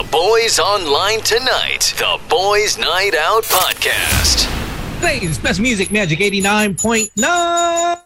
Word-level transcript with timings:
The 0.00 0.08
Boys 0.08 0.58
Online 0.58 1.20
Tonight. 1.20 1.92
The 1.98 2.18
Boys 2.30 2.78
Night 2.78 3.14
Out 3.14 3.44
Podcast. 3.44 4.48
Plays 4.98 5.36
best 5.36 5.60
music 5.60 5.92
magic 5.92 6.20
89.9. 6.20 8.00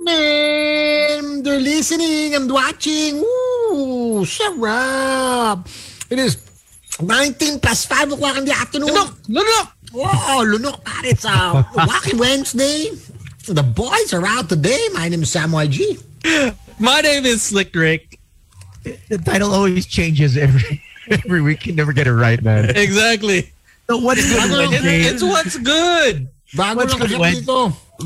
Man, 0.00 1.42
they're 1.42 1.60
listening 1.60 2.34
and 2.34 2.50
watching. 2.50 3.18
Ooh, 3.18 4.24
sarap. 4.24 5.68
It 6.10 6.18
is 6.18 6.38
19 7.02 7.60
past 7.60 7.86
plus 7.90 8.00
5 8.00 8.12
o'clock 8.12 8.38
in 8.38 8.46
the 8.46 8.52
afternoon. 8.52 8.88
Lunok! 8.88 9.12
Lunok! 9.28 9.72
Wow, 9.92 10.40
lunok 10.42 10.82
pare. 10.82 11.04
It's 11.04 11.26
uh, 11.26 11.62
Wacky 11.74 12.18
Wednesday. 12.18 12.88
The 13.46 13.62
boys 13.62 14.14
are 14.14 14.24
out 14.26 14.48
today. 14.48 14.88
My 14.94 15.10
name 15.10 15.22
is 15.22 15.30
Sam 15.30 15.50
YG. 15.50 16.00
My 16.80 17.02
name 17.02 17.26
is 17.26 17.42
Slick 17.42 17.74
Rick. 17.74 18.20
The 19.08 19.18
title 19.18 19.52
always 19.52 19.86
changes 19.86 20.36
every 20.36 20.82
every 21.10 21.40
week. 21.40 21.66
You 21.66 21.72
never 21.74 21.92
get 21.92 22.06
it 22.06 22.14
right, 22.14 22.40
man. 22.42 22.70
Exactly. 22.76 23.50
So 23.88 23.98
what's 23.98 24.24
good 24.24 24.40
Bago 24.48 24.56
lang- 24.56 24.70
Wednesday? 24.70 25.00
It's 25.08 25.22
what's 25.22 25.56
good. 25.58 26.28
Bago 26.56 26.76
What's 26.76 26.92
lang 26.94 27.00
good, 27.00 27.10
kasi 27.10 27.20
Wen? 27.20 27.34
dito. 27.42 27.58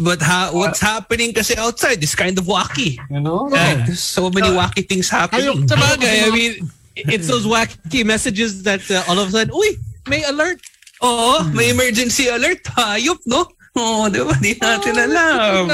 But 0.02 0.20
ha- 0.22 0.50
what's 0.52 0.80
happening 0.80 1.32
kasi 1.32 1.56
outside 1.56 2.02
is 2.02 2.14
kind 2.14 2.36
of 2.38 2.44
wacky. 2.46 2.98
You 3.10 3.20
know? 3.20 3.48
Yeah. 3.52 3.84
There's 3.86 4.02
so 4.02 4.30
many 4.30 4.48
wacky 4.48 4.88
things 4.88 5.08
happening. 5.08 5.46
Ayun- 5.46 5.68
Sabagay, 5.68 6.26
I 6.26 6.30
mean, 6.30 6.70
it's 6.96 7.28
those 7.28 7.46
wacky 7.46 8.04
messages 8.04 8.62
that 8.64 8.82
uh, 8.90 9.04
all 9.08 9.18
of 9.18 9.28
a 9.28 9.30
sudden, 9.30 9.52
uy, 9.54 9.76
may 10.08 10.24
alert. 10.24 10.58
Oo, 11.04 11.44
may 11.54 11.70
emergency 11.70 12.26
alert. 12.26 12.58
Hayop, 12.74 13.18
no? 13.26 13.46
Oo, 13.78 14.10
di 14.10 14.18
ba? 14.18 14.34
Di 14.42 14.52
natin 14.58 14.94
alam. 14.98 15.70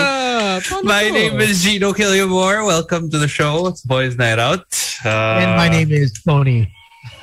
My 0.85 1.09
name 1.09 1.41
is 1.41 1.65
Gino 1.65 1.97
Quillamor. 1.97 2.67
Welcome 2.69 3.09
to 3.09 3.17
the 3.17 3.29
show. 3.29 3.65
It's 3.67 3.81
Boys 3.81 4.21
Night 4.21 4.37
Out. 4.39 4.69
Uh, 5.01 5.41
and 5.41 5.57
my 5.57 5.69
name 5.73 5.89
is 5.89 6.13
Tony. 6.13 6.69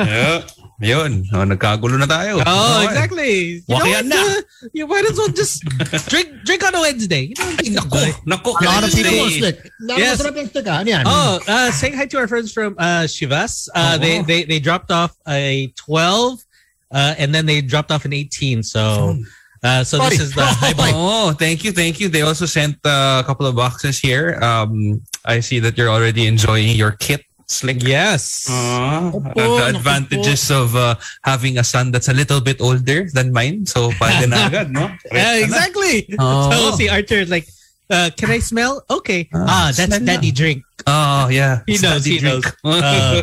Yeah. 0.02 0.42
Yun. 0.82 1.30
Oh, 1.30 1.46
nagkagulo 1.46 2.02
na 2.02 2.10
tayo. 2.10 2.42
Oh, 2.42 2.82
exactly. 2.82 3.62
You, 3.62 3.70
know 3.70 3.78
Wakian 3.86 4.10
na. 4.10 4.42
you 4.74 4.90
might 4.90 5.06
as 5.06 5.14
well 5.14 5.30
just 5.30 5.62
drink 6.10 6.34
drink 6.50 6.66
on 6.66 6.74
a 6.74 6.82
Wednesday. 6.82 7.30
You 7.30 7.38
know, 7.38 7.54
Ay, 7.62 7.70
naku. 7.70 8.02
Naku. 8.26 8.50
A 8.50 8.66
lot 8.66 8.82
of 8.82 8.90
people- 8.90 9.14
mo, 9.14 9.30
Slick. 9.30 9.62
Yes. 9.86 10.18
masarap 10.18 10.34
yung 10.42 10.50
stick. 10.50 10.66
Ano 10.66 10.90
yan? 10.90 11.06
Oh, 11.06 11.38
uh, 11.46 11.70
saying 11.70 11.94
hi 11.94 12.10
to 12.10 12.18
our 12.18 12.26
friends 12.26 12.50
from 12.50 12.74
uh, 12.82 13.06
Chivas. 13.06 13.70
Uh, 13.78 14.02
they, 14.02 14.26
they 14.26 14.42
they 14.50 14.58
dropped 14.58 14.90
off 14.90 15.14
a 15.30 15.70
12, 15.78 16.42
uh, 16.90 17.14
and 17.22 17.30
then 17.30 17.46
they 17.46 17.62
dropped 17.62 17.94
off 17.94 18.02
an 18.10 18.14
18. 18.18 18.66
So, 18.66 19.22
uh, 19.64 19.84
so 19.84 19.98
this 20.10 20.20
is 20.20 20.34
the 20.34 20.46
high 20.46 20.74
bike. 20.78 20.94
Oh, 20.96 21.34
thank 21.34 21.64
you, 21.64 21.72
thank 21.72 22.00
you. 22.00 22.10
They 22.10 22.22
also 22.22 22.46
sent 22.46 22.78
uh, 22.86 23.22
a 23.22 23.26
couple 23.26 23.46
of 23.46 23.56
boxes 23.56 24.00
here. 24.00 24.40
Um, 24.42 25.02
I 25.26 25.40
see 25.40 25.60
that 25.60 25.78
you're 25.78 25.90
already 25.90 26.26
enjoying 26.26 26.76
your 26.76 26.92
kit, 26.98 27.26
Slick. 27.46 27.84
Yes. 27.84 28.50
Uh, 28.50 29.12
Opo, 29.14 29.34
the 29.36 29.46
naku 29.46 29.78
advantages 29.78 30.50
of 30.50 30.76
uh, 30.76 30.96
having 31.24 31.58
a 31.60 31.64
son 31.64 31.92
that's 31.92 32.08
a 32.10 32.14
little 32.14 32.42
bit 32.42 32.60
older 32.60 33.06
than 33.14 33.32
mine. 33.32 33.66
So, 33.66 33.92
pwede 34.02 34.30
na 34.30 34.46
agad, 34.50 34.72
no? 34.72 34.90
Yeah, 35.12 35.38
exactly. 35.38 36.10
Oh. 36.18 36.50
So 36.50 36.78
see 36.78 36.90
Archer 36.90 37.26
like, 37.26 37.48
uh, 37.92 38.10
can 38.16 38.32
I 38.32 38.40
smell? 38.40 38.82
Okay. 38.90 39.28
Ah, 39.36 39.68
ah, 39.68 39.72
that's 39.76 40.00
daddy 40.00 40.32
lang. 40.32 40.34
drink. 40.34 40.64
Oh, 40.88 41.28
yeah. 41.28 41.62
He 41.68 41.78
knows. 41.78 42.06
He 42.06 42.18
drink. 42.18 42.46
knows. 42.46 42.56
Uh, 42.64 43.22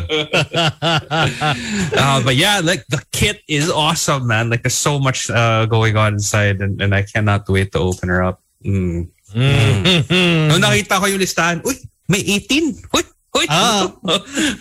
uh, 1.97 2.17
but 2.25 2.35
yeah, 2.35 2.61
like 2.63 2.85
the 2.87 3.03
kit 3.11 3.41
is 3.49 3.69
awesome, 3.69 4.27
man. 4.27 4.49
Like 4.49 4.63
there's 4.63 4.77
so 4.77 4.99
much 4.99 5.29
uh, 5.29 5.65
going 5.65 5.97
on 5.97 6.13
inside, 6.13 6.61
and, 6.61 6.81
and 6.81 6.93
I 6.93 7.03
cannot 7.03 7.49
wait 7.49 7.73
to 7.73 7.79
open 7.79 8.09
her 8.09 8.23
up. 8.23 8.41
Mm. 8.63 9.09
mm. 9.33 10.47
Nung 10.47 10.61
nakita 10.61 11.01
ko 11.01 11.05
yung 11.09 11.19
listahan, 11.19 11.61
uy, 11.65 11.75
may 12.07 12.21
18. 12.21 12.93
Uy, 12.93 13.03
uy. 13.35 13.45
Ah. 13.49 13.91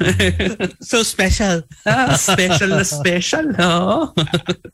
so 0.80 1.02
special. 1.02 1.62
Ah, 1.86 2.16
special 2.16 2.68
na 2.74 2.84
special. 2.84 3.52
Oh. 3.58 4.12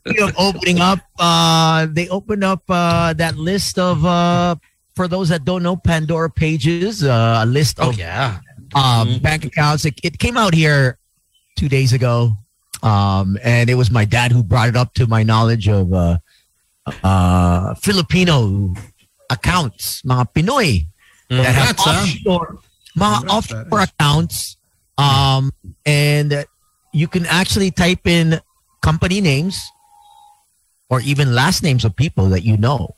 Speaking 0.05 0.23
of 0.23 0.33
opening 0.37 0.79
up, 0.79 0.99
uh, 1.19 1.87
they 1.89 2.09
opened 2.09 2.43
up 2.43 2.63
uh, 2.69 3.13
that 3.13 3.37
list 3.37 3.79
of, 3.79 4.05
uh, 4.05 4.55
for 4.95 5.07
those 5.07 5.29
that 5.29 5.43
don't 5.43 5.63
know, 5.63 5.75
Pandora 5.75 6.29
Papers, 6.29 7.03
uh, 7.03 7.41
a 7.43 7.45
list 7.45 7.79
of 7.79 7.97
yeah. 7.97 8.39
um, 8.73 9.19
bank 9.19 9.45
accounts. 9.45 9.85
It, 9.85 9.99
it 10.03 10.19
came 10.19 10.37
out 10.37 10.53
here 10.53 10.97
two 11.57 11.67
days 11.67 11.93
ago, 11.93 12.37
um, 12.81 13.37
and 13.43 13.69
it 13.69 13.75
was 13.75 13.91
my 13.91 14.05
dad 14.05 14.31
who 14.31 14.43
brought 14.43 14.69
it 14.69 14.75
up 14.75 14.93
to 14.95 15.07
my 15.07 15.23
knowledge 15.23 15.67
of 15.67 15.93
uh, 15.93 16.17
uh, 17.03 17.75
Filipino 17.75 18.73
accounts, 19.29 20.01
mga 20.03 20.33
Pinoy 20.33 20.85
that 21.29 21.55
have 21.55 21.79
offshore, 21.79 22.59
mga 22.97 23.27
offshore 23.27 23.81
accounts, 23.81 24.57
um, 24.97 25.51
and 25.85 26.45
you 26.93 27.07
can 27.07 27.25
actually 27.25 27.71
type 27.71 28.07
in 28.07 28.39
company 28.81 29.19
names 29.19 29.59
or 30.89 31.01
even 31.01 31.33
last 31.33 31.63
names 31.63 31.83
of 31.83 31.95
people 31.95 32.29
that 32.29 32.43
you 32.43 32.55
know 32.55 32.95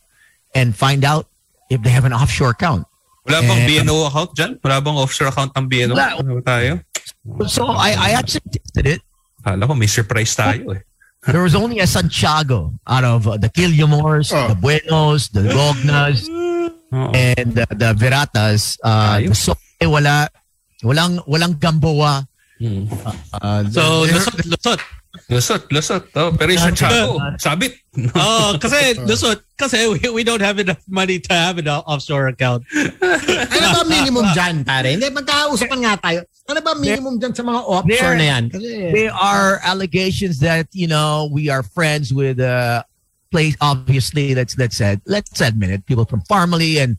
and 0.53 0.75
find 0.75 1.05
out 1.05 1.27
if 1.69 1.81
they 1.83 1.89
have 1.91 2.05
an 2.05 2.13
offshore 2.13 2.51
account. 2.51 2.85
Wala 3.27 3.43
bang 3.43 3.59
Eh, 3.63 3.67
BNO 3.83 4.07
account 4.07 4.31
dyan? 4.35 4.51
Wala 4.63 4.79
bang 4.79 4.95
offshore 4.95 5.27
account 5.27 5.51
ng 5.51 5.65
BNO? 5.67 5.93
Wala. 5.99 6.15
Ano 6.19 6.39
tayo? 6.39 6.79
So 7.51 7.67
I, 7.67 7.91
I 7.91 8.09
actually 8.15 8.47
tested 8.55 8.87
it. 8.87 9.01
Kala 9.43 9.67
ko 9.67 9.75
may 9.75 9.87
surprise 9.87 10.31
tayo 10.35 10.75
eh. 10.75 10.81
There 11.27 11.43
was 11.43 11.55
only 11.59 11.83
a 11.83 11.87
Santiago 11.87 12.71
out 12.87 13.03
of 13.03 13.27
uh, 13.27 13.35
the 13.35 13.49
Killiamores, 13.51 14.31
Oh. 14.31 14.47
the 14.47 14.55
Buenos, 14.55 15.27
the 15.35 15.43
Gognas, 15.51 16.23
Oo. 16.31 17.11
and 17.11 17.51
the, 17.51 17.67
the 17.75 17.91
Veratas. 17.99 18.79
Uh, 18.79 19.19
so, 19.35 19.51
eh, 19.81 19.87
wala, 19.91 20.29
walang, 20.87 21.19
walang 21.27 21.59
Gamboa. 21.59 22.23
Hmm. 22.63 22.87
Uh, 23.35 23.67
So 23.67 24.07
there- 24.07 24.15
lusot, 24.23 24.39
lusot. 24.47 24.79
Lusot, 25.29 25.67
lusot. 25.73 26.03
Oh, 26.15 26.31
pero 26.31 26.53
yung 26.53 26.61
Santiago, 26.71 27.17
sabit. 27.37 27.73
Oh, 28.13 28.53
kasi 28.61 28.93
lusot. 28.93 29.41
Kasi 29.57 29.89
we, 29.89 30.21
we 30.21 30.23
don't 30.23 30.41
have 30.41 30.61
enough 30.61 30.81
money 30.85 31.17
to 31.17 31.33
have 31.33 31.57
an 31.57 31.67
offshore 31.67 32.29
account. 32.29 32.61
Ano 33.57 33.67
ba 33.73 33.83
minimum 33.89 34.25
dyan, 34.37 34.61
pare? 34.61 34.93
Hindi, 34.93 35.09
magkausapan 35.09 35.79
nga 35.81 35.93
tayo. 35.97 36.19
Ano 36.45 36.59
ba 36.61 36.77
minimum 36.77 37.17
dyan 37.17 37.33
sa 37.33 37.41
mga 37.41 37.61
offshore 37.65 38.13
There- 38.13 38.21
na 38.21 38.25
yan? 38.37 38.43
Kasi, 38.53 38.69
there 38.93 39.13
are 39.17 39.57
allegations 39.65 40.37
that 40.45 40.69
you 40.77 40.85
know 40.85 41.27
we 41.33 41.49
are 41.49 41.65
friends 41.65 42.13
with 42.13 42.37
uh 42.39 42.85
place 43.27 43.57
obviously 43.59 44.31
let's 44.31 44.55
let's 44.55 44.77
say 44.79 44.95
let's 45.03 45.41
admit 45.43 45.67
it 45.69 45.83
people 45.83 46.05
from 46.07 46.23
Pharmally 46.31 46.79
and 46.79 46.95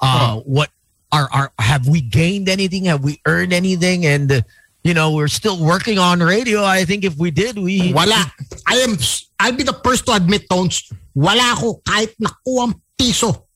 uh 0.00 0.40
what 0.48 0.72
are 1.12 1.28
are 1.28 1.52
have 1.60 1.84
we 1.84 2.00
gained 2.00 2.48
anything 2.48 2.88
have 2.88 3.04
we 3.04 3.20
earned 3.28 3.52
anything 3.52 4.06
and 4.08 4.32
uh, 4.32 4.40
you 4.86 4.94
know 4.94 5.10
we're 5.10 5.28
still 5.28 5.58
working 5.58 5.98
on 5.98 6.20
radio 6.20 6.62
I 6.62 6.84
think 6.84 7.04
if 7.04 7.16
we 7.16 7.30
did 7.30 7.58
we 7.58 7.92
wala. 7.92 8.32
I 8.66 8.76
am, 8.86 8.96
I'll 9.40 9.52
be 9.52 9.62
the 9.62 9.74
first 9.84 10.06
to 10.06 10.12
admit, 10.12 10.48
Tones, 10.48 10.90
wala 11.14 11.52
ako 11.52 11.82
kahit 11.82 12.14
nakuwang 12.22 12.80
piso. 12.96 13.46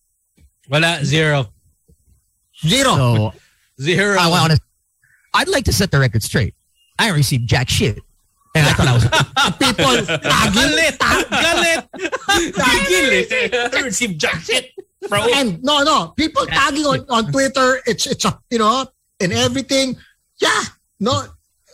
Wala, 0.69 1.05
zero. 1.05 1.47
Zero. 2.67 2.93
so 2.97 3.33
Zero. 3.81 4.19
I 4.19 4.29
want 4.29 4.53
to 4.53 4.61
I'd 5.33 5.49
like 5.49 5.65
to 5.65 5.73
set 5.73 5.91
the 5.91 5.99
record 5.99 6.23
straight 6.23 6.55
I 6.99 7.09
received 7.11 7.49
jack 7.49 7.71
shit 7.71 7.99
and 8.55 8.67
I 8.67 8.73
thought 8.75 8.89
I 8.89 8.95
was 8.99 9.05
People, 9.63 9.95
tagil, 10.19 10.71
Galit! 11.31 11.89
Gigil 12.59 13.09
eh. 13.31 13.71
I 13.79 13.83
received 13.83 14.21
jack 14.21 14.43
shit. 14.43 14.71
Bro. 15.09 15.27
And 15.35 15.63
no, 15.63 15.83
no, 15.83 16.13
people 16.17 16.45
tagging 16.47 16.85
on, 16.85 17.07
on 17.09 17.33
Twitter, 17.33 17.81
it's 17.87 18.07
it's 18.07 18.25
a 18.25 18.39
you 18.51 18.59
know, 18.59 18.87
and 19.21 19.33
everything. 19.33 19.97
Yeah, 20.41 20.63
no, 21.01 21.25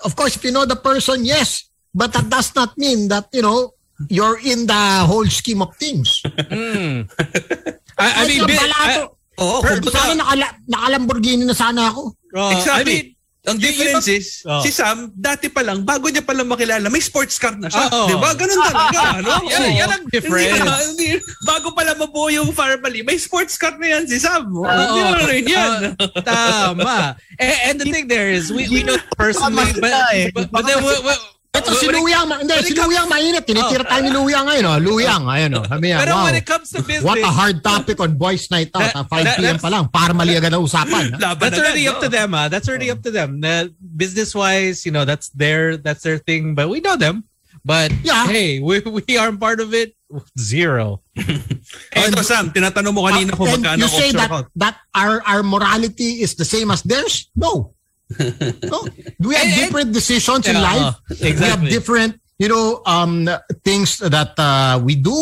of 0.04 0.14
course, 0.14 0.36
if 0.36 0.44
you 0.44 0.52
know 0.52 0.64
the 0.64 0.76
person, 0.76 1.24
yes, 1.24 1.68
but 1.92 2.12
that 2.12 2.30
does 2.30 2.54
not 2.54 2.76
mean 2.78 3.08
that 3.08 3.26
you 3.32 3.42
know 3.42 3.72
you're 4.08 4.38
in 4.40 4.66
the 4.66 4.82
whole 5.04 5.26
scheme 5.26 5.62
of 5.62 5.74
things. 5.76 6.22
Mm. 6.24 7.08
I, 7.98 8.24
I 8.24 8.28
mean, 8.28 8.42
balato. 8.44 9.02
I- 9.04 9.14
Oo, 9.36 9.60
Per- 9.60 9.84
kung 9.84 9.92
sana 9.92 10.16
nakala, 10.16 10.48
naka-Lamborghini 10.64 11.44
na 11.44 11.52
sana 11.52 11.92
ako. 11.92 12.16
oh, 12.36 12.48
I 12.48 12.56
Exactly. 12.56 12.88
mean, 12.88 13.15
Ang 13.46 13.62
difference 13.62 14.10
is, 14.10 14.42
Oh. 14.42 14.58
si 14.58 14.74
Sam, 14.74 15.10
dati 15.14 15.46
pa 15.46 15.62
lang, 15.62 15.86
bago 15.86 16.10
niya 16.10 16.20
pa 16.20 16.34
lang 16.34 16.50
makilala, 16.50 16.90
may 16.90 16.98
sports 16.98 17.38
car 17.38 17.54
na 17.54 17.70
siya. 17.70 17.86
Oo. 17.94 18.10
Di 18.10 18.14
ba? 18.18 18.34
Ganun 18.34 18.58
talaga. 18.58 19.00
no? 19.24 19.38
yan, 19.46 19.86
yan 19.86 19.90
ang 19.90 20.04
difference. 20.10 20.58
Hindi, 20.58 21.14
hindi, 21.14 21.22
bago 21.46 21.70
pa 21.70 21.86
lang 21.86 21.96
mabuo 21.96 22.26
yung 22.26 22.50
family, 22.50 23.06
may 23.06 23.14
sports 23.16 23.54
car 23.54 23.78
na 23.78 23.86
yan 23.86 24.04
si 24.10 24.18
Sam. 24.18 24.50
Oh, 24.50 24.66
Hindi 24.66 25.00
Oo. 25.00 25.10
mo 25.14 25.24
rin 25.30 25.44
yan. 25.46 25.70
Uh, 25.94 26.20
tama. 26.26 27.14
And, 27.38 27.56
and 27.62 27.76
the 27.78 27.86
thing 27.86 28.10
there 28.10 28.34
is, 28.34 28.50
we, 28.50 28.66
we 28.66 28.82
know 28.82 28.98
personally, 29.14 29.78
but, 29.78 29.94
but, 30.34 30.46
but 30.50 30.62
then, 30.66 30.82
we, 30.82 30.90
we, 31.06 31.14
Ito 31.56 31.70
si 31.76 31.86
Luyang, 31.88 32.26
hindi, 32.40 32.54
si 32.62 32.72
Luyang 32.76 33.08
mainit. 33.08 33.44
Tinitira 33.48 33.84
tayo 33.84 34.00
ni 34.04 34.12
Luyang 34.12 34.44
ngayon. 34.44 34.64
Oh. 34.68 34.78
Luyang, 34.78 35.22
ayun 35.24 35.50
oh. 35.56 35.64
Sabi 35.64 35.84
niya, 35.88 35.98
pero 36.04 36.12
wow. 36.20 36.24
when 36.28 36.36
it 36.36 36.46
comes 36.46 36.68
to 36.70 36.80
business, 36.84 37.06
What 37.06 37.18
a 37.24 37.32
hard 37.32 37.64
topic 37.64 37.96
on 38.00 38.20
Boys 38.20 38.50
Night 38.52 38.70
Out. 38.76 38.92
That- 38.92 38.96
ah, 38.96 39.04
5 39.08 39.24
that- 39.24 39.38
p.m. 39.40 39.58
pa 39.58 39.68
lang. 39.72 39.84
Para 39.88 40.12
mali 40.12 40.36
agad 40.36 40.52
ang 40.52 40.64
usapan. 40.64 41.16
ah. 41.16 41.34
That's 41.34 41.58
already 41.58 41.88
up 41.88 42.00
to 42.04 42.08
them. 42.12 42.30
Ah, 42.36 42.46
that's 42.52 42.68
already 42.68 42.90
up 42.92 43.00
to 43.02 43.10
them. 43.10 43.40
business 43.80 44.34
wise, 44.34 44.84
you 44.84 44.92
know, 44.92 45.04
that's 45.08 45.32
their 45.32 45.76
that's 45.80 46.04
their 46.04 46.18
thing. 46.20 46.54
But 46.54 46.68
we 46.68 46.80
know 46.84 46.96
them. 46.96 47.24
But 47.66 47.90
Yeah. 48.06 48.30
hey, 48.30 48.62
we 48.62 48.78
we 48.84 49.18
aren't 49.18 49.42
part 49.42 49.58
of 49.58 49.74
it. 49.74 49.96
Zero. 50.38 51.02
Oh, 51.18 52.06
ito, 52.06 52.22
Sam, 52.22 52.54
tinatanong 52.54 52.94
mo 52.94 53.10
kanina 53.10 53.34
kung 53.34 53.50
And 53.50 53.58
magkano 53.58 53.78
you 53.82 53.90
say 53.90 54.14
that, 54.14 54.30
account. 54.30 54.46
that 54.54 54.78
our, 54.94 55.18
our 55.26 55.42
morality 55.42 56.22
is 56.22 56.38
the 56.38 56.46
same 56.46 56.70
as 56.70 56.86
theirs? 56.86 57.26
No. 57.34 57.74
no? 58.70 58.86
We 59.18 59.34
have 59.34 59.50
different 59.56 59.92
decisions 59.92 60.46
in 60.46 60.54
life. 60.54 60.94
uh, 60.94 61.16
We 61.20 61.32
have 61.42 61.62
different, 61.66 62.20
you 62.38 62.48
know, 62.48 62.82
um, 62.86 63.28
things 63.64 63.98
that 63.98 64.38
uh, 64.38 64.78
we 64.82 64.94
do, 64.94 65.16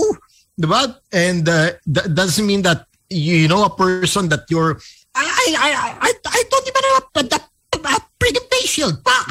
diba? 0.61 0.97
And 1.13 1.49
uh, 1.49 1.73
that 1.87 2.15
doesn't 2.15 2.47
mean 2.47 2.63
that 2.63 2.87
you 3.09 3.49
know 3.49 3.65
a 3.65 3.71
person 3.71 4.29
that 4.29 4.45
you're. 4.51 4.81
I 5.15 5.25
I 5.25 5.47
I 5.57 5.71
I, 6.01 6.13
I 6.13 6.41
don't 6.51 6.67
even 6.69 6.85
have 6.93 7.05
a, 7.15 7.23
a, 7.37 7.79
a 7.97 8.01
freaking 8.21 8.47
face 8.51 8.71
shield. 8.71 8.99
Fuck. 9.05 9.31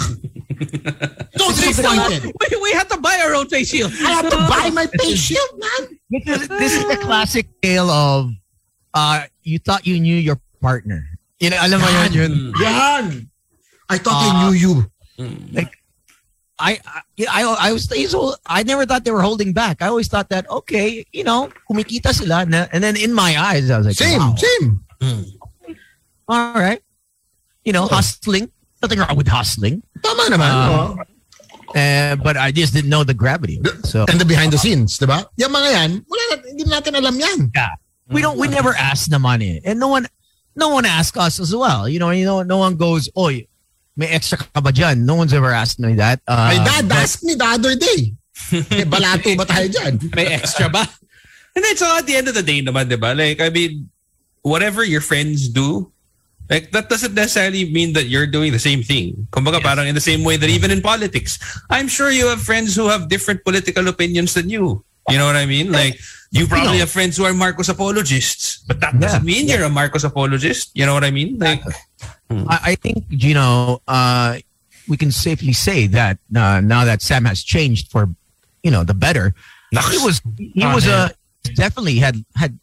so 1.38 1.50
disappointed. 1.52 2.24
we, 2.32 2.46
we 2.62 2.72
had 2.74 2.90
to 2.90 2.98
buy 2.98 3.20
our 3.26 3.36
own 3.36 3.48
face 3.50 3.70
shield. 3.70 3.92
I 4.02 4.12
have 4.18 4.30
to 4.30 4.38
buy 4.50 4.70
my 4.74 4.88
face 4.88 5.20
shield, 5.20 5.50
man. 5.58 5.82
This 6.10 6.42
is, 6.42 6.48
this 6.48 6.74
is 6.78 6.86
the 6.88 6.98
classic 7.02 7.48
tale 7.62 7.90
of 7.90 8.32
uh, 8.94 9.26
you 9.44 9.60
thought 9.60 9.86
you 9.86 10.00
knew 10.00 10.16
your 10.16 10.40
partner. 10.62 11.04
You 11.40 11.50
know, 11.50 11.58
alam 11.60 11.82
mo 11.82 11.90
yun, 11.90 12.14
yun. 12.14 12.34
Yan. 12.62 13.30
I 13.90 13.98
thought 13.98 14.18
I 14.20 14.30
Uh, 14.30 14.50
knew 14.50 14.56
you. 14.56 14.74
I, 15.60 15.70
I, 16.60 16.80
I, 17.30 17.44
I 17.60 17.72
was, 17.74 17.90
so 18.10 18.36
I 18.46 18.64
never 18.64 18.86
thought 18.86 19.04
they 19.04 19.12
were 19.12 19.22
holding 19.22 19.54
back. 19.54 19.82
I 19.82 19.88
always 19.88 20.08
thought 20.08 20.30
that, 20.30 20.50
okay, 20.50 21.06
you 21.12 21.24
know, 21.24 21.50
kumikita 21.70 22.14
sila. 22.14 22.46
Na, 22.46 22.68
and 22.72 22.84
then 22.84 22.96
in 22.96 23.12
my 23.14 23.36
eyes, 23.38 23.70
I 23.70 23.78
was 23.78 23.88
like, 23.88 23.96
Same, 23.96 24.20
wow, 24.20 24.36
same. 24.38 24.82
all 26.28 26.54
right. 26.54 26.82
You 27.66 27.74
know, 27.74 27.88
hustling. 27.88 28.52
Nothing 28.82 29.00
wrong 29.00 29.16
with 29.16 29.28
hustling. 29.28 29.82
Tama 30.04 30.24
naman. 30.30 30.52
Uh, 30.52 30.96
oh. 30.96 31.80
Uh, 31.80 32.16
but 32.18 32.38
I 32.38 32.52
just 32.52 32.74
didn't 32.74 32.90
know 32.90 33.04
the 33.04 33.14
gravity. 33.16 33.60
So 33.84 34.06
And 34.08 34.20
the 34.22 34.26
behind 34.26 34.54
the 34.54 34.58
scenes, 34.60 34.98
di 35.00 35.06
ba? 35.08 35.26
Yung 35.38 35.52
mga 35.52 35.70
yan, 35.74 35.92
wala 36.06 36.24
na, 36.30 36.36
hindi 36.46 36.64
natin 36.70 36.94
alam 36.96 37.16
yan. 37.18 37.50
we 38.12 38.22
don't, 38.22 38.38
we 38.38 38.48
never 38.48 38.76
ask 38.78 39.10
the 39.10 39.18
money. 39.18 39.60
And 39.66 39.80
no 39.80 39.88
one, 39.88 40.06
no 40.56 40.70
one 40.70 40.86
asks 40.86 41.18
us 41.18 41.40
as 41.40 41.56
well. 41.56 41.90
You 41.90 41.98
know, 41.98 42.12
you 42.12 42.26
know, 42.26 42.44
no 42.44 42.58
one 42.58 42.76
goes, 42.76 43.10
oy, 43.18 43.48
may 43.96 44.08
extra 44.10 44.38
ka 44.38 44.62
ba 44.62 44.72
dyan? 44.72 45.06
No 45.06 45.16
one's 45.16 45.34
ever 45.34 45.52
asked 45.52 45.80
me 45.80 45.94
that. 45.96 46.22
Uh, 46.28 46.58
My 46.58 46.64
dad 46.64 46.90
but- 46.90 46.98
asked 46.98 47.24
me 47.24 47.36
the 47.36 47.46
other 47.46 47.76
day. 47.76 48.14
Eh, 48.54 48.86
balato 48.86 49.30
ba 49.38 49.46
tayo 49.46 49.70
dyan? 49.70 49.98
May 50.14 50.26
extra 50.34 50.70
ba? 50.70 50.84
And 51.56 51.62
then 51.64 51.78
so 51.78 51.86
at 51.86 52.06
the 52.06 52.16
end 52.18 52.28
of 52.28 52.34
the 52.34 52.42
day 52.42 52.62
naman, 52.62 52.90
di 52.90 52.98
ba? 52.98 53.14
Like, 53.14 53.40
I 53.42 53.50
mean, 53.50 53.90
whatever 54.42 54.84
your 54.84 55.02
friends 55.02 55.48
do, 55.50 55.90
like 56.50 56.72
that 56.74 56.90
doesn't 56.90 57.14
necessarily 57.14 57.72
mean 57.72 57.94
that 57.94 58.10
you're 58.10 58.28
doing 58.28 58.52
the 58.52 58.60
same 58.62 58.82
thing. 58.84 59.28
Kumbaga 59.32 59.62
parang 59.62 59.88
in 59.88 59.96
the 59.96 60.04
same 60.04 60.24
way 60.26 60.36
that 60.38 60.50
even 60.50 60.70
in 60.72 60.82
politics, 60.82 61.38
I'm 61.70 61.88
sure 61.88 62.12
you 62.12 62.28
have 62.28 62.42
friends 62.42 62.76
who 62.76 62.90
have 62.90 63.08
different 63.08 63.46
political 63.46 63.88
opinions 63.88 64.34
than 64.34 64.50
you. 64.50 64.84
You 65.10 65.18
know 65.18 65.26
what 65.26 65.36
I 65.38 65.46
mean? 65.46 65.72
Like 65.72 66.00
you 66.32 66.48
probably 66.48 66.80
have 66.80 66.90
friends 66.90 67.16
who 67.18 67.26
are 67.26 67.34
Marcos 67.34 67.70
apologists, 67.70 68.64
but 68.68 68.80
that 68.82 69.00
doesn't 69.00 69.24
mean 69.24 69.48
you're 69.48 69.64
a 69.64 69.70
Marcos 69.70 70.04
apologist. 70.04 70.72
You 70.74 70.86
know 70.86 70.94
what 70.94 71.04
I 71.04 71.12
mean? 71.12 71.38
Like 71.40 71.62
I, 72.50 72.60
I 72.72 72.76
think 72.76 73.08
Gino, 73.10 73.82
uh, 73.88 74.38
we 74.88 74.98
can 74.98 75.12
safely 75.12 75.54
say 75.54 75.88
that 75.88 76.18
uh, 76.36 76.60
now 76.62 76.86
that 76.86 77.02
Sam 77.02 77.26
has 77.26 77.44
changed 77.44 77.92
for, 77.92 78.10
you 78.64 78.72
know, 78.72 78.84
the 78.84 78.94
better. 78.94 79.34
He 79.72 79.98
was 80.00 80.22
he 80.38 80.64
Oh, 80.64 80.76
was 80.76 80.86
man. 80.86 81.10
a 81.12 81.50
definitely 81.56 81.98
had 81.98 82.24
had. 82.36 82.60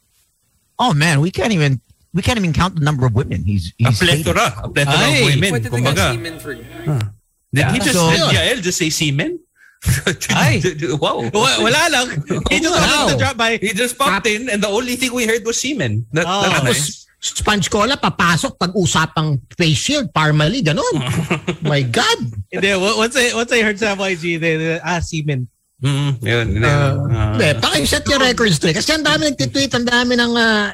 Oh 0.78 0.94
man, 0.94 1.20
we 1.20 1.30
can't 1.30 1.52
even 1.52 1.80
we 2.14 2.22
can't 2.22 2.38
even 2.38 2.52
count 2.52 2.74
the 2.76 2.80
number 2.84 3.04
of 3.06 3.14
women 3.14 3.44
he's 3.44 3.72
a 3.80 3.88
he's 3.88 3.98
dated. 4.00 4.24
plethora, 4.26 4.64
a 4.64 4.68
plethora 4.68 4.94
Ay, 4.96 5.16
of 5.18 5.34
women. 5.34 5.50
What 5.52 5.62
did 5.62 5.72
they 5.72 5.80
got 5.82 5.96
semen 5.96 6.38
for? 6.38 6.54
Did 6.54 7.66
he 7.74 7.78
just 7.80 7.92
So- 7.94 8.10
did 8.10 8.20
Yael 8.36 8.62
just 8.62 8.78
say 8.78 8.90
semen? 8.90 9.40
Ay. 10.30 10.60
wow. 11.00 11.24
Wa- 11.32 11.56
Wala 11.64 11.82
lang. 11.90 12.08
He 12.50 12.60
just 12.60 12.68
Wow. 12.78 13.06
wanted 13.06 13.12
to 13.12 13.18
drop 13.18 13.36
by. 13.36 13.56
He 13.56 13.72
just 13.72 13.96
popped 13.98 14.26
in 14.26 14.48
and 14.48 14.62
the 14.62 14.68
only 14.68 14.94
thing 14.96 15.12
we 15.12 15.26
heard 15.26 15.44
was 15.44 15.58
semen. 15.60 16.06
That, 16.12 16.26
Oh. 16.28 16.42
that's 16.42 16.54
Tapos, 16.60 16.64
nice. 16.64 17.06
Sponge 17.20 17.68
cola, 17.68 18.00
papasok 18.00 18.56
pag 18.56 18.72
usapang 18.72 19.36
face 19.52 19.76
shield, 19.76 20.08
Pharmally, 20.16 20.64
ganun. 20.64 20.88
My 21.68 21.82
God. 21.84 22.18
Hindi, 22.48 22.72
once 22.74 23.14
I, 23.16 23.36
once 23.36 23.52
I 23.52 23.60
heard 23.60 23.78
sa 23.78 23.94
YG, 23.94 24.40
they, 24.40 24.56
they, 24.56 24.80
ah, 24.80 25.00
semen. 25.04 25.46
Mm, 25.84 26.16
yun, 26.24 26.46
yun, 26.56 26.64
Uh, 26.64 26.68
uh, 26.68 27.32
Hindi, 27.36 27.60
pakiset 27.60 28.08
yung 28.08 28.20
record 28.20 28.52
straight. 28.52 28.76
Kasi 28.76 28.92
ang 28.92 29.04
dami 29.04 29.28
nagtitweet, 29.28 29.72
ang 29.76 29.84
dami 29.84 30.16
ng... 30.16 30.32
Uh, 30.32 30.72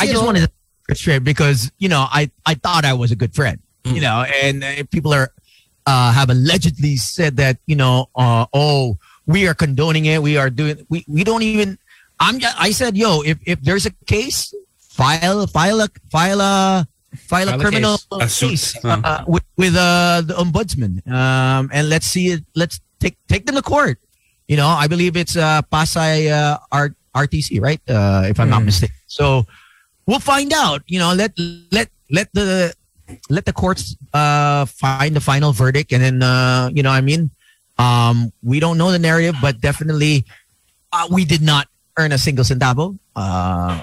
I 0.00 0.08
just 0.08 0.24
wanted 0.24 0.48
to 0.48 0.48
set 0.48 0.88
it 0.88 0.96
straight 0.96 1.24
because 1.24 1.72
you 1.80 1.88
know 1.88 2.04
I 2.12 2.28
I 2.44 2.52
thought 2.60 2.84
I 2.84 2.92
was 2.92 3.08
a 3.12 3.16
good 3.16 3.32
friend, 3.32 3.56
Mm. 3.84 3.94
you 3.96 4.00
know, 4.04 4.20
and 4.24 4.64
uh, 4.64 4.84
people 4.88 5.12
are 5.12 5.28
uh, 5.84 6.12
have 6.12 6.28
allegedly 6.28 6.96
said 6.96 7.36
that 7.36 7.56
you 7.68 7.76
know 7.76 8.08
uh, 8.16 8.44
oh 8.52 8.96
we 9.24 9.44
are 9.48 9.52
condoning 9.56 10.04
it, 10.08 10.20
we 10.24 10.36
are 10.36 10.48
doing 10.48 10.84
we 10.88 11.04
we 11.08 11.24
don't 11.24 11.40
even. 11.44 11.76
I'm 12.20 12.36
ju- 12.40 12.52
I 12.60 12.72
said 12.72 12.96
yo 12.96 13.20
if 13.24 13.36
if 13.44 13.60
there's 13.64 13.84
a 13.84 13.92
case 14.08 14.52
file 14.94 15.46
file 15.46 15.80
a 15.80 15.88
file 16.10 16.40
a 16.40 16.40
file 16.40 16.40
a 16.40 16.88
File 17.14 17.48
a 17.48 17.58
criminal 17.58 17.96
case. 17.98 18.20
A 18.20 18.28
suit. 18.28 18.50
case 18.50 18.84
uh, 18.84 19.24
with 19.26 19.44
with 19.56 19.76
uh, 19.76 20.22
the 20.26 20.34
ombudsman 20.34 20.98
um, 21.06 21.70
and 21.72 21.88
let's 21.88 22.06
see 22.06 22.34
it 22.34 22.42
let's 22.56 22.80
take 22.98 23.16
take 23.28 23.46
them 23.46 23.54
to 23.54 23.62
court. 23.62 23.98
You 24.48 24.56
know, 24.56 24.68
I 24.68 24.88
believe 24.88 25.16
it's 25.16 25.36
uh, 25.36 25.62
Pasay 25.72 26.28
uh, 26.28 26.58
R- 26.72 26.94
RTC, 27.14 27.62
right? 27.62 27.80
Uh, 27.88 28.26
if 28.26 28.38
I'm 28.40 28.50
not 28.50 28.62
mistaken. 28.64 28.96
So 29.06 29.46
we'll 30.06 30.20
find 30.20 30.52
out. 30.52 30.82
You 30.86 30.98
know, 30.98 31.14
let 31.14 31.32
let 31.70 31.88
let 32.10 32.28
the 32.34 32.74
let 33.30 33.46
the 33.46 33.52
courts 33.52 33.96
uh, 34.12 34.66
find 34.66 35.14
the 35.16 35.22
final 35.22 35.52
verdict, 35.52 35.92
and 35.92 36.02
then 36.02 36.22
uh, 36.22 36.68
you 36.74 36.82
know, 36.82 36.90
I 36.90 37.00
mean, 37.00 37.30
um, 37.78 38.32
we 38.42 38.60
don't 38.60 38.76
know 38.76 38.90
the 38.90 38.98
narrative, 38.98 39.36
but 39.40 39.60
definitely 39.60 40.24
uh, 40.92 41.06
we 41.10 41.24
did 41.24 41.40
not 41.40 41.68
earn 41.96 42.12
a 42.12 42.18
single 42.18 42.44
centavo. 42.44 42.98
Uh, 43.14 43.82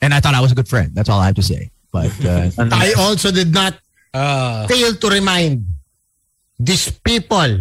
and 0.00 0.14
I 0.14 0.20
thought 0.20 0.34
I 0.34 0.40
was 0.40 0.52
a 0.52 0.54
good 0.54 0.68
friend. 0.68 0.90
That's 0.94 1.08
all 1.08 1.20
I 1.20 1.26
have 1.26 1.34
to 1.36 1.42
say. 1.42 1.70
But 1.92 2.12
uh, 2.24 2.50
I 2.72 2.94
also 2.98 3.30
did 3.30 3.52
not 3.52 3.74
Ah. 4.14 4.64
fail 4.68 4.94
to 4.94 5.08
remind 5.08 5.66
these 6.58 6.88
people 6.90 7.60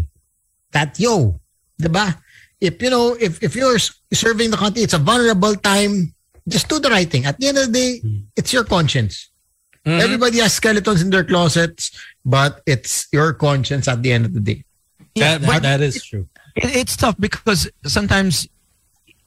that, 0.72 0.98
yo, 1.00 1.40
di 1.78 1.90
ba? 1.90 2.16
If, 2.62 2.82
you 2.82 2.90
know, 2.90 3.16
if, 3.20 3.44
if 3.44 3.54
you're 3.56 3.78
serving 4.14 4.52
the 4.52 4.58
country, 4.58 4.82
it's 4.82 4.94
a 4.94 4.98
vulnerable 4.98 5.56
time, 5.56 6.14
just 6.48 6.70
do 6.70 6.80
the 6.80 6.90
right 6.90 7.08
thing. 7.10 7.26
At 7.26 7.38
the 7.38 7.48
end 7.50 7.58
of 7.58 7.68
the 7.68 7.74
day, 7.74 8.02
it's 8.38 8.54
your 8.54 8.64
conscience. 8.64 9.30
Everybody 9.86 10.40
has 10.40 10.54
skeletons 10.54 11.02
in 11.02 11.10
their 11.12 11.24
closets, 11.24 11.92
but 12.26 12.62
it's 12.66 13.08
your 13.12 13.34
conscience 13.34 13.88
at 13.88 14.02
the 14.04 14.12
end 14.12 14.26
of 14.26 14.34
the 14.34 14.40
day. 14.42 14.64
That, 15.16 15.42
but- 15.44 15.62
that 15.64 15.82
is 15.82 16.04
true. 16.04 16.28
it, 16.56 16.76
it's 16.76 16.96
tough 16.96 17.16
because 17.20 17.70
sometimes 17.86 18.48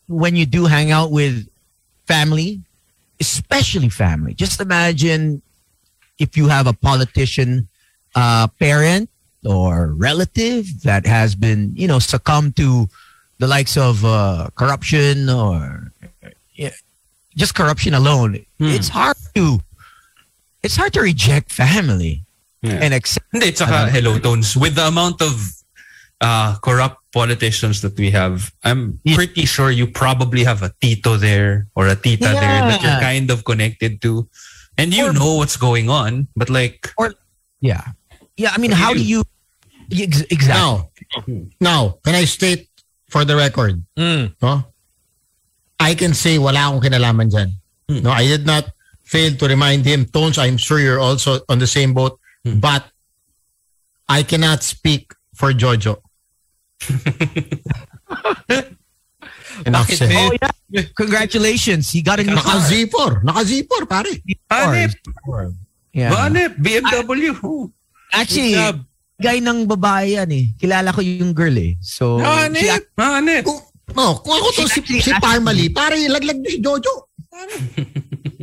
when 0.09 0.37
you 0.37 0.45
do 0.47 0.67
hang 0.67 0.91
out 0.91 1.13
with 1.13 1.47
family, 2.07 2.61
especially 3.21 3.89
family, 3.89 4.35
just 4.35 4.61
imagine 4.61 5.43
if 6.19 6.37
you 6.37 6.49
have 6.49 6.67
a 6.67 6.73
politician 6.73 7.69
uh, 8.15 8.47
parent 8.59 9.09
or 9.45 9.89
relative 9.95 10.83
that 10.83 11.07
has 11.07 11.35
been, 11.35 11.73
you 11.77 11.87
know, 11.89 11.99
succumbed 11.99 12.57
to 12.57 12.89
the 13.39 13.47
likes 13.47 13.77
of 13.77 14.05
uh, 14.05 14.49
corruption 14.55 15.29
or 15.31 15.93
yeah, 16.55 16.71
just 17.37 17.55
corruption 17.55 17.95
alone. 17.95 18.45
It's 18.59 18.89
hard 18.89 19.17
to 19.35 19.61
it's 20.63 20.77
hard 20.77 20.93
to 20.93 21.01
reject 21.01 21.53
family 21.53 22.23
Yeah. 22.61 22.85
and 22.85 22.93
accept. 22.93 23.25
Hindi, 23.33 23.53
tsaka, 23.53 23.89
hello, 23.89 24.19
Tones. 24.19 24.53
With 24.55 24.75
the 24.75 24.85
amount 24.89 25.23
of 25.23 25.33
uh, 26.21 26.57
corrupt 26.61 27.00
politicians 27.13 27.81
that 27.83 27.99
we 27.99 28.11
have, 28.11 28.53
I'm 28.63 29.01
pretty 29.15 29.45
sure 29.45 29.71
you 29.71 29.87
probably 29.87 30.45
have 30.45 30.63
a 30.63 30.73
tito 30.81 31.17
there 31.17 31.67
or 31.75 31.89
a 31.89 31.97
tita 31.97 32.25
there 32.31 32.63
that 32.71 32.83
you're 32.83 33.01
kind 33.01 33.31
of 33.31 33.45
connected 33.45 34.01
to. 34.03 34.29
And 34.79 34.95
you 34.95 35.07
Or- 35.09 35.13
know 35.13 35.35
what's 35.37 35.57
going 35.57 35.91
on, 35.91 36.29
but 36.37 36.49
like, 36.51 36.93
Or, 36.97 37.15
Yeah, 37.61 37.83
yeah. 38.37 38.53
I 38.55 38.59
mean, 38.59 38.71
What 38.71 38.79
do 38.79 38.83
how 38.83 38.93
you 38.95 39.23
do 39.91 39.97
you 39.97 40.05
exactly? 40.31 40.49
Now, 40.49 40.89
now, 41.61 41.99
can 42.05 42.15
I 42.15 42.25
state 42.25 42.69
for 43.11 43.25
the 43.27 43.37
record, 43.37 43.83
Mm. 43.99 44.33
no? 44.41 44.65
I 45.81 45.95
can 45.95 46.15
say 46.15 46.39
wala 46.39 46.71
akong 46.71 46.81
kinalaman 46.81 47.29
dyan. 47.29 47.51
No, 48.03 48.11
I 48.13 48.25
did 48.25 48.47
not 48.47 48.71
fail 49.05 49.35
to 49.35 49.45
remind 49.49 49.85
him. 49.85 50.07
Tones, 50.07 50.39
I'm 50.39 50.57
sure 50.57 50.79
you're 50.79 51.01
also 51.03 51.41
on 51.49 51.59
the 51.59 51.67
same 51.67 51.93
boat. 51.93 52.17
But 52.45 52.87
I 54.09 54.23
cannot 54.23 54.63
speak 54.63 55.13
for 55.35 55.53
Jojo. 55.53 56.01
Enough 59.67 59.89
said. 59.93 60.09
Oh 60.17 60.33
yeah! 60.41 60.83
Congratulations, 60.97 61.91
he 61.93 62.01
got 62.01 62.21
a 62.21 62.25
new 62.25 62.33
car. 62.37 62.57
Naka-Z4. 62.57 63.25
Naka-Z4, 63.25 63.83
pare. 63.85 64.13
Anip, 64.49 64.93
Yeah. 65.93 66.15
Anip, 66.15 66.57
BMW. 66.57 67.35
Oh. 67.45 67.69
Actually, 68.13 68.55
Good 68.55 68.63
job. 68.63 68.77
guy 69.21 69.39
ng 69.43 69.67
babae 69.67 70.17
yan 70.17 70.31
eh. 70.33 70.45
Kilala 70.57 70.95
ko 70.95 71.03
yung 71.03 71.35
girl 71.35 71.53
eh. 71.59 71.75
So, 71.83 72.19
she 72.23 72.71
Anip, 72.71 72.87
Anip. 72.97 73.45
Kung, 73.45 73.61
oh, 73.99 74.15
kung 74.23 74.35
ako 74.39 74.49
to 74.63 74.69
si, 74.71 74.81
si 75.03 75.11
Parmali, 75.19 75.69
pare, 75.75 75.99
laglag 76.09 76.39
niyo 76.41 76.51
si 76.51 76.61
Jojo. 76.63 76.95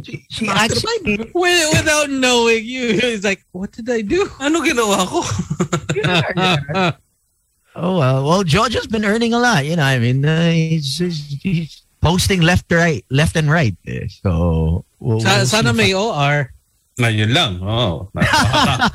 she, 0.04 0.14
she 0.30 0.44
actually, 0.48 1.18
Wi- 1.34 1.70
Without 1.74 2.10
knowing 2.12 2.62
you, 2.64 2.94
it's 3.16 3.24
like, 3.24 3.42
what 3.56 3.72
did 3.72 3.90
I 3.90 4.02
do? 4.04 4.28
Ano 4.38 4.62
ginawa 4.62 5.08
ko? 5.08 5.24
oh 7.78 7.98
well, 7.98 8.26
well, 8.26 8.44
George 8.44 8.74
has 8.74 8.88
been 8.88 9.06
earning 9.06 9.34
a 9.34 9.40
lot. 9.40 9.66
You 9.66 9.78
know, 9.78 9.84
I 9.84 10.00
mean, 10.00 10.26
uh, 10.26 10.52
he's, 10.52 10.98
he's, 10.98 11.38
he's 11.42 11.82
posting 12.02 12.42
left, 12.42 12.72
right, 12.72 13.06
left 13.10 13.36
and 13.36 13.50
right. 13.50 13.76
eh. 13.86 14.08
So, 14.24 14.84
we'll, 15.00 15.20
Sa, 15.22 15.38
we'll 15.38 15.46
sana 15.46 15.74
may 15.74 15.94
OR. 15.94 16.52
Na 16.98 17.08
yun 17.08 17.32
lang. 17.34 17.62
Oh. 17.62 18.10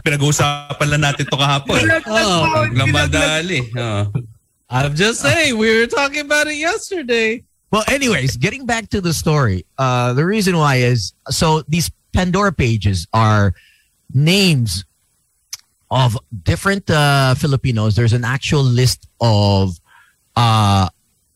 Pinag-uusapan 0.03 0.87
lang 0.91 1.03
natin 1.07 1.23
to 1.31 1.37
kahapon. 1.39 2.03
Oh, 2.07 2.67
Lang 2.75 2.91
madali. 2.91 3.63
Oh. 3.79 4.11
I'm 4.69 4.95
just 4.97 5.21
saying, 5.21 5.57
we 5.57 5.71
were 5.79 5.87
talking 5.87 6.27
about 6.27 6.49
it 6.49 6.57
yesterday. 6.57 7.45
Well, 7.71 7.85
anyways, 7.89 8.37
getting 8.37 8.67
back 8.67 8.91
to 8.91 9.01
the 9.01 9.15
story, 9.15 9.65
uh, 9.79 10.13
the 10.15 10.25
reason 10.27 10.59
why 10.59 10.77
is 10.77 11.15
so 11.31 11.63
these 11.69 11.91
Pandora 12.13 12.53
Papers 12.53 13.07
are 13.15 13.55
names 14.13 14.85
of 15.93 16.19
different 16.43 16.91
uh, 16.91 17.35
Filipinos. 17.35 17.95
There's 17.95 18.15
an 18.15 18.25
actual 18.25 18.65
list 18.65 19.07
of 19.21 19.79
uh, 20.35 20.89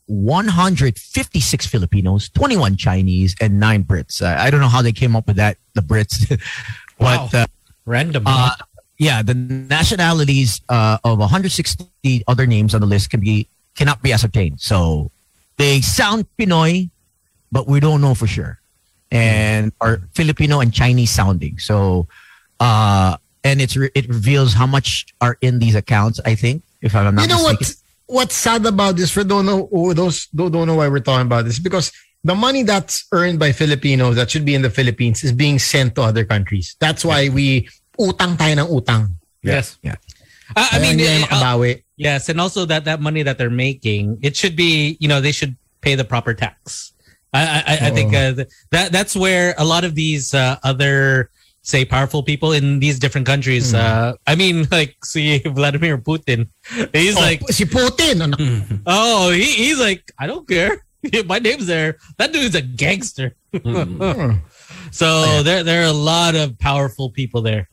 156 0.06 1.66
Filipinos, 1.66 2.30
21 2.30 2.76
Chinese, 2.76 3.36
and 3.38 3.60
nine 3.60 3.84
Brits. 3.84 4.22
Uh, 4.22 4.34
I 4.40 4.48
don't 4.50 4.60
know 4.60 4.68
how 4.68 4.80
they 4.80 4.92
came 4.92 5.14
up 5.14 5.26
with 5.26 5.36
that, 5.36 5.58
the 5.74 5.82
Brits, 5.82 6.40
but 6.98 7.34
uh, 7.34 7.46
Random. 7.84 8.22
uh, 8.26 8.52
yeah, 8.98 9.22
the 9.22 9.34
nationalities 9.34 10.62
uh, 10.70 10.96
of 11.04 11.18
160 11.18 12.24
other 12.26 12.46
names 12.46 12.74
on 12.74 12.80
the 12.80 12.86
list 12.86 13.10
can 13.10 13.20
be 13.20 13.46
cannot 13.76 14.00
be 14.02 14.10
ascertained. 14.10 14.58
So 14.58 15.10
they 15.58 15.82
sound 15.82 16.24
Pinoy, 16.38 16.88
but 17.52 17.68
we 17.68 17.78
don't 17.78 18.00
know 18.00 18.14
for 18.14 18.26
sure, 18.26 18.58
and 19.12 19.70
are 19.82 20.00
Filipino 20.14 20.60
and 20.60 20.72
Chinese 20.72 21.10
sounding. 21.10 21.58
So, 21.58 22.08
uh, 22.58 23.18
and 23.46 23.62
it's 23.62 23.76
re- 23.76 23.94
it 23.94 24.08
reveals 24.08 24.54
how 24.54 24.66
much 24.66 25.06
are 25.20 25.38
in 25.40 25.58
these 25.62 25.74
accounts. 25.78 26.18
I 26.26 26.34
think, 26.34 26.62
if 26.82 26.94
I'm 26.94 27.14
not 27.14 27.22
you 27.22 27.28
know 27.28 27.42
what? 27.42 27.62
What's 28.06 28.34
sad 28.34 28.66
about 28.66 28.96
this 28.96 29.10
for 29.10 29.24
don't 29.24 29.46
know 29.46 29.68
oh, 29.72 29.92
those 29.92 30.26
don't, 30.34 30.50
don't 30.50 30.66
know 30.66 30.74
why 30.74 30.88
we're 30.88 31.00
talking 31.00 31.26
about 31.26 31.44
this 31.44 31.58
because 31.58 31.90
the 32.22 32.34
money 32.34 32.62
that's 32.62 33.06
earned 33.12 33.38
by 33.38 33.52
Filipinos 33.52 34.16
that 34.16 34.30
should 34.30 34.44
be 34.44 34.54
in 34.54 34.62
the 34.62 34.70
Philippines 34.70 35.22
is 35.22 35.32
being 35.32 35.58
sent 35.58 35.94
to 35.94 36.02
other 36.02 36.24
countries. 36.24 36.76
That's 36.78 37.04
why 37.04 37.30
we 37.30 37.68
utang 37.98 38.36
tayo 38.36 38.58
ng 38.58 38.70
utang. 38.70 39.14
yes. 39.42 39.78
Yeah. 39.82 39.94
I, 40.54 40.68
I 40.72 40.78
mean, 40.78 40.98
hindi 40.98 41.26
tayo 41.26 41.58
uh, 41.58 41.82
yes, 41.96 42.28
and 42.28 42.40
also 42.40 42.66
that 42.66 42.84
that 42.86 43.00
money 43.00 43.22
that 43.22 43.38
they're 43.38 43.50
making, 43.50 44.18
it 44.22 44.36
should 44.36 44.54
be, 44.54 44.96
you 45.00 45.08
know, 45.08 45.20
they 45.20 45.32
should 45.32 45.56
pay 45.82 45.94
the 45.94 46.04
proper 46.04 46.34
tax. 46.34 46.94
I 47.34 47.62
I, 47.66 47.74
I 47.88 47.90
think 47.90 48.14
uh, 48.14 48.46
that 48.70 48.94
that's 48.94 49.18
where 49.18 49.54
a 49.58 49.64
lot 49.66 49.82
of 49.82 49.98
these 49.98 50.34
uh, 50.34 50.62
other 50.62 51.30
say 51.66 51.82
powerful 51.84 52.22
people 52.22 52.54
in 52.54 52.78
these 52.78 52.98
different 53.02 53.26
countries. 53.26 53.74
Uh, 53.74 54.14
I 54.26 54.38
mean, 54.38 54.68
like 54.70 54.94
see 55.04 55.42
Vladimir 55.42 55.98
Putin, 55.98 56.46
he's 56.94 57.18
Oh, 57.18 57.20
like, 57.20 57.42
si 57.50 57.66
Putin, 57.66 58.22
anak. 58.22 58.38
oh, 58.86 59.30
he, 59.34 59.42
he's 59.66 59.80
like, 59.82 60.06
I 60.18 60.26
don't 60.30 60.46
care. 60.46 60.86
My 61.26 61.38
name's 61.42 61.66
there. 61.66 61.98
That 62.18 62.32
dude's 62.32 62.54
a 62.54 62.62
gangster. 62.62 63.34
Hmm. 63.50 64.38
So 64.94 65.42
there 65.42 65.62
there 65.66 65.82
are 65.82 65.90
a 65.90 65.96
lot 65.96 66.34
of 66.38 66.54
powerful 66.58 67.10
people 67.10 67.42
there. 67.42 67.68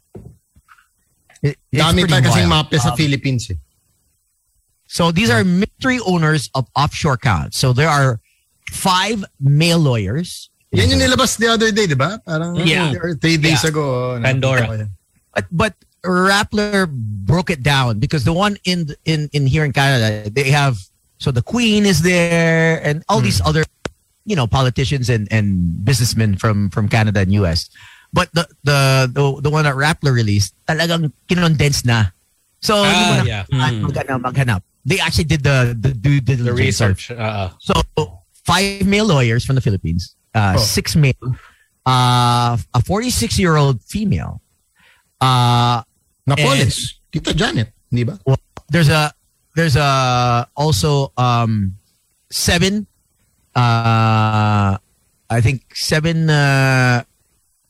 It- 1.46 1.58
it's 1.72 1.82
Dami 1.84 2.10
pa 2.10 2.18
kasing 2.22 2.50
wild. 2.50 2.74
sa 2.82 2.96
Philippines. 2.98 3.50
Eh. 3.52 3.56
So 4.88 5.12
these 5.12 5.30
are 5.30 5.44
mystery 5.44 6.00
owners 6.06 6.50
of 6.54 6.66
offshore 6.76 7.14
accounts. 7.22 7.58
So 7.58 7.74
there 7.74 7.90
are 7.90 8.20
five 8.70 9.26
male 9.42 9.80
lawyers. 9.80 10.50
Yan 10.74 10.90
yung 10.90 11.00
nilabas 11.00 11.38
the 11.38 11.48
other 11.48 11.70
day, 11.72 11.86
di 11.86 11.94
ba? 11.94 12.18
Parang 12.26 12.58
Yeah. 12.58 12.90
three 13.22 13.38
days 13.38 13.62
Yeah. 13.62 13.70
ago. 13.70 14.18
Pandora. 14.18 14.66
nakita 14.66 14.70
ko 14.70 14.76
yan. 14.82 14.90
But 15.34 15.46
but 15.52 15.74
Rappler 16.04 16.90
broke 17.24 17.50
it 17.50 17.64
down 17.64 17.98
because 18.02 18.26
the 18.26 18.34
one 18.36 18.58
in 18.66 18.92
in 19.06 19.30
in 19.32 19.48
here 19.48 19.64
in 19.64 19.72
Canada 19.72 20.28
they 20.30 20.52
have 20.52 20.76
so 21.18 21.32
the 21.32 21.42
Queen 21.42 21.86
is 21.88 22.02
there 22.04 22.84
and 22.84 23.06
all 23.08 23.22
these 23.24 23.40
other 23.46 23.64
you 24.26 24.36
know 24.36 24.44
politicians 24.46 25.08
and 25.08 25.32
and 25.32 25.80
businessmen 25.86 26.36
from 26.36 26.68
from 26.74 26.90
Canada 26.92 27.22
and 27.24 27.32
US. 27.40 27.70
But 28.12 28.30
the 28.36 28.46
the 28.68 29.10
the, 29.10 29.24
the 29.42 29.50
one 29.50 29.64
that 29.64 29.74
Rappler 29.80 30.12
released 30.14 30.54
talagang 30.68 31.14
kinondense 31.30 31.86
na. 31.86 32.12
So 32.62 32.84
hindi 32.84 33.04
mo 33.10 33.14
na 33.16 33.24
yeah. 33.24 33.44
kailangan 33.48 33.74
maghanap, 33.88 34.20
maghanap. 34.22 34.62
They 34.84 35.00
actually 35.00 35.32
did 35.32 35.42
the 35.48 35.72
the 35.72 35.96
due 35.96 36.20
The 36.20 36.36
diligence. 36.36 36.60
research. 36.60 37.02
Uh, 37.16 37.56
So 37.64 37.74
five 38.44 38.84
male 38.84 39.08
lawyers 39.08 39.48
from 39.48 39.56
the 39.56 39.64
Philippines, 39.64 40.14
uh, 40.36 40.56
Oh. 40.58 40.62
six 40.62 40.96
male, 40.96 41.14
uh, 41.86 42.58
a 42.74 42.82
46 42.86 43.38
year 43.40 43.56
old 43.56 43.82
female. 43.82 44.42
Uh, 45.22 45.82
Napoles. 46.28 47.00
Tita 47.12 47.34
Janet, 47.34 47.72
di 47.92 48.04
ba? 48.04 48.18
there's 48.70 48.90
a 48.90 49.14
there's 49.56 49.76
a 49.76 50.48
also 50.58 51.12
um 51.18 51.74
seven 52.32 52.88
uh 53.56 54.78
I 55.30 55.42
think 55.42 55.76
seven 55.76 56.30
uh 56.30 57.04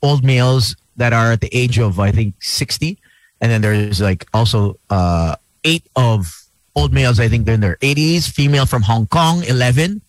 old 0.01 0.24
males 0.24 0.75
that 0.96 1.12
are 1.12 1.32
at 1.34 1.41
the 1.41 1.50
age 1.51 1.79
of 1.79 2.00
I 2.00 2.12
think 2.12 2.36
60 2.41 2.98
and 3.41 3.51
then 3.51 3.62
there's 3.62 4.00
like 4.00 4.25
also 4.34 4.79
uh 4.89 5.36
eight 5.65 5.84
of 5.96 6.32
old 6.75 6.93
males 6.93 7.20
I 7.20 7.27
think 7.27 7.46
they're 7.46 7.55
in 7.55 7.62
their 7.62 7.77
80s 7.77 8.29
female 8.32 8.65
from 8.65 8.84
Hong 8.84 9.08
Kong 9.08 9.43
11 9.43 10.00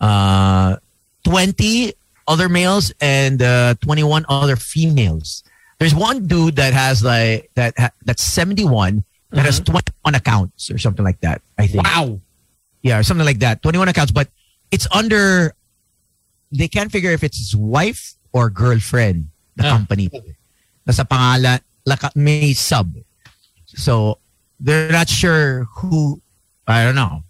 uh 0.00 0.76
20 1.24 1.92
other 2.28 2.48
males 2.48 2.92
and 3.00 3.42
uh 3.42 3.74
21 3.80 4.24
other 4.28 4.56
females 4.56 5.42
there's 5.78 5.94
one 5.94 6.26
dude 6.26 6.56
that 6.56 6.72
has 6.72 7.02
like 7.02 7.50
that 7.54 7.74
ha- 7.78 7.90
that's 8.04 8.22
71 8.22 9.02
that 9.30 9.44
has 9.46 9.60
21 9.60 10.14
accounts 10.14 10.70
or 10.70 10.78
something 10.78 11.04
like 11.04 11.20
that 11.20 11.40
I 11.58 11.66
think 11.66 11.84
wow. 11.84 12.20
yeah, 12.82 12.98
or 12.98 13.02
something 13.02 13.24
like 13.24 13.38
that. 13.38 13.62
21 13.62 13.88
accounts, 13.88 14.10
but 14.12 14.28
it's 14.70 14.86
under, 14.92 15.54
they 16.50 16.66
can't 16.68 16.90
figure 16.90 17.12
if 17.12 17.22
it's 17.22 17.38
his 17.38 17.54
wife 17.56 18.14
or 18.32 18.50
girlfriend, 18.50 19.28
the 19.56 19.64
Ah. 19.64 19.70
company. 19.78 20.10
Nasa 20.86 21.06
pangalan, 21.06 21.60
laka, 21.86 22.10
may 22.16 22.52
sub. 22.52 22.92
So 23.66 24.18
they're 24.58 24.90
not 24.90 25.08
sure 25.08 25.64
who, 25.78 26.20
I 26.66 26.82
don't 26.84 26.96
know 26.98 27.22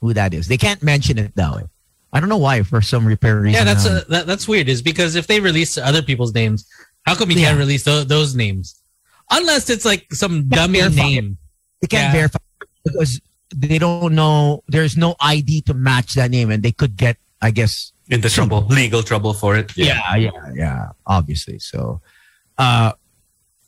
who 0.00 0.12
that 0.14 0.34
is. 0.34 0.46
They 0.46 0.58
can't 0.58 0.82
mention 0.82 1.18
it 1.18 1.32
way. 1.34 1.64
I 2.12 2.20
don't 2.20 2.28
know 2.28 2.36
why 2.36 2.62
for 2.62 2.80
some 2.82 3.06
repair 3.06 3.40
reason. 3.40 3.54
Yeah, 3.54 3.64
that's 3.64 3.86
um, 3.86 3.96
uh, 3.96 4.00
that, 4.08 4.26
that's 4.26 4.46
weird. 4.46 4.68
Is 4.68 4.82
because 4.82 5.14
if 5.16 5.26
they 5.26 5.40
release 5.40 5.78
other 5.78 6.02
people's 6.02 6.34
names, 6.34 6.66
how 7.06 7.14
come 7.14 7.30
you 7.30 7.38
Yeah. 7.38 7.48
can't 7.48 7.58
release 7.58 7.84
tho- 7.84 8.04
those 8.04 8.34
names? 8.34 8.76
Unless 9.30 9.70
it's 9.70 9.84
like 9.84 10.12
some 10.12 10.48
dummy 10.48 10.80
verify 10.80 11.00
it. 11.00 11.04
name. 11.04 11.38
they 11.80 11.86
can't 11.88 12.08
yeah. 12.08 12.12
verify 12.12 12.38
because 12.84 13.20
they 13.56 13.78
don't 13.78 14.14
know, 14.14 14.62
there's 14.68 14.96
no 14.96 15.14
ID 15.20 15.62
to 15.62 15.74
match 15.74 16.14
that 16.14 16.30
name 16.30 16.50
and 16.50 16.62
they 16.62 16.72
could 16.72 16.96
get, 16.96 17.16
I 17.40 17.50
guess, 17.50 17.92
Into 18.10 18.28
trouble. 18.28 18.66
Legal 18.68 19.02
trouble 19.02 19.32
for 19.32 19.56
it. 19.56 19.72
yeah 19.76 20.14
yeah 20.16 20.30
yeah 20.54 20.88
obviously 21.06 21.58
so 21.58 22.00
uh 22.58 22.92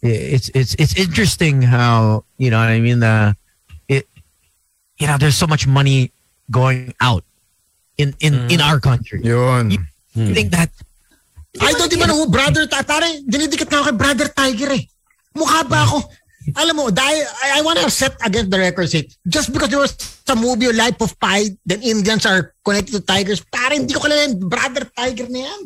it's 0.03 0.51
it's 0.53 0.75
it's 0.75 0.95
interesting 0.99 1.63
how 1.63 2.25
you 2.37 2.51
know 2.51 2.59
what 2.59 2.69
i 2.69 2.79
mean 2.79 3.03
uh 3.03 3.33
it 3.89 4.07
you 4.99 5.07
know 5.07 5.17
there's 5.17 5.37
so 5.39 5.47
much 5.47 5.67
money 5.67 6.11
going 6.51 6.93
out 7.01 7.25
in 7.97 8.15
in 8.19 8.35
in 8.51 8.61
our 8.61 8.79
country 8.83 9.23
Yun. 9.23 9.71
you 9.71 9.81
think 10.35 10.51
that 10.51 10.71
Ay, 11.55 11.71
daw, 11.79 11.87
di 11.87 11.95
ba 11.95 12.11
no, 12.11 12.27
brother, 12.27 12.67
ta- 12.67 12.83
pare, 12.83 13.23
dinidikit 13.23 13.71
na 13.71 13.79
ako 13.79 13.95
kay 13.95 13.99
brother 13.99 14.27
Tiger 14.27 14.75
eh. 14.75 14.83
Mukha 15.39 15.63
ba 15.63 15.87
ako? 15.87 16.03
Alam 16.59 16.75
mo, 16.75 16.85
dahil, 16.91 17.23
I, 17.23 17.47
I 17.57 17.61
wanna 17.63 17.87
set 17.87 18.19
against 18.27 18.51
the 18.51 18.59
record 18.59 18.91
sake. 18.91 19.15
Just 19.23 19.55
because 19.55 19.71
there 19.71 19.79
was 19.79 19.95
some 20.27 20.43
movie, 20.43 20.67
Life 20.75 20.99
of 20.99 21.15
Pi, 21.15 21.55
then 21.63 21.79
Indians 21.81 22.27
are 22.27 22.53
connected 22.67 22.99
to 22.99 23.07
tigers, 23.07 23.39
pare, 23.39 23.79
hindi 23.79 23.95
ko 23.95 24.03
kilala 24.03 24.27
yung 24.27 24.51
brother 24.51 24.83
Tiger 24.99 25.31
na 25.31 25.41
yan. 25.47 25.61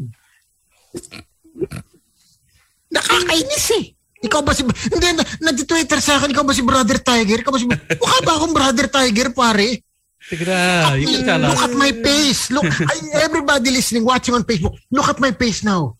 Nakakainis 2.93 3.67
eh. 3.81 3.85
Ikaw 4.29 4.41
ba 4.45 4.53
si... 4.53 4.69
Hindi, 4.69 5.09
na, 5.17 5.25
nag-twitter 5.41 6.01
sa 6.05 6.21
akin, 6.21 6.37
ikaw 6.37 6.45
ba 6.45 6.53
si 6.53 6.67
Brother 6.67 6.99
Tiger? 7.01 7.39
Ikaw 7.39 7.53
ba 7.55 7.61
si... 7.61 7.67
Mukha 7.71 8.19
ba 8.27 8.33
akong 8.37 8.55
Brother 8.55 8.87
Tiger, 8.93 9.31
pare? 9.33 9.88
Tignan, 10.29 11.01
you 11.01 11.07
can 11.09 11.25
tell 11.25 11.41
Look 11.41 11.57
us. 11.57 11.65
at 11.65 11.75
my 11.75 11.93
face. 11.93 12.51
Look, 12.53 12.65
I, 12.93 12.97
everybody 13.25 13.71
listening, 13.73 14.05
watching 14.05 14.35
on 14.37 14.45
Facebook, 14.45 14.77
look 14.91 15.09
at 15.09 15.19
my 15.21 15.33
face 15.33 15.65
now. 15.65 15.97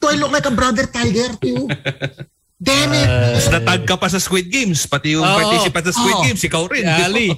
Do 0.00 0.08
I 0.08 0.14
look 0.16 0.32
like 0.32 0.46
a 0.46 0.50
brother 0.50 0.86
tiger 0.86 1.28
to 1.36 1.46
you? 1.46 1.68
Damn 2.62 2.92
it. 2.92 3.08
Tapos 3.08 3.48
natag 3.52 3.82
ka 3.88 3.96
pa 3.96 4.08
sa 4.08 4.16
Squid 4.20 4.48
Games. 4.52 4.84
Pati 4.84 5.16
yung 5.16 5.24
Oo. 5.24 5.36
participant 5.40 5.84
sa 5.84 5.92
Squid 5.92 6.16
Oo. 6.16 6.24
Games, 6.24 6.40
ikaw 6.44 6.62
rin. 6.68 6.84
Ali. 6.88 7.28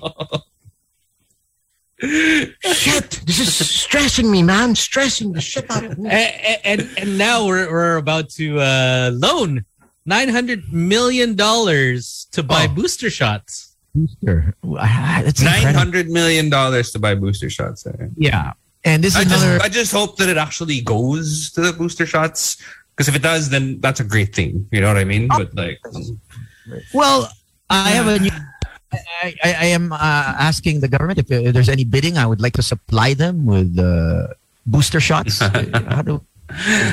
shit. 2.74 3.22
This 3.26 3.38
is 3.38 3.54
stressing 3.54 4.30
me, 4.30 4.42
man. 4.42 4.74
Stressing 4.74 5.32
the 5.32 5.40
shit 5.40 5.70
out 5.70 5.84
of 5.84 5.98
me. 5.98 6.10
and, 6.10 6.58
and 6.64 6.80
and 6.98 7.18
now 7.18 7.46
we're 7.46 7.70
we're 7.70 7.96
about 7.96 8.30
to 8.42 8.58
uh, 8.58 9.10
loan 9.14 9.64
nine 10.06 10.28
hundred 10.28 10.72
million 10.72 11.34
dollars 11.38 12.26
to 12.32 12.42
buy 12.42 12.66
Oh. 12.68 12.74
booster 12.74 13.10
shots. 13.10 13.71
Booster 13.94 14.54
it's 14.62 15.42
$900 15.42 16.08
million 16.08 16.50
to 16.50 16.98
buy 16.98 17.14
booster 17.14 17.50
shots. 17.50 17.86
eh. 17.86 17.92
yeah 18.16 18.52
and 18.84 19.04
this 19.04 19.14
I 19.16 19.22
is 19.22 19.28
just, 19.28 19.44
another 19.44 19.62
I 19.62 19.68
just 19.68 19.92
hope 19.92 20.16
that 20.16 20.28
it 20.28 20.36
actually 20.36 20.80
goes 20.80 21.50
to 21.52 21.60
the 21.60 21.72
booster 21.72 22.06
shots. 22.06 22.56
Because 22.90 23.08
if 23.08 23.14
it 23.16 23.22
does, 23.22 23.48
then 23.48 23.80
that's 23.80 24.00
a 24.00 24.04
great 24.04 24.34
thing. 24.34 24.68
You 24.70 24.80
know 24.80 24.88
what 24.88 24.98
I 24.98 25.04
mean? 25.04 25.28
But 25.28 25.54
like, 25.54 25.80
Well, 26.92 27.30
I 27.70 27.90
have 27.90 28.06
a 28.06 28.18
new. 28.18 28.30
I, 28.92 29.34
I, 29.42 29.52
I 29.52 29.64
am 29.72 29.92
uh, 29.92 29.96
asking 29.96 30.80
the 30.80 30.88
government 30.88 31.18
if, 31.18 31.30
uh, 31.32 31.52
there's 31.52 31.70
any 31.70 31.84
bidding. 31.84 32.18
I 32.18 32.26
would 32.26 32.40
like 32.42 32.52
to 32.54 32.62
supply 32.62 33.14
them 33.14 33.46
with 33.46 33.78
uh, 33.78 34.34
booster 34.66 35.00
shots. 35.00 35.38
How 35.88 36.02
do 36.02 36.20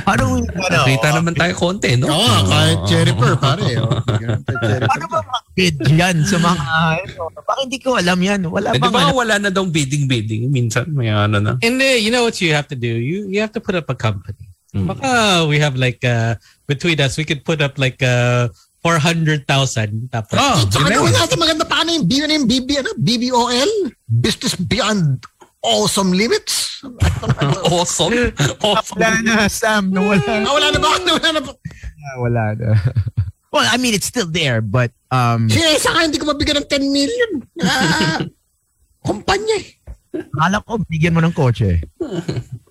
Paano, 0.01 0.39
ano, 0.39 0.45
Nakita 0.49 1.07
naman 1.13 1.33
tayo 1.33 1.53
konti, 1.53 1.93
no? 1.95 2.07
Oo, 2.07 2.17
oh, 2.17 2.39
kahit 2.45 2.79
Jennifer, 2.85 3.33
pare. 3.35 3.67
Oh. 3.77 3.91
paano 4.83 5.05
ba 5.07 5.19
bid 5.53 5.75
yan 5.89 6.23
sa 6.23 6.37
mga, 6.37 6.63
ano, 7.03 7.29
bakit 7.37 7.63
hindi 7.67 7.79
ko 7.79 7.95
alam 7.95 8.17
yan? 8.17 8.41
Wala 8.47 8.71
Eh, 8.71 8.79
di 8.79 8.81
bang, 8.81 8.93
ba 8.93 8.99
ano, 9.05 9.13
wala 9.13 9.35
na 9.37 9.49
daw 9.49 9.63
bidding-bidding? 9.63 10.47
Minsan 10.47 10.89
may 10.89 11.07
ano 11.07 11.37
na. 11.37 11.59
And 11.59 11.77
uh, 11.77 11.97
you 11.97 12.09
know 12.09 12.23
what 12.23 12.39
you 12.39 12.51
have 12.51 12.67
to 12.67 12.77
do? 12.77 12.87
You 12.87 13.27
you 13.27 13.39
have 13.39 13.51
to 13.51 13.61
put 13.61 13.75
up 13.75 13.87
a 13.87 13.95
company. 13.95 14.47
Mm. 14.71 14.85
Baka 14.85 15.09
we 15.45 15.57
have 15.57 15.73
like 15.75 15.99
uh, 16.05 16.37
between 16.65 17.01
us, 17.01 17.17
we 17.17 17.25
could 17.25 17.41
put 17.41 17.59
up 17.59 17.75
like 17.75 17.99
uh, 17.99 18.47
400,000. 18.79 19.43
Tapos, 20.07 20.37
Oh, 20.39 20.63
Tsaka 20.69 20.87
yun 20.87 21.03
gawin 21.03 21.11
na. 21.11 21.19
natin 21.25 21.37
maganda 21.37 21.65
pa 21.65 21.83
ano 21.83 21.91
yung 21.91 22.05
B, 22.07 22.11
ano 22.23 22.31
yung 22.31 22.47
BB, 22.47 22.69
ano? 22.79 22.91
BBOL? 22.95 23.71
Business 24.07 24.55
Beyond 24.55 25.19
Awesome 25.61 26.11
Limits? 26.11 26.79
Awesome. 27.67 28.31
awesome. 28.63 28.95
wala 28.95 29.19
na, 29.19 29.51
Sam, 29.51 29.91
nawala 29.91 30.23
na. 30.23 30.47
Ah, 30.47 30.53
wala 30.55 30.67
na 30.71 30.79
ba? 30.79 30.89
Wala 30.95 31.29
na 31.35 31.41
ba? 31.43 31.51
Wala 32.23 32.43
na. 32.55 32.69
Well, 33.51 33.67
I 33.67 33.75
mean, 33.75 33.93
it's 33.97 34.07
still 34.07 34.29
there, 34.29 34.61
but 34.61 34.95
um, 35.11 35.49
Siya, 35.51 35.75
sa 35.81 35.91
akin, 35.97 36.13
hindi 36.13 36.21
ko 36.21 36.29
mabigyan 36.29 36.63
ng 36.63 36.69
10 36.69 36.87
million. 36.87 37.31
Ah, 37.59 38.23
kumpanya 39.07 39.59
eh. 39.59 39.78
Akala 40.09 40.57
ko 40.65 40.81
bigyan 40.89 41.13
mo 41.13 41.21
ng 41.21 41.35
kotse. 41.35 41.85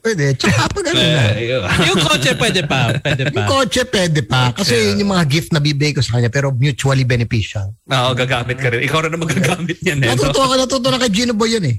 Pwede. 0.02 0.34
Tsaka 0.34 0.66
pag 0.74 0.84
ano 0.90 0.98
na. 0.98 1.22
Eh, 1.38 1.54
yun. 1.54 1.62
yung 1.86 2.00
kotse 2.02 2.34
pwede 2.34 2.60
pa. 2.66 2.90
Pwede 2.98 3.22
Yung 3.30 3.38
pa. 3.38 3.46
kotse, 3.46 3.82
pwede 3.86 4.20
pa. 4.26 4.42
Kasi 4.50 4.74
yun 4.74 5.06
yung 5.06 5.12
mga 5.14 5.24
gift 5.30 5.50
na 5.54 5.62
bibigay 5.62 5.94
ko 5.94 6.02
sa 6.02 6.18
kanya, 6.18 6.30
pero 6.30 6.50
mutually 6.50 7.06
beneficial. 7.06 7.70
Oo, 7.86 8.10
gagamit 8.18 8.58
ka 8.58 8.74
rin. 8.74 8.82
Ikaw 8.82 8.98
rin 9.06 9.10
na 9.14 9.20
magagamit 9.22 9.78
niyan 9.78 9.98
eh. 10.02 10.08
Natuto 10.14 10.40
ka, 10.42 10.54
natuto 10.58 10.86
na 10.90 10.98
kay 10.98 11.10
Gino 11.14 11.34
Boy 11.34 11.54
yan 11.54 11.66
eh. 11.70 11.76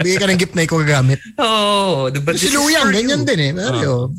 Bigay 0.00 0.18
ka 0.20 0.26
ng 0.28 0.40
gift 0.40 0.52
na 0.52 0.64
ikaw 0.68 0.78
gagamit. 0.84 1.18
Oo. 1.40 2.12
ba, 2.12 2.30
Si 2.36 2.48
this 2.48 2.52
is 2.52 2.56
Luyan, 2.56 2.84
for 2.88 2.92
ganyan 2.92 3.22
din 3.24 3.40
eh. 3.40 3.52
Pero, 3.56 4.12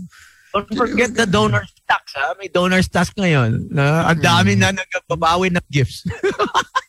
Don't 0.58 0.74
forget 0.74 1.14
the 1.14 1.30
donor 1.30 1.62
tax, 1.88 2.14
ha? 2.16 2.36
May 2.38 2.48
donor 2.48 2.84
tax 2.84 3.12
ngayon. 3.16 3.72
Na 3.72 4.12
ang 4.12 4.20
dami 4.20 4.54
hmm. 4.54 4.62
na 4.62 4.72
nagbabawi 4.76 5.56
ng 5.56 5.66
gifts. 5.72 6.04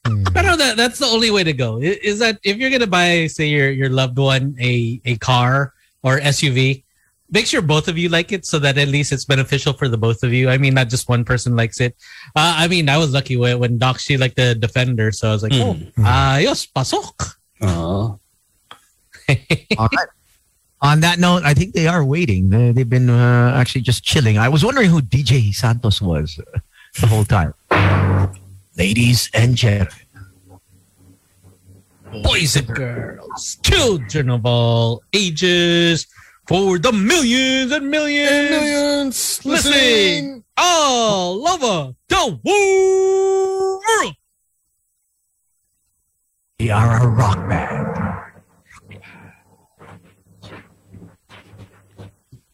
Hmm. 0.06 0.24
Pero 0.34 0.56
that, 0.56 0.76
that's 0.76 0.98
the 0.98 1.06
only 1.06 1.30
way 1.30 1.44
to 1.44 1.52
go. 1.52 1.78
Is 1.80 2.18
that 2.18 2.38
if 2.42 2.58
you're 2.58 2.70
gonna 2.70 2.90
buy, 2.90 3.26
say 3.28 3.46
your 3.46 3.70
your 3.70 3.88
loved 3.88 4.18
one 4.18 4.58
a 4.60 5.00
a 5.04 5.16
car 5.18 5.72
or 6.02 6.18
SUV, 6.20 6.84
make 7.30 7.46
sure 7.46 7.62
both 7.62 7.88
of 7.88 7.98
you 7.98 8.08
like 8.08 8.32
it 8.32 8.44
so 8.46 8.58
that 8.58 8.78
at 8.78 8.88
least 8.88 9.12
it's 9.12 9.24
beneficial 9.24 9.72
for 9.72 9.88
the 9.88 9.98
both 9.98 10.22
of 10.22 10.32
you. 10.32 10.48
I 10.48 10.58
mean, 10.58 10.74
not 10.74 10.88
just 10.88 11.08
one 11.08 11.24
person 11.24 11.56
likes 11.56 11.80
it. 11.80 11.96
Uh, 12.34 12.56
I 12.56 12.68
mean, 12.68 12.88
I 12.88 12.98
was 12.98 13.12
lucky 13.12 13.36
when, 13.36 13.58
when 13.58 13.78
Doc 13.78 13.98
she 13.98 14.16
liked 14.16 14.36
the 14.36 14.54
Defender, 14.54 15.12
so 15.12 15.30
I 15.30 15.32
was 15.32 15.42
like, 15.42 15.52
hmm. 15.52 15.62
oh, 15.62 16.02
ayos, 16.02 16.66
pasok. 16.72 17.38
Oo. 17.62 18.18
All 19.78 19.88
right. 19.92 20.08
On 20.80 21.00
that 21.00 21.18
note, 21.18 21.42
I 21.44 21.54
think 21.54 21.74
they 21.74 21.86
are 21.88 22.04
waiting. 22.04 22.50
They- 22.50 22.72
They've 22.72 22.88
been 22.88 23.10
uh, 23.10 23.52
actually 23.56 23.80
just 23.82 24.04
chilling. 24.04 24.38
I 24.38 24.48
was 24.48 24.64
wondering 24.64 24.90
who 24.90 25.00
DJ 25.02 25.52
Santos 25.54 26.00
was 26.00 26.38
uh, 26.38 26.58
the 27.00 27.06
whole 27.06 27.24
time. 27.24 27.52
Ladies 28.76 29.28
and 29.34 29.56
gentlemen, 29.56 29.92
Boys 32.22 32.56
and 32.56 32.66
girls, 32.68 33.58
children 33.62 34.30
of 34.30 34.46
all 34.46 35.02
ages, 35.12 36.06
for 36.46 36.78
the 36.78 36.90
millions 36.92 37.70
and 37.70 37.90
millions, 37.90 38.30
and 38.30 38.50
millions 38.50 39.44
listening 39.44 40.42
all 40.56 41.46
over 41.46 41.92
the 42.08 42.40
world. 42.42 44.14
we 46.58 46.70
are 46.70 47.02
a 47.02 47.06
rock 47.08 47.36
band. 47.48 48.07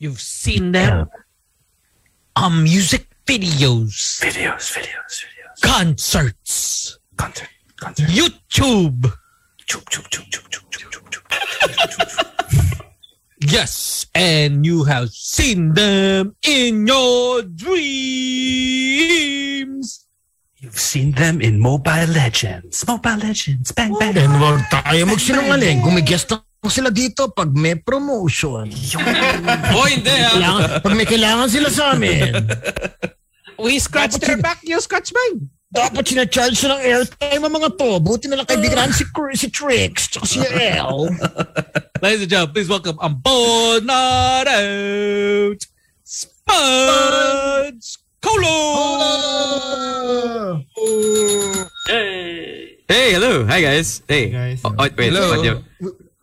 You've 0.04 0.20
seen 0.20 0.76
them 0.76 1.08
on 2.36 2.62
music 2.62 3.08
videos, 3.24 4.20
Videos, 4.20 4.76
videos, 4.76 5.24
videos. 5.24 5.56
concerts, 5.64 6.98
Concert, 7.16 7.48
concert. 7.80 8.08
YouTube. 8.12 9.00
Choop, 9.64 9.80
choop, 9.88 10.04
choop, 10.12 10.28
choop, 10.28 10.44
choop. 10.52 10.60
Yes, 13.48 14.04
and 14.14 14.66
you 14.66 14.84
have 14.84 15.08
seen 15.08 15.72
them 15.72 16.36
in 16.44 16.86
your 16.86 17.40
dreams. 17.40 18.44
You've 20.60 20.78
seen 20.78 21.12
them 21.12 21.40
in 21.40 21.58
Mobile 21.58 22.12
Legends. 22.12 22.86
Mobile 22.86 23.16
Legends. 23.24 23.72
Bang, 23.72 23.96
bang. 23.98 24.12
Tayo 24.68 25.08
magsinungaling. 25.08 25.80
Na 25.80 26.43
lang 26.64 26.72
sila 26.72 26.88
dito 26.88 27.28
pag 27.28 27.52
may 27.52 27.76
promotion. 27.76 28.72
Oh, 29.76 29.84
hindi 29.84 30.08
ah. 30.08 30.32
Kailangan, 30.32 30.62
pag 30.80 30.94
may 30.96 31.04
kailangan 31.04 31.48
sila 31.52 31.68
sa 31.68 31.92
amin, 31.92 32.32
We 33.60 33.78
scratch 33.78 34.16
their 34.18 34.40
back, 34.40 34.64
you 34.64 34.80
scratch 34.80 35.12
mine. 35.12 35.52
dapat 35.74 36.06
sinacharge 36.06 36.54
sila 36.54 36.78
ng 36.78 36.86
airtime 36.86 37.42
ang 37.42 37.54
mga 37.54 37.74
to. 37.74 37.98
Buti 37.98 38.30
na 38.30 38.38
lang 38.38 38.46
kaibigan 38.46 38.94
si, 38.94 39.02
si 39.34 39.50
Trix 39.50 40.06
tsaka 40.06 40.26
si 40.26 40.38
El. 40.38 41.10
Ladies 42.02 42.22
and 42.24 42.30
gentlemen, 42.30 42.54
please 42.54 42.70
welcome 42.70 42.98
on 43.02 43.18
board, 43.18 43.82
not 43.82 44.46
out, 44.46 45.60
Spuds 46.06 47.98
Colo. 48.22 48.58
Hey, 52.86 53.16
hello. 53.18 53.42
Hi, 53.46 53.58
guys. 53.58 54.02
Hey. 54.06 54.30
guys. 54.30 54.62
Oh, 54.62 54.74
oh, 54.78 54.86
wait. 54.94 55.10
Hello. 55.10 55.34
audio. 55.34 55.62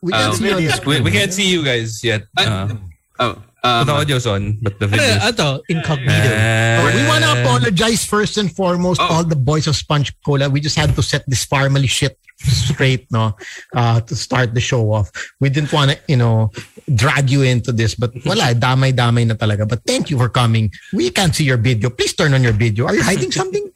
We 0.01 0.11
can't, 0.11 0.33
um, 0.33 0.35
see, 0.35 0.49
you 0.49 0.71
we, 0.85 1.01
we 1.01 1.11
can't 1.11 1.31
see 1.33 1.49
you 1.49 1.63
guys 1.63 2.03
yet. 2.03 2.23
Uh, 2.37 2.73
Oh, 3.21 3.37
um, 3.63 3.85
the 3.85 3.93
audio's 3.93 4.25
on, 4.25 4.57
but 4.63 4.79
the 4.79 4.85
Ano, 4.89 4.97
video. 4.97 5.21
ato, 5.21 5.61
incognito. 5.69 6.09
Uh, 6.33 6.89
we 6.95 7.05
want 7.05 7.21
to 7.23 7.31
apologize 7.37 8.03
first 8.03 8.37
and 8.41 8.49
foremost 8.49 8.99
Oh. 8.99 9.05
all 9.05 9.23
the 9.23 9.35
boys 9.35 9.67
of 9.67 9.75
Sponge 9.75 10.09
Cola. 10.25 10.49
We 10.49 10.59
just 10.59 10.75
had 10.75 10.95
to 10.95 11.03
set 11.03 11.21
this 11.29 11.45
family 11.45 11.85
shit 11.85 12.17
straight, 12.41 13.05
no, 13.11 13.37
uh, 13.75 14.01
to 14.01 14.15
start 14.15 14.55
the 14.55 14.59
show 14.59 14.91
off. 14.91 15.11
We 15.39 15.49
didn't 15.53 15.71
want 15.71 15.91
to, 15.91 15.99
you 16.07 16.17
know, 16.17 16.49
drag 16.95 17.29
you 17.29 17.43
into 17.43 17.71
this, 17.71 17.93
but 17.93 18.09
wala, 18.25 18.57
damay-damay 18.57 19.27
na 19.27 19.35
talaga. 19.37 19.69
But 19.69 19.85
thank 19.85 20.09
you 20.09 20.17
for 20.17 20.29
coming. 20.29 20.71
We 20.91 21.11
can't 21.11 21.35
see 21.35 21.43
your 21.45 21.57
video. 21.61 21.91
Please 21.91 22.13
turn 22.17 22.33
on 22.33 22.41
your 22.41 22.57
video. 22.57 22.87
Are 22.89 22.95
you 22.95 23.03
hiding 23.03 23.31
something? 23.31 23.69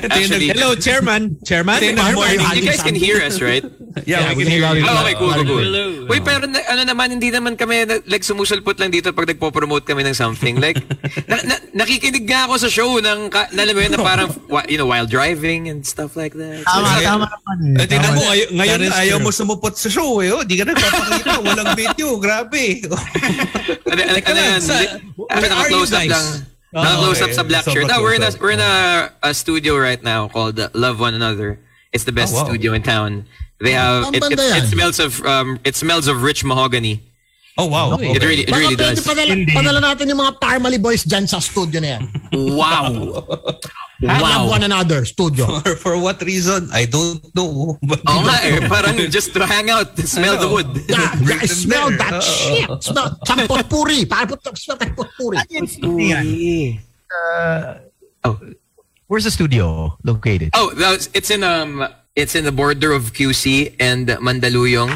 Actually, 0.00 0.48
Hello, 0.48 0.74
Chairman. 0.74 1.36
Chairman. 1.42 1.78
Yung 1.80 1.96
Morning. 1.96 2.38
morning. 2.38 2.56
you 2.56 2.64
guys 2.64 2.82
can 2.82 2.94
hear 2.94 3.18
us, 3.20 3.40
right? 3.40 3.64
Yeah, 4.06 4.30
we 4.32 4.44
can 4.44 4.52
hear 4.52 4.62
you. 4.62 4.86
Oh, 4.86 5.02
okay, 5.02 5.14
cool, 5.14 5.32
cool, 5.32 5.44
cool. 5.44 5.64
Hello. 5.64 6.06
Wait, 6.06 6.22
pero 6.22 6.46
na, 6.46 6.62
ano 6.70 6.82
naman, 6.86 7.10
hindi 7.10 7.28
naman 7.28 7.58
kami 7.58 7.82
na- 7.82 8.04
like 8.06 8.22
sumusulpot 8.22 8.78
lang 8.78 8.90
dito 8.90 9.10
pag 9.10 9.26
nagpo-promote 9.26 9.82
kami 9.82 10.06
ng 10.06 10.14
something. 10.14 10.62
Like, 10.62 10.78
na, 11.30 11.42
na, 11.42 11.54
nakikinig 11.74 12.22
nga 12.24 12.46
ako 12.46 12.54
sa 12.58 12.68
show 12.70 12.90
ng, 12.96 13.26
ka, 13.26 13.50
na, 13.50 13.66
alam 13.66 13.74
mo 13.74 13.80
yun, 13.82 13.92
na 13.92 14.00
parang, 14.00 14.28
you 14.70 14.78
know, 14.78 14.86
while 14.86 15.06
driving 15.06 15.66
and 15.66 15.82
stuff 15.82 16.14
like 16.14 16.36
that. 16.38 16.62
So, 16.62 16.78
Tama, 16.78 17.02
tama 17.02 17.26
naman 17.26 17.56
eh. 17.74 17.82
Eh, 17.82 17.86
tingnan 17.88 18.12
mo, 18.14 18.22
ay- 18.30 18.50
ngayon 18.54 18.80
ayaw 18.92 19.18
mo 19.18 19.30
sumupot 19.30 19.74
sa 19.74 19.90
show 19.90 20.22
eh. 20.22 20.30
Oh, 20.30 20.46
di 20.46 20.54
ka 20.54 20.64
nagpapakita. 20.64 21.42
Walang 21.42 21.74
video. 21.80 22.22
Grabe. 22.22 22.86
ano, 22.86 24.00
ano, 24.04 24.18
ano 24.20 24.38
yan? 24.38 24.60
Sa- 24.62 24.78
Di- 24.78 24.94
where 25.18 25.32
are 25.34 25.42
naka-close 25.42 25.90
you 25.90 26.57
Oh, 26.74 26.82
Naka-close 26.82 27.20
up 27.22 27.30
sa 27.32 27.42
black 27.44 27.64
So, 27.64 27.72
shirt. 27.72 27.88
No, 27.88 28.02
we're 28.02 28.14
in 28.14 28.22
a, 28.22 28.30
we're 28.40 28.52
in 28.52 28.60
a, 28.60 29.10
a 29.22 29.32
studio 29.32 29.78
right 29.78 30.02
now 30.02 30.28
called 30.28 30.60
Love 30.74 31.00
One 31.00 31.14
Another. 31.14 31.58
It's 31.92 32.04
the 32.04 32.12
best 32.12 32.34
Oh, 32.34 32.42
wow. 32.42 32.44
studio 32.44 32.74
in 32.74 32.82
town. 32.82 33.24
They 33.60 33.72
have, 33.72 34.12
it, 34.14 34.22
it, 34.22 34.38
it 34.38 34.68
smells 34.68 35.00
of, 35.00 35.18
um, 35.24 35.58
it 35.64 35.74
smells 35.76 36.06
of 36.06 36.22
rich 36.22 36.44
mahogany. 36.44 37.00
Oh, 37.56 37.66
wow. 37.66 37.94
Okay. 37.94 38.12
It 38.12 38.22
really, 38.22 38.42
it 38.42 38.50
Baka 38.52 38.60
really 38.60 38.76
pwede 38.76 38.94
does. 38.94 39.06
padala, 39.06 39.34
padala 39.50 39.80
natin 39.80 40.08
yung 40.12 40.20
mga 40.20 40.32
family 40.38 40.78
boys 40.78 41.02
dyan 41.02 41.26
sa 41.26 41.40
studio 41.40 41.80
na 41.80 41.98
yan. 41.98 42.02
Wow. 42.54 43.24
Wow. 44.00 44.46
one 44.46 44.62
another, 44.62 45.04
studio. 45.04 45.46
For, 45.66 45.74
for 45.76 45.94
what 45.98 46.22
reason? 46.22 46.70
I 46.72 46.86
don't 46.86 47.18
know. 47.34 47.74
But 47.82 48.06
Oo 48.06 48.22
nga 48.22 48.36
eh, 48.46 48.62
parang 48.70 48.94
just 49.10 49.34
to 49.34 49.42
hang 49.42 49.70
out, 49.70 49.98
smell 49.98 50.38
the 50.38 50.46
wood. 50.46 50.70
Yeah, 50.86 51.18
yeah, 51.18 51.42
I 51.42 51.46
smell 51.50 51.90
there. 51.90 51.98
that 52.06 52.14
Oo. 52.14 52.22
shit. 52.22 52.68
Smell 52.78 53.18
champot 53.26 53.66
puri. 53.66 54.06
Parang 54.06 54.30
put- 54.38 54.46
smell 54.54 54.78
champot 54.78 55.08
puri. 55.18 55.38
Uh, 57.08 58.34
where's 59.06 59.24
the 59.24 59.30
studio 59.34 59.96
located? 60.04 60.50
Oh, 60.54 60.70
that 60.78 61.08
it's 61.14 61.30
in 61.30 61.42
um, 61.42 61.86
it's 62.14 62.34
in 62.34 62.44
the 62.44 62.52
border 62.52 62.92
of 62.92 63.12
QC 63.12 63.74
and 63.80 64.06
Mandaluyong 64.22 64.92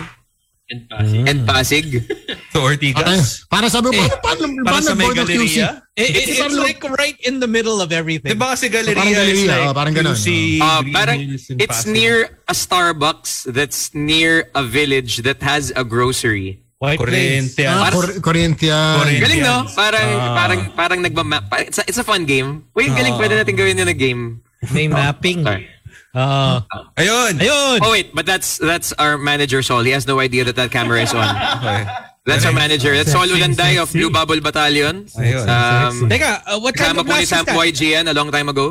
and 0.72 0.80
Pasig. 0.88 1.22
And 1.28 1.38
Pasig. 1.44 1.86
So, 2.52 2.68
Ortigas. 2.68 3.48
Para 3.48 3.72
sabi 3.72 3.96
mo, 3.96 3.96
Eh, 3.96 4.12
paano, 4.20 4.44
paano, 4.44 4.60
Para 4.60 4.76
paano 4.76 4.88
sa 4.88 4.94
may 4.94 5.08
galeria? 5.08 5.80
It, 5.96 6.04
it- 6.12 6.28
it's 6.28 6.40
parang- 6.40 6.60
like 6.60 6.80
right 7.00 7.16
in 7.24 7.40
the 7.40 7.48
middle 7.48 7.80
of 7.80 7.92
everything. 7.92 8.28
Di 8.28 8.36
ba 8.36 8.52
kasi 8.52 8.68
parang 8.68 9.08
galeria 9.08 9.24
is 9.24 9.40
galeria, 9.40 9.48
like 9.48 9.64
oh, 9.64 9.72
parang 9.72 9.94
ganun, 9.96 10.12
QC, 10.16 10.28
Uh, 10.60 10.80
Green 10.84 10.92
parang 10.92 11.18
Hills, 11.24 11.44
and 11.48 11.58
it's 11.64 11.80
Pasig. 11.84 11.92
near 11.96 12.16
a 12.44 12.52
Starbucks 12.52 13.30
that's 13.56 13.92
near 13.96 14.52
a 14.52 14.60
village 14.60 15.24
that 15.24 15.40
has 15.40 15.72
a 15.72 15.80
grocery. 15.84 16.60
White 16.76 16.98
Plains. 17.00 17.54
Corinthian. 17.56 17.72
Ah, 17.72 17.88
Cor- 17.88 18.18
Corinthian. 18.20 18.92
Corinthian. 19.00 19.22
Galing 19.22 19.42
no? 19.46 19.56
Parang 19.72 20.08
Ah. 20.12 20.34
parang 20.34 20.60
parang 20.74 20.98
nagma 21.00 21.22
pa- 21.46 21.62
it's 21.62 21.78
a, 21.80 21.84
it's 21.88 21.96
a 21.96 22.04
fun 22.04 22.26
game. 22.28 22.66
Wait, 22.74 22.90
galing 22.92 23.16
pwede 23.16 23.38
natin 23.38 23.54
gawin 23.56 23.78
yun 23.78 23.86
na 23.86 23.94
game. 23.94 24.42
May 24.74 24.90
mapping. 24.92 25.40
Sorry. 25.40 25.71
Uh, 26.12 26.60
Ayun. 27.00 27.40
ayun. 27.40 27.78
Oh 27.80 27.90
wait, 27.90 28.12
but 28.12 28.28
that's 28.28 28.60
that's 28.60 28.92
our 29.00 29.16
manager 29.16 29.64
Sol. 29.64 29.80
He 29.80 29.96
has 29.96 30.04
no 30.04 30.20
idea 30.20 30.44
that 30.44 30.56
that 30.60 30.70
camera 30.70 31.00
is 31.00 31.12
on. 31.16 31.24
Okay. 31.62 31.88
That's 32.22 32.46
our 32.46 32.54
manager. 32.54 32.94
That's 32.94 33.10
Sol 33.10 33.26
Ulanday 33.26 33.82
of 33.82 33.90
Blue 33.90 34.06
Bubble 34.06 34.38
Battalion. 34.38 35.10
Ayun. 35.18 35.42
Um, 35.42 36.06
Teka, 36.06 36.46
uh, 36.46 36.60
what 36.62 36.76
kind 36.78 36.94
Kasama 36.94 37.02
of 37.02 37.06
po 37.06 37.10
ni 37.10 37.18
mask 37.18 37.26
is 37.26 37.30
Sam 37.34 37.44
that? 37.50 37.58
YGN 37.58 38.04
a 38.06 38.14
long 38.14 38.30
time 38.30 38.46
ago. 38.46 38.66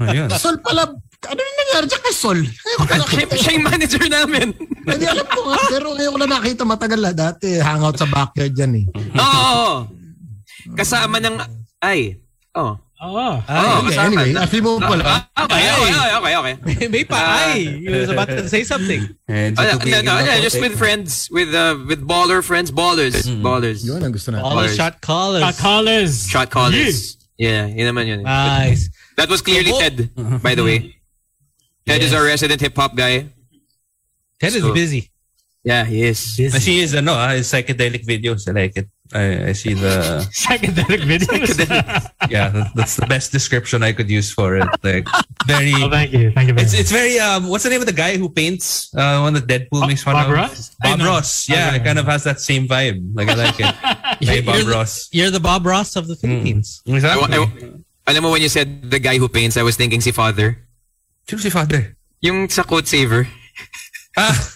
Ayun. 0.00 0.32
Sol 0.32 0.56
pala, 0.64 0.88
ano 1.28 1.38
yung 1.38 1.58
nangyari 1.60 1.84
dyan 1.92 2.02
kay 2.08 2.14
Sol? 2.16 2.40
Ko 2.40 2.82
na 2.88 3.36
Siya, 3.36 3.52
yung 3.52 3.66
manager 3.68 4.04
namin. 4.08 4.48
Hindi 4.88 5.06
alam 5.12 5.26
ko 5.28 5.40
nga, 5.44 5.58
pero 5.68 5.86
ngayon 5.92 6.12
ko 6.14 6.18
na 6.24 6.28
nakita 6.40 6.62
matagal 6.64 7.00
na. 7.04 7.12
Dati 7.12 7.60
hangout 7.60 8.00
sa 8.00 8.08
backyard 8.08 8.56
dyan 8.56 8.72
eh. 8.80 8.84
Oo. 9.20 9.84
Kasama 10.72 11.20
ng... 11.20 11.36
Ay. 11.84 12.16
Oh. 12.56 12.80
Oh, 12.96 13.12
ah, 13.12 13.44
ah, 13.44 13.52
Oh, 13.52 13.76
Hindi, 13.84 13.92
kasama. 13.92 14.06
anyway, 14.08 14.28
afi 14.40 14.58
mo 14.64 14.80
pala. 14.80 15.04
Ah, 15.04 15.28
ah 15.36 15.44
Okay, 15.44 15.68
okay, 15.68 15.92
okay, 15.92 16.12
okay, 16.16 16.34
okay. 16.40 16.88
may 16.94 17.04
pa 17.04 17.20
ay. 17.20 17.84
He 17.84 17.92
was 17.92 18.08
about 18.08 18.28
to 18.32 18.48
say 18.48 18.64
something. 18.64 19.04
And 19.28 19.52
Oh, 19.60 19.62
to 19.62 19.84
no, 19.84 20.00
no, 20.00 20.16
no, 20.16 20.24
yeah, 20.24 20.40
just 20.40 20.56
with 20.56 20.80
friends, 20.80 21.28
with 21.28 21.52
uh, 21.52 21.76
with 21.84 22.00
baller 22.08 22.40
friends, 22.40 22.72
ballers, 22.72 23.28
hmm. 23.28 23.44
ballers, 23.44 23.84
Yun 23.84 24.00
ang 24.00 24.16
gusto 24.16 24.32
natin. 24.32 24.48
All 24.48 24.56
the 24.56 24.72
shot 24.72 25.04
callers. 25.04 25.44
Got 25.44 25.56
callers. 25.60 26.24
shot 26.24 26.48
callers. 26.48 27.20
Yeah, 27.36 27.68
yun 27.68 27.92
naman 27.92 28.08
yun. 28.08 28.20
Nice. 28.24 28.88
That 29.20 29.28
was 29.28 29.44
clearly. 29.44 29.76
Ted, 29.76 30.08
by 30.40 30.56
the 30.56 30.64
way. 30.64 30.96
Ted 31.86 32.00
is 32.00 32.16
our 32.16 32.24
resident 32.24 32.64
hip 32.64 32.74
hop 32.74 32.96
guy. 32.96 33.28
Ted 34.40 34.56
is 34.56 34.64
busy. 34.72 35.12
Yeah, 35.66 35.82
he 35.82 36.06
is. 36.06 36.38
I 36.38 36.62
see 36.62 36.78
his, 36.78 36.94
ano, 36.94 37.18
ah, 37.18 37.34
his 37.34 37.50
psychedelic 37.50 38.06
videos. 38.06 38.46
I 38.46 38.52
like 38.54 38.76
it. 38.78 38.86
I, 39.12 39.50
I 39.50 39.52
see 39.52 39.74
the, 39.74 40.22
Psychedelic 40.30 41.02
videos. 41.02 41.58
yeah, 42.30 42.70
that's 42.78 42.94
the 42.94 43.06
best 43.06 43.32
description 43.32 43.82
I 43.82 43.90
could 43.90 44.08
use 44.08 44.30
for 44.30 44.54
it. 44.54 44.68
Like, 44.86 45.10
very, 45.44 45.74
oh, 45.74 45.90
thank 45.90 46.12
you. 46.14 46.30
Thank 46.30 46.46
you 46.46 46.54
very 46.54 46.64
it's, 46.66 46.72
much. 46.72 46.80
it's 46.86 46.92
very, 46.94 47.18
um, 47.18 47.48
what's 47.50 47.64
the 47.64 47.70
name 47.70 47.80
of 47.82 47.90
the 47.90 47.98
guy 47.98 48.16
who 48.16 48.28
paints, 48.30 48.94
uh, 48.94 49.18
one 49.26 49.34
that 49.34 49.48
Deadpool 49.50 49.88
makes 49.90 50.04
fun 50.06 50.14
Bob 50.14 50.30
of? 50.30 50.34
Ross? 50.38 50.70
Bob. 50.78 51.00
Ross. 51.00 51.48
Yeah, 51.48 51.74
it 51.74 51.82
kind 51.82 51.98
of 51.98 52.06
has 52.06 52.22
that 52.22 52.38
same 52.38 52.68
vibe. 52.68 53.02
Like, 53.14 53.28
I 53.28 53.34
like 53.34 53.58
it. 53.58 53.74
Hey, 54.22 54.40
Bob 54.40 54.54
You're 54.54 54.64
the- 54.64 54.70
Ross. 54.70 55.08
You're 55.10 55.30
the 55.34 55.40
Bob 55.42 55.66
Ross 55.66 55.96
of 55.96 56.06
the 56.06 56.14
Philippines. 56.14 56.80
I, 56.86 56.94
Exactly. 56.94 57.36
I, 57.36 58.10
alam 58.10 58.22
mo 58.22 58.30
when 58.30 58.40
you 58.40 58.48
said 58.48 58.88
the 58.88 59.00
guy 59.02 59.18
who 59.18 59.26
paints, 59.28 59.56
I 59.58 59.62
was 59.66 59.74
thinking 59.76 60.00
si 60.00 60.12
Father. 60.14 60.62
Sino 61.28 61.42
si 61.42 61.50
Father? 61.50 61.96
Yung 62.22 62.48
sa 62.48 62.62
quote 62.62 62.86
saver. 62.86 63.26
Ah, 64.16 64.32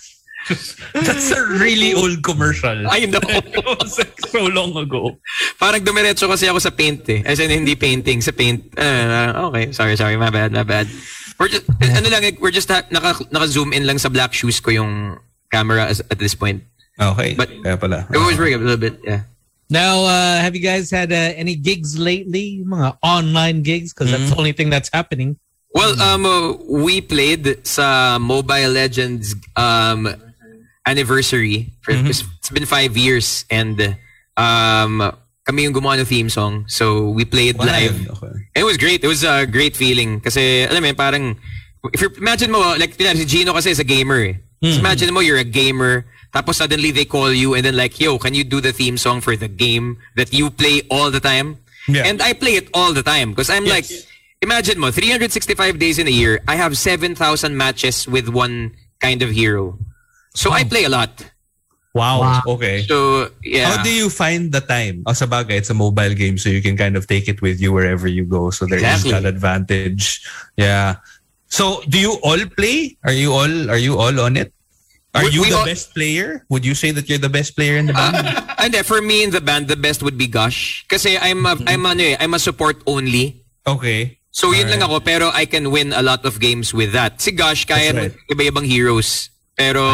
that's 1.07 1.31
a 1.31 1.43
really 1.47 1.95
old 1.95 2.23
commercial. 2.23 2.87
I 2.89 3.07
know. 3.07 3.21
It 3.23 3.65
was 3.65 3.99
like 3.99 4.19
so 4.29 4.47
long 4.47 4.77
ago. 4.77 5.19
Parang 5.59 5.81
dumiretso 5.85 6.29
kasi 6.29 6.49
ako 6.49 6.59
sa 6.59 6.71
paint 6.71 7.07
eh. 7.09 7.23
As 7.25 7.39
in, 7.39 7.51
hindi 7.51 7.75
painting, 7.75 8.21
sa 8.21 8.33
paint. 8.33 8.67
Uh, 8.79 9.51
okay, 9.51 9.73
sorry, 9.73 9.97
sorry. 9.97 10.17
My 10.17 10.31
bad, 10.31 10.53
my 10.53 10.63
bad. 10.63 10.89
We're 11.39 11.49
just, 11.49 11.65
ano 11.81 12.09
lang, 12.11 12.25
eh, 12.25 12.37
we're 12.39 12.53
just 12.53 12.69
ha- 12.69 12.87
naka, 12.91 13.25
naka-zoom 13.33 13.73
in 13.73 13.87
lang 13.87 13.99
sa 13.99 14.09
black 14.09 14.33
shoes 14.35 14.61
ko 14.61 14.71
yung 14.71 15.17
camera 15.51 15.87
as, 15.87 16.01
at 16.11 16.19
this 16.19 16.35
point. 16.35 16.63
Okay. 17.01 17.35
But- 17.35 17.51
Kaya 17.65 17.77
pala. 17.77 18.07
It 18.13 18.19
was 18.19 18.37
very 18.37 18.53
a 18.53 18.59
little 18.59 18.77
bit, 18.77 19.01
yeah. 19.05 19.23
Now, 19.71 20.03
uh, 20.03 20.43
have 20.43 20.57
you 20.57 20.61
guys 20.63 20.91
had 20.91 21.13
uh, 21.13 21.31
any 21.39 21.55
gigs 21.55 21.97
lately? 21.97 22.61
Mga 22.67 22.99
online 23.07 23.63
gigs? 23.63 23.95
Because 23.95 24.11
that's 24.11 24.31
the 24.31 24.37
only 24.37 24.51
thing 24.51 24.69
that's 24.69 24.91
happening. 24.93 25.39
Well, 25.73 25.95
um, 26.03 26.27
uh, 26.27 26.59
we 26.67 27.01
played 27.01 27.65
sa 27.65 28.19
Mobile 28.19 28.71
Legends 28.75 29.37
um, 29.55 30.11
anniversary. 30.87 31.73
For, 31.83 31.93
it's, 31.93 32.25
it's 32.39 32.51
been 32.51 32.67
five 32.67 32.97
years 32.97 33.45
and 33.51 33.97
um, 34.37 35.13
kami 35.47 35.65
yung 35.65 35.73
gumawa 35.73 35.99
ng 36.01 36.07
theme 36.07 36.29
song. 36.29 36.65
So 36.69 37.11
we 37.11 37.25
played 37.25 37.59
live. 37.59 38.09
Okay. 38.11 38.35
It 38.55 38.65
was 38.65 38.77
great. 38.77 39.05
It 39.05 39.09
was 39.09 39.25
a 39.25 39.47
great 39.47 39.77
feeling. 39.77 40.21
Kasi, 40.21 40.67
alam 40.67 40.83
mo 40.83 40.93
parang, 40.95 41.37
if 41.93 42.01
you 42.01 42.11
imagine 42.19 42.51
mo, 42.51 42.61
like, 42.79 42.95
si 42.95 43.25
Gino 43.25 43.53
kasi 43.53 43.71
is 43.71 43.79
a 43.79 43.85
gamer 43.85 44.21
eh. 44.23 44.35
So 44.63 44.79
imagine 44.79 45.15
mo, 45.15 45.21
you're 45.21 45.39
a 45.39 45.45
gamer, 45.45 46.05
tapos 46.35 46.57
suddenly 46.57 46.91
they 46.91 47.07
call 47.07 47.33
you 47.33 47.55
and 47.55 47.65
then 47.65 47.77
like, 47.77 47.99
yo, 47.99 48.19
can 48.19 48.35
you 48.35 48.45
do 48.45 48.61
the 48.61 48.73
theme 48.73 48.99
song 48.99 49.21
for 49.23 49.35
the 49.35 49.49
game 49.49 49.97
that 50.17 50.35
you 50.35 50.51
play 50.51 50.83
all 50.91 51.11
the 51.11 51.21
time? 51.21 51.57
Yeah. 51.89 52.05
And 52.05 52.21
I 52.21 52.35
play 52.35 52.57
it 52.57 52.69
all 52.75 52.93
the 52.93 53.03
time 53.03 53.31
because 53.31 53.49
I'm 53.49 53.65
like, 53.65 53.87
imagine 54.43 54.79
mo, 54.79 54.91
365 54.91 55.79
days 55.79 55.99
in 55.99 56.07
a 56.07 56.11
year, 56.11 56.41
I 56.47 56.57
have 56.57 56.77
7,000 56.77 57.57
matches 57.57 58.07
with 58.07 58.29
one 58.29 58.77
kind 59.01 59.23
of 59.23 59.31
hero. 59.31 59.79
So 60.35 60.53
I 60.53 60.65
play 60.65 60.85
a 60.85 60.89
lot. 60.89 61.11
Wow. 61.93 62.41
Okay. 62.47 62.87
So, 62.87 63.31
yeah. 63.43 63.67
How 63.77 63.83
do 63.83 63.91
you 63.93 64.11
find 64.11 64.53
the 64.53 64.61
time? 64.61 65.03
Oh, 65.07 65.13
sa 65.13 65.27
bagay, 65.27 65.59
it's 65.59 65.71
a 65.71 65.75
mobile 65.75 66.15
game 66.15 66.39
so 66.39 66.49
you 66.49 66.63
can 66.63 66.77
kind 66.77 66.95
of 66.97 67.07
take 67.11 67.27
it 67.27 67.43
with 67.43 67.61
you 67.61 67.73
wherever 67.73 68.07
you 68.07 68.23
go. 68.25 68.51
So 68.51 68.65
there 68.67 68.79
is 68.79 68.85
Exactly. 68.87 69.11
that 69.11 69.27
advantage. 69.27 70.23
Yeah. 70.57 71.03
So 71.51 71.83
do 71.91 71.99
you 71.99 72.15
all 72.23 72.39
play? 72.55 72.95
Are 73.03 73.13
you 73.13 73.33
all 73.35 73.71
are 73.71 73.81
you 73.81 73.99
all 73.99 74.15
on 74.23 74.37
it? 74.39 74.55
Are 75.19 75.27
We- 75.27 75.35
you 75.35 75.45
the 75.51 75.59
all- 75.59 75.67
best 75.67 75.91
player? 75.91 76.47
Would 76.49 76.63
you 76.65 76.79
say 76.79 76.93
that 76.95 77.09
you're 77.11 77.19
the 77.19 77.29
best 77.33 77.57
player 77.59 77.75
in 77.77 77.87
the 77.91 77.93
band? 77.99 78.23
And 78.63 78.71
uh, 78.77 78.85
for 78.87 79.03
me 79.03 79.25
in 79.27 79.35
the 79.35 79.41
band, 79.43 79.67
the 79.67 79.75
best 79.75 79.99
would 80.07 80.15
be 80.15 80.29
Gush. 80.31 80.87
Kasi 80.87 81.19
I'm 81.19 81.43
a, 81.43 81.59
I'm 81.67 81.83
ano 81.83 82.05
eh, 82.05 82.17
I'm 82.21 82.35
a 82.35 82.39
support 82.39 82.79
only. 82.87 83.43
okay. 83.67 84.19
So 84.31 84.55
yun 84.55 84.71
lang 84.71 84.79
ako, 84.87 85.03
pero 85.03 85.35
I 85.35 85.43
can 85.43 85.75
win 85.75 85.91
a 85.91 86.07
lot 86.07 86.23
of 86.23 86.39
games 86.39 86.71
with 86.71 86.95
that. 86.95 87.19
Si 87.19 87.35
Gosh, 87.35 87.67
kaya 87.67 87.91
That's 87.91 88.15
right. 88.15 88.15
Ah. 88.15 88.31
iba-ibang 88.31 88.63
heroes. 88.63 89.27
Pero, 89.61 89.85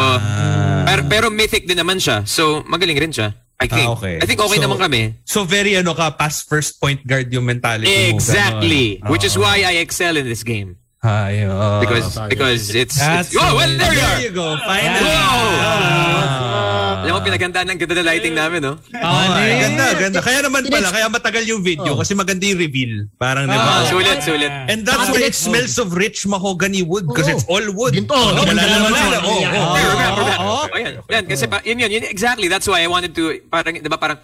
pero, 0.86 1.00
pero 1.10 1.26
mythic 1.34 1.66
din 1.66 1.74
naman 1.74 1.98
siya. 1.98 2.22
So 2.22 2.62
magaling 2.62 2.94
rin 3.02 3.10
siya. 3.10 3.34
I 3.58 3.66
think. 3.66 3.88
Ah, 3.88 3.96
okay. 3.96 4.14
I 4.22 4.26
think 4.28 4.38
okay 4.38 4.60
So- 4.60 4.64
naman 4.68 4.78
kami. 4.78 5.02
So 5.26 5.42
very 5.42 5.74
ano 5.74 5.96
ka, 5.96 6.14
pass 6.14 6.44
first 6.44 6.78
point 6.78 7.02
guard 7.02 7.32
yung 7.34 7.42
mentality 7.42 7.90
mo. 7.90 8.14
Exactly. 8.14 9.00
ganon. 9.02 9.10
Which 9.10 9.24
is 9.24 9.34
why 9.34 9.64
I 9.64 9.80
excel 9.82 10.14
in 10.14 10.28
this 10.28 10.46
game. 10.46 10.76
Ay, 11.02 11.46
oh. 11.46 11.78
Because 11.82 12.18
because 12.26 12.62
it's, 12.74 12.98
it's 12.98 13.30
oh 13.38 13.54
well 13.54 13.70
there 13.78 13.94
you 13.94 14.00
There 14.00 14.10
are. 14.10 14.20
you 14.22 14.32
go. 14.34 14.46
Finally. 14.58 15.14
Alam 17.06 17.22
mo 17.22 17.22
pinagandaan 17.22 17.66
ng 17.70 17.78
ganda 17.78 17.94
na 18.02 18.04
lighting 18.10 18.34
namin, 18.34 18.60
no? 18.66 18.74
Oh, 18.98 19.30
ay, 19.38 19.62
ganda, 19.62 19.94
ganda. 19.94 20.18
Kaya 20.18 20.42
naman 20.42 20.66
pala, 20.66 20.90
kaya 20.90 21.06
matagal 21.06 21.46
yung 21.46 21.62
video 21.62 21.94
kasi 21.94 22.18
maganda 22.18 22.42
yung 22.50 22.58
reveal. 22.58 23.06
Parang, 23.14 23.46
di 23.46 23.54
ba? 23.54 23.62
Ah, 23.62 23.86
sulit, 23.86 24.18
sulit. 24.26 24.50
And 24.50 24.82
that's 24.82 25.06
why 25.14 25.22
it 25.22 25.38
smells 25.38 25.78
of 25.78 25.94
rich 25.94 26.26
mahogany 26.26 26.82
wood 26.82 27.06
because 27.06 27.30
Oo. 27.30 27.38
it's 27.38 27.46
all 27.46 27.62
wood. 27.78 27.94
Ginto, 27.94 28.18
Oh. 28.18 28.34
Oh, 28.34 28.42
oh. 28.42 28.42
Pero, 29.78 29.92
pero, 29.94 30.34
oo. 30.42 30.66
oh, 30.66 30.78
yan, 31.06 31.24
kasi 31.30 31.46
pa, 31.46 31.62
yun, 31.62 31.78
yun, 31.78 31.90
yun, 31.94 32.02
exactly. 32.10 32.50
That's 32.50 32.66
why 32.66 32.82
I 32.82 32.90
wanted 32.90 33.14
to, 33.14 33.38
parang, 33.46 33.78
di 33.78 33.86
ba, 33.86 34.02
parang, 34.02 34.18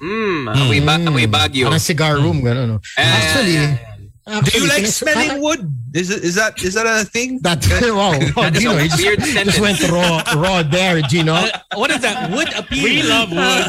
mm, 0.00 0.56
amoy, 0.56 0.80
ba, 0.80 0.96
amoy 0.96 1.28
bagyo. 1.28 1.68
Parang 1.68 1.84
cigar 1.84 2.16
room, 2.16 2.40
gano'n. 2.40 2.64
No? 2.64 2.76
Eh, 2.96 3.91
Actually, 4.22 4.46
Do 4.46 4.58
you 4.62 4.68
like 4.70 4.86
smelling 4.86 5.42
wood? 5.42 5.62
Is 5.92 6.06
it- 6.08 6.22
is 6.22 6.38
that 6.38 6.54
is 6.62 6.78
that 6.78 6.86
a 6.86 7.02
thing? 7.02 7.42
That, 7.42 7.58
wow. 7.90 8.14
Oh, 8.38 8.46
That 8.46 8.54
is 8.54 8.62
Gino, 8.62 8.78
a 8.78 8.86
just, 8.86 8.96
weird 9.02 9.18
just 9.18 9.34
sentence. 9.34 9.58
went 9.58 9.82
raw, 9.90 10.22
raw 10.38 10.62
there, 10.62 11.02
Gino. 11.02 11.34
What 11.74 11.90
is 11.90 12.00
that? 12.06 12.30
Wood 12.30 12.54
appeal. 12.54 12.86
We 12.86 13.02
love 13.02 13.34
wood. 13.34 13.66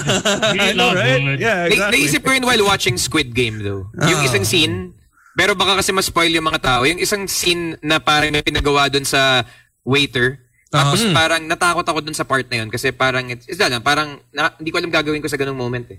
We 0.54 0.70
love 0.78 0.94
wood. 0.94 1.42
Yeah, 1.42 1.66
exactly. 1.66 2.06
Naisip 2.06 2.22
ko 2.22 2.38
yun 2.38 2.46
while 2.46 2.64
watching 2.64 3.02
Squid 3.02 3.34
Game 3.34 3.66
though. 3.66 3.90
Yung 4.06 4.22
Ah. 4.22 4.28
isang 4.30 4.46
scene, 4.46 4.94
pero 5.34 5.58
baka 5.58 5.82
kasi 5.82 5.90
ma-spoil 5.90 6.30
yung 6.30 6.46
mga 6.46 6.62
tao. 6.62 6.86
Yung 6.86 7.02
isang 7.02 7.26
scene 7.26 7.74
na 7.82 7.98
parang 7.98 8.30
may 8.30 8.46
pinagawa 8.46 8.94
dun 8.94 9.04
sa 9.04 9.42
waiter. 9.82 10.38
Tapos 10.70 11.02
Ah. 11.02 11.12
parang 11.12 11.42
natakot 11.44 11.82
ako 11.84 12.00
dun 12.00 12.14
sa 12.14 12.24
part 12.24 12.46
na 12.48 12.62
yun 12.62 12.70
kasi 12.70 12.94
parang, 12.94 13.26
it's, 13.30 13.50
it's 13.50 13.58
lang, 13.58 13.74
parang 13.82 14.22
na, 14.30 14.54
hindi 14.54 14.70
ko 14.70 14.78
alam 14.78 14.90
gagawin 14.90 15.18
ko 15.18 15.28
sa 15.28 15.38
ganung 15.38 15.58
moment 15.58 15.90
eh. 15.90 15.98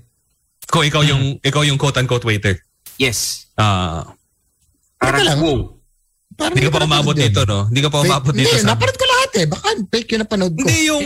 Kung 0.70 0.86
ikaw 0.86 1.02
yung 1.02 1.42
ikaw 1.42 1.66
yung 1.66 1.76
quote 1.76 1.98
unquote 1.98 2.22
waiter. 2.24 2.54
Yes. 2.96 3.50
Ah, 3.54 4.14
Parang, 5.04 5.24
lang. 5.24 5.38
wow. 5.38 5.58
Parang 6.34 6.52
hindi 6.52 6.66
ka 6.66 6.72
pa 6.72 6.80
umabot 6.82 7.14
dito, 7.14 7.40
no? 7.44 7.60
Hindi 7.68 7.80
ka 7.80 7.90
pa 7.90 7.98
umabot 8.00 8.32
Hindi, 8.32 8.42
dito 8.42 8.58
sa 8.58 8.74
napanood 8.74 8.96
ko 8.96 9.06
lahat 9.06 9.30
eh. 9.34 9.46
Baka 9.46 9.66
fake 9.86 10.08
yung 10.10 10.22
napanood 10.22 10.52
ko. 10.52 10.60
Hindi 10.60 10.78
yung 10.84 11.04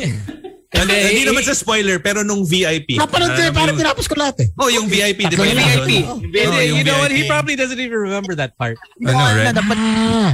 ano, 0.69 0.93
hindi 0.93 1.25
naman 1.25 1.43
sa 1.43 1.57
spoiler 1.57 1.97
pero 1.99 2.21
nung 2.21 2.45
VIP. 2.45 2.97
Napanood 2.97 3.33
ko 3.33 3.41
eh. 3.41 3.51
Mo 3.51 3.57
Parang 3.57 3.77
tinapos 3.77 4.05
ko 4.05 4.15
lahat 4.17 4.37
eh. 4.45 4.49
Oh, 4.57 4.69
yung 4.69 4.87
VIP, 4.87 5.29
di 5.29 5.37
ba? 5.37 5.45
Yung 5.45 5.59
VIP. 5.59 5.91
Oh, 6.05 6.61
you 6.61 6.85
know 6.85 6.99
what? 6.99 7.09
He 7.09 7.25
probably 7.25 7.57
doesn't 7.57 7.77
even 7.77 7.97
remember 7.99 8.33
that 8.35 8.57
part. 8.57 8.77
I 9.01 9.13
know, 9.13 9.17
right? 9.17 9.49
Na 9.49 9.57
dapat 9.57 9.77
Ah, 9.77 10.33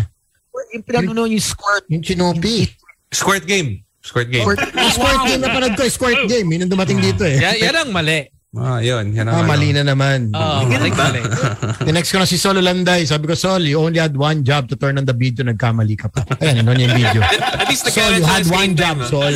yung 0.70 0.84
pinag-ano 0.86 1.26
yung 1.26 1.42
squirt. 1.42 1.86
yung 1.86 2.02
Chinopi. 2.02 2.66
Squirt 3.10 3.46
game. 3.46 3.82
Squirt 3.98 4.28
game. 4.28 4.42
Squirt, 4.42 4.58
ah, 4.74 4.90
squirt 4.90 5.20
game 5.24 5.40
napanood 5.40 5.74
ko. 5.74 5.82
eh, 5.82 5.90
Squirt 5.90 6.22
game. 6.26 6.46
Yun 6.50 6.66
ang 6.66 6.72
dumating 6.74 6.98
dito 6.98 7.22
eh. 7.24 7.38
Yan, 7.38 7.54
yan 7.56 7.76
ang 7.78 7.90
mali. 7.90 8.26
Ah, 8.54 8.78
yun. 8.78 9.10
Yan 9.10 9.26
Ah, 9.26 9.42
mali 9.42 9.74
ano. 9.74 9.82
na 9.82 9.92
naman. 9.98 10.30
Oh, 10.30 10.62
mali, 10.70 10.90
mali. 10.94 11.20
Tinext 11.90 12.14
ko 12.14 12.22
na 12.22 12.26
si 12.28 12.38
Sol 12.38 12.54
Landay. 12.62 13.02
Sabi 13.02 13.26
ko, 13.26 13.34
Sol, 13.34 13.58
you 13.66 13.82
only 13.82 13.98
had 13.98 14.14
one 14.14 14.46
job 14.46 14.70
to 14.70 14.78
turn 14.78 14.94
on 14.94 15.02
the 15.04 15.12
video. 15.12 15.42
Nagkamali 15.42 15.98
ka 15.98 16.06
pa. 16.06 16.22
Ayan, 16.38 16.62
inon 16.62 16.78
yung 16.78 16.94
video. 16.94 17.18
At 17.22 17.66
least 17.66 17.90
Sol, 17.90 18.14
you 18.14 18.22
had 18.22 18.46
one 18.46 18.78
job, 18.78 19.02
Sol. 19.10 19.34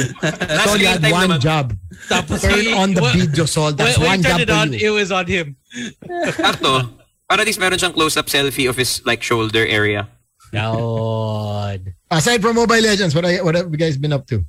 Sol, 0.63 0.79
you 0.79 0.87
had 0.87 1.03
one 1.11 1.35
naman. 1.35 1.43
job. 1.43 1.75
Tapos 2.07 2.47
Turn 2.47 2.63
he- 2.63 2.71
on 2.73 2.95
the 2.95 3.03
when- 3.03 3.17
video, 3.19 3.43
Sol. 3.45 3.75
That's 3.75 3.99
when, 3.99 4.07
when 4.07 4.11
one 4.11 4.19
he 4.23 4.25
job 4.25 4.39
turned 4.39 4.47
it 4.47 4.53
for 4.55 4.61
on, 4.63 4.69
you. 4.71 4.79
it 4.87 4.93
was 4.95 5.11
on 5.11 5.27
him. 5.27 5.47
Sakto. 6.39 6.73
Para 7.27 7.43
at 7.43 7.47
least 7.51 7.59
meron 7.59 7.77
siyang 7.77 7.93
close-up 7.99 8.31
selfie 8.31 8.71
of 8.71 8.79
his 8.79 9.03
like 9.05 9.21
shoulder 9.27 9.67
area. 9.67 10.07
God. 10.55 11.93
Aside 12.09 12.41
from 12.41 12.55
Mobile 12.57 12.81
Legends, 12.81 13.15
what, 13.19 13.27
are- 13.27 13.43
what 13.45 13.55
have 13.59 13.67
you 13.67 13.77
guys 13.77 13.99
been 13.99 14.15
up 14.15 14.25
to? 14.31 14.47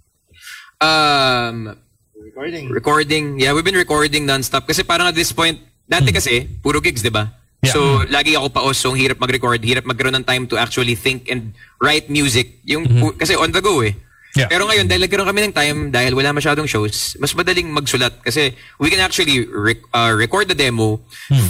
Um, 0.80 1.76
recording. 2.24 2.70
Recording. 2.70 3.26
Yeah, 3.40 3.54
we've 3.54 3.66
been 3.66 3.78
recording 3.78 4.26
non-stop. 4.26 4.68
Kasi 4.68 4.84
parang 4.84 5.08
at 5.08 5.16
this 5.16 5.32
point, 5.32 5.60
dati 5.90 6.12
kasi, 6.14 6.48
puro 6.62 6.80
gigs, 6.80 7.02
di 7.02 7.10
ba? 7.10 7.32
So, 7.66 8.08
lagi 8.08 8.40
ako 8.40 8.48
pa 8.56 8.64
so 8.72 8.96
hirap 8.96 9.20
mag-record, 9.20 9.60
hirap 9.60 9.84
magkaroon 9.84 10.16
ng 10.16 10.24
time 10.24 10.48
to 10.48 10.56
actually 10.56 10.96
think 10.96 11.28
and 11.28 11.52
write 11.84 12.08
music. 12.08 12.64
Yung, 12.64 12.88
pu- 12.88 13.18
Kasi 13.20 13.36
on 13.36 13.52
the 13.52 13.60
go 13.60 13.84
eh. 13.84 13.96
Yeah. 14.38 14.48
Pero 14.48 14.70
ngayon, 14.70 14.88
dahil 14.88 15.04
nagkaroon 15.04 15.28
kami 15.28 15.42
ng 15.50 15.56
time, 15.58 15.80
dahil 15.92 16.14
wala 16.16 16.32
masyadong 16.32 16.70
shows, 16.70 17.18
mas 17.20 17.34
madaling 17.34 17.66
magsulat 17.74 18.22
kasi 18.22 18.54
we 18.78 18.94
can 18.94 19.02
actually 19.02 19.44
rec- 19.50 19.90
uh, 19.90 20.14
record 20.14 20.48
the 20.48 20.54
demo, 20.54 21.02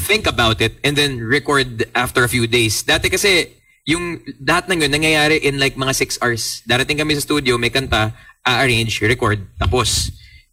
think 0.07 0.25
about 0.25 0.63
it, 0.63 0.79
and 0.81 0.95
then 0.95 1.19
record 1.19 1.83
after 1.91 2.23
a 2.23 2.31
few 2.31 2.47
days. 2.47 2.81
Dati 2.81 3.11
kasi, 3.11 3.51
yung 3.83 4.23
lahat 4.41 4.71
ng 4.71 4.87
yun 4.87 4.91
nangyayari 4.95 5.43
in 5.43 5.59
like 5.59 5.75
mga 5.75 5.93
six 5.93 6.17
hours. 6.23 6.63
Darating 6.65 6.97
kami 6.97 7.19
sa 7.19 7.21
studio, 7.21 7.59
may 7.59 7.69
kanta, 7.69 8.15
a-arrange, 8.47 9.03
record, 9.03 9.43
tapos. 9.59 10.09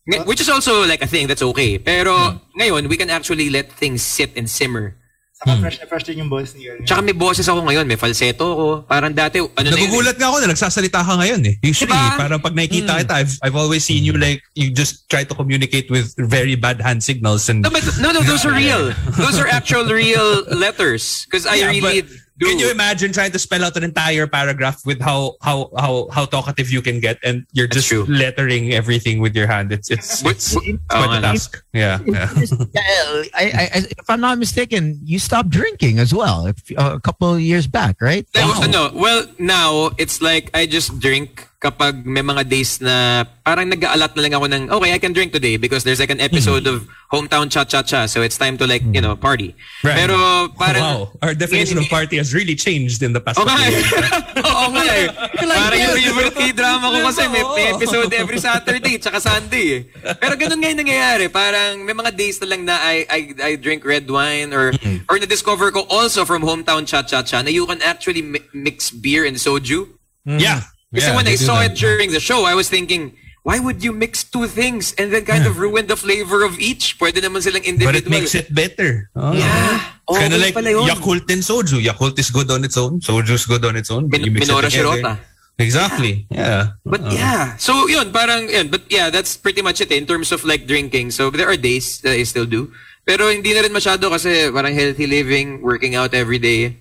Which 0.07 0.41
is 0.41 0.49
also 0.49 0.87
like 0.87 1.03
a 1.03 1.11
thing 1.11 1.27
that's 1.27 1.43
okay. 1.43 1.79
Pero 1.79 2.39
ngayon, 2.55 2.89
we 2.89 2.97
can 2.97 3.11
actually 3.11 3.51
let 3.51 3.73
things 3.73 4.03
sit 4.03 4.37
and 4.39 4.47
simmer. 4.47 4.95
Saka 5.37 5.61
fresh 5.61 5.77
na 5.77 5.85
fresh 5.85 6.05
din 6.09 6.17
yung 6.25 6.33
boss 6.33 6.57
ni 6.57 6.65
Earl. 6.65 6.81
Tsaka 6.89 7.05
may 7.05 7.13
boses 7.13 7.45
ako 7.45 7.61
ngayon, 7.69 7.85
may 7.85 8.01
falsetto 8.01 8.57
ako. 8.57 8.67
Parang 8.89 9.13
dati, 9.13 9.37
ano 9.37 9.53
na 9.53 9.69
yun 9.69 9.77
eh. 9.77 9.85
Nagugulat 9.85 10.17
nga 10.17 10.33
ako 10.33 10.37
na 10.41 10.49
nagsasalita 10.49 11.05
ka 11.05 11.13
ngayon 11.21 11.43
eh. 11.45 11.55
Usually, 11.61 11.93
Diba? 11.93 12.17
parang 12.17 12.41
pag 12.41 12.57
nakikita 12.57 13.05
kita, 13.05 13.13
I've, 13.21 13.35
I've 13.45 13.59
always 13.59 13.85
seen 13.85 14.01
you 14.01 14.17
like, 14.17 14.41
you 14.57 14.73
just 14.73 15.05
try 15.13 15.29
to 15.29 15.35
communicate 15.37 15.93
with 15.93 16.17
very 16.17 16.57
bad 16.57 16.81
hand 16.81 17.05
signals 17.05 17.53
and 17.53 17.61
No, 17.61 17.69
but 17.69 17.85
no, 18.01 18.17
no, 18.17 18.25
those 18.25 18.49
are 18.49 18.57
real. 18.57 18.97
Those 19.21 19.37
are 19.37 19.45
actual 19.45 19.85
real 19.85 20.41
letters. 20.57 21.29
Because 21.29 21.45
I 21.45 21.61
Yeah, 21.61 21.69
really 21.69 22.01
but 22.01 22.11
do. 22.39 22.47
Can 22.47 22.59
you 22.59 22.71
imagine 22.71 23.13
trying 23.13 23.33
to 23.33 23.39
spell 23.39 23.65
out 23.65 23.77
an 23.77 23.85
entire 23.85 24.27
paragraph 24.27 24.85
with 24.85 25.01
how 25.01 25.37
how 25.43 25.71
how 25.79 26.09
how 26.13 26.25
talkative 26.27 26.71
you 26.71 26.83
can 26.83 27.01
get, 27.01 27.19
and 27.25 27.47
you're 27.53 27.67
That's 27.67 27.77
just 27.87 27.89
true. 27.89 28.05
lettering 28.07 28.73
everything 28.73 29.21
with 29.21 29.35
your 29.35 29.47
hand? 29.47 29.73
It's 29.73 29.91
it's 29.91 30.23
But- 30.23 30.33
it's, 30.37 30.55
but- 30.55 30.63
it's 30.65 30.79
Oo 30.95 31.03
quite 31.05 31.19
a 31.19 31.21
task. 31.21 31.63
Yeah, 31.73 31.99
yeah. 32.07 32.29
Yeah, 32.77 33.23
I, 33.35 33.45
I, 33.45 33.65
I, 33.75 33.79
if 33.99 34.09
I'm 34.09 34.21
not 34.21 34.39
mistaken, 34.39 34.99
you 35.05 35.19
stopped 35.19 35.51
drinking 35.51 35.99
as 35.99 36.13
well 36.15 36.47
if, 36.47 36.57
uh, 36.77 36.93
a 36.97 37.01
couple 37.01 37.33
of 37.35 37.41
years 37.41 37.67
back, 37.67 38.01
right? 38.01 38.27
That 38.35 38.47
was- 38.47 38.65
ano, 38.69 38.93
well, 38.95 39.27
now, 39.39 39.91
it's 39.99 40.21
like 40.23 40.51
I 40.55 40.67
just 40.67 40.99
drink 41.01 41.49
kapag 41.67 42.07
may 42.07 42.23
mga 42.23 42.47
days 42.47 42.79
na 42.79 43.27
parang 43.43 43.67
nag-aalat 43.67 44.15
na 44.15 44.21
lang 44.23 44.35
ako 44.35 44.47
ng, 44.47 44.63
okay, 44.71 44.91
I 44.95 44.99
can 44.99 45.11
drink 45.11 45.35
today 45.35 45.59
because 45.59 45.83
there's 45.83 45.99
like 45.99 46.15
an 46.15 46.23
episode 46.23 46.63
Hmm. 46.63 46.79
of 46.79 46.87
Hometown 47.11 47.47
Cha-Cha-Cha 47.47 48.07
so 48.07 48.23
it's 48.23 48.35
time 48.35 48.55
to 48.59 48.67
like, 48.67 48.83
you 48.83 48.99
know, 48.99 49.15
party. 49.15 49.55
Right. 49.83 49.99
Pero 49.99 50.15
parang... 50.55 50.83
wow, 50.83 50.99
our 51.23 51.35
definition 51.35 51.79
of 51.79 51.87
party 51.87 52.19
has 52.19 52.35
really 52.35 52.55
changed 52.55 53.03
in 53.03 53.15
the 53.15 53.23
past. 53.23 53.39
Nga 53.39 53.47
couple 53.47 53.67
years. 53.67 53.91
Oo 54.51 54.65
nga 54.75 54.85
eh. 54.91 55.07
Parang 55.39 55.79
yung 55.79 55.95
favorite 55.95 56.35
K-drama 56.35 56.87
ko 56.91 56.99
kasi 57.07 57.23
may, 57.31 57.43
may 57.55 57.67
episode 57.75 58.11
every 58.15 58.39
Saturday 58.39 58.95
tsaka 58.99 59.19
Sunday 59.19 59.67
eh. 59.71 59.81
Pero 60.19 60.35
ganun 60.35 60.59
nga 60.59 60.69
yung 60.71 60.81
nangyayari. 60.83 61.27
Parang 61.31 61.83
may 61.83 61.95
mga 61.95 62.11
days 62.15 62.39
na 62.43 62.47
lang 62.51 62.63
na 62.67 62.75
I, 62.79 63.07
I, 63.07 63.21
I 63.39 63.51
drink 63.55 63.83
red 63.83 64.07
wine 64.07 64.51
or 64.51 64.75
or 65.07 65.17
na-discover 65.19 65.71
ko 65.71 65.87
also 65.87 66.27
from 66.27 66.43
Hometown 66.43 66.87
Cha-Cha-Cha 66.87 67.43
na 67.43 67.51
you 67.51 67.67
can 67.67 67.79
actually 67.83 68.23
mi- 68.23 68.43
mix 68.51 68.91
beer 68.91 69.23
and 69.23 69.39
soju. 69.39 69.87
Yeah, 70.27 70.67
Kasi 70.95 71.07
yeah, 71.09 71.17
when 71.17 71.27
I 71.27 71.35
saw 71.35 71.61
that. 71.61 71.73
it 71.73 71.79
during 71.79 72.13
the 72.13 72.21
show, 72.21 72.45
I 72.45 72.55
was 72.55 72.69
thinking, 72.69 73.17
why 73.43 73.59
would 73.61 73.83
you 73.83 73.93
mix 73.93 74.25
two 74.25 74.47
things 74.47 74.95
and 74.99 75.13
then 75.13 75.25
kind 75.25 75.47
of 75.47 75.59
ruin 75.59 75.87
the 75.87 75.95
flavor 75.95 76.43
of 76.43 76.59
each? 76.59 76.99
Pwede 76.99 77.23
naman 77.23 77.43
silang 77.43 77.63
individual. 77.63 77.95
but 77.95 78.03
it 78.03 78.11
makes 78.11 78.35
it 78.35 78.51
better. 78.55 79.11
Oh. 79.15 79.31
Yeah. 79.33 79.83
Kind 80.11 80.35
of 80.35 80.43
like. 80.43 80.55
Yakult 80.55 81.31
and 81.31 81.43
soju. 81.43 81.79
Yakult 81.79 82.19
is 82.19 82.31
good 82.31 82.51
on 82.51 82.65
its 82.65 82.77
own. 82.77 82.99
Soju 82.99 83.39
is 83.39 83.47
good 83.47 83.65
on 83.65 83.77
its 83.77 83.91
own. 83.91 84.09
But 84.11 84.19
Min- 84.21 84.27
you 84.27 84.33
mix 84.35 84.47
it 84.47 84.51
Minora 84.51 84.71
together. 84.71 84.99
Shirota. 84.99 85.19
Exactly. 85.59 86.27
Yeah. 86.31 86.77
But 86.85 87.01
yeah. 87.13 87.57
So 87.57 87.89
yun, 87.89 88.13
parang 88.13 88.51
yun. 88.51 88.69
But 88.69 88.91
yeah, 88.91 89.11
that's 89.11 89.37
pretty 89.37 89.63
much 89.63 89.81
it 89.81 89.91
eh, 89.91 89.97
in 89.97 90.07
terms 90.07 90.31
of 90.31 90.45
like 90.45 90.67
drinking. 90.67 91.11
So 91.11 91.31
there 91.31 91.49
are 91.49 91.57
days 91.57 92.01
that 92.03 92.13
I 92.13 92.23
still 92.25 92.47
do. 92.47 92.71
Pero 93.07 93.31
hindi 93.31 93.55
na 93.55 93.63
rin 93.63 93.73
masyado 93.73 94.11
kasi 94.11 94.51
parang 94.51 94.75
healthy 94.75 95.07
living, 95.07 95.63
working 95.63 95.95
out 95.95 96.13
every 96.13 96.39
day. 96.39 96.77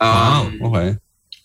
Wow. 0.00 0.48
Um, 0.48 0.62
Okay. 0.72 0.96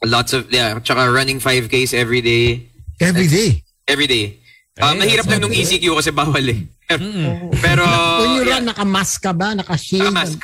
Lots 0.04 0.36
of, 0.36 0.52
yeah, 0.52 0.76
tsaka 0.84 1.08
running 1.08 1.40
5Ks 1.40 1.96
every 1.96 2.20
day. 2.20 2.68
Every 3.00 3.28
day. 3.28 3.64
Every 3.88 4.08
day. 4.08 4.44
Um, 4.82 5.00
mahirap 5.00 5.30
lang 5.30 5.40
nung 5.40 5.54
ECQ 5.54 6.02
kasi 6.02 6.12
bawal 6.12 6.44
eh. 6.44 6.66
Pero, 7.64 7.84
When 8.20 8.32
you 8.36 8.44
yeah, 8.44 8.60
run, 8.60 8.68
naka-mask 8.68 9.24
ka 9.24 9.32
ba? 9.32 9.56
Naka-shield? 9.56 10.12
Naka-mask. 10.12 10.40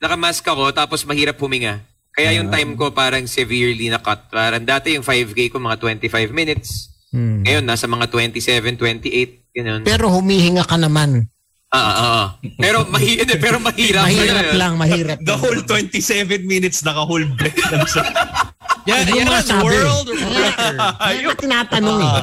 Naka-mask 0.00 0.44
ako 0.44 0.64
tapos 0.72 1.04
mahirap 1.04 1.36
huminga. 1.40 1.82
Kaya 2.16 2.40
yung 2.40 2.48
time 2.48 2.72
ko 2.80 2.96
parang 2.96 3.28
severely 3.28 3.92
na-cut. 3.92 4.32
Parang 4.32 4.64
dati 4.64 4.96
yung 4.96 5.04
5K 5.04 5.52
ko 5.52 5.60
mga 5.60 5.76
25 5.76 6.32
minutes. 6.32 6.96
Ngayon 7.12 7.64
nasa 7.64 7.84
mga 7.84 8.08
27, 8.08 8.80
28. 8.80 9.56
Ganun. 9.56 9.82
Pero 9.84 10.08
humihinga 10.12 10.64
ka 10.64 10.80
naman. 10.80 11.28
Ah, 11.72 11.80
ah, 11.80 11.96
ah. 12.00 12.26
Pero, 12.56 12.88
mahi 12.88 13.20
hindi, 13.20 13.36
pero 13.36 13.60
mahirap. 13.60 14.08
Mahirap 14.08 14.48
lang, 14.56 14.72
mahirap. 14.80 15.18
The 15.20 15.36
whole 15.36 15.60
27 15.60 16.46
minutes 16.48 16.80
naka-whole 16.80 17.26
breath 17.36 17.60
lang 17.68 17.84
sa... 17.84 18.00
Yeah, 18.86 19.02
Hindi 19.02 19.18
yeah, 19.18 19.26
mo 19.26 19.32
it's 19.34 19.50
nasabi. 19.50 19.66
world 19.66 20.06
record. 20.06 20.78
Kaya 20.78 21.18
nga 21.20 21.34
tinatanong 21.34 21.98
eh. 21.98 22.14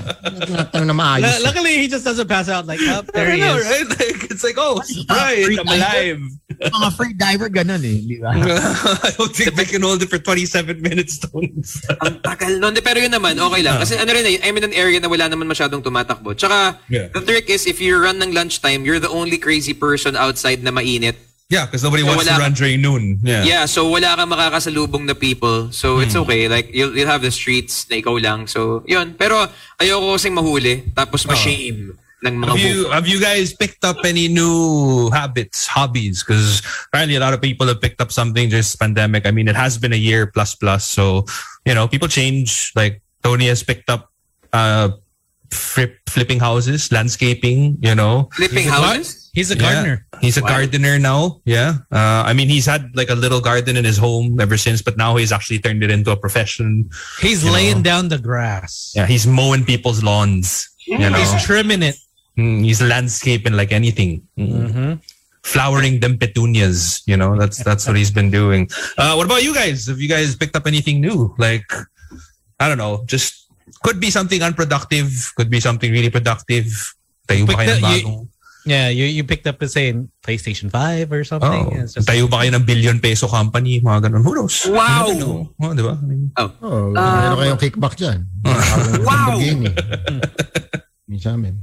Tinatanong 0.47 0.87
na 0.87 0.95
maayos. 0.95 1.27
Lu- 1.27 1.43
Luckily, 1.43 1.73
he 1.75 1.87
just 1.87 2.07
doesn't 2.07 2.23
pass 2.25 2.47
out 2.47 2.63
like, 2.63 2.79
up 2.87 3.03
there 3.11 3.27
I 3.27 3.35
he 3.35 3.43
know, 3.43 3.59
is. 3.59 3.67
right? 3.67 3.87
Like, 3.99 4.19
it's 4.31 4.43
like, 4.47 4.55
oh, 4.55 4.79
surprise, 4.81 5.43
I'm 5.59 5.67
alive. 5.67 6.19
Mga 6.63 6.89
free 6.95 7.13
diver 7.13 7.49
ganun 7.51 7.83
eh. 7.83 7.99
Di 7.99 8.15
ba? 8.23 8.31
I 9.07 9.11
don't 9.19 9.35
think 9.35 9.59
they 9.59 9.67
can 9.67 9.83
hold 9.83 9.99
it 9.99 10.07
for 10.07 10.17
27 10.17 10.79
minutes. 10.79 11.19
Tones. 11.19 11.83
Ang 11.99 12.23
tagal 12.23 12.55
nun. 12.57 12.79
Pero 12.79 12.97
yun 12.97 13.11
naman, 13.11 13.35
okay 13.37 13.59
lang. 13.59 13.83
Kasi 13.83 13.99
ano 13.99 14.07
rin 14.09 14.23
eh, 14.23 14.39
I'm 14.41 14.55
in 14.55 14.63
an 14.63 14.73
area 14.73 15.03
na 15.03 15.11
wala 15.11 15.27
naman 15.27 15.51
masyadong 15.51 15.83
tumatakbo. 15.83 16.31
Tsaka, 16.31 16.79
Yeah. 16.87 17.11
the 17.11 17.19
trick 17.21 17.51
is, 17.51 17.67
if 17.67 17.83
you 17.83 17.99
run 17.99 18.23
ng 18.23 18.31
lunchtime, 18.31 18.87
you're 18.87 19.03
the 19.03 19.11
only 19.11 19.35
crazy 19.35 19.75
person 19.75 20.15
outside 20.15 20.63
na 20.63 20.71
mainit. 20.71 21.19
Yeah, 21.53 21.69
because 21.69 21.85
nobody 21.85 22.01
So 22.01 22.09
wants 22.09 22.25
to 22.25 22.33
run 22.41 22.53
during 22.57 22.81
noon. 22.81 23.21
Yeah. 23.21 23.45
Yeah, 23.45 23.63
so 23.69 23.85
wala 23.93 24.17
kang 24.17 24.33
makakasalubong 24.33 25.05
na 25.05 25.13
people. 25.13 25.69
So 25.69 26.01
it's 26.01 26.17
Hmm. 26.17 26.25
okay. 26.25 26.49
Like, 26.49 26.73
you'll, 26.73 26.97
you'll 26.97 27.11
have 27.13 27.21
the 27.21 27.29
streets 27.29 27.85
na 27.93 28.01
ikaw 28.01 28.17
lang. 28.17 28.49
So, 28.49 28.81
yun. 28.89 29.13
Pero 29.13 29.45
ayoko 29.77 30.17
kasing 30.17 30.33
mahuli. 30.33 30.81
Tapos 30.97 31.29
ma-shame 31.29 31.93
ng 32.23 32.33
mga 32.39 32.49
Have 32.49 32.63
you 32.63 32.77
have 32.89 33.07
you 33.07 33.19
guys 33.19 33.51
picked 33.51 33.83
up 33.83 33.99
any 34.07 34.31
new 34.31 35.11
habits, 35.11 35.67
hobbies? 35.67 36.23
Because 36.23 36.63
apparently 36.89 37.19
a 37.19 37.21
lot 37.21 37.35
of 37.35 37.41
people 37.43 37.67
have 37.67 37.83
picked 37.83 37.99
up 37.99 38.15
something 38.15 38.47
just 38.49 38.79
pandemic. 38.79 39.27
I 39.27 39.31
mean, 39.35 39.51
it 39.51 39.59
has 39.59 39.75
been 39.77 39.91
a 39.91 39.99
year 39.99 40.25
plus 40.25 40.55
plus, 40.55 40.87
so 40.87 41.27
you 41.67 41.75
know 41.75 41.83
people 41.85 42.07
change. 42.07 42.71
Like 42.79 43.03
Tony 43.27 43.51
has 43.51 43.59
picked 43.59 43.91
up 43.91 44.07
uh, 44.55 44.95
flip, 45.51 45.99
flipping 46.07 46.39
houses, 46.39 46.91
landscaping. 46.95 47.75
You 47.83 47.91
know, 47.95 48.31
Flipping 48.39 48.71
houses? 48.71 49.22
He's 49.33 49.49
a 49.49 49.57
Yeah. 49.57 49.61
gardener. 49.65 50.05
He's 50.21 50.37
a 50.37 50.41
Wow. 50.45 50.49
gardener 50.61 50.99
now. 51.01 51.41
Yeah. 51.43 51.81
Uh, 51.91 52.21
I 52.29 52.33
mean, 52.33 52.47
he's 52.49 52.65
had 52.69 52.93
like 52.93 53.09
a 53.09 53.17
little 53.17 53.41
garden 53.41 53.75
in 53.77 53.83
his 53.83 53.97
home 53.97 54.37
ever 54.39 54.57
since, 54.57 54.81
but 54.85 54.95
now 54.95 55.17
he's 55.17 55.31
actually 55.33 55.57
turned 55.57 55.81
it 55.83 55.89
into 55.89 56.11
a 56.13 56.17
profession. 56.17 56.89
He's 57.19 57.43
You 57.43 57.49
laying 57.51 57.77
know. 57.81 57.89
down 57.89 58.03
the 58.13 58.19
grass. 58.21 58.93
Yeah, 58.95 59.07
he's 59.09 59.25
mowing 59.25 59.65
people's 59.65 60.03
lawns. 60.05 60.69
You 60.85 60.99
know, 60.99 61.17
He's 61.17 61.33
trimming 61.43 61.81
it. 61.81 61.97
Mm, 62.37 62.61
he's 62.65 62.81
landscaping 62.81 63.53
like 63.53 63.71
anything. 63.71 64.21
Mm. 64.37 64.99
Flowering 65.43 65.99
them 65.99 66.17
petunias. 66.17 67.01
You 67.05 67.17
know, 67.17 67.37
that's 67.37 67.57
that's 67.63 67.87
what 67.87 67.95
he's 67.97 68.11
been 68.11 68.29
doing. 68.29 68.69
Uh, 68.97 69.13
what 69.17 69.25
about 69.25 69.43
you 69.43 69.53
guys? 69.53 69.87
Have 69.87 69.99
you 69.99 70.07
guys 70.09 70.35
picked 70.35 70.55
up 70.55 70.67
anything 70.67 71.01
new? 71.01 71.33
Like, 71.37 71.65
I 72.59 72.67
don't 72.69 72.77
know, 72.77 73.03
just 73.07 73.47
could 73.83 73.99
be 73.99 74.09
something 74.09 74.41
unproductive, 74.41 75.09
could 75.35 75.49
be 75.49 75.59
something 75.59 75.91
really 75.91 76.09
productive. 76.09 76.69
Tayo 77.27 77.47
ba 77.47 77.55
But 77.55 77.67
kayo 77.67 78.27
Yeah, 78.63 78.87
you, 78.87 79.03
you 79.05 79.23
picked 79.23 79.43
up, 79.45 79.59
say, 79.67 79.91
PlayStation 80.23 80.71
5 80.71 81.11
or 81.11 81.23
something. 81.23 81.67
Oh, 81.67 81.83
It's 81.83 81.99
just- 81.99 82.07
tayo 82.07 82.31
ba 82.31 82.43
kayo 82.43 82.55
ng 82.55 82.63
billion 82.63 82.97
peso 82.99 83.27
company? 83.27 83.83
Mga 83.83 84.07
ganun. 84.07 84.23
Who 84.23 84.33
knows? 84.33 84.55
Wow! 84.71 85.11
Know. 85.11 85.51
Oh, 85.59 85.75
di 85.75 85.83
ba? 85.83 85.99
I 85.99 86.05
mean, 86.07 86.31
Oh. 86.39 86.49
Oh, 86.63 86.83
meron 86.95 87.37
kayong 87.37 87.61
kickback 87.61 87.95
dyan. 87.99 88.23
Wow! 89.07 89.35
Game. 89.35 89.67
Yung 91.11 91.19
sa 91.19 91.35
amin. 91.35 91.59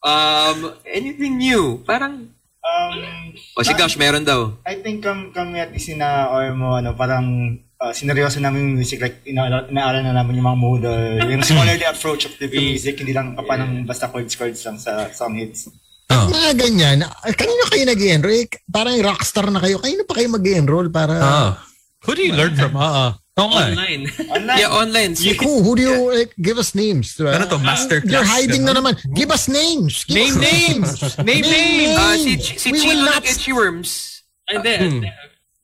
Um, 0.00 0.58
anything 0.86 1.36
new? 1.36 1.82
Parang, 1.82 2.30
Um, 2.60 3.32
o 3.56 3.64
si 3.64 3.72
Gosh, 3.72 3.96
meron 3.96 4.20
daw. 4.22 4.52
I 4.68 4.84
think 4.84 5.00
kami, 5.00 5.32
kami 5.32 5.58
at 5.58 5.72
least 5.72 5.96
na 5.96 6.28
or 6.28 6.52
mo 6.52 6.76
ano 6.76 6.92
parang 6.92 7.56
uh, 7.80 7.88
sineryoso 7.88 8.36
namin 8.36 8.68
yung 8.68 8.76
music 8.76 9.00
like 9.00 9.24
ina- 9.24 9.64
inaaral 9.64 10.04
na 10.04 10.12
namin 10.12 10.38
yung 10.38 10.44
mga 10.44 10.60
modal 10.60 11.00
yung 11.24 11.40
scholarly 11.40 11.88
approach 11.88 12.28
of 12.28 12.36
the 12.36 12.46
music 12.46 13.00
hindi 13.00 13.16
lang 13.16 13.32
pa 13.32 13.56
ng 13.56 13.88
basta 13.88 14.12
chords 14.12 14.36
chords 14.36 14.60
lang 14.60 14.76
sa 14.76 15.08
song 15.08 15.40
hits 15.40 15.72
oh. 16.10 16.26
Mga 16.30 16.50
ganyan. 16.58 16.96
Ah, 17.06 17.32
Kanino 17.32 17.64
kayo 17.70 17.84
nag 17.86 18.02
enroll 18.02 18.34
Eh, 18.34 18.48
Parang 18.66 18.94
rockstar 18.98 19.46
na 19.50 19.62
kayo. 19.62 19.78
Kanino 19.78 20.02
pa 20.04 20.18
kayo 20.18 20.28
mag-enroll 20.30 20.88
para... 20.90 21.14
Ah. 21.18 21.52
Who 22.06 22.14
do 22.16 22.22
you 22.24 22.32
learn 22.32 22.56
from? 22.56 22.74
Uh-uh. 22.76 23.12
Nga 23.40 23.44
eh. 23.46 23.72
Online. 23.72 24.02
online 24.28 24.58
Yeah, 24.58 24.70
online. 24.72 25.12
Who, 25.16 25.62
who 25.62 25.72
do 25.76 25.82
you 25.82 25.96
like, 26.12 26.32
give 26.36 26.58
us 26.58 26.74
names? 26.74 27.16
diba? 27.16 27.36
Ano 27.36 27.48
to, 27.48 27.58
master 27.58 28.02
You're 28.04 28.26
hiding 28.26 28.64
na 28.64 28.76
naman. 28.76 29.00
Give 29.16 29.30
us 29.30 29.48
names. 29.48 30.04
Give 30.04 30.16
Name 30.36 30.36
us 30.36 30.44
names. 30.44 30.90
Name 31.30 31.46
names. 31.46 31.96
Ah, 31.96 32.16
si, 32.16 32.36
si 32.40 32.68
We 32.72 32.80
will 32.80 32.84
Chino 32.84 33.04
not- 33.06 33.24
nag-itchy 33.24 33.52
worms. 33.52 33.90
Hindi. 34.50 34.74
Hmm. 34.76 35.02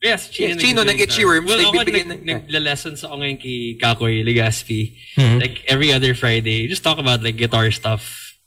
Yes, 0.00 0.30
Chino. 0.30 0.54
Yes, 0.54 0.62
Chino, 0.62 0.80
nag-itchy 0.85 1.24
worms. 1.24 1.48
Well, 1.50 1.61
ako, 1.72 1.82
nag, 1.82 2.22
nagla-lessons 2.22 3.02
ako 3.02 3.14
ngayon 3.16 3.38
kay 3.40 3.59
Kakoy 3.80 4.22
Legaspi. 4.22 4.94
Hmm. 5.16 5.40
Like, 5.42 5.64
every 5.66 5.90
other 5.92 6.14
Friday. 6.14 6.68
Just 6.68 6.85
talk 6.85 7.00
about, 7.00 7.24
like, 7.24 7.37
guitar 7.37 7.68
stuff. 7.72 8.04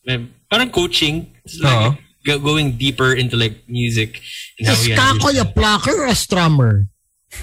Eh, 0.08 0.26
Parang 0.50 0.70
coaching. 0.72 1.36
It's 1.46 1.60
like, 1.60 1.98
go- 2.26 2.40
going 2.40 2.78
deeper 2.78 3.14
into, 3.14 3.38
like, 3.38 3.68
music. 3.68 4.22
And 4.60 4.70
Is 4.70 4.88
Kakoy 4.88 5.40
a 5.42 5.46
plucker 5.46 5.92
or 6.02 6.08
a 6.08 6.12
strummer? 6.18 6.88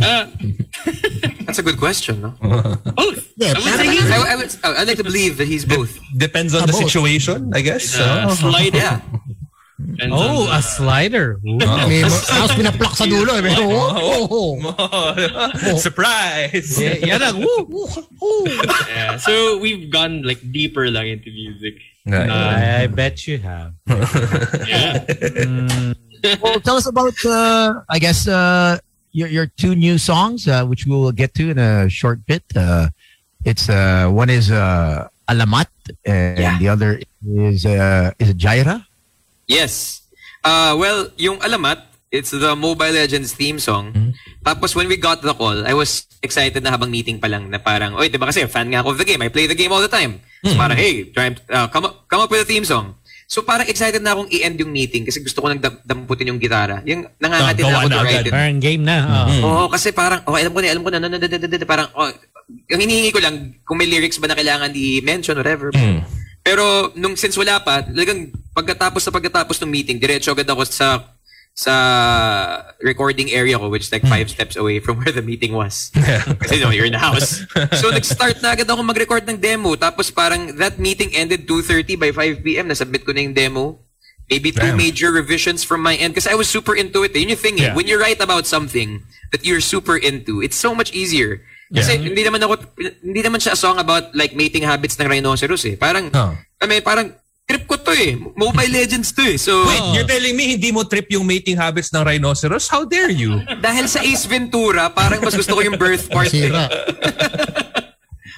Uh, 0.00 0.26
That's 1.46 1.58
a 1.58 1.62
good 1.62 1.78
question, 1.78 2.20
no? 2.20 2.30
both. 2.96 3.32
Yeah, 3.36 3.54
I 3.54 3.60
would 3.62 3.74
say 3.78 4.12
I, 4.12 4.32
I 4.32 4.36
would, 4.36 4.50
I'd 4.78 4.88
like 4.88 4.96
to 4.96 5.04
believe 5.04 5.36
that 5.38 5.46
he's 5.46 5.64
both. 5.64 5.98
Depends 6.16 6.54
on 6.54 6.62
Ah, 6.62 6.66
the 6.66 6.72
both. 6.72 6.82
situation, 6.90 7.52
I 7.54 7.60
guess. 7.60 7.96
uh, 7.96 8.28
So, 8.34 8.50
slider. 8.50 8.78
Yeah. 8.78 9.00
Depends 9.76 10.14
Oh, 10.16 10.48
on 10.48 10.56
a 10.58 10.62
slider. 10.62 11.36
Ooh. 11.44 11.58
May, 11.60 12.00
tapos 12.32 12.56
pinaplak 12.56 12.96
sa 12.96 13.04
dulo. 13.04 13.36
Eh. 13.36 13.56
Oh, 13.60 13.92
oh, 14.24 14.56
oh. 14.72 15.76
surprise! 15.76 16.80
Yeah, 16.80 16.96
yan 17.16 17.20
ang, 17.20 17.44
woo, 17.44 17.68
woo, 17.68 17.84
woo. 18.16 18.48
Yeah. 18.88 19.20
So 19.20 19.58
we've 19.60 19.90
gone 19.92 20.22
like 20.24 20.40
deeper 20.50 20.88
lang 20.90 21.08
into 21.20 21.28
music. 21.28 21.76
Right. 22.08 22.30
I, 22.30 22.82
I 22.82 22.86
bet 22.88 23.26
you 23.28 23.36
have. 23.44 23.74
Yeah. 24.64 25.04
well, 26.40 26.58
tell 26.60 26.76
us 26.76 26.86
about, 26.86 27.14
uh, 27.26 27.82
I 27.90 27.98
guess, 27.98 28.26
uh, 28.26 28.78
your, 29.12 29.28
your 29.28 29.46
two 29.46 29.74
new 29.74 29.98
songs, 29.98 30.48
uh, 30.48 30.64
which 30.64 30.86
we 30.86 30.92
will 30.92 31.12
get 31.12 31.34
to 31.34 31.50
in 31.50 31.58
a 31.58 31.88
short 31.88 32.24
bit. 32.26 32.42
Uh, 32.56 32.88
it's 33.44 33.68
uh, 33.68 34.08
one 34.08 34.30
is 34.30 34.50
uh, 34.50 35.08
Alamat, 35.28 35.68
and 36.04 36.38
Yeah. 36.38 36.58
the 36.58 36.68
other 36.68 37.00
is 37.26 37.66
uh, 37.66 38.12
is 38.18 38.34
Jaira? 38.34 38.84
Yes. 39.46 40.02
Uh, 40.42 40.74
well, 40.74 41.10
yung 41.16 41.38
Alamat, 41.38 41.82
it's 42.10 42.30
the 42.30 42.54
Mobile 42.54 42.92
Legends 42.92 43.32
theme 43.32 43.58
song. 43.58 44.14
Tapos 44.42 44.74
when 44.74 44.86
we 44.86 44.96
got 44.96 45.22
the 45.22 45.34
call, 45.34 45.66
I 45.66 45.74
was 45.74 46.06
excited 46.22 46.62
na 46.62 46.70
habang 46.70 46.90
meeting 46.90 47.18
pa 47.18 47.26
lang 47.26 47.50
na 47.50 47.58
parang, 47.58 47.94
oy, 47.94 48.06
di 48.06 48.18
ba 48.18 48.30
kasi 48.30 48.46
fan 48.46 48.70
nga 48.70 48.80
ako 48.80 48.94
of 48.94 48.98
the 48.98 49.06
game. 49.06 49.22
I 49.22 49.28
play 49.28 49.46
the 49.46 49.58
game 49.58 49.70
all 49.70 49.82
the 49.82 49.90
time. 49.90 50.22
So 50.44 50.54
parang, 50.54 50.78
hey, 50.78 51.10
try, 51.10 51.34
uh, 51.50 51.66
come, 51.66 51.86
up, 51.86 52.06
come 52.06 52.22
up 52.22 52.30
with 52.30 52.42
a 52.42 52.48
theme 52.48 52.62
song. 52.62 52.94
So 53.26 53.42
parang 53.42 53.66
excited 53.66 54.06
na 54.06 54.14
akong 54.14 54.30
i-end 54.30 54.54
yung 54.62 54.70
meeting 54.70 55.02
kasi 55.02 55.18
gusto 55.18 55.42
ko 55.42 55.50
nang 55.50 55.58
dam- 55.58 55.82
damputin 55.82 56.30
yung 56.30 56.38
gitara. 56.38 56.78
Yung 56.86 57.10
nangangatin 57.18 57.66
Ah, 57.66 57.66
na 57.66 57.70
gawa 57.74 57.78
ako 57.82 57.88
na 57.90 57.96
to 57.98 58.06
write 58.06 58.22
it. 58.22 58.30
Parang 58.30 58.58
game 58.62 58.82
na. 58.86 58.96
Oh. 59.02 59.42
Oo, 59.42 59.64
kasi 59.66 59.90
parang, 59.90 60.22
oh, 60.30 60.38
alam 60.38 60.54
ko 60.54 60.62
na, 60.62 60.70
alam 60.70 60.82
ko 60.86 60.90
na, 60.94 60.98
na, 61.02 61.08
na, 61.10 61.18
na, 61.18 61.26
na, 61.26 61.38
na, 61.42 61.56
na, 61.58 61.66
parang, 61.66 61.88
oh, 61.98 62.06
yung 62.70 62.78
hinihingi 62.78 63.10
ko 63.10 63.18
lang, 63.18 63.58
kung 63.66 63.82
may 63.82 63.90
lyrics 63.90 64.22
ba 64.22 64.30
na 64.30 64.38
kailangan 64.38 64.70
i-mention, 64.70 65.34
whatever. 65.34 65.74
Pero, 66.46 66.94
nung 66.94 67.18
since 67.18 67.34
wala 67.34 67.58
pa, 67.58 67.82
talagang 67.82 68.30
pagkatapos 68.54 69.02
sa 69.02 69.10
pagkatapos 69.10 69.58
ng 69.58 69.66
meeting, 69.66 69.98
diretso 69.98 70.30
agad 70.30 70.46
ako 70.46 70.62
sa 70.62 71.10
sa 71.56 71.72
recording 72.84 73.32
area 73.32 73.56
ko, 73.56 73.72
which 73.72 73.88
is 73.88 73.90
like 73.90 74.04
five 74.04 74.28
steps 74.28 74.60
away 74.60 74.76
from 74.78 75.00
where 75.00 75.10
the 75.10 75.24
meeting 75.24 75.56
was. 75.56 75.88
Kasi, 76.44 76.60
you 76.60 76.62
know, 76.62 76.68
you're 76.70 76.84
in 76.86 76.92
the 76.92 77.00
house. 77.00 77.42
So, 77.80 77.88
nag-start 77.88 78.44
na 78.44 78.52
agad 78.52 78.68
ako 78.68 78.84
mag-record 78.84 79.24
ng 79.24 79.40
demo. 79.40 79.72
Tapos 79.74 80.12
parang 80.12 80.52
that 80.60 80.78
meeting 80.78 81.16
ended 81.16 81.48
2.30 81.48 81.96
by 81.96 82.12
5 82.12 82.44
p.m. 82.44 82.68
Nasubmit 82.68 83.08
ko 83.08 83.16
na 83.16 83.24
yung 83.24 83.32
demo. 83.32 83.80
Maybe 84.28 84.50
two 84.52 84.74
Damn. 84.74 84.76
major 84.76 85.10
revisions 85.14 85.62
from 85.64 85.80
my 85.80 85.94
end 85.96 86.12
because 86.12 86.26
I 86.26 86.34
was 86.34 86.50
super 86.50 86.74
into 86.74 87.06
it. 87.06 87.14
eh. 87.14 87.22
Yun 87.24 87.38
yung 87.38 87.42
thing 87.42 87.56
eh. 87.56 87.70
Yeah. 87.70 87.74
When 87.74 87.86
you 87.86 87.96
write 87.96 88.20
about 88.20 88.44
something 88.44 89.06
that 89.32 89.46
you're 89.46 89.62
super 89.62 89.96
into, 89.96 90.42
it's 90.42 90.58
so 90.58 90.74
much 90.74 90.92
easier. 90.92 91.40
Kasi 91.68 91.98
hindi 91.98 92.22
naman 92.22 92.38
ako, 92.38 92.54
hindi 93.02 93.20
naman 93.20 93.38
siya 93.38 93.52
a 93.52 93.58
song 93.58 93.76
about 93.76 94.14
like 94.14 94.32
mating 94.32 94.62
habits 94.62 94.94
ng 94.96 95.08
rhinoceros 95.08 95.64
eh. 95.64 95.74
Parang, 95.74 96.10
Oh. 96.10 96.30
I 96.56 96.64
mean, 96.64 96.80
parang, 96.80 97.10
trip 97.46 97.62
ko 97.62 97.78
to 97.78 97.94
eh. 97.94 98.18
Mobile 98.34 98.74
Legends 98.74 99.14
to 99.14 99.22
eh. 99.22 99.38
So, 99.38 99.62
Wait, 99.64 99.94
you're 99.94 100.02
telling 100.04 100.34
me 100.34 100.58
hindi 100.58 100.74
mo 100.74 100.82
trip 100.82 101.06
yung 101.08 101.22
mating 101.22 101.54
habits 101.54 101.94
ng 101.94 102.02
rhinoceros? 102.02 102.66
How 102.66 102.82
dare 102.82 103.10
you? 103.10 103.38
dahil 103.62 103.86
sa 103.86 104.02
Ace 104.02 104.26
Ventura, 104.26 104.90
parang 104.90 105.22
mas 105.22 105.30
gusto 105.30 105.54
ko 105.54 105.62
yung 105.62 105.78
birth 105.78 106.10
part. 106.10 106.26
eh. 106.28 106.50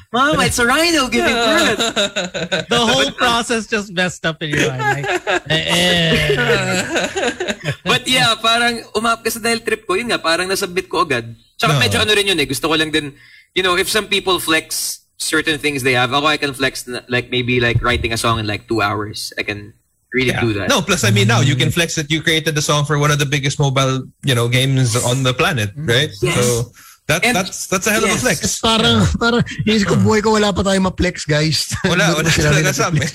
Sira. 0.09 0.33
Mama, 0.33 0.45
it's 0.47 0.59
a 0.59 0.67
rhino 0.67 1.09
giving 1.09 1.35
birth. 1.35 2.69
The 2.69 2.81
whole 2.81 3.11
process 3.13 3.67
just 3.67 3.93
messed 3.93 4.25
up 4.25 4.43
in 4.43 4.51
your 4.51 4.69
mind. 4.73 5.05
Like, 5.07 5.23
eh, 5.51 5.65
eh. 5.69 7.55
But 7.85 8.09
yeah, 8.09 8.35
parang 8.41 8.85
umap 8.97 9.25
kasi 9.25 9.41
dahil 9.41 9.61
trip 9.65 9.87
ko, 9.87 9.95
yun 9.95 10.09
nga, 10.09 10.19
parang 10.19 10.49
nasubmit 10.49 10.89
ko 10.89 11.05
agad. 11.05 11.37
Tsaka 11.61 11.77
No. 11.77 11.81
medyo 11.81 12.01
ano 12.01 12.13
rin 12.17 12.29
yun 12.29 12.41
eh, 12.41 12.49
gusto 12.49 12.69
ko 12.69 12.75
lang 12.75 12.91
din, 12.91 13.13
you 13.55 13.63
know, 13.63 13.77
if 13.77 13.89
some 13.89 14.07
people 14.09 14.41
flex 14.41 15.01
certain 15.19 15.59
things 15.59 15.83
they 15.83 15.93
have, 15.93 16.13
ako 16.15 16.27
I 16.27 16.39
can 16.39 16.55
flex 16.55 16.87
like 17.09 17.29
maybe 17.29 17.61
like 17.61 17.83
writing 17.83 18.13
a 18.13 18.21
song 18.21 18.39
in 18.39 18.47
like 18.47 18.65
two 18.69 18.81
hours. 18.81 19.33
I 19.37 19.43
can 19.43 19.75
really 20.15 20.33
do 20.41 20.55
that. 20.57 20.71
No, 20.73 20.81
plus 20.81 21.05
I 21.05 21.11
mean 21.11 21.29
now 21.29 21.41
you 21.45 21.53
can 21.57 21.69
flex 21.69 21.97
that 22.01 22.09
you 22.09 22.23
created 22.23 22.55
the 22.55 22.63
song 22.65 22.87
for 22.89 22.97
one 22.97 23.11
of 23.11 23.19
the 23.19 23.27
biggest 23.29 23.59
mobile, 23.61 24.09
you 24.25 24.33
know, 24.33 24.49
games 24.49 24.97
on 24.97 25.21
the 25.27 25.35
planet, 25.35 25.75
right? 25.77 26.09
Yes. 26.23 26.39
So 26.39 26.73
that 27.09 27.25
And- 27.25 27.35
that's 27.37 27.67
that's 27.67 27.89
a 27.89 27.93
hell 27.93 28.05
of 28.05 28.13
a 28.13 28.15
yes. 28.15 28.23
flex. 28.23 28.61
Parang, 28.61 29.01
parang, 29.17 29.41
isip 29.65 29.89
ko, 29.89 29.97
buhay 29.97 30.21
ko, 30.21 30.37
wala 30.37 30.53
pa 30.53 30.61
tayo 30.61 30.77
ma-flex, 30.85 31.25
guys. 31.25 31.73
Wala, 31.89 32.13
wala 32.13 32.29
talaga 32.29 32.71
sa 32.71 32.93
amin. 32.93 33.09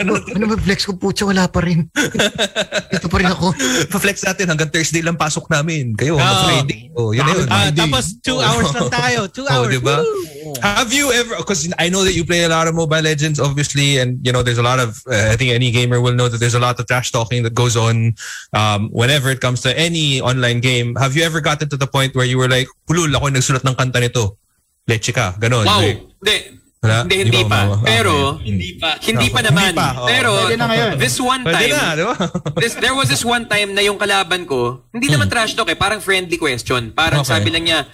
ano, 0.00 0.16
ano 0.32 0.44
ba 0.48 0.56
flex 0.56 0.88
ko? 0.88 0.96
Putya, 0.96 1.28
wala 1.28 1.44
pa 1.46 1.60
rin. 1.60 1.84
Ito 2.96 3.06
pa 3.06 3.16
rin 3.20 3.28
ako. 3.28 3.52
Pa-flex 3.92 4.24
natin 4.24 4.48
hanggang 4.48 4.72
Thursday 4.72 5.04
lang 5.04 5.20
pasok 5.20 5.44
namin. 5.52 5.92
Kayo, 5.94 6.16
Oh. 6.16 6.40
Friday. 6.48 6.88
Oh, 6.96 7.10
yun 7.12 7.26
na 7.26 7.32
yun. 7.36 7.48
Ah, 7.50 7.68
tapos 7.68 8.16
two 8.24 8.40
hours 8.40 8.72
lang 8.72 8.88
tayo. 9.02 9.28
Two 9.28 9.44
Oh, 9.44 9.52
hours. 9.68 9.76
diba? 9.76 10.00
Woo! 10.00 10.56
Have 10.64 10.92
you 10.92 11.12
ever? 11.12 11.36
Because 11.36 11.68
I 11.76 11.88
know 11.92 12.04
that 12.04 12.16
you 12.16 12.24
play 12.24 12.44
a 12.44 12.48
lot 12.48 12.64
of 12.64 12.72
Mobile 12.74 13.02
Legends, 13.02 13.36
obviously, 13.40 13.98
and 13.98 14.20
you 14.24 14.32
know 14.32 14.40
there's 14.40 14.60
a 14.60 14.64
lot 14.64 14.80
of. 14.80 14.96
Uh, 15.04 15.32
I 15.32 15.36
think 15.36 15.52
any 15.52 15.68
gamer 15.70 16.00
will 16.00 16.14
know 16.14 16.28
that 16.28 16.38
there's 16.38 16.54
a 16.56 16.62
lot 16.62 16.78
of 16.80 16.86
trash 16.86 17.12
talking 17.12 17.42
that 17.44 17.52
goes 17.52 17.76
on 17.76 18.14
um, 18.54 18.88
whenever 18.88 19.28
it 19.30 19.40
comes 19.40 19.60
to 19.62 19.72
any 19.76 20.20
online 20.20 20.60
game. 20.60 20.94
Have 20.96 21.16
you 21.16 21.24
ever 21.24 21.40
gotten 21.40 21.68
to 21.68 21.76
the 21.76 21.86
point 21.88 22.14
where 22.14 22.24
you 22.24 22.38
were 22.38 22.48
like, 22.48 22.68
"Ulul, 22.88 23.12
ako 23.12 23.33
yung 23.34 23.36
nagsulat 23.36 23.66
ng 23.66 23.74
kanta 23.74 23.98
nito. 23.98 24.38
Leche 24.86 25.10
ka, 25.10 25.34
ganon." 25.36 25.66
Wow. 25.66 25.82
Like, 25.82 26.00
Hindi. 26.16 26.36
Wala? 26.78 27.00
Hindi, 27.00 27.16
hindi 27.18 27.40
pa. 27.42 27.58
mga- 27.64 27.80
Pero, 27.82 28.14
Hindi 28.38 28.70
pa. 28.76 28.90
hindi 29.00 29.26
pa 29.32 29.40
Hindi 29.40 29.48
naman. 29.50 29.72
pa, 29.72 29.88
oh. 29.96 30.04
Pero, 30.04 30.30
Pwede 30.38 30.54
na 30.54 30.66
ngayon. 30.68 30.90
this 31.00 31.16
one 31.16 31.40
Pwede 31.40 31.56
time, 31.56 31.72
na, 31.72 31.86
di 31.90 32.04
ba? 32.04 32.14
this, 32.60 32.76
there 32.76 32.92
was 32.92 33.08
this 33.08 33.24
one 33.24 33.44
time 33.44 33.72
na 33.72 33.80
yung 33.80 33.96
kalaban 33.96 34.44
ko, 34.44 34.84
hindi 34.92 35.08
naman 35.08 35.26
trash 35.26 35.56
talk 35.56 35.64
eh, 35.66 35.74
parang 35.74 35.98
friendly 35.98 36.36
question. 36.36 36.92
Parang 36.92 37.24
Okay. 37.24 37.32
sabi 37.34 37.48
lang 37.48 37.64
niya, 37.64 37.88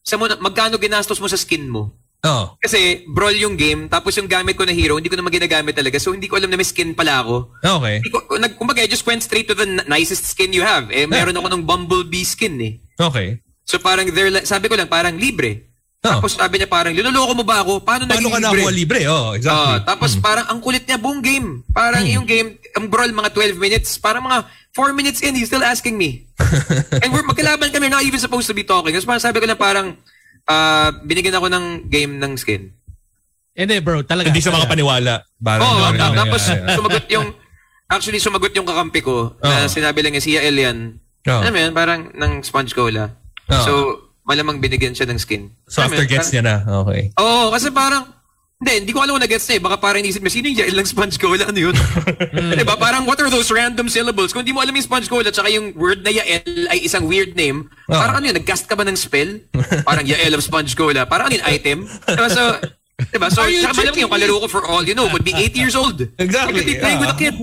sa 0.00 0.14
mo, 0.14 0.28
magkano 0.28 0.76
ginastos 0.76 1.16
mo 1.16 1.26
sa 1.26 1.34
skin 1.34 1.64
mo? 1.66 1.96
oh. 2.20 2.52
Kasi 2.58 3.04
brawl 3.06 3.32
yung 3.34 3.52
game, 3.54 3.84
tapos 3.86 4.12
yung 4.14 4.24
gamit 4.26 4.52
ko 4.54 4.64
na 4.64 4.72
hero, 4.72 4.96
hindi 4.96 5.08
ko 5.08 5.16
naman 5.16 5.28
ginagamit 5.30 5.72
talaga. 5.72 5.96
So 5.96 6.12
hindi 6.12 6.24
ko 6.24 6.36
alam 6.36 6.48
na 6.48 6.56
may 6.56 6.64
skin 6.64 6.92
pala 6.92 7.20
ako. 7.20 7.48
Okay. 7.58 8.00
Hindi 8.00 8.10
ko, 8.10 8.28
nag, 8.34 8.56
kumbaga, 8.56 8.80
I 8.80 8.88
just 8.88 9.04
went 9.04 9.20
straight 9.20 9.44
to 9.44 9.52
the 9.52 9.64
n- 9.66 9.84
nicest 9.86 10.24
skin 10.26 10.52
you 10.52 10.60
have. 10.60 10.88
Eh, 10.88 11.04
meron 11.06 11.32
ako 11.32 11.48
ng 11.48 11.64
bumblebee 11.64 12.24
skin 12.24 12.60
eh. 12.60 12.72
Okay. 12.94 13.40
So 13.64 13.80
parang, 13.80 14.08
there, 14.12 14.30
sabi 14.44 14.68
ko 14.68 14.76
lang, 14.76 14.88
parang 14.88 15.16
libre. 15.16 15.74
Oh. 16.04 16.20
Tapos 16.20 16.36
sabi 16.36 16.60
niya 16.60 16.68
parang, 16.68 16.92
linuloko 16.92 17.32
mo 17.32 17.44
ba 17.48 17.64
ako? 17.64 17.80
Paano, 17.80 18.04
Paano 18.04 18.28
naging 18.28 18.32
ka 18.36 18.40
nakuha 18.44 18.72
libre? 18.76 19.00
Oh, 19.08 19.32
exactly. 19.32 19.80
Hmm. 19.80 19.88
tapos 19.88 20.10
parang 20.20 20.46
ang 20.52 20.60
kulit 20.60 20.84
niya 20.84 21.00
buong 21.00 21.24
game. 21.24 21.64
Parang 21.72 22.04
yung 22.04 22.28
game, 22.28 22.60
ang 22.76 22.92
brawl 22.92 23.08
mga 23.08 23.32
12 23.32 23.56
minutes, 23.56 23.96
parang 23.96 24.20
mga 24.20 24.44
4 24.76 24.92
minutes 24.92 25.24
in, 25.24 25.32
he's 25.32 25.48
still 25.48 25.64
asking 25.64 25.96
me. 25.96 26.28
And 27.02 27.08
we're 27.08 27.24
magkalaban 27.24 27.72
kami, 27.72 27.88
not 27.88 28.04
even 28.04 28.20
supposed 28.20 28.44
to 28.52 28.56
be 28.56 28.68
talking. 28.68 28.92
Tapos 28.92 29.08
parang 29.08 29.24
sabi 29.24 29.40
ko 29.40 29.48
lang 29.48 29.56
parang, 29.56 29.86
ah, 30.44 30.92
binigyan 31.00 31.40
ako 31.40 31.48
ng 31.48 31.88
game 31.88 32.20
ng 32.20 32.36
skin. 32.36 32.68
Hindi 33.56 33.80
bro, 33.80 34.04
talaga. 34.04 34.28
Hindi 34.28 34.44
sa 34.44 34.52
mga 34.52 34.68
paniwala. 34.68 35.24
Parang, 35.40 35.64
Oo, 35.64 35.88
ta- 35.94 36.10
yeah, 36.10 36.18
tapos 36.20 36.42
yeah, 36.50 36.74
sumagot 36.76 37.06
yung, 37.08 37.26
actually 37.86 38.20
sumagot 38.20 38.52
yung 38.52 38.66
kakampi 38.66 39.00
ko 39.00 39.38
na 39.40 39.64
Oo. 39.64 39.72
sinabi 39.72 40.04
lang 40.04 40.12
niya, 40.12 40.26
siya 40.26 40.42
Elian. 40.44 41.00
Oo. 41.24 41.40
Alam 41.40 41.52
mo 41.54 41.58
yun, 41.64 41.72
parang 41.72 42.12
ng 42.12 42.44
sponge 42.44 42.76
cola. 42.76 43.23
Oo. 43.50 43.64
So, 43.64 43.72
malamang 44.24 44.58
binigyan 44.58 44.96
siya 44.96 45.04
ng 45.08 45.20
skin. 45.20 45.52
So 45.68 45.84
Alam 45.84 46.00
after 46.00 46.08
gets 46.08 46.32
niya 46.32 46.42
na. 46.44 46.56
Okay. 46.84 47.12
Oo, 47.20 47.52
kasi 47.52 47.68
parang, 47.68 48.08
hindi, 48.64 48.88
hindi 48.88 48.92
ko 48.96 49.04
alam 49.04 49.20
kung 49.20 49.24
na-gets 49.28 49.44
na 49.52 49.54
eh. 49.60 49.60
Baka 49.60 49.76
parang 49.76 50.00
inisip 50.00 50.24
niya, 50.24 50.32
sino 50.32 50.46
yung 50.48 50.58
Jael 50.64 50.76
ng 50.80 50.88
sponge 50.88 51.16
cola? 51.20 51.44
Ano 51.44 51.60
yun? 51.60 51.76
diba? 52.58 52.76
Parang, 52.80 53.04
what 53.04 53.20
are 53.20 53.28
those 53.28 53.52
random 53.52 53.92
syllables? 53.92 54.32
Kung 54.32 54.40
hindi 54.40 54.56
mo 54.56 54.64
alam 54.64 54.72
yung 54.72 54.88
sponge 54.88 55.12
cola, 55.12 55.28
tsaka 55.28 55.52
yung 55.52 55.76
word 55.76 56.00
na 56.00 56.08
Yael 56.08 56.72
ay 56.72 56.80
isang 56.88 57.04
weird 57.04 57.36
name, 57.36 57.68
Oo. 57.92 58.00
parang 58.00 58.24
ano 58.24 58.32
yun, 58.32 58.36
nag-cast 58.40 58.64
ka 58.64 58.72
ba 58.72 58.88
ng 58.88 58.96
spell? 58.96 59.44
Parang 59.84 60.08
Yael 60.08 60.32
of 60.32 60.40
sponge 60.40 60.72
cola. 60.72 61.04
Parang 61.04 61.28
ano 61.28 61.36
yun, 61.36 61.44
item? 61.44 61.78
Diba? 61.84 62.28
So, 62.32 62.42
diba? 63.12 63.28
So, 63.28 63.44
tsaka 63.44 63.74
malamang 63.76 64.00
yung 64.08 64.12
kalaro 64.16 64.34
ko 64.40 64.48
for 64.48 64.62
all, 64.64 64.80
you 64.86 64.96
know, 64.96 65.12
would 65.12 65.28
be 65.28 65.36
8 65.36 65.52
years 65.60 65.76
old. 65.76 66.00
Exactly, 66.16 66.32
I 66.32 66.64
could 66.64 66.70
be 66.72 66.80
playing 66.80 67.04
yeah. 67.04 67.12
with 67.12 67.12
a 67.12 67.20
kid. 67.20 67.36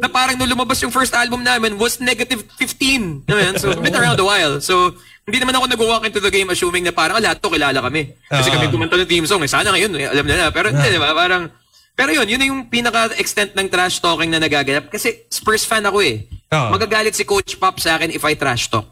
na 0.00 0.08
parang 0.08 0.40
nung 0.40 0.48
lumabas 0.48 0.80
yung 0.80 0.94
first 0.94 1.12
album 1.12 1.44
namin 1.44 1.76
was 1.76 2.00
negative 2.00 2.48
15. 2.56 3.28
Diba? 3.28 3.60
So, 3.60 3.76
been 3.76 3.92
around 3.92 4.16
a 4.16 4.24
while. 4.24 4.62
So, 4.64 4.96
hindi 5.26 5.38
naman 5.38 5.54
ako 5.56 5.66
nag-walk 5.70 6.02
into 6.06 6.18
the 6.18 6.32
game 6.32 6.48
assuming 6.50 6.82
na 6.82 6.90
parang 6.90 7.20
ah, 7.20 7.22
lahat 7.22 7.38
to 7.38 7.52
kilala 7.52 7.78
kami. 7.78 8.16
Kasi 8.26 8.48
Ah. 8.50 8.54
kami 8.56 8.66
kumanta 8.72 8.96
ng 8.98 9.06
theme 9.06 9.26
song. 9.28 9.44
Eh, 9.44 9.50
sana 9.50 9.70
ngayon, 9.70 9.92
eh, 9.94 10.10
alam 10.10 10.26
na 10.26 10.34
na. 10.34 10.46
Pero 10.50 10.72
hindi, 10.72 10.88
di 10.90 10.98
ba? 10.98 11.14
Parang, 11.14 11.46
pero 11.94 12.10
yun, 12.10 12.26
yun 12.26 12.42
yung 12.42 12.60
pinaka-extent 12.66 13.54
ng 13.54 13.68
trash 13.68 14.00
talking 14.00 14.32
na 14.32 14.40
nagaganap. 14.40 14.88
Kasi 14.88 15.28
Spurs 15.28 15.62
fan 15.62 15.84
ako 15.84 16.00
eh. 16.02 16.24
Ah. 16.50 16.72
Magagalit 16.72 17.14
si 17.14 17.22
Coach 17.22 17.60
Pop 17.60 17.78
sa 17.78 18.00
akin 18.00 18.10
if 18.10 18.24
I 18.24 18.34
trash 18.34 18.66
talk. 18.72 18.88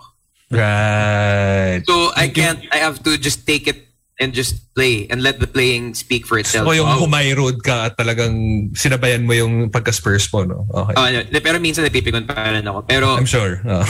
Right. 0.48 1.82
So, 1.84 2.12
I 2.16 2.28
can't, 2.28 2.60
I 2.72 2.80
have 2.80 3.02
to 3.04 3.16
just 3.16 3.44
take 3.44 3.68
it 3.68 3.87
and 4.18 4.34
just 4.34 4.74
play 4.74 5.06
and 5.08 5.22
let 5.22 5.38
the 5.38 5.46
playing 5.46 5.94
speak 5.94 6.26
for 6.26 6.38
itself. 6.38 6.66
O 6.66 6.74
yung 6.74 6.86
Wow. 6.86 7.06
humay 7.06 7.30
road 7.32 7.62
ka 7.62 7.86
at 7.86 7.94
talagang 7.94 8.34
sinabayan 8.74 9.22
mo 9.22 9.32
yung 9.32 9.70
pagka-Spurs 9.70 10.26
mo, 10.34 10.42
no? 10.42 10.58
Okay. 10.68 10.94
Ah, 10.98 11.06
ano, 11.08 11.38
pero 11.38 11.62
minsan 11.62 11.86
napipikon 11.86 12.26
pa 12.26 12.50
rin 12.50 12.66
ako. 12.66 12.82
Pero, 12.84 13.14
I'm 13.14 13.26
sure. 13.26 13.62
Oh. 13.68 13.86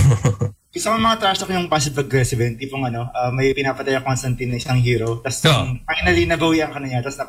Isa 0.69 0.93
mga 0.93 1.17
trash 1.17 1.41
talk 1.41 1.49
yung 1.49 1.67
passive-aggressive 1.67 2.37
yun. 2.39 2.61
Tipong 2.61 2.85
ano, 2.85 3.09
ah, 3.09 3.33
may 3.33 3.57
pinapatay 3.57 3.97
ang 3.97 4.05
Constantine 4.05 4.53
na 4.53 4.61
isang 4.61 4.77
hero. 4.79 5.25
Tapos 5.25 5.41
Oh. 5.49 5.65
um, 5.65 5.81
finally, 5.89 6.29
nabawian 6.29 6.69
ka 6.69 6.79
na 6.79 6.87
niya. 6.87 7.01
Tapos 7.01 7.19
na, 7.19 7.27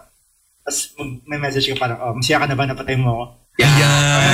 Tapos 0.59 0.79
may 1.25 1.39
message 1.39 1.65
ka 1.71 1.79
parang, 1.79 1.97
oh, 2.03 2.13
masaya 2.13 2.43
ka 2.43 2.45
na 2.45 2.53
ba 2.53 2.67
napatay 2.67 2.93
mo 2.93 3.07
ako? 3.09 3.23
Yeah. 3.57 3.73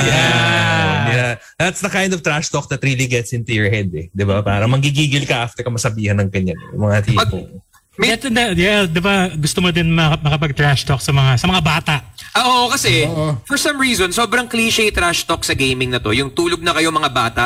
Yeah. 0.06 1.06
yeah. 1.08 1.32
That's 1.56 1.80
the 1.80 1.88
kind 1.88 2.12
of 2.12 2.22
trash 2.22 2.50
talk 2.50 2.68
that 2.68 2.82
really 2.82 3.06
gets 3.06 3.32
into 3.32 3.54
your 3.54 3.70
head 3.70 3.90
eh. 3.94 4.10
Di 4.12 4.22
ba? 4.22 4.42
Parang 4.42 4.68
manggigigil 4.68 5.24
ka 5.24 5.48
after 5.48 5.62
ka 5.62 5.70
masabihan 5.70 6.18
ng 6.20 6.28
ganyan. 6.28 6.58
Yung 6.74 6.84
mga 6.84 7.06
tipong. 7.08 7.62
May- 7.96 8.12
Ito 8.12 8.28
na, 8.28 8.52
yeah, 8.52 8.84
di 8.84 9.00
ba 9.00 9.32
gusto 9.32 9.64
mo 9.64 9.72
din 9.72 9.88
maka- 9.88 10.20
makapag-trash 10.20 10.84
talk 10.84 11.00
sa 11.00 11.16
mga 11.16 11.40
sa 11.40 11.48
mga 11.48 11.62
bata? 11.64 11.94
Ah, 12.36 12.44
oo, 12.44 12.64
kasi 12.68 13.08
for 13.48 13.56
some 13.56 13.80
reason, 13.80 14.12
sobrang 14.12 14.44
cliche 14.44 14.92
trash 14.92 15.24
talk 15.24 15.40
sa 15.40 15.56
gaming 15.56 15.88
na 15.88 15.96
to. 15.96 16.12
Yung 16.12 16.28
tulog 16.30 16.60
na 16.60 16.76
kayo 16.76 16.92
mga 16.92 17.08
bata. 17.08 17.44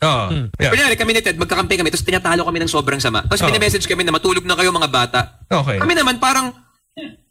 Oh, 0.00 0.28
yeah. 0.56 0.68
Kunyari 0.68 0.96
kami 0.96 1.12
ni 1.12 1.20
Ted, 1.20 1.36
magkakampi 1.36 1.76
kami, 1.76 1.88
tapos 1.88 2.04
tinatalo 2.04 2.44
kami 2.44 2.60
ng 2.60 2.68
sobrang 2.68 3.00
sama. 3.00 3.24
Tapos 3.24 3.40
Oo. 3.40 3.48
pinamessage 3.48 3.84
kami 3.84 4.04
na 4.04 4.12
matulog 4.12 4.44
na 4.44 4.56
kayo 4.56 4.68
mga 4.68 4.88
bata. 4.88 5.20
Okay. 5.48 5.80
Kami 5.80 5.92
naman 5.92 6.16
parang, 6.16 6.52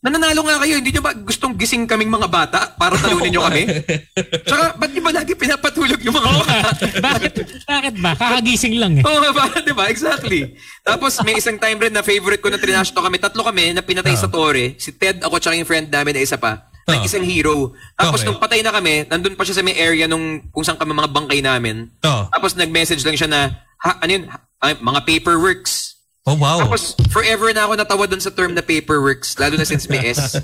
nananalo 0.03 0.43
nga 0.43 0.59
kayo, 0.59 0.75
hindi 0.75 0.91
nyo 0.91 0.99
ba 1.01 1.15
gustong 1.15 1.55
gising 1.55 1.87
kaming 1.87 2.11
mga 2.11 2.27
bata 2.27 2.59
para 2.75 2.99
talunin 2.99 3.31
nyo 3.31 3.47
kami? 3.47 3.63
Tsaka, 4.47 4.75
ba't 4.75 4.91
nyo 4.91 5.01
ba 5.01 5.11
lagi 5.15 5.33
pinapatulog 5.33 5.99
yung 6.03 6.11
mga 6.11 6.29
bata? 6.35 6.55
Bakit? 7.07 7.33
Bakit 7.63 7.93
ba? 8.03 8.11
Kakagising 8.13 8.75
lang 8.75 8.99
eh. 8.99 9.03
Oo 9.07 9.23
nga 9.23 9.31
ba? 9.31 9.43
Di 9.65 9.71
ba? 9.71 9.87
Exactly. 9.87 10.59
Tapos 10.83 11.15
may 11.23 11.39
isang 11.39 11.55
time 11.55 11.79
rin 11.79 11.95
na 11.95 12.03
favorite 12.03 12.43
ko 12.43 12.51
na 12.51 12.59
trinash 12.59 12.91
to 12.91 12.99
kami. 12.99 13.15
Tatlo 13.15 13.39
kami 13.41 13.71
na 13.71 13.79
pinatay 13.79 14.19
sa 14.19 14.27
Tore. 14.27 14.75
Si 14.75 14.91
Ted, 14.91 15.23
ako, 15.23 15.39
tsaka 15.39 15.55
yung 15.55 15.67
friend 15.69 15.87
namin 15.87 16.19
na 16.19 16.21
isa 16.21 16.35
pa. 16.35 16.67
Na 16.83 16.99
Ah. 16.99 17.07
isang 17.07 17.23
hero. 17.23 17.71
Tapos 17.95 18.19
Okay. 18.19 18.27
nung 18.27 18.43
patay 18.43 18.59
na 18.59 18.75
kami, 18.75 19.07
nandun 19.07 19.39
pa 19.39 19.47
siya 19.47 19.55
sa 19.55 19.63
may 19.63 19.79
area 19.79 20.03
nung 20.03 20.43
kung 20.51 20.67
saan 20.67 20.75
kami 20.75 20.91
mga 20.91 21.15
bangkay 21.15 21.39
namin. 21.39 21.87
Oh. 22.03 22.27
Tapos 22.27 22.59
nag-message 22.59 23.07
lang 23.07 23.15
siya 23.15 23.31
na, 23.31 23.39
ha, 23.79 24.03
ano 24.03 24.11
yun? 24.11 24.23
Ha, 24.27 24.75
mga 24.75 24.99
paperworks. 25.07 25.92
Oh, 26.23 26.39
wow. 26.39 26.63
Tapos 26.63 26.95
forever 27.11 27.51
na 27.51 27.67
ako 27.67 27.75
natawa 27.75 28.07
dun 28.07 28.19
sa 28.19 28.31
term 28.31 28.55
na 28.55 28.63
paperworks. 28.63 29.35
Lalo 29.35 29.59
na 29.59 29.67
since 29.67 29.91
may 29.91 30.07
S. 30.07 30.39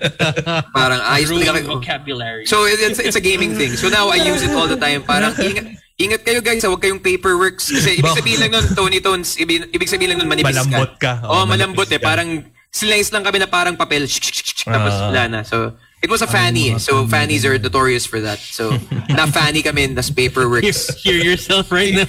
Parang 0.78 1.00
ayos 1.04 1.28
talaga. 1.30 1.68
vocabulary. 1.68 2.48
So 2.48 2.64
it- 2.64 2.80
it's, 2.80 2.96
it's 2.98 3.16
a 3.16 3.20
gaming 3.20 3.52
thing. 3.52 3.76
So 3.76 3.88
now 3.88 4.08
I 4.08 4.16
use 4.18 4.40
it 4.40 4.50
all 4.50 4.64
the 4.64 4.76
time. 4.76 5.04
Parang 5.04 5.36
ingat, 5.44 5.66
ingat 5.96 6.20
kayo 6.24 6.40
guys, 6.40 6.64
ha, 6.64 6.72
huwag 6.72 6.80
kayong 6.80 7.04
paperworks. 7.04 7.68
Kasi 7.68 8.00
ibig 8.00 8.08
sabihin 8.10 8.40
lang 8.40 8.56
nun, 8.56 8.66
Tony 8.72 9.00
Tones, 9.00 9.36
ibig, 9.36 9.68
ibig 9.68 9.84
sabihin 9.86 10.16
lang 10.16 10.24
nun 10.24 10.32
manipis 10.32 10.48
Malambot 10.48 10.96
ka. 10.96 11.20
Oo, 11.28 11.32
Oo, 11.34 11.44
malambot 11.44 11.84
eh. 11.86 12.00
ka. 12.00 12.08
Parang 12.08 12.28
slice 12.68 13.12
lang 13.12 13.20
kami 13.20 13.36
na 13.38 13.48
parang 13.48 13.76
papel. 13.76 14.08
Shh, 14.08 14.24
shh, 14.24 14.32
shh, 14.32 14.52
shh, 14.54 14.64
Tapos 14.64 14.96
Ah. 14.96 15.12
wala 15.12 15.22
na. 15.28 15.40
So 15.44 15.76
it 16.00 16.08
was 16.08 16.22
a 16.22 16.26
fanny. 16.26 16.70
eh. 16.70 16.78
So 16.78 17.06
fannies 17.06 17.44
are 17.44 17.58
notorious 17.58 18.06
for 18.06 18.20
that. 18.20 18.38
So 18.38 18.70
na 19.10 19.26
fanny 19.26 19.62
kami, 19.62 19.88
nas 19.88 20.10
paperworks. 20.10 20.94
Hear 21.02 21.18
yourself 21.18 21.70
right 21.70 21.92
now. 21.92 22.06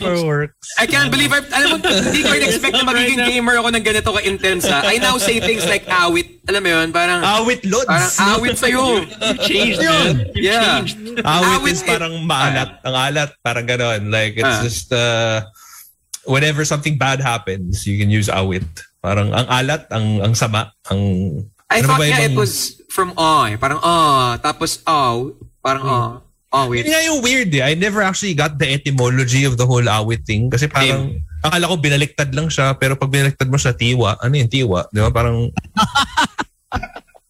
I 0.78 0.86
can't 0.86 1.10
believe 1.10 1.34
I, 1.34 1.42
alam 1.50 1.82
mo, 1.82 1.90
hindi 2.06 2.22
ko 2.22 2.32
in-expect 2.34 2.74
na 2.74 2.86
magiging 2.86 3.20
gamer 3.26 3.58
ako 3.58 3.70
ng 3.74 3.84
ganito 3.84 4.10
ka-intense 4.14 4.66
ha. 4.68 4.86
I 4.86 4.98
now 4.98 5.18
say 5.18 5.40
things 5.40 5.66
like 5.66 5.86
awit. 5.90 6.38
Alam 6.50 6.66
mo 6.66 6.70
yun, 6.70 6.88
parang, 6.90 7.22
Awit 7.22 7.62
loads. 7.70 7.86
parang 7.86 8.42
awit 8.42 8.58
sa'yo. 8.58 9.06
Changed, 9.46 9.78
man. 9.86 10.26
You 10.34 10.50
Yeah. 10.50 10.82
changed. 10.82 10.98
Awit, 11.22 11.54
Awit 11.62 11.74
is 11.78 11.84
parang 11.86 12.14
maalat. 12.26 12.82
Ang 12.82 12.96
alat, 12.98 13.30
parang 13.46 13.66
ganon. 13.70 14.10
Like, 14.10 14.34
it's 14.34 14.50
Ah. 14.58 14.64
just, 14.66 14.90
uh, 14.90 15.46
whenever 16.26 16.66
something 16.66 16.98
bad 16.98 17.22
happens, 17.22 17.86
you 17.86 18.02
can 18.02 18.10
use 18.10 18.30
awit. 18.30 18.66
Parang 19.00 19.30
ang 19.30 19.46
alat, 19.46 19.86
ang 19.94 20.26
ang 20.26 20.34
sama, 20.34 20.74
ang... 20.90 21.02
I 21.70 21.80
ano 21.80 21.88
thought 21.88 22.02
ba 22.02 22.06
nga 22.10 22.20
it 22.26 22.34
ibang- 22.34 22.42
was 22.42 22.54
from 22.90 23.14
awe 23.14 23.46
eh. 23.46 23.58
Parang 23.58 23.80
awe. 23.80 24.38
Tapos 24.42 24.82
awe. 24.84 25.30
Parang 25.62 25.86
awe. 25.86 26.14
Awit. 26.50 26.90
Yun 26.90 26.94
nga 26.98 27.06
yung 27.06 27.22
weird 27.22 27.54
eh. 27.54 27.62
I 27.62 27.78
never 27.78 28.02
actually 28.02 28.34
got 28.34 28.58
the 28.58 28.66
etymology 28.66 29.46
of 29.46 29.54
the 29.54 29.70
whole 29.70 29.86
awit 29.86 30.26
thing. 30.26 30.50
Kasi 30.50 30.66
parang, 30.66 31.22
akala 31.46 31.70
ko 31.70 31.78
binaliktad 31.78 32.34
lang 32.34 32.50
siya, 32.50 32.74
pero 32.74 32.98
pag 32.98 33.14
binaliktad 33.14 33.46
mo 33.46 33.62
sa 33.62 33.70
tiwa, 33.70 34.18
ano 34.18 34.34
yung 34.34 34.50
tiwa? 34.50 34.90
Di 34.90 34.98
ba? 34.98 35.14
Parang, 35.14 35.46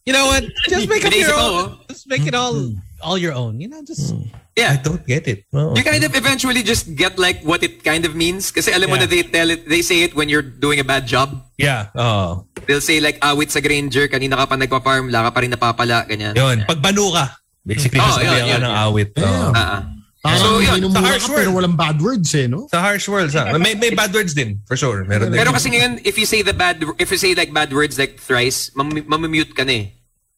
You 0.09 0.13
know 0.17 0.25
what? 0.25 0.41
Just 0.65 0.89
make 0.89 1.05
Binaisip 1.05 1.29
your 1.29 1.37
own. 1.37 1.77
Just 1.85 2.09
make 2.09 2.25
it 2.25 2.33
all 2.33 2.57
all 3.05 3.13
your 3.13 3.37
own. 3.37 3.61
You 3.61 3.69
know, 3.69 3.85
just 3.85 4.17
I 4.59 4.75
Yeah. 4.75 4.83
don't 4.83 5.03
get 5.03 5.23
it. 5.25 5.47
Oh, 5.49 5.71
You 5.71 5.83
kind 5.83 6.03
of 6.03 6.11
eventually 6.11 6.59
just 6.61 6.91
get 6.93 7.15
like 7.15 7.39
what 7.41 7.63
it 7.63 7.79
kind 7.81 8.03
of 8.03 8.13
means. 8.13 8.51
Kasi 8.51 8.69
alam 8.69 8.89
mo 8.89 8.99
Yeah. 8.99 9.07
na 9.07 9.07
they 9.07 9.23
tell 9.23 9.49
it, 9.49 9.63
they 9.63 9.79
say 9.81 10.03
it 10.03 10.11
when 10.13 10.27
you're 10.27 10.43
doing 10.43 10.79
a 10.79 10.85
bad 10.85 11.07
job. 11.07 11.31
Yeah. 11.55 11.89
Oh. 11.95 12.45
They'll 12.67 12.83
say 12.83 12.99
like 12.99 13.19
awit 13.19 13.49
sa 13.49 13.59
Granger, 13.59 14.07
kanina 14.07 14.35
ka 14.35 14.45
pa 14.45 14.55
nagpa-farm, 14.55 15.07
wala 15.07 15.27
ka 15.27 15.31
pa 15.31 15.39
rin 15.39 15.51
napapala, 15.51 16.03
ganyan. 16.03 16.35
Yun. 16.35 16.67
Pag 16.67 16.79
banu 16.79 17.09
ka, 17.09 17.39
basically, 17.63 18.03
Oh, 18.03 18.19
yun, 18.19 18.45
yun, 18.45 18.61
ng 18.61 18.75
awit. 18.85 19.09
Oh. 19.17 19.51
Ah, 19.55 19.57
ah. 19.57 19.81
Parang 20.19 20.39
So, 20.43 20.59
yun, 20.59 20.91
sa 20.91 20.99
harsh 20.99 21.23
ka 21.23 21.31
pero 21.31 21.47
word. 21.55 21.63
walang 21.63 21.79
bad 21.79 21.95
words 22.03 22.27
eh, 22.35 22.43
no? 22.43 22.67
Sa 22.67 22.83
harsh 22.83 23.07
words, 23.07 23.39
ha? 23.39 23.55
May, 23.55 23.71
may 23.79 23.95
bad 23.95 24.11
words 24.11 24.35
din, 24.35 24.59
for 24.67 24.75
sure. 24.75 25.07
Meron 25.07 25.31
din. 25.31 25.39
Pero 25.39 25.55
kasi 25.55 25.71
ngayon, 25.71 26.03
if 26.03 26.19
you 26.19 26.27
say 26.27 26.43
the 26.43 26.51
bad, 26.51 26.75
if 26.99 27.07
you 27.07 27.15
say 27.15 27.31
like 27.31 27.55
bad 27.55 27.71
words 27.71 27.95
like 27.95 28.19
thrice, 28.19 28.67
mam- 28.75 29.07
mamamute 29.07 29.55
ka 29.55 29.63
na 29.63 29.71
eh. 29.79 29.85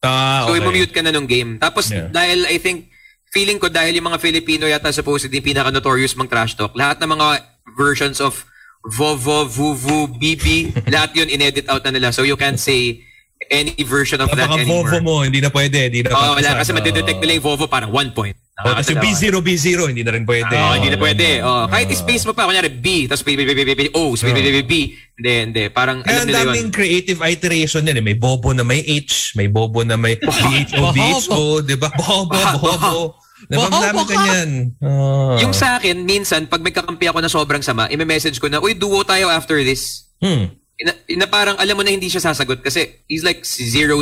Ah, 0.02 0.46
So, 0.46 0.54
okay. 0.54 0.62
i-mute 0.62 0.94
ka 0.94 1.02
na 1.02 1.10
nung 1.10 1.26
game. 1.26 1.58
Tapos, 1.58 1.90
Yeah. 1.90 2.06
dahil 2.10 2.46
I 2.46 2.58
think, 2.58 2.90
feeling 3.32 3.56
ko 3.56 3.72
dahil 3.72 3.96
yung 3.96 4.12
mga 4.12 4.20
Filipino 4.20 4.68
yata 4.68 4.92
supposedly 4.92 5.40
yung 5.40 5.48
pinaka-notorious 5.56 6.14
mang 6.20 6.28
trash 6.28 6.52
talk, 6.54 6.76
lahat 6.76 7.00
ng 7.00 7.16
mga 7.16 7.26
versions 7.74 8.20
of 8.20 8.44
Vovo, 8.84 9.48
Vuvu, 9.48 10.10
BB, 10.20 10.70
lahat 10.94 11.16
yun 11.16 11.32
in-edit 11.32 11.66
out 11.72 11.80
na 11.88 11.96
nila. 11.96 12.12
So, 12.12 12.26
you 12.28 12.36
can't 12.36 12.60
say 12.60 13.00
any 13.48 13.74
version 13.82 14.20
of 14.20 14.28
that 14.34 14.50
Baka 14.50 14.60
anymore. 14.60 14.90
Vovo 14.90 14.98
mo, 15.00 15.14
hindi 15.24 15.40
na 15.40 15.48
pwede. 15.48 15.88
Hindi 15.88 16.02
na 16.04 16.12
Oo, 16.12 16.34
wala. 16.38 16.60
Kasi 16.60 16.74
madidetect 16.74 17.18
nila 17.22 17.32
yung 17.40 17.46
Vovo 17.46 17.66
parang 17.70 17.90
one 17.94 18.12
point. 18.12 18.36
Oh, 18.60 18.76
kasi 18.76 18.92
B0, 18.92 19.40
B0, 19.40 19.88
hindi 19.88 20.04
na 20.04 20.12
rin 20.12 20.28
pwede. 20.28 20.52
Oo, 20.52 20.76
hindi 20.76 20.92
na 20.92 21.00
pwede. 21.00 21.40
Oh, 21.40 21.64
kahit 21.72 21.88
space 21.96 22.28
mo 22.28 22.36
pa, 22.36 22.44
kunyari 22.44 22.68
B, 22.68 23.08
tapos 23.08 23.24
B, 23.24 23.32
B, 23.32 23.48
B, 23.48 23.56
B, 23.56 23.64
B, 23.64 23.72
B, 23.72 23.82
O, 23.96 24.12
tapos 24.12 24.28
B, 24.28 24.30
B, 24.36 24.38
B, 24.44 24.48
B, 24.52 24.58
B. 24.68 24.74
Hindi, 25.16 25.32
hindi. 25.48 25.62
Parang 25.72 26.04
Kaya 26.04 26.20
alam 26.20 26.26
nila 26.28 26.44
daming 26.44 26.68
yun. 26.68 26.76
creative 26.76 27.20
iteration 27.24 27.88
yan. 27.88 27.96
Eh. 27.96 28.04
May 28.04 28.16
bobo 28.20 28.52
na 28.52 28.60
may 28.60 28.84
H, 28.84 29.32
may 29.40 29.48
bobo 29.48 29.80
na 29.80 29.96
may 29.96 30.20
BHO, 30.20 30.92
BHO, 30.92 31.64
di 31.64 31.80
ba? 31.80 31.88
Bobo, 31.96 32.36
bobo. 32.60 33.16
Ang 33.50 33.72
dami 33.72 34.02
ganyan. 34.04 34.50
Oh. 34.84 35.40
Yung 35.40 35.56
sa 35.56 35.80
akin, 35.80 36.04
minsan, 36.04 36.44
pag 36.44 36.60
may 36.60 36.76
kakampi 36.76 37.08
ako 37.08 37.18
na 37.24 37.32
sobrang 37.32 37.64
sama, 37.64 37.88
i-message 37.88 38.36
ko 38.36 38.52
na, 38.52 38.60
uy, 38.60 38.76
duo 38.76 39.00
tayo 39.02 39.32
after 39.32 39.58
this. 39.64 40.12
Hmm. 40.22 40.54
na, 40.78 40.92
na 40.94 41.26
parang 41.26 41.58
alam 41.58 41.74
mo 41.74 41.82
na 41.82 41.90
hindi 41.90 42.06
siya 42.06 42.22
sasagot 42.22 42.62
kasi 42.62 43.02
he's 43.10 43.26
like 43.26 43.42
0-7, 43.42 43.98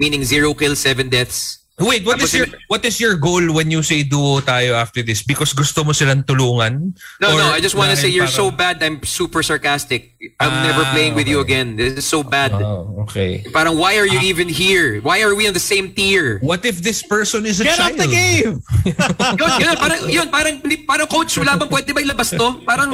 meaning 0.00 0.24
0 0.26 0.56
kills, 0.58 0.80
7 0.82 1.06
deaths. 1.06 1.59
Wait, 1.80 2.04
what 2.04 2.20
is 2.20 2.36
your 2.36 2.46
what 2.68 2.84
is 2.84 3.00
your 3.00 3.16
goal 3.16 3.40
when 3.56 3.72
you 3.72 3.80
say 3.80 4.04
duo 4.04 4.44
tayo 4.44 4.76
after 4.76 5.00
this? 5.00 5.24
Because 5.24 5.56
gusto 5.56 5.80
mo 5.80 5.96
silang 5.96 6.22
tulungan? 6.28 6.92
No, 7.20 7.32
Or 7.32 7.40
no, 7.40 7.48
I 7.56 7.60
just 7.64 7.72
want 7.74 7.88
to 7.88 7.96
say 7.96 8.12
you're 8.12 8.28
so 8.28 8.52
parang- 8.52 8.78
bad, 8.78 8.84
I'm 8.84 8.96
super 9.02 9.40
sarcastic. 9.42 10.12
I'm 10.36 10.52
Ah, 10.52 10.62
never 10.68 10.84
playing 10.92 11.16
with 11.16 11.24
you 11.24 11.40
okay. 11.40 11.64
again. 11.64 11.80
This 11.80 11.96
is 11.96 12.04
so 12.04 12.20
bad. 12.20 12.52
Oh, 12.52 13.08
okay. 13.08 13.40
Parang 13.48 13.80
why 13.80 13.96
are 13.96 14.04
you 14.04 14.20
even 14.20 14.52
here? 14.52 15.00
Why 15.00 15.24
are 15.24 15.32
we 15.32 15.48
on 15.48 15.56
the 15.56 15.62
same 15.64 15.96
tier? 15.96 16.36
What 16.44 16.68
if 16.68 16.84
this 16.84 17.00
person 17.00 17.48
is 17.48 17.60
a 17.60 17.64
get 17.64 17.80
child? 17.80 17.96
off 17.96 18.04
the 18.04 18.08
game. 18.12 18.60
yun, 19.40 19.52
yun, 19.64 19.76
parang, 19.80 20.00
yun, 20.04 20.26
parang, 20.28 20.54
parang 20.84 21.08
coach, 21.08 21.32
wala 21.40 21.56
bang 21.56 21.68
pwede 21.72 21.90
ba 21.96 22.00
ilabas 22.04 22.36
to? 22.36 22.48
Parang, 22.68 22.92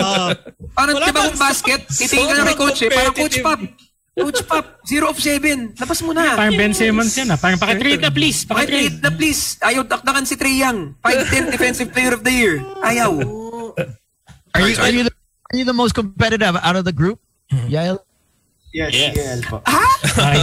parang, 0.78 0.94
wala 0.94 1.06
di 1.06 1.12
ba 1.12 1.26
bang 1.26 1.34
kung 1.34 1.42
basket, 1.42 1.80
titingin 1.90 2.30
ka 2.30 2.34
na 2.38 2.54
kay 2.54 2.58
coach 2.58 2.78
eh, 2.86 2.90
parang 2.94 3.14
coach 3.14 3.36
competitive. 3.42 3.74
Coach 4.16 4.40
Pop, 4.48 4.80
0 4.88 5.12
of 5.12 5.20
7. 5.20 5.76
Labas 5.76 6.00
mo 6.00 6.16
na. 6.16 6.40
Parang 6.40 6.56
Ben 6.56 6.72
Simmons 6.72 7.12
yan 7.12 7.28
ah. 7.28 7.36
Parang 7.36 7.60
pakitrade 7.60 8.00
na 8.00 8.08
please. 8.08 8.48
Pakitrade 8.48 8.96
Pakitrade. 8.96 9.04
na 9.04 9.10
please. 9.12 9.60
Ayaw 9.60 9.84
dakdakan 9.84 10.24
si 10.24 10.40
Trey 10.40 10.56
Young. 10.56 10.96
5'10 11.04 11.52
Defensive 11.54 11.88
Player 11.92 12.16
of 12.16 12.24
the 12.24 12.32
Year. 12.32 12.64
Ayaw. 12.80 13.12
Are 14.56 14.64
you, 14.64 14.74
are 14.80 14.88
you, 14.88 15.04
the, 15.04 15.12
are 15.52 15.56
you 15.60 15.68
the 15.68 15.76
most 15.76 15.92
competitive 15.92 16.56
out 16.56 16.76
of 16.80 16.88
the 16.88 16.96
group? 16.96 17.20
Yael? 17.68 18.00
Yes, 18.72 18.92
Yes. 18.92 19.12
CL 19.16 19.40
po. 19.48 19.56
Ah, 19.64 19.96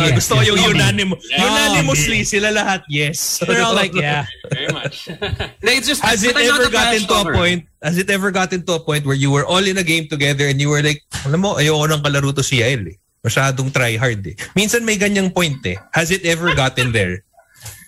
yes. 0.09 0.21
Gusto 0.21 0.37
ko 0.37 0.41
yung 0.41 0.57
unanimous, 0.73 1.21
Yeah. 1.29 1.45
unanimously 1.45 2.21
sila 2.25 2.49
lahat, 2.49 2.81
yes. 2.89 3.41
They're 3.41 3.61
all 3.61 3.73
like, 3.77 3.93
yeah. 3.93 4.25
Very 4.53 4.69
much. 4.73 5.09
No, 5.65 5.69
it's 5.69 5.85
just, 5.85 6.01
Has 6.01 6.21
it 6.21 6.33
ever 6.37 6.69
gotten 6.69 7.05
to 7.09 7.13
a 7.13 7.25
point, 7.29 7.65
has 7.81 7.97
it 7.97 8.09
ever 8.09 8.29
gotten 8.29 8.65
to 8.65 8.73
a 8.77 8.81
point 8.81 9.05
where 9.05 9.17
you 9.17 9.29
were 9.29 9.45
all 9.45 9.61
in 9.61 9.77
a 9.77 9.85
game 9.85 10.09
together 10.09 10.45
and 10.49 10.57
you 10.61 10.69
were 10.69 10.81
like, 10.81 11.01
alam 11.25 11.41
mo, 11.41 11.57
ayoko 11.61 11.89
nang 11.89 12.01
kalaro 12.01 12.33
to 12.33 12.41
si 12.41 12.61
Yael 12.61 12.85
eh. 12.89 12.97
Masyadong 13.23 13.71
try 13.71 13.95
hard 13.95 14.19
eh. 14.27 14.35
Minsan 14.51 14.83
may 14.83 14.99
ganyang 14.99 15.31
point 15.31 15.63
eh. 15.63 15.79
Has 15.95 16.11
it 16.11 16.27
ever 16.27 16.51
gotten 16.51 16.91
there? 16.91 17.23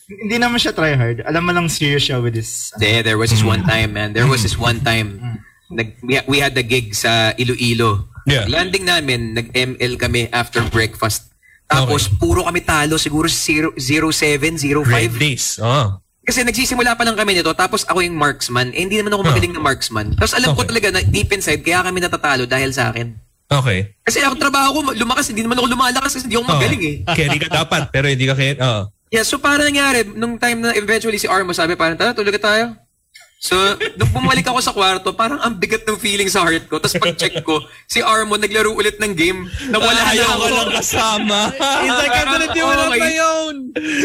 Hindi 0.08 0.40
naman 0.40 0.64
siya 0.64 0.72
try 0.72 0.96
hard. 0.96 1.28
Alam 1.28 1.44
mo 1.44 1.52
lang 1.52 1.68
serious 1.68 2.08
siya 2.08 2.24
with 2.24 2.40
this. 2.40 2.72
There, 2.80 3.04
there 3.04 3.20
was 3.20 3.36
this 3.36 3.44
one 3.44 3.68
time, 3.68 4.00
man. 4.00 4.16
There 4.16 4.32
was 4.32 4.48
this 4.48 4.56
one 4.56 4.80
time. 4.80 5.44
Nag, 5.68 6.00
we, 6.00 6.16
we 6.30 6.38
had 6.40 6.56
the 6.56 6.64
gig 6.64 6.96
sa 6.96 7.36
Iloilo. 7.36 8.08
Yeah. 8.24 8.48
Landing 8.48 8.88
namin, 8.88 9.36
nag-ML 9.36 10.00
kami 10.00 10.32
after 10.32 10.64
breakfast. 10.72 11.28
Tapos, 11.68 12.08
puro 12.08 12.46
kami 12.46 12.62
talo. 12.62 12.96
Siguro 12.96 13.28
0, 13.28 13.76
07, 13.76 14.56
05. 14.56 14.88
Red 14.88 15.14
days. 15.20 15.58
Oh. 15.60 16.00
Kasi 16.26 16.42
nagsisimula 16.42 16.98
pa 16.98 17.06
lang 17.06 17.14
kami 17.14 17.38
nito, 17.38 17.54
tapos 17.54 17.86
ako 17.86 18.02
yung 18.02 18.18
marksman. 18.18 18.74
Eh, 18.74 18.82
hindi 18.82 18.98
naman 18.98 19.14
ako 19.14 19.22
magaling 19.30 19.54
na 19.54 19.62
marksman. 19.62 20.16
Tapos 20.18 20.34
alam 20.34 20.58
ko 20.58 20.66
Okay. 20.66 20.74
talaga 20.74 20.88
na 20.96 21.02
deep 21.06 21.30
inside, 21.30 21.62
kaya 21.62 21.86
kami 21.86 22.02
natatalo 22.02 22.50
dahil 22.50 22.74
sa 22.74 22.90
akin. 22.90 23.14
Okay. 23.46 23.94
Kasi 24.02 24.26
ako 24.26 24.36
trabaho 24.42 24.70
ko, 24.74 24.80
lumakas, 24.98 25.30
hindi 25.30 25.46
naman 25.46 25.62
ako 25.62 25.68
lumalakas 25.70 26.18
kasi 26.18 26.26
hindi 26.26 26.38
ako 26.38 26.46
magaling 26.50 26.82
eh. 26.82 26.96
Carry 27.18 27.38
ka 27.38 27.50
dapat, 27.50 27.82
pero 27.94 28.10
hindi 28.10 28.26
ka 28.26 28.34
kaya. 28.34 28.54
Oh. 28.58 28.84
Yeah, 29.14 29.24
so 29.24 29.38
para 29.38 29.62
nangyari, 29.62 30.02
nung 30.18 30.42
time 30.42 30.66
na 30.66 30.74
eventually 30.74 31.22
si 31.22 31.30
Armo 31.30 31.54
sabi 31.54 31.78
parang, 31.78 31.96
tara, 31.96 32.18
tulog 32.18 32.34
ka 32.42 32.52
tayo. 32.52 32.74
So, 33.38 33.54
nung 33.94 34.10
bumalik 34.10 34.42
ako 34.44 34.58
sa 34.58 34.74
kwarto, 34.74 35.14
parang 35.14 35.38
ang 35.38 35.54
bigat 35.54 35.86
ng 35.86 35.96
feeling 35.96 36.26
sa 36.26 36.42
heart 36.42 36.66
ko. 36.66 36.82
Tapos 36.82 36.98
pag-check 36.98 37.46
ko, 37.46 37.62
si 37.86 38.02
Armon 38.02 38.42
naglaro 38.42 38.74
ulit 38.74 38.98
ng 38.98 39.14
game. 39.14 39.46
Nawala 39.70 39.94
na 39.94 40.12
Ayaw 40.12 40.26
ako. 40.26 40.40
ko 40.40 40.48
lang 40.58 40.72
kasama. 40.74 41.40
He's 41.54 41.94
like, 41.94 42.16
I'm 42.16 42.30
gonna 42.32 42.50
do 42.50 42.64
it 42.64 42.80
on 42.80 42.90
Okay. 42.90 43.02
my 43.06 43.16
own. 43.22 43.56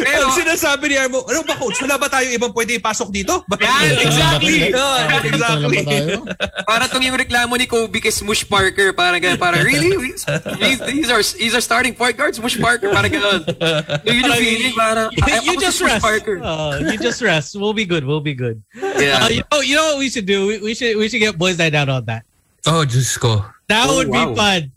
Pero, 0.02 0.24
Ang 0.28 0.36
sinasabi 0.36 0.84
ni 0.88 0.96
Armo, 0.98 1.24
ano 1.24 1.40
ba 1.40 1.56
coach, 1.56 1.78
wala 1.80 1.96
ba 1.96 2.10
tayo 2.10 2.26
ibang 2.28 2.52
pwede 2.52 2.76
ipasok 2.76 3.08
dito? 3.08 3.40
Yan, 3.56 3.96
exactly. 3.98 4.74
Na 4.74 5.08
tayo? 5.48 6.26
para 6.66 6.84
tong 6.84 7.00
yung 7.00 7.16
reklamo 7.16 7.54
ni 7.54 7.64
Kobe 7.64 7.96
kay 7.96 8.12
Smush 8.12 8.44
Parker, 8.44 8.92
parang 8.92 9.22
ganun, 9.22 9.40
parang 9.40 9.62
really? 9.64 9.94
These, 10.60 11.08
are 11.08 11.22
these 11.22 11.54
are 11.54 11.62
starting 11.62 11.94
point 11.94 12.12
guards, 12.12 12.36
Smush 12.36 12.60
Parker, 12.60 12.90
parang 12.90 13.08
ganun. 13.08 13.40
So, 13.46 13.56
yun 14.04 14.26
yung 14.26 14.36
feeling, 14.36 14.74
parang, 14.74 15.08
you 15.40 15.54
just 15.56 15.80
rest. 15.80 16.02
Parker. 16.02 16.42
Uh, 16.42 16.92
you 16.92 16.98
just 16.98 17.22
rest. 17.22 17.56
We'll 17.56 17.72
be 17.72 17.86
good. 17.88 18.04
We'll 18.04 18.20
be 18.20 18.34
good. 18.34 18.60
Yeah. 19.00 19.19
Uh, 19.20 19.28
you 19.28 19.42
know, 19.52 19.60
you 19.60 19.74
know 19.76 19.86
what 19.94 19.98
we 19.98 20.08
should 20.10 20.26
do? 20.26 20.46
We, 20.46 20.58
we 20.58 20.74
should 20.74 20.96
we 20.96 21.08
should 21.08 21.20
get 21.20 21.36
boys 21.38 21.58
night 21.58 21.74
out 21.74 21.88
on 21.88 22.04
that. 22.06 22.24
Oh, 22.66 22.84
just 22.84 23.18
ko. 23.20 23.44
That 23.68 23.86
Oh, 23.88 23.96
would 23.98 24.08
wow. 24.08 24.30
be 24.30 24.36
fun. 24.36 24.72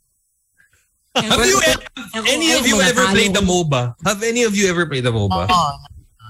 Have 1.15 1.45
you 1.45 1.61
ever, 1.67 1.81
any 2.27 2.53
of 2.53 2.65
you 2.65 2.81
ever 2.81 3.05
played 3.13 3.33
the 3.35 3.41
MOBA? 3.41 3.95
Have 4.05 4.23
any 4.23 4.43
of 4.43 4.55
you 4.55 4.67
ever 4.69 4.85
played 4.85 5.03
the 5.03 5.11
MOBA? 5.11 5.45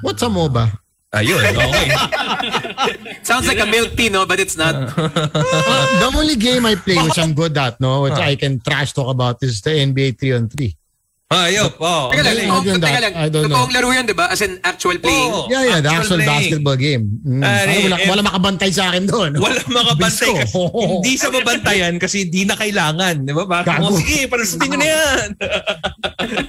What's 0.02 0.22
a 0.22 0.28
MOBA? 0.28 0.78
Ayun, 1.14 1.40
okay. 1.46 1.94
Sounds 3.22 3.46
like 3.48 3.60
a 3.60 3.66
milk 3.68 3.96
tea, 3.96 4.10
no? 4.10 4.26
But 4.26 4.40
it's 4.40 4.58
not. 4.58 4.74
Uh, 4.76 4.90
the 4.98 6.12
only 6.18 6.36
game 6.36 6.66
I 6.66 6.74
play 6.76 6.98
which 6.98 7.20
I'm 7.20 7.34
good 7.34 7.56
at, 7.56 7.80
no, 7.80 8.02
which 8.02 8.14
I 8.18 8.36
can 8.36 8.60
trash 8.60 8.94
talk 8.94 9.08
about 9.14 9.38
is 9.44 9.62
the 9.62 9.70
NBA 9.70 10.20
3 10.20 10.32
on 10.34 10.50
3. 10.50 10.76
Ayop, 11.36 11.74
oh. 11.78 12.04
Teka 12.08 12.22
lang, 12.22 12.34
I 12.34 12.40
totoong, 12.40 12.64
don't 12.64 12.78
know. 12.78 12.86
teka 12.86 13.00
lang. 13.00 13.14
I 13.14 13.26
don't 13.26 13.44
know. 13.44 13.58
Totoong 13.58 13.72
laro 13.72 13.88
yan, 13.90 14.06
di 14.06 14.14
ba? 14.14 14.26
As 14.28 14.40
in 14.40 14.62
actual 14.62 14.98
playing. 14.98 15.30
Oh, 15.30 15.46
Yeah, 15.48 15.64
yeah, 15.64 15.80
the 15.80 15.90
actual 15.90 16.18
playing. 16.18 16.30
basketball 16.30 16.78
game. 16.78 17.04
Mm. 17.22 17.42
Parang 17.42 17.84
wala, 17.84 17.98
eh, 17.98 18.08
wala 18.08 18.22
makabantay 18.24 18.70
sa 18.70 18.84
akin 18.90 19.04
doon. 19.04 19.32
Wala 19.36 19.58
makabantay 19.66 20.32
kasi 20.38 20.56
hindi 20.70 21.14
sa 21.16 21.28
mabantayan 21.30 21.94
kasi 21.98 22.18
di 22.26 22.44
na 22.44 22.54
kailangan. 22.54 23.16
Di 23.22 23.32
ba? 23.32 23.44
Bakit 23.44 23.74
mo, 23.80 23.96
sige, 23.96 24.28
palusutin 24.28 24.68
nyo 24.70 24.78
na 24.78 24.88
yan. 24.88 25.28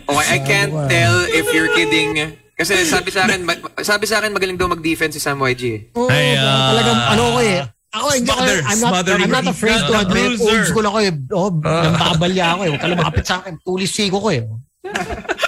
Oh, 0.06 0.20
I 0.20 0.38
can't 0.38 0.70
tell 0.86 1.26
if 1.26 1.50
you're 1.50 1.72
kidding. 1.72 2.14
Kasi 2.54 2.86
sabi 2.86 3.10
sa 3.10 3.26
akin, 3.26 3.42
sabi 3.82 4.04
sa 4.06 4.20
akin 4.20 4.30
magaling 4.30 4.54
daw 4.54 4.70
mag-defense 4.70 5.14
si 5.14 5.20
Sam 5.20 5.42
YG. 5.42 5.62
eh. 5.64 5.78
Oo, 5.92 6.06
Ay, 6.06 6.38
ah. 6.38 6.70
talagang 6.70 6.98
ano 7.10 7.22
ko 7.34 7.38
eh. 7.42 7.58
Ako, 7.90 8.06
hindi 8.10 8.26
ako, 8.26 8.42
I'm 8.42 8.80
not, 8.80 8.94
I'm 9.08 9.30
not 9.32 9.46
afraid 9.48 9.78
to 9.80 9.94
admit, 9.96 10.34
old 10.36 10.62
school 10.64 10.82
ako 10.82 10.98
eh. 11.00 11.10
Oh, 11.30 11.50
nambabalya 11.50 12.44
ako 12.52 12.60
eh. 12.60 12.70
Huwag 12.70 12.82
ka 12.82 12.88
lumapit 12.90 13.24
sa 13.24 13.38
akin. 13.38 13.54
Tulis 13.58 13.86
siko 13.88 14.18
ko 14.18 14.28
eh. 14.30 14.42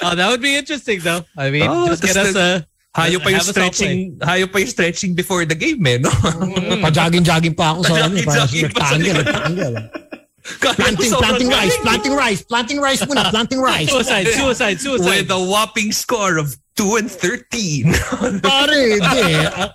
Oh, 0.03 0.15
that 0.15 0.29
would 0.29 0.41
be 0.41 0.57
interesting 0.57 1.01
though. 1.01 1.25
I 1.37 1.51
mean, 1.51 1.69
Oh, 1.69 1.87
just 1.89 2.03
get 2.03 2.17
us 2.17 2.35
a 2.35 2.67
Hayo 2.97 3.21
pa 3.21 3.29
yung 3.29 3.45
stretching, 3.45 4.17
hayo 4.25 4.49
pa 4.49 4.57
yung 4.57 4.73
stretching 4.73 5.13
before 5.13 5.45
the 5.45 5.53
game, 5.53 5.85
eh, 5.85 6.01
no? 6.01 6.09
Pa-jogging-jogging 6.81 7.53
pa 7.53 7.77
ako 7.77 7.81
sa 7.85 8.09
ano. 8.09 8.17
Para 8.25 8.49
rectangle, 8.49 9.21
rectangle. 9.21 9.77
Planting, 10.47 11.11
planting 11.11 11.51
rice, 11.51 11.77
planting 11.83 12.15
rice, 12.15 12.41
planting 12.47 12.79
rice 12.79 13.03
muna, 13.03 13.29
planting 13.35 13.59
rice. 13.59 13.91
suicide, 13.91 14.31
suicide, 14.31 14.79
suicide. 14.79 15.27
With 15.27 15.31
a 15.35 15.43
whopping 15.43 15.91
score 15.91 16.39
of 16.39 16.55
2 16.77 17.01
and 17.01 17.09
13. 17.09 17.89
Pare, 18.45 18.81
hindi. 19.01 19.25
Ah, 19.49 19.73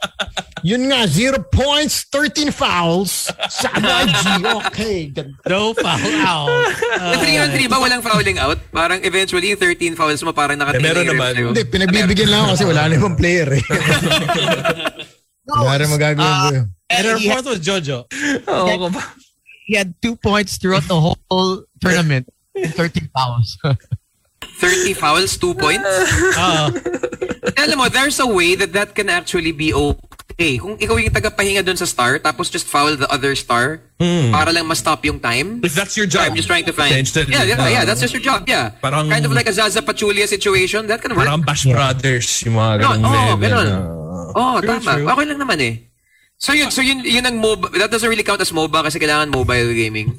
Yun 0.62 0.94
nga, 0.94 1.10
zero 1.10 1.42
points, 1.42 2.06
13 2.14 2.54
fouls. 2.54 3.34
Sa 3.50 3.66
YG, 3.74 4.46
okay. 4.62 5.10
No 5.50 5.74
foul 5.74 6.14
out. 6.22 6.70
Sa 6.94 7.18
3 7.18 7.42
on 7.42 7.50
3 7.50 7.66
ba 7.66 7.82
walang 7.82 8.06
fouling 8.06 8.38
out? 8.38 8.62
Parang 8.70 9.02
eventually 9.02 9.50
yung 9.50 9.58
13 9.58 9.98
fouls 9.98 10.22
mo 10.22 10.30
parang 10.32 10.62
nakatingin 10.62 10.86
Eh, 10.86 10.88
meron 10.94 11.06
naman. 11.10 11.32
ref. 11.34 11.46
Hindi, 11.50 11.64
pinagbibigyan 11.66 12.30
lang 12.30 12.42
ako 12.46 12.50
kasi 12.54 12.66
wala 12.70 12.82
na 12.86 12.94
ibang 12.94 13.18
player 13.18 13.50
eh. 13.58 13.64
Wala 15.52 15.84
rin 15.84 15.90
magagawa 15.90 16.32
ko 16.48 16.54
yun. 16.56 16.68
And 16.88 17.04
our 17.08 17.20
fourth 17.20 17.48
was 17.50 17.60
JoJo. 17.60 17.98
Oo, 18.48 18.88
ba? 18.88 19.02
he 19.66 19.76
had 19.76 19.92
two 20.00 20.16
points 20.16 20.56
throughout 20.62 20.86
the 20.88 20.96
whole 20.96 21.66
tournament. 21.82 22.30
13 22.56 23.10
fouls. 23.10 23.58
30 24.62 24.94
fouls, 24.94 25.34
2 25.42 25.58
points? 25.58 25.90
Uh, 26.38 26.70
Alam 27.58 27.78
mo, 27.82 27.86
there's 27.90 28.22
a 28.22 28.30
way 28.30 28.54
that 28.54 28.72
that 28.78 28.94
can 28.94 29.10
actually 29.10 29.50
be 29.52 29.74
okay. 29.74 30.62
Kung 30.62 30.78
ikaw 30.78 31.02
yung 31.02 31.10
tagapahinga 31.10 31.66
dun 31.66 31.76
sa 31.76 31.86
star, 31.90 32.22
tapos 32.22 32.50
just 32.50 32.70
foul 32.70 32.94
the 32.96 33.10
other 33.10 33.34
star 33.34 33.82
para 34.32 34.54
lang 34.54 34.66
ma-stop 34.66 35.02
yung 35.06 35.18
time. 35.20 35.62
If 35.66 35.74
that's 35.74 35.98
your 35.98 36.06
job. 36.06 36.30
I'm 36.30 36.38
just 36.38 36.48
trying 36.48 36.66
to 36.66 36.74
find. 36.74 36.94
Instead- 36.94 37.30
Yeah, 37.30 37.44
yeah, 37.44 37.58
yeah. 37.70 37.84
That's 37.86 38.02
just 38.02 38.14
your 38.14 38.22
job. 38.22 38.46
Yeah. 38.46 38.78
Parang- 38.78 39.10
kind 39.10 39.26
of 39.26 39.34
like 39.34 39.50
a 39.50 39.54
Zaza 39.54 39.82
Pachulia 39.82 40.30
situation. 40.30 40.86
That 40.86 41.02
can 41.02 41.14
work. 41.18 41.26
Parang 41.26 41.42
Bash 41.42 41.66
Brothers, 41.66 42.46
yung 42.46 42.58
mga 42.62 42.72
No, 42.78 42.88
ganong 42.94 43.02
oo, 43.06 43.26
level. 43.34 43.42
ganun. 43.42 43.68
Oh, 44.38 44.58
tama. 44.62 44.92
Okay 45.12 45.26
lang 45.26 45.40
naman 45.42 45.58
eh. 45.60 45.74
So 46.42 46.54
yun, 46.58 46.74
so 46.74 46.82
yun, 46.82 47.06
yun 47.06 47.22
ang 47.22 47.38
MOBA. 47.38 47.70
That 47.78 47.94
doesn't 47.94 48.10
really 48.10 48.26
count 48.26 48.42
as 48.42 48.50
MOBA 48.50 48.82
kasi 48.90 48.98
kailangan 48.98 49.30
mobile 49.30 49.70
gaming. 49.78 50.18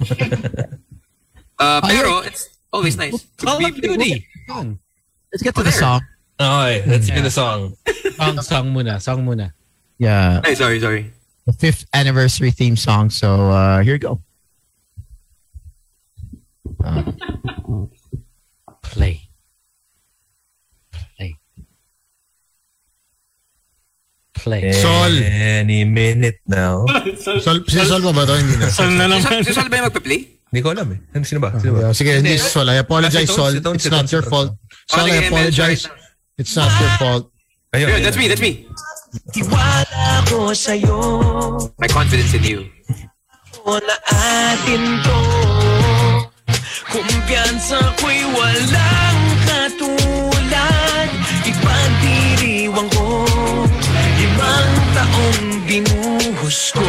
uh, 1.59 1.81
pero 1.83 2.23
it's 2.23 2.47
always 2.71 2.95
nice. 2.97 3.27
Call 3.43 3.59
of 3.59 3.75
Duty. 3.75 4.23
Let's 4.49 5.43
get 5.43 5.55
to 5.55 5.61
Oh, 5.61 5.65
the 5.65 5.71
there. 5.71 5.79
song. 5.81 6.01
Okay, 6.41 6.85
let's 6.87 7.07
get 7.09 7.23
the 7.23 7.31
song. 7.31 7.77
Song, 8.17 8.41
song 8.43 8.67
muna, 8.75 9.01
song 9.01 9.25
muna. 9.25 9.53
Yeah, 9.99 10.41
Hey, 10.45 10.55
sorry, 10.55 10.81
sorry. 10.81 11.13
the 11.47 11.53
fifth 11.53 11.87
anniversary 11.95 12.51
theme 12.51 12.77
song. 12.77 13.11
So 13.11 13.51
uh, 13.51 13.81
here 13.83 13.95
you 13.95 13.99
go. 13.99 14.21
Play. 18.83 19.23
Play. 21.17 21.39
Play. 24.35 24.73
Sol. 24.73 25.13
Any 25.23 25.85
minute 25.85 26.41
now. 26.47 26.85
Sol, 27.41 27.63
si 27.67 27.79
Sol 27.87 28.03
pa 28.03 28.13
ba 28.13 28.27
to? 28.27 28.35
Hindi 28.37 28.57
na. 28.59 28.67
Saan 28.69 28.99
na 28.99 29.07
Si 29.07 29.23
Sol, 29.23 29.33
naman? 29.33 29.45
si 29.47 29.53
Sol 29.55 29.69
ba 29.71 29.77
yung 29.79 29.87
magpa-play? 29.89 30.21
Hindi 30.53 30.61
ko 30.61 30.69
alam 30.77 30.85
eh. 30.93 31.01
Ano, 31.17 31.25
sino 31.25 31.41
ba? 31.41 31.49
Sino 31.57 31.73
ba? 31.73 31.81
Yeah, 31.89 31.95
sige, 31.97 32.13
hindi 32.21 32.37
si 32.37 32.45
Sol. 32.45 32.69
I 32.69 32.85
apologize, 32.85 33.25
Ah, 33.25 33.33
si 33.33 33.33
Sol. 33.41 33.53
si 33.57 33.65
It's 33.73 33.89
si 33.89 33.89
not 33.89 34.05
your 34.13 34.21
fault. 34.21 34.53
Sol, 34.85 35.09
I 35.09 35.25
apologize. 35.25 35.89
It's 36.37 36.53
not 36.53 36.69
your 36.77 36.93
fault. 37.01 37.25
Ayun, 37.73 37.89
ayun. 37.89 38.05
that's 38.05 38.21
me, 38.21 38.29
that's 38.29 38.45
me. 38.45 38.69
Tiwala 39.33 40.25
ko 40.29 40.53
sa'yo 40.53 40.97
My 41.81 41.89
confidence 41.89 42.37
in 42.37 42.45
you. 42.45 42.61
O 43.65 43.81
na 43.81 43.97
atin 44.13 44.85
to 45.05 45.19
Kumpiyansa 46.93 47.81
ko'y 47.97 48.21
walang 48.37 49.21
katulad 49.49 51.09
Ipagdiriwang 51.49 52.89
ko 52.93 53.25
Limang 54.21 54.73
taong 54.97 55.45
binuhos 55.65 56.77
ko 56.77 56.89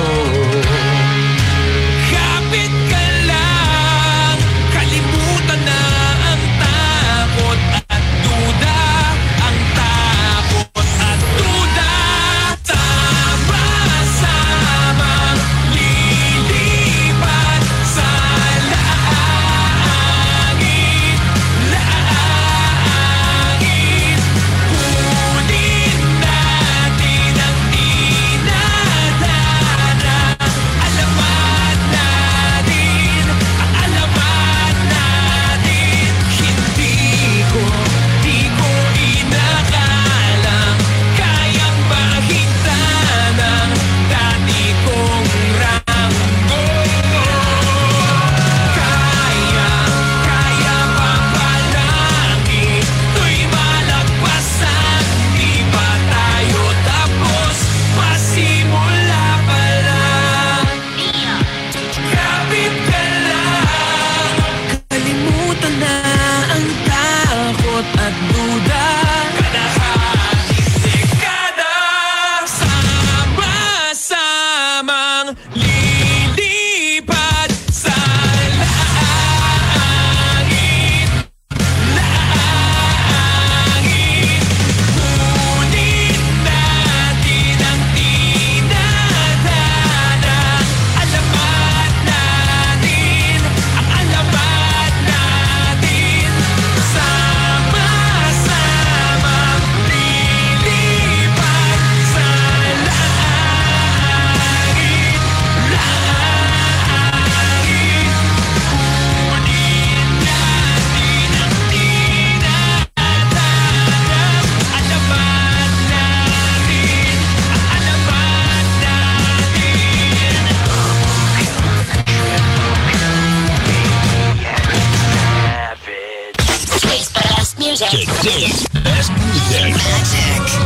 music. 128.23 128.71
Best 128.83 129.11
music. 129.11 129.75
Magic. 129.75 130.62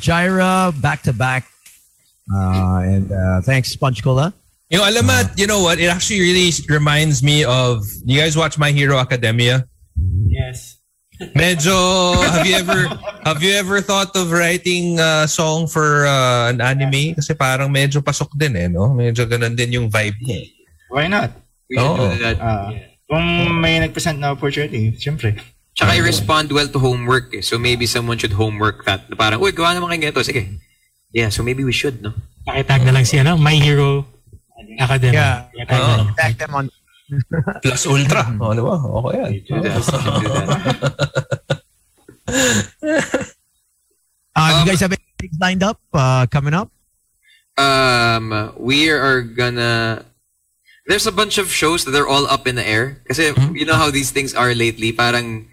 Uh, 0.00 0.04
Jaira 0.04 0.80
back 0.80 1.02
to 1.04 1.12
back. 1.12 1.44
Uh, 2.32 2.80
and 2.84 3.12
uh, 3.12 3.40
thanks, 3.42 3.70
Sponge 3.70 4.02
Cola. 4.02 4.32
Yung 4.70 4.82
alamat, 4.86 5.34
you 5.36 5.46
know 5.46 5.62
what? 5.62 5.78
It 5.82 5.90
actually 5.90 6.20
really 6.20 6.50
reminds 6.68 7.22
me 7.22 7.44
of. 7.44 7.84
You 8.06 8.20
guys 8.20 8.36
watch 8.36 8.56
My 8.56 8.70
Hero 8.70 8.98
Academia? 8.98 9.66
Yes. 10.26 10.78
Medyo 11.36 12.16
have 12.16 12.46
you 12.46 12.56
ever 12.56 12.88
have 13.28 13.42
you 13.42 13.52
ever 13.52 13.84
thought 13.84 14.16
of 14.16 14.32
writing 14.32 14.96
a 14.96 15.28
song 15.28 15.66
for 15.66 16.06
uh, 16.06 16.48
an 16.48 16.64
anime? 16.64 17.12
Kasi 17.12 17.36
parang 17.36 17.68
medyo 17.68 18.00
pasok 18.00 18.32
din 18.40 18.56
eh, 18.56 18.68
no? 18.72 18.88
Medyo 18.88 19.28
ganun 19.28 19.52
din 19.52 19.76
yung 19.76 19.92
vibe 19.92 20.16
niya. 20.24 20.48
Why 20.88 21.12
not? 21.12 21.36
We 21.68 21.76
Oo. 21.76 22.08
do 22.08 22.16
that. 22.24 22.40
Ah, 22.40 22.72
Kung 23.04 23.26
may 23.60 23.82
nag-present 23.82 24.16
na 24.16 24.32
opportunity, 24.32 24.96
siyempre. 24.96 25.36
Tsaka 25.90 26.06
I 26.06 26.06
respond 26.06 26.52
well 26.54 26.70
to 26.70 26.78
homework 26.78 27.34
eh. 27.34 27.42
So 27.42 27.58
maybe 27.58 27.82
someone 27.86 28.14
should 28.18 28.38
homework 28.38 28.86
that. 28.86 29.10
Na 29.10 29.18
Parang, 29.18 29.42
uy, 29.42 29.50
gawa 29.50 29.74
naman 29.74 29.90
kayo 29.98 30.14
ganito. 30.14 30.22
Sige. 30.22 30.46
Yeah, 31.10 31.34
so 31.34 31.42
maybe 31.42 31.66
we 31.66 31.74
should, 31.74 31.98
no? 31.98 32.14
Pakitag 32.46 32.86
na 32.86 32.94
lang 32.94 33.02
si 33.02 33.18
ano, 33.18 33.34
My 33.34 33.58
Hero 33.58 34.06
Academy. 34.78 35.18
Yeah. 35.18 35.50
Lang. 35.66 36.14
Tag 36.14 36.38
them 36.38 36.54
on. 36.54 36.70
Plus 37.66 37.90
Ultra. 37.90 38.22
O, 38.38 38.54
di 38.54 38.62
ba? 38.62 38.78
Okay 38.78 39.14
yan. 39.18 39.30
Do 39.42 39.54
that. 39.66 39.82
do 39.82 40.30
that. 40.30 40.54
Uh, 44.30 44.54
Um, 44.54 44.62
you 44.62 44.72
guys 44.72 44.80
have 44.80 44.94
any 44.94 45.02
things 45.18 45.36
lined 45.42 45.66
up 45.66 45.82
uh, 45.92 46.24
coming 46.30 46.54
up? 46.54 46.70
Um, 47.58 48.54
we 48.56 48.88
are 48.88 49.20
gonna. 49.20 50.06
There's 50.86 51.10
a 51.10 51.12
bunch 51.12 51.36
of 51.36 51.50
shows 51.50 51.84
that 51.84 51.98
are 51.98 52.06
all 52.06 52.30
up 52.30 52.46
in 52.46 52.54
the 52.54 52.62
air. 52.62 53.02
Kasi 53.10 53.34
you 53.58 53.66
know 53.66 53.74
how 53.74 53.90
these 53.90 54.14
things 54.14 54.32
are 54.32 54.54
lately. 54.54 54.94
Parang 54.94 55.50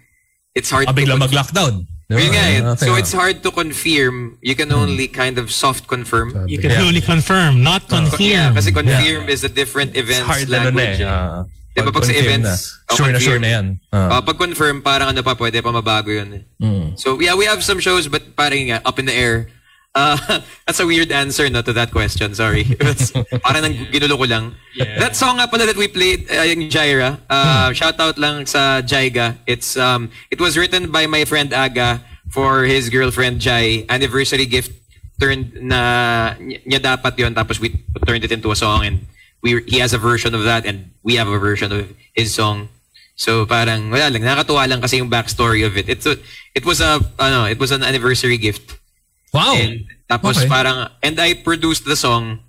it's 0.58 0.68
hard 0.68 0.90
Ah, 0.90 0.92
to 0.92 0.98
bigla 0.98 1.14
conf- 1.14 1.30
mag-lockdown. 1.30 1.86
Di 2.08 2.16
ba? 2.16 2.20
Yun 2.24 2.30
nga 2.32 2.44
eh. 2.48 2.60
So 2.80 2.96
it's 2.96 3.12
hard 3.12 3.44
to 3.44 3.50
confirm. 3.52 4.40
You 4.40 4.56
can 4.56 4.72
only 4.72 5.06
kind 5.06 5.36
of 5.38 5.52
soft 5.52 5.86
confirm. 5.86 6.32
You 6.48 6.58
can 6.58 6.72
Yeah. 6.74 6.82
only 6.82 7.04
confirm, 7.04 7.62
not 7.62 7.84
Yeah, 7.86 7.94
confirm. 7.94 8.50
kasi 8.56 8.68
confirm 8.72 9.28
is 9.28 9.44
a 9.44 9.52
different 9.52 9.92
It's 9.94 10.02
events 10.02 10.26
hard 10.26 10.48
na 10.48 10.66
nun 10.66 10.74
eh. 10.74 10.98
language. 10.98 11.00
Ah, 11.04 11.44
Di 11.76 11.84
ba 11.84 11.92
pag 11.92 12.02
sa 12.02 12.10
confirm 12.10 12.24
events, 12.26 12.48
na. 12.48 12.56
oh, 12.90 12.96
Sure 12.96 13.06
na 13.06 13.12
confirm. 13.12 13.22
sure 13.22 13.38
na 13.38 13.48
yan. 13.54 13.66
Ah. 13.92 14.18
Uh, 14.18 14.20
pag 14.24 14.36
confirm, 14.40 14.76
parang 14.82 15.08
ano 15.12 15.20
pa, 15.22 15.36
pwede 15.36 15.60
pa 15.60 15.70
mabago 15.70 16.10
yun. 16.10 16.28
eh. 16.32 16.42
Mm. 16.58 16.98
So 16.98 17.14
yeah, 17.20 17.36
we 17.36 17.44
have 17.44 17.60
some 17.62 17.78
shows, 17.78 18.08
but 18.08 18.34
parang 18.34 18.72
nga, 18.72 18.80
up 18.82 18.98
in 18.98 19.06
the 19.06 19.14
air. 19.14 19.52
Uh, 19.98 20.14
that's 20.66 20.78
a 20.78 20.86
weird 20.86 21.10
answer 21.10 21.50
no, 21.50 21.62
to 21.62 21.72
that 21.74 21.90
question. 21.90 22.34
Sorry. 22.34 22.62
Parang 23.42 23.62
nang 23.66 23.74
ginulo 23.90 24.14
ko 24.14 24.26
lang. 24.30 24.54
That 24.78 25.18
song 25.18 25.42
nga 25.42 25.50
pala 25.50 25.66
that 25.66 25.74
we 25.74 25.90
played, 25.90 26.30
uh, 26.30 26.46
yung 26.46 26.70
Jaira, 26.70 27.18
uh, 27.26 27.74
shout 27.74 27.98
out 27.98 28.14
lang 28.14 28.46
sa 28.46 28.78
Jaiga. 28.80 29.34
It's, 29.46 29.74
um, 29.74 30.10
it 30.30 30.38
was 30.38 30.54
written 30.54 30.94
by 30.94 31.10
my 31.10 31.26
friend 31.26 31.50
Aga 31.52 31.98
for 32.30 32.62
his 32.62 32.88
girlfriend 32.88 33.40
Jai. 33.40 33.84
Anniversary 33.90 34.46
gift 34.46 34.70
turned 35.18 35.50
na 35.58 36.38
niya 36.38 36.78
dapat 36.78 37.18
yon 37.18 37.34
tapos 37.34 37.58
we 37.58 37.74
turned 38.06 38.22
it 38.22 38.30
into 38.30 38.54
a 38.54 38.56
song 38.56 38.86
and 38.86 39.02
we 39.42 39.58
he 39.66 39.82
has 39.82 39.90
a 39.90 39.98
version 39.98 40.30
of 40.30 40.46
that 40.46 40.62
and 40.62 40.94
we 41.02 41.18
have 41.18 41.26
a 41.26 41.38
version 41.42 41.74
of 41.74 41.90
his 42.14 42.30
song. 42.30 42.70
So 43.18 43.42
parang 43.46 43.90
wala 43.90 44.14
lang 44.14 44.22
nakakatuwa 44.22 44.70
lang 44.70 44.80
kasi 44.80 45.02
yung 45.02 45.10
backstory 45.10 45.66
of 45.66 45.74
it. 45.74 45.90
It's 45.90 46.06
a, 46.06 46.14
it 46.54 46.62
was 46.62 46.78
a 46.78 47.02
ano, 47.18 47.50
it 47.50 47.58
was 47.58 47.74
an 47.74 47.82
anniversary 47.82 48.38
gift. 48.38 48.78
Wow. 49.32 49.54
And 49.56 49.84
tapos 50.08 50.40
Okay. 50.40 50.48
parang 50.48 50.88
and 51.02 51.16
I 51.20 51.34
produced 51.36 51.84
the 51.84 51.96
song 51.96 52.40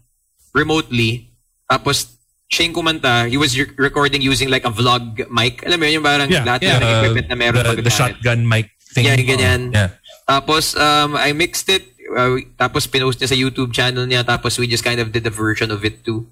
remotely. 0.53 1.29
Tapos 1.69 2.17
siya 2.49 2.65
yung 2.65 2.75
kumanta, 2.81 3.29
he 3.29 3.37
was 3.37 3.53
re- 3.53 3.69
recording 3.77 4.21
using 4.25 4.49
like 4.49 4.65
a 4.65 4.73
vlog 4.73 5.21
mic. 5.29 5.61
Alam 5.67 5.77
mo 5.79 5.85
yun, 5.85 6.01
yung 6.01 6.07
parang 6.07 6.29
Yeah, 6.29 6.41
lahat 6.41 6.61
yeah, 6.65 6.77
ng 6.77 6.81
uh, 6.81 6.97
equipment 6.97 7.27
na 7.29 7.35
meron 7.37 7.61
the, 7.61 7.69
pag 7.69 7.83
the 7.85 7.93
shotgun 7.93 8.41
mic 8.41 8.73
thing. 8.89 9.05
Yeah, 9.05 9.21
ganyan. 9.21 9.69
Yeah. 9.69 9.89
Tapos, 10.25 10.73
um, 10.73 11.13
I 11.13 11.33
mixed 11.33 11.69
it. 11.69 11.85
Uh, 12.09 12.41
tapos, 12.57 12.89
pinost 12.89 13.21
niya 13.21 13.29
sa 13.29 13.37
YouTube 13.37 13.69
channel 13.69 14.05
niya. 14.09 14.25
Tapos, 14.25 14.57
we 14.57 14.65
just 14.65 14.81
kind 14.81 14.97
of 14.97 15.13
did 15.13 15.25
a 15.25 15.33
version 15.33 15.69
of 15.69 15.85
it 15.85 16.01
too. 16.01 16.25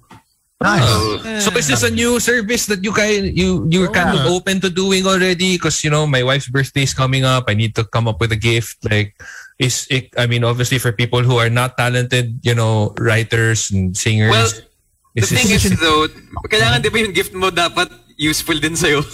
Nice. 0.58 0.82
So, 0.82 1.22
So 1.38 1.48
is 1.54 1.70
this 1.70 1.86
a 1.86 1.90
new 1.90 2.18
service 2.18 2.66
that 2.66 2.82
you 2.82 2.90
kind 2.90 3.30
you 3.30 3.62
you're 3.70 3.94
kind 3.94 4.10
of 4.10 4.26
open 4.26 4.58
to 4.66 4.70
doing 4.70 5.06
already? 5.06 5.54
Because 5.54 5.86
you 5.86 5.90
know 5.90 6.02
my 6.02 6.26
wife's 6.26 6.50
birthday 6.50 6.82
is 6.82 6.90
coming 6.90 7.22
up. 7.22 7.46
I 7.46 7.54
need 7.54 7.78
to 7.78 7.86
come 7.86 8.10
up 8.10 8.18
with 8.18 8.34
a 8.34 8.38
gift. 8.38 8.82
Like, 8.82 9.14
is 9.58 9.86
it? 9.90 10.14
I 10.16 10.26
mean, 10.26 10.44
obviously 10.44 10.78
for 10.78 10.92
people 10.92 11.22
who 11.22 11.36
are 11.38 11.50
not 11.50 11.76
talented, 11.76 12.40
you 12.42 12.54
know, 12.54 12.94
writers 12.98 13.70
and 13.70 13.96
singers. 13.96 14.30
Well, 14.30 14.50
the 15.14 15.22
is 15.22 15.30
thing 15.30 15.50
is 15.50 15.66
though, 15.82 16.06
kailangan 16.46 16.82
di 16.82 16.88
ba 16.88 16.98
yung 17.02 17.12
gift 17.12 17.34
mo 17.34 17.50
dapat 17.50 17.90
useful 18.18 18.58
din 18.58 18.74
sa'yo. 18.74 19.02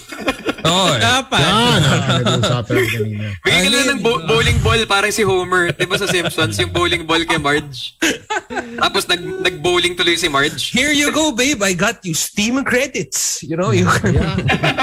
Oo. 0.64 0.96
eh. 0.96 1.00
Dapat. 1.00 1.40
Yan, 1.44 1.80
nag-uusapan 2.24 2.72
natin 2.72 2.88
kanina. 2.88 3.24
Bigyan 3.44 3.60
ka 3.60 3.68
lang 3.68 3.88
ng 3.92 4.00
bo- 4.00 4.24
bowling 4.24 4.58
ball 4.64 4.80
parang 4.88 5.12
si 5.12 5.20
Homer. 5.20 5.76
Di 5.76 5.84
ba 5.84 6.00
sa 6.00 6.08
Simpsons, 6.08 6.56
yung 6.56 6.72
bowling 6.72 7.04
ball 7.04 7.20
kay 7.28 7.36
Marge? 7.36 8.00
Tapos 8.80 9.04
nag, 9.04 9.20
nag-bowling 9.44 9.92
tuloy 9.92 10.16
si 10.16 10.32
Marge. 10.32 10.72
Here 10.72 10.96
you 10.96 11.12
go, 11.12 11.36
babe. 11.36 11.60
I 11.60 11.76
got 11.76 12.00
you 12.00 12.16
Steam 12.16 12.64
credits. 12.64 13.44
You 13.44 13.60
know, 13.60 13.76
you 13.76 13.84
can 13.84 14.16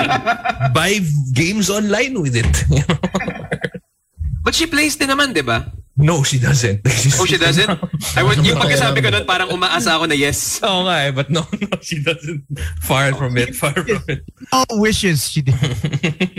buy 0.77 1.01
games 1.33 1.73
online 1.73 2.13
with 2.21 2.37
it. 2.37 2.49
You 2.69 2.85
know? 2.85 3.01
But 4.41 4.57
she 4.57 4.65
plays 4.65 4.97
din 4.97 5.09
naman, 5.09 5.33
di 5.33 5.45
ba? 5.45 5.69
No, 5.97 6.23
she 6.23 6.39
doesn't. 6.39 6.81
Oh, 7.21 7.25
she 7.25 7.37
doesn't? 7.37 7.69
I 8.17 8.23
would, 8.23 8.41
yung 8.41 8.57
pagkasabi 8.57 9.03
ko 9.05 9.09
nun, 9.13 9.25
parang 9.29 9.53
umaasa 9.53 9.99
ako 9.99 10.09
na 10.09 10.17
yes. 10.17 10.57
Oo 10.65 10.89
nga 10.89 11.05
eh, 11.05 11.11
but 11.13 11.29
no, 11.29 11.45
no, 11.45 11.77
she 11.83 12.01
doesn't. 12.01 12.41
Far 12.81 13.13
from 13.13 13.37
it, 13.37 13.53
far 13.53 13.75
from 13.75 14.01
it. 14.09 14.25
Oh, 14.49 14.65
wishes 14.81 15.29
she 15.29 15.45
did. 15.45 15.53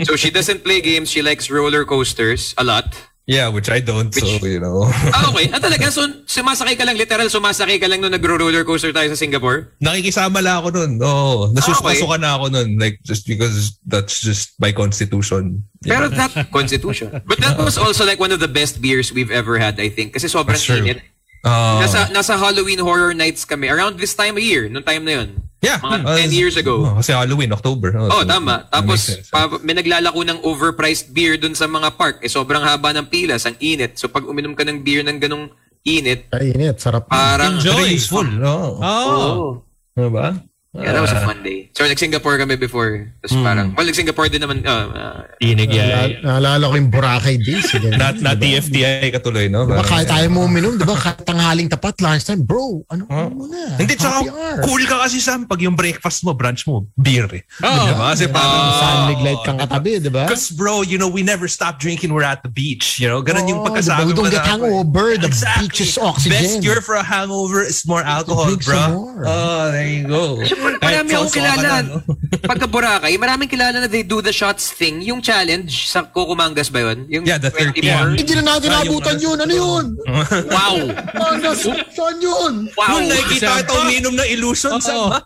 So 0.03 0.19
she 0.19 0.33
doesn't 0.33 0.67
play 0.67 0.81
games. 0.81 1.07
She 1.07 1.21
likes 1.23 1.47
roller 1.47 1.85
coasters 1.85 2.51
a 2.57 2.63
lot. 2.65 2.91
Yeah, 3.23 3.47
which 3.47 3.71
I 3.71 3.79
don't, 3.79 4.11
so, 4.11 4.27
you 4.43 4.59
know. 4.59 4.83
Ah, 5.15 5.31
okay. 5.31 5.47
Ah, 5.47 5.59
talaga? 5.63 5.87
So, 5.87 6.03
sumasakay 6.27 6.75
ka 6.75 6.83
lang, 6.83 6.99
literal, 6.99 7.31
sumasakay 7.31 7.79
ka 7.79 7.87
lang 7.87 8.03
nung 8.03 8.11
nagro-roller 8.11 8.67
coaster 8.67 8.91
tayo 8.91 9.07
sa 9.07 9.15
Singapore? 9.15 9.71
Nakikisama 9.79 10.43
lang 10.43 10.59
ako 10.59 10.75
nun. 10.75 10.91
Oo. 10.99 11.55
Nasuspasukan 11.55 12.19
na 12.19 12.35
ako 12.35 12.51
nun. 12.51 12.75
Like, 12.75 12.99
just 12.99 13.23
because 13.23 13.79
that's 13.87 14.19
just 14.19 14.59
my 14.59 14.75
constitution. 14.75 15.63
Pero 15.79 16.11
that, 16.11 16.35
constitution. 16.51 17.15
But 17.23 17.39
that 17.39 17.55
was 17.55 17.79
also 17.79 18.03
like 18.03 18.19
one 18.19 18.35
of 18.35 18.43
the 18.43 18.51
best 18.51 18.83
beers 18.83 19.15
we've 19.15 19.31
ever 19.31 19.55
had, 19.55 19.79
I 19.79 19.87
think. 19.87 20.19
Kasi 20.19 20.27
sobrang 20.27 20.59
init. 20.59 20.99
Ah. 21.43 21.79
nasa, 21.83 22.07
nasa 22.11 22.39
Halloween 22.39 22.79
horror 22.79 23.15
nights 23.15 23.43
kami. 23.43 23.67
Around 23.67 23.99
this 23.99 24.15
time 24.15 24.35
of 24.35 24.43
year, 24.43 24.67
nung 24.67 24.83
time 24.83 25.03
na 25.07 25.23
yun. 25.23 25.29
Yeah. 25.63 25.79
Mga 25.79 25.97
Uh, 26.03 26.17
10 26.27 26.35
years 26.35 26.55
ago. 26.59 26.83
Oh, 26.83 26.99
kasi 26.99 27.15
Halloween, 27.15 27.55
October. 27.55 27.95
Oh, 27.95 28.21
so, 28.21 28.27
tama. 28.27 28.67
Tapos, 28.67 28.99
pa, 29.31 29.47
may 29.63 29.71
naglalako 29.71 30.19
ng 30.27 30.39
overpriced 30.43 31.15
beer 31.15 31.39
dun 31.39 31.55
sa 31.55 31.71
mga 31.71 31.95
park. 31.95 32.19
Eh, 32.19 32.27
sobrang 32.27 32.59
haba 32.59 32.91
ng 32.91 33.07
pilas, 33.07 33.47
ang 33.47 33.55
init. 33.63 33.95
So, 33.95 34.11
pag 34.11 34.27
uminom 34.27 34.53
ka 34.53 34.67
ng 34.67 34.83
beer 34.83 35.07
ng 35.07 35.17
ganong 35.23 35.47
init, 35.87 36.27
Kainit, 36.27 36.83
sarap. 36.83 37.07
parang... 37.07 37.63
Enjoy. 37.63 37.95
Full. 37.95 38.43
Oo. 38.43 38.83
Oh. 38.83 39.63
Diba? 39.95 40.35
Yeah, 40.73 40.89
that 40.89 41.05
was 41.05 41.13
a 41.13 41.21
fun 41.21 41.45
day. 41.45 41.69
So, 41.77 41.85
nag-Singapore 41.85 42.41
kami 42.41 42.57
before. 42.57 43.13
Tapos 43.21 43.37
Hmm. 43.37 43.45
parang, 43.45 43.67
well, 43.77 43.85
nag-Singapore 43.85 44.25
din 44.25 44.41
naman. 44.41 44.65
Uh, 44.65 44.89
uh, 44.89 45.19
Tinig 45.37 45.69
Naala- 45.69 46.17
Naalala 46.25 46.63
ko 46.65 46.75
yung 46.81 46.89
Boracay 46.89 47.37
days. 47.37 47.69
Not, 47.93 48.17
not 48.17 48.41
diba? 48.41 48.57
TFTI 48.57 49.13
katuloy, 49.13 49.53
no? 49.53 49.69
Diba, 49.69 49.85
kahit 49.85 50.09
tayo 50.09 50.25
mo 50.33 50.49
uminom, 50.49 50.73
diba? 50.73 50.97
Kahit 50.97 51.21
tanghaling 51.21 51.69
tapat, 51.69 52.01
lunchtime, 52.01 52.41
bro, 52.41 52.81
ano 52.89 53.05
huh? 53.05 53.29
muna? 53.29 53.77
Hindi, 53.77 53.93
tsaka 53.93 54.25
cool 54.65 54.81
ka 54.89 55.05
kasi 55.05 55.21
Sam 55.21 55.45
pag 55.45 55.61
yung 55.61 55.77
breakfast 55.77 56.25
mo, 56.25 56.33
brunch 56.33 56.65
mo, 56.65 56.89
beer 56.97 57.29
eh. 57.29 57.45
Oh. 57.61 57.93
Diba? 57.93 58.09
Kasi 58.17 58.25
parang... 58.33 58.73
Sunlig 58.73 59.21
light 59.21 59.41
kang 59.45 59.61
katabi, 59.61 60.01
diba? 60.01 60.25
Because 60.25 60.49
bro, 60.49 60.81
you 60.81 60.97
know, 60.97 61.05
we 61.05 61.21
never 61.21 61.45
stop 61.45 61.77
drinking, 61.77 62.09
we're 62.09 62.25
at 62.25 62.41
the 62.41 62.49
beach. 62.49 62.97
You 62.97 63.13
know, 63.13 63.21
ganun 63.21 63.45
yung 63.45 63.61
Oh, 63.61 63.69
pagkasabi 63.69 64.09
diba? 64.09 64.09
We 64.09 64.13
don't 64.17 64.25
mo 64.25 64.33
get 64.33 64.41
na- 64.41 64.51
hangover. 64.57 65.21
The 65.21 65.29
beach 65.29 65.85
is 65.85 66.01
oxygen. 66.01 66.33
Best 66.33 66.65
cure 66.65 66.81
for 66.81 66.97
a 66.97 67.05
hangover 67.05 67.61
is 67.61 67.85
more 67.85 68.01
alcohol, 68.01 68.49
bro. 68.57 68.81
more. 68.89 69.21
Oh, 69.29 69.69
there 69.69 69.85
you 69.85 70.09
go. 70.09 70.41
Marami 70.79 71.09
akong 71.09 71.27
sauce 71.27 71.33
ka 71.33 71.39
kilala. 71.39 71.61
na, 71.61 71.81
no? 71.83 71.95
Pagka 72.49 72.67
Boracay, 72.67 73.13
maraming 73.15 73.47
kilala 73.47 73.77
na 73.77 73.87
they 73.87 74.03
do 74.03 74.19
the 74.19 74.31
shots 74.31 74.71
thing. 74.71 74.99
Yung 75.01 75.19
challenge 75.19 75.87
sa 75.87 76.03
Cocomangas 76.03 76.67
ba 76.67 76.91
yun? 76.91 77.07
Yung 77.07 77.23
Yeah, 77.23 77.39
the 77.39 77.49
24? 77.49 78.19
Hindi 78.19 78.33
na 78.37 78.43
natin 78.55 78.67
Ah, 78.69 78.83
mga- 78.83 79.19
yun. 79.19 79.37
Ano 79.39 79.53
yun? 79.53 79.85
Wow! 80.55 80.75
Ano, 81.13 81.49
saan 81.55 82.17
yun? 82.19 82.53
Wow! 82.73 82.99
Yung 82.99 83.05
nakikita 83.07 83.63
kita 83.63 83.73
uminom 83.79 84.13
ng 84.13 84.27
illusion 84.29 84.77
sa 84.77 84.93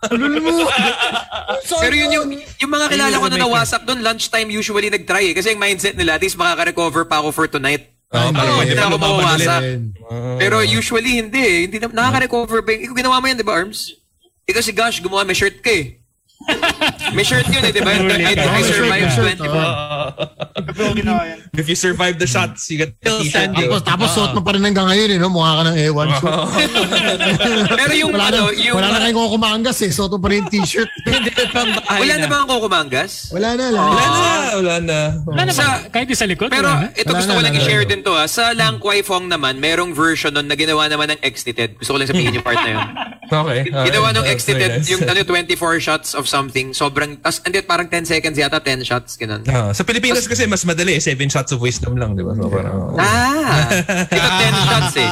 Saan 1.68 1.80
Pero 1.80 1.94
yun 1.96 2.10
yung, 2.12 2.26
yung 2.58 2.70
mga 2.70 2.86
kilala 2.88 3.14
ko 3.16 3.26
na 3.28 3.38
nawasak 3.38 3.82
doon, 3.84 4.00
lunchtime 4.00 4.48
usually 4.48 4.88
nag-try 4.88 5.32
eh. 5.32 5.34
Kasi 5.34 5.52
yung 5.52 5.60
mindset 5.60 5.96
nila, 5.96 6.16
at 6.16 6.22
least 6.22 6.36
makaka-recover 6.36 7.04
pa 7.04 7.20
ako 7.20 7.28
for 7.30 7.46
tonight. 7.46 7.92
Oh, 8.08 8.32
Ano, 8.32 8.56
pwede 8.56 8.72
na 8.72 8.88
ako 8.88 8.96
mawasak. 8.96 9.62
Pero 10.38 10.64
usually 10.64 11.20
hindi 11.20 11.40
eh. 11.40 11.58
Hindi 11.66 11.76
na, 11.76 11.92
nakaka-recover 11.92 12.64
pa. 12.64 12.72
Ikaw 12.72 12.94
ginawa 12.96 13.20
mo 13.20 13.26
yan, 13.26 13.36
di 13.36 13.44
ba, 13.44 13.52
Arms? 13.52 13.92
Ikaw 14.48 14.64
si 14.64 14.72
Gosh, 14.72 15.04
gumawa, 15.04 15.28
may 15.28 15.36
shirt 15.36 15.60
ka 15.60 15.68
eh. 15.68 15.97
may 17.16 17.26
shirt 17.26 17.50
yun 17.50 17.66
eh, 17.66 17.72
di 17.74 17.82
ba? 17.82 17.98
I, 17.98 18.34
I 18.38 18.62
survived 18.62 19.10
24. 19.42 20.70
Pero 20.70 20.94
ginawa 20.94 21.22
yan. 21.26 21.38
If 21.58 21.66
you 21.66 21.74
survive 21.74 22.16
the 22.22 22.30
shots, 22.30 22.70
you 22.70 22.78
get 22.78 22.94
the 23.02 23.10
t-shirt. 23.26 23.50
Tapos, 23.50 23.82
tapos 23.82 24.08
suot 24.14 24.30
mo 24.38 24.40
pa 24.46 24.54
rin 24.54 24.62
hanggang 24.62 24.86
ngayon, 24.86 25.08
eh, 25.10 25.18
no? 25.18 25.28
Mukha 25.28 25.58
ka 25.58 25.62
ng 25.66 25.76
ewan. 25.82 26.06
So, 26.22 26.30
Pero 27.82 27.92
yung 27.98 28.10
wala 28.14 28.30
ano, 28.30 28.54
yung... 28.54 28.76
wala 28.78 28.88
na 28.94 28.98
kayong 29.02 29.18
kukumangas 29.18 29.78
eh. 29.82 29.90
Suot 29.90 30.14
mo 30.14 30.18
pa 30.22 30.28
rin 30.30 30.46
yung 30.46 30.50
t-shirt. 30.52 30.90
Wala 31.98 32.14
na 32.20 32.26
ba 32.30 32.36
ang 32.44 32.48
Cocomangas? 32.48 33.32
Wala 33.34 33.58
na, 33.58 33.64
wala. 33.72 33.80
Wala 33.80 34.04
na, 34.06 34.28
wala 34.54 34.74
na. 34.78 34.98
Wala 35.24 35.40
na 35.48 35.52
Sa, 35.52 35.64
ba? 35.64 35.90
Kahit 35.90 36.12
sa 36.14 36.28
likod? 36.28 36.52
pero 36.52 36.68
ito 36.94 37.10
Wala 37.10 37.18
gusto 37.18 37.32
na, 37.32 37.36
ko 37.36 37.42
lang 37.42 37.54
i-share 37.56 37.84
din 37.88 38.00
to 38.04 38.12
ha. 38.14 38.24
Sa 38.30 38.52
Lang 38.54 38.78
Kwai 38.78 39.02
Fong 39.02 39.26
naman, 39.26 39.58
merong 39.58 39.96
version 39.96 40.30
nun 40.30 40.46
na 40.46 40.54
ginawa 40.54 40.86
naman 40.86 41.16
ng 41.16 41.20
Exited. 41.24 41.80
Gusto 41.80 41.96
ko 41.96 41.98
lang 41.98 42.08
sabihin 42.08 42.38
yung 42.38 42.46
part 42.46 42.60
na 42.60 42.70
yun. 42.70 42.86
Okay. 43.28 43.60
Ginawa 43.68 44.12
nung 44.16 44.24
nice. 44.24 44.88
yung 44.88 45.02
ano, 45.04 45.20
24 45.20 45.80
shots 45.80 46.16
of 46.16 46.27
something. 46.28 46.76
Sobrang, 46.76 47.16
tas, 47.16 47.40
hindi, 47.40 47.64
parang 47.64 47.88
10 47.88 48.04
seconds 48.04 48.36
yata, 48.36 48.60
10 48.60 48.84
shots, 48.84 49.16
ganun. 49.16 49.40
Ah, 49.48 49.72
sa 49.72 49.82
Pilipinas 49.82 50.28
kasi 50.28 50.44
mas 50.44 50.62
madali 50.68 50.96
eh. 50.96 51.02
Seven 51.02 51.32
shots 51.32 51.56
of 51.56 51.64
wisdom 51.64 51.96
lang, 51.96 52.12
di 52.12 52.20
ba? 52.20 52.36
So, 52.36 52.52
parang, 52.52 52.92
Ah! 53.00 53.72
Ito 54.12 54.28
10 54.52 54.68
shots 54.68 54.94
eh. 55.00 55.10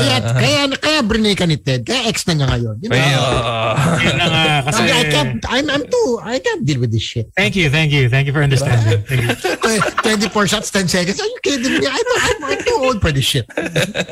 Kaya, 0.00 0.16
kaya, 0.32 0.62
kaya 0.80 1.00
brinay 1.04 1.36
ka 1.36 1.44
ni 1.44 1.60
Ted. 1.60 1.84
Kaya 1.84 2.08
ex 2.08 2.24
na 2.24 2.40
niya 2.40 2.46
ngayon. 2.48 2.76
You 2.80 2.88
know? 2.88 2.96
Ay, 2.96 3.12
ah. 3.12 4.00
Yun 4.00 4.16
na 4.16 4.26
nga, 4.26 4.44
kasi... 4.72 4.80
I 4.88 5.04
can't, 5.12 5.38
I'm, 5.46 5.68
I'm 5.68 5.84
too, 5.84 6.08
I 6.24 6.40
can't 6.40 6.64
deal 6.64 6.80
with 6.80 6.90
this 6.90 7.04
shit. 7.04 7.28
Thank 7.36 7.54
you, 7.54 7.68
thank 7.68 7.92
you. 7.92 8.08
Thank 8.08 8.24
you 8.26 8.32
for 8.32 8.40
understanding. 8.40 9.04
Thank 9.04 9.22
you. 9.28 9.36
Eh, 9.68 9.80
24 10.00 10.48
shots, 10.48 10.70
10 10.72 10.88
seconds. 10.88 11.20
Are 11.20 11.28
you 11.28 11.38
kidding 11.44 11.76
me? 11.76 11.84
I'm, 11.84 12.08
I'm, 12.24 12.56
I'm 12.56 12.60
too 12.64 12.78
old 12.80 13.04
for 13.04 13.12
this 13.12 13.24
shit. 13.24 13.44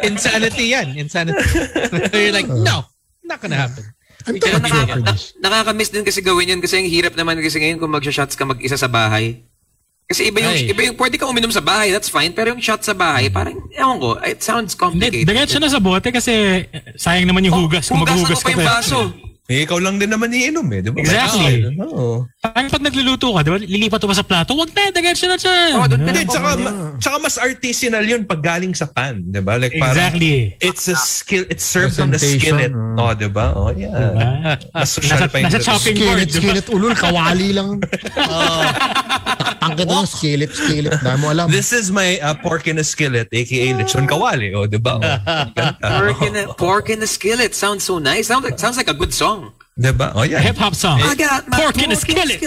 Insanity 0.04 0.76
yan. 0.76 0.92
Insanity. 0.92 1.40
You're 2.12 2.36
like, 2.36 2.48
no, 2.48 2.84
not 3.24 3.40
gonna 3.40 3.56
happen. 3.56 3.95
Mature 4.26 4.58
for 4.58 4.62
nakaka, 4.62 4.94
na, 4.98 5.12
nakakamiss 5.38 5.90
din 5.94 6.02
kasi 6.02 6.18
gawin 6.20 6.50
yun 6.50 6.60
kasi 6.62 6.82
ang 6.82 6.88
hirap 6.90 7.14
naman 7.14 7.38
kasi 7.38 7.62
ngayon 7.62 7.78
kung 7.78 7.94
magsha-shots 7.94 8.34
ka 8.34 8.42
mag-isa 8.42 8.74
sa 8.74 8.90
bahay. 8.90 9.46
Kasi 10.06 10.30
iba 10.30 10.38
yung, 10.38 10.54
Ay. 10.54 10.70
iba 10.70 10.80
yung, 10.86 10.94
pwede 10.94 11.18
ka 11.18 11.26
uminom 11.26 11.50
sa 11.50 11.58
bahay, 11.58 11.90
that's 11.90 12.06
fine. 12.06 12.30
Pero 12.30 12.54
yung 12.54 12.62
shot 12.62 12.78
sa 12.86 12.94
bahay, 12.94 13.26
parang, 13.26 13.58
ewan 13.74 13.98
ko, 13.98 14.14
it 14.22 14.38
sounds 14.38 14.78
Hindi, 14.78 15.10
complicated. 15.10 15.26
diretso 15.26 15.58
na 15.58 15.66
sa 15.66 15.82
bote 15.82 16.14
kasi 16.14 16.62
sayang 16.94 17.26
naman 17.26 17.42
yung 17.42 17.66
hugas 17.66 17.90
kung 17.90 17.98
Hugasan 17.98 18.22
maghuhugas 18.22 18.38
ko 18.38 18.46
pa 18.46 18.54
yung 18.54 18.66
baso. 18.70 18.98
Eh, 19.46 19.62
ikaw 19.62 19.78
lang 19.78 19.94
din 20.02 20.10
naman 20.10 20.34
iinom 20.34 20.66
eh, 20.74 20.82
di 20.82 20.90
ba? 20.90 20.98
Exactly. 20.98 21.70
Oo. 21.78 22.26
Parang 22.42 22.66
pag 22.66 22.82
nagluluto 22.82 23.30
ka, 23.30 23.46
di 23.46 23.50
ba, 23.54 23.58
lilipat 23.62 24.02
mo 24.02 24.10
pa 24.10 24.18
sa 24.18 24.26
plato, 24.26 24.58
wag 24.58 24.74
na, 24.74 24.90
diretso 24.90 25.30
na 25.30 25.38
dyan. 25.38 25.70
Oh, 25.78 25.86
doon 25.86 26.02
ka 26.02 26.10
na 26.10 26.20
tsaka, 26.26 26.50
ma- 26.58 26.74
tsaka 26.98 27.16
mas 27.22 27.36
artisanal 27.38 28.02
yun 28.02 28.26
pag 28.26 28.42
galing 28.42 28.74
sa 28.74 28.90
pan, 28.90 29.22
di 29.22 29.38
ba? 29.38 29.54
Like, 29.54 29.78
parang, 29.78 29.94
Exactly. 29.94 30.58
it's 30.58 30.90
a 30.90 30.98
skill, 30.98 31.46
it's 31.46 31.62
served 31.62 32.02
on 32.02 32.10
the 32.10 32.18
skillet. 32.18 32.74
oh. 32.74 32.98
Oh, 32.98 33.14
di 33.14 33.30
ba? 33.30 33.54
Oh, 33.54 33.70
yeah. 33.70 33.94
Diba? 33.94 34.58
Mas 34.82 34.90
social 34.90 35.14
Nasa, 35.14 35.30
pa 35.30 35.36
yung 35.38 35.46
nasa 35.46 35.62
chopping 35.62 35.94
board, 35.94 36.26
Skillet, 36.26 36.30
skillet, 36.34 36.66
ulul, 36.74 36.94
kawali 36.98 37.48
lang. 37.54 37.78
Takpan 39.66 39.72
kita 39.78 39.94
ng 39.94 40.10
skillet, 40.10 40.50
skillet. 40.50 40.98
Dahil 41.02 41.18
mo 41.22 41.26
alam. 41.30 41.46
This 41.50 41.70
is 41.70 41.90
my 41.90 42.18
uh, 42.18 42.34
pork 42.34 42.66
in 42.66 42.78
a 42.78 42.86
skillet, 42.86 43.30
aka 43.30 43.66
lechon 43.78 44.06
kawali. 44.10 44.54
Oh, 44.54 44.66
di 44.66 44.78
ba? 44.78 44.98
Oh, 44.98 45.00
ganda. 45.54 45.78
Pork 45.78 46.18
in, 46.22 46.34
a, 46.34 46.42
pork 46.54 46.86
in 46.90 46.98
the 46.98 47.06
skillet 47.06 47.54
sounds 47.54 47.82
so 47.86 47.98
nice. 47.98 48.26
Sounds 48.26 48.42
like, 48.42 48.58
sounds 48.58 48.76
like 48.76 48.88
a 48.90 48.94
good 48.96 49.12
song. 49.14 49.35
Di 49.76 49.92
ba? 49.92 50.16
Oh, 50.16 50.24
yeah. 50.24 50.40
Hip-hop 50.40 50.72
song. 50.72 51.00
I 51.04 51.12
got 51.14 51.44
my 51.48 51.60
Pork 51.60 51.76
in 51.82 51.92
a 51.92 51.98
skillet. 51.98 52.40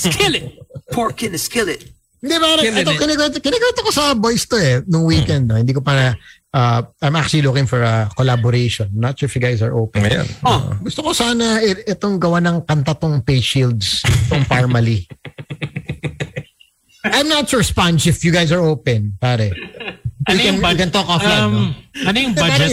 Skillet. 0.00 0.44
Pork 0.92 1.20
in 1.22 1.36
a 1.36 1.40
skillet. 1.40 1.84
Hindi 2.22 2.38
ba, 2.38 2.54
ito, 2.54 2.94
it. 2.94 2.98
kinikwento, 3.02 3.36
kinikwento 3.42 3.82
ko 3.82 3.90
sa 3.90 4.14
boys 4.14 4.46
to 4.46 4.54
eh, 4.54 4.78
nung 4.86 5.10
weekend. 5.10 5.50
No? 5.50 5.58
Hindi 5.58 5.74
ko 5.74 5.82
pa 5.82 5.92
na, 5.92 6.06
uh, 6.54 6.80
I'm 7.02 7.18
actually 7.18 7.42
looking 7.42 7.66
for 7.66 7.82
a 7.82 8.06
collaboration. 8.14 8.94
Not 8.94 9.18
sure 9.18 9.26
if 9.26 9.34
you 9.34 9.42
guys 9.42 9.58
are 9.58 9.74
open. 9.74 10.06
Ayan. 10.06 10.30
Oh, 10.46 10.70
gusto 10.86 11.02
ko 11.02 11.10
sana 11.10 11.58
itong 11.66 12.22
gawa 12.22 12.38
ng 12.38 12.62
kanta 12.62 12.94
tong 12.94 13.26
face 13.26 13.42
shields, 13.42 14.06
tong 14.30 14.46
Parmali. 14.46 15.02
I'm 17.04 17.26
not 17.26 17.50
sure, 17.50 17.66
Sponge, 17.66 18.06
if 18.06 18.22
you 18.22 18.30
guys 18.30 18.54
are 18.54 18.62
open, 18.62 19.18
pare. 19.18 19.50
Ano 20.28 20.38
can, 20.38 20.48
yung 20.54 20.60
budget? 20.62 20.78
can 20.78 20.90
talk 20.94 21.08
offline. 21.08 21.40
no? 21.42 21.48
Um, 21.50 21.58
ano 22.06 22.16
yung 22.18 22.34
budget? 22.34 22.70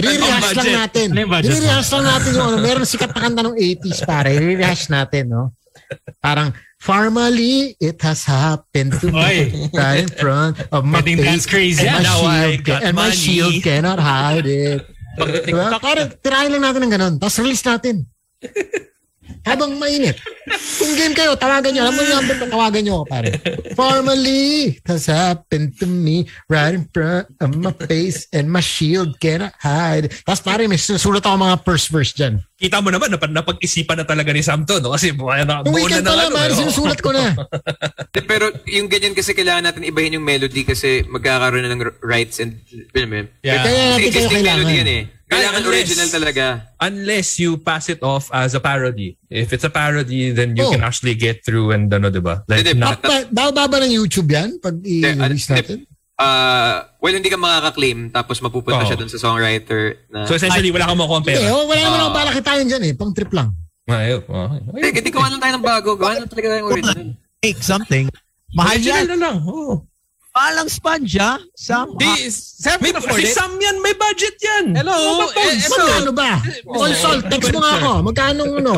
Ang 0.00 0.56
lang 0.56 0.72
natin. 0.86 1.06
Ano 1.12 1.20
yung 1.20 1.32
budget? 1.32 1.50
I-rehash 1.56 1.88
lang 1.92 2.04
natin 2.06 2.30
yung 2.36 2.46
ano. 2.46 2.56
Meron 2.60 2.84
sikat 2.86 3.10
na 3.12 3.20
kanta 3.20 3.40
ng 3.44 3.56
80s, 3.56 4.00
pare. 4.04 4.30
I-rehash 4.36 4.84
natin, 4.88 5.24
no? 5.32 5.42
Parang, 6.20 6.52
Formally, 6.80 7.76
it 7.76 8.00
has 8.00 8.24
happened 8.24 8.96
to 9.04 9.12
me 9.12 9.68
right 9.76 10.00
in 10.00 10.08
front 10.08 10.56
of 10.72 10.80
my 10.80 11.04
Pwedeng 11.04 11.20
face. 11.20 11.28
dance 11.28 11.44
crazy. 11.44 11.84
And 11.84 12.00
my, 12.00 12.08
Now 12.08 12.18
I 12.24 12.40
shield, 12.56 12.64
got 12.64 12.80
and 12.80 12.94
my 12.96 13.10
shield 13.12 13.54
cannot 13.60 14.00
hide 14.00 14.48
it. 14.48 14.80
Diba? 15.20 15.76
Parang 15.76 16.08
tirahin 16.24 16.56
lang 16.56 16.64
natin 16.64 16.80
ng 16.88 16.92
ganun. 16.96 17.14
Tapos 17.20 17.36
release 17.44 17.60
natin. 17.68 18.08
Habang 19.46 19.76
mainit. 19.80 20.16
Kung 20.78 20.92
game 20.96 21.14
kayo, 21.14 21.36
tawagan 21.36 21.72
nyo. 21.72 21.82
Alam 21.86 21.94
mo 21.96 22.00
yung 22.02 22.14
number, 22.22 22.34
tawagan 22.48 22.82
nyo, 22.84 22.96
pare. 23.06 23.30
Formally, 23.78 24.76
has 24.86 25.06
happened 25.06 25.76
to 25.78 25.86
me 25.86 26.26
right 26.48 26.74
in 26.74 26.84
front 26.90 27.30
of 27.40 27.54
my 27.56 27.72
face 27.86 28.26
and 28.34 28.50
my 28.50 28.62
shield 28.62 29.18
cannot 29.20 29.54
hide. 29.60 30.12
Tapos 30.24 30.42
pare, 30.42 30.66
may 30.66 30.80
susulat 30.80 31.24
ako 31.24 31.36
mga 31.38 31.56
first 31.64 31.88
verse 31.92 32.12
dyan. 32.12 32.42
Kita 32.60 32.84
mo 32.84 32.92
naman, 32.92 33.08
napag 33.08 33.32
napag-isipan 33.32 33.96
na 33.96 34.04
talaga 34.04 34.36
ni 34.36 34.44
Sam 34.44 34.68
to, 34.68 34.84
no? 34.84 34.92
Kasi 34.92 35.16
buo 35.16 35.32
na, 35.32 35.64
weekend 35.64 36.04
na 36.04 36.12
pa 36.12 36.12
ng 36.12 36.18
lang, 36.20 36.28
ano, 36.28 36.36
man, 36.36 36.50
eh. 36.52 36.58
sinusulat 36.60 36.98
ko 37.00 37.10
na. 37.14 37.24
Eh, 38.10 38.26
Pero 38.26 38.50
yung 38.66 38.90
ganyan 38.90 39.14
kasi 39.14 39.32
kailangan 39.32 39.70
natin 39.70 39.86
ibahin 39.86 40.18
yung 40.18 40.26
melody 40.26 40.66
kasi 40.66 41.06
magkakaroon 41.06 41.62
na 41.62 41.72
ng 41.72 42.02
rights 42.02 42.42
and 42.42 42.58
film 42.90 43.14
eh. 43.16 43.30
Yeah. 43.40 43.62
Kaya 43.62 43.82
natin 43.96 44.10
kayo 44.12 44.28
kailangan. 44.28 44.60
melody 44.60 44.74
yan 44.76 44.90
eh. 44.90 45.02
Kailangan 45.30 45.62
Unless- 45.62 45.70
original 45.70 46.08
talaga. 46.10 46.44
Unless 46.76 47.28
you 47.38 47.54
pass 47.56 47.86
it 47.86 48.02
off 48.02 48.26
as 48.30 48.52
a 48.52 48.60
parody. 48.60 49.14
If 49.30 49.54
it's 49.54 49.62
a 49.62 49.70
parody, 49.70 50.34
then 50.34 50.58
you 50.58 50.66
Oh. 50.66 50.74
can 50.74 50.82
actually 50.82 51.14
get 51.14 51.40
through 51.40 51.70
and 51.70 51.86
ano, 51.86 52.10
diba? 52.10 52.42
Like, 52.44 52.66
Hindi, 52.66 52.74
not, 52.76 52.98
Pa, 52.98 53.30
bababa 53.30 53.78
ng 53.78 53.94
YouTube 53.94 54.26
yan 54.26 54.58
pag 54.58 54.74
i-release 54.82 55.46
natin? 55.48 55.86
Uh, 56.18 56.84
well, 56.98 57.14
hindi 57.14 57.30
ka 57.30 57.38
makaka-claim 57.38 58.10
tapos 58.10 58.42
mapupunta 58.42 58.82
Oo. 58.82 58.88
siya 58.90 58.98
dun 58.98 59.08
sa 59.08 59.16
songwriter 59.16 60.04
na... 60.10 60.26
so 60.26 60.34
essentially, 60.34 60.68
wala 60.68 60.84
kang 60.84 60.98
makuha 60.98 61.22
pera. 61.24 61.46
oh, 61.48 61.64
wala 61.64 61.80
naman 61.80 61.98
ako 61.98 62.10
balak 62.12 62.34
kitain 62.36 62.66
dyan 62.68 62.82
eh. 62.84 62.92
Pang 62.92 63.14
trip 63.14 63.32
lang. 63.32 63.54
Ayun, 63.88 64.20
okay. 64.22 64.60
Hindi, 64.68 64.88
hindi 65.00 65.10
gawa 65.10 65.26
lang 65.30 65.40
tayo 65.40 65.52
ng 65.56 65.64
bago. 65.64 65.88
Gawa 65.96 66.10
lang 66.20 66.28
talaga 66.28 66.46
ng 66.52 66.66
original. 66.68 67.06
Make 67.40 67.60
something. 67.64 68.04
Mahal 68.50 68.76
Original 68.76 68.98
yan. 69.00 69.08
na 69.08 69.18
lang. 69.18 69.36
Oh. 69.46 69.86
Mahal 70.40 70.56
ang 70.56 70.72
sponge, 70.72 71.20
ha? 71.20 71.36
Sam, 71.52 71.92
Di, 72.00 72.32
Sam 72.32 72.80
May, 72.80 72.96
can 72.96 73.04
afford 73.04 73.20
si 73.20 73.28
it. 73.28 73.36
Sam 73.36 73.60
yan, 73.60 73.76
may 73.76 73.92
budget 73.92 74.40
yan. 74.40 74.72
Hello, 74.72 74.96
Oh, 74.96 75.28
eh, 75.28 75.36
Papogs. 75.36 75.64
eto. 75.68 75.76
Magkano 75.76 76.10
ba? 76.16 76.30
Console, 76.64 77.20
text 77.28 77.48
mo 77.52 77.58
nga 77.60 77.72
ako. 77.76 77.90
Magkano 78.00 78.42
ano? 78.56 78.74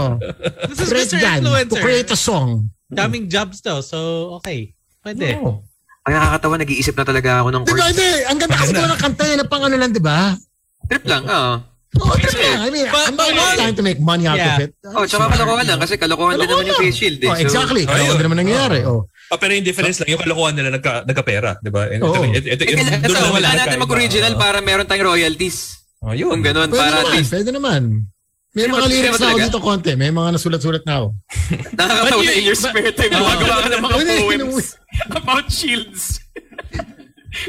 This 0.67 0.79
is 0.83 0.91
Rate 0.91 1.15
Mr. 1.15 1.23
to 1.23 1.31
Influencer. 1.31 1.79
create 1.79 2.11
a 2.11 2.19
song. 2.19 2.67
Daming 2.91 3.31
jobs 3.31 3.63
daw, 3.63 3.79
so 3.79 3.95
okay. 4.37 4.75
Pwede. 5.07 5.39
Oh. 5.39 5.63
Ay, 6.03 6.19
nakakatawa, 6.19 6.55
nag-iisip 6.59 6.99
na 6.99 7.07
talaga 7.07 7.31
ako 7.39 7.49
ng 7.55 7.63
ba, 7.63 7.69
chords. 7.71 7.87
hindi. 7.95 8.11
Ang 8.27 8.39
ganda 8.43 8.57
kasi 8.59 8.73
ko 8.75 8.83
ng 8.83 8.99
kanta 8.99 9.23
yun 9.23 9.39
na 9.39 9.47
pang 9.47 9.63
ano 9.63 9.77
lang, 9.79 9.91
di 9.95 10.03
ba? 10.03 10.35
Trip 10.91 11.05
lang, 11.07 11.23
oo. 11.23 11.53
Oo, 11.93 12.15
trip 12.17 12.33
lang. 12.35 12.59
I 12.59 12.69
mean, 12.75 12.91
But- 12.91 13.07
I'm 13.07 13.15
not 13.15 13.31
but- 13.31 13.55
trying 13.55 13.79
to 13.79 13.85
make 13.85 14.01
money 14.01 14.27
out 14.27 14.35
Yeah. 14.35 14.59
of 14.59 14.65
it. 14.65 14.71
Oh, 14.83 15.05
tsaka 15.05 15.31
kalokohan 15.31 15.63
lang 15.63 15.79
kasi 15.79 15.95
kalokohan 15.95 16.43
din 16.43 16.49
naman 16.49 16.67
yung 16.67 16.81
face 16.81 16.99
shield 16.99 17.23
eh. 17.23 17.31
Oh, 17.31 17.39
exactly. 17.39 17.87
Ayun. 17.87 18.19
din 18.19 18.25
naman 18.27 18.39
nangyayari. 18.43 18.83
Oh. 18.83 19.07
Ah, 19.33 19.41
pero 19.41 19.57
yung 19.57 19.65
difference 19.65 19.97
lang, 19.97 20.13
yung 20.13 20.21
kalokohan 20.21 20.53
nila 20.53 20.69
nagka, 20.69 21.09
nagkapera, 21.09 21.57
di 21.65 21.73
ba? 21.73 21.89
Ito, 21.89 22.05
Oo. 22.05 22.21
ito, 22.29 22.45
ito, 22.45 22.53
Eh, 22.53 22.53
ito, 22.53 22.63
kailangan 22.69 23.01
doon 23.01 23.17
lang 23.17 23.33
wala 23.33 23.51
natin 23.57 23.79
mag-original 23.81 24.33
para 24.37 24.61
meron 24.61 24.85
tayong 24.85 25.09
royalties. 25.09 25.81
Oh, 26.05 26.13
yun. 26.13 26.37
Kung 26.37 26.45
ganun, 26.45 26.69
Pwede 26.69 26.77
para 26.77 27.01
at 27.01 27.05
naman, 27.09 27.17
least 27.17 27.33
pwede 27.33 27.51
naman. 27.51 27.83
May 28.53 28.69
mga 28.69 28.85
lyrics 28.85 29.17
na 29.17 29.29
ako 29.33 29.39
dito 29.41 29.61
konti. 29.65 29.93
May 29.97 30.13
mga 30.13 30.29
nasulat-sulat 30.37 30.85
na 30.85 30.95
ako. 31.01 31.07
nakakatawa 31.81 32.21
na 32.21 32.33
in 32.37 32.45
your 32.45 32.59
spare 32.61 32.93
time. 33.01 33.09
Gumagawa 33.09 33.57
ka 33.65 33.69
ng 33.73 33.81
mga 33.81 33.97
poems 34.21 34.67
about 35.17 35.47
shields. 35.49 36.21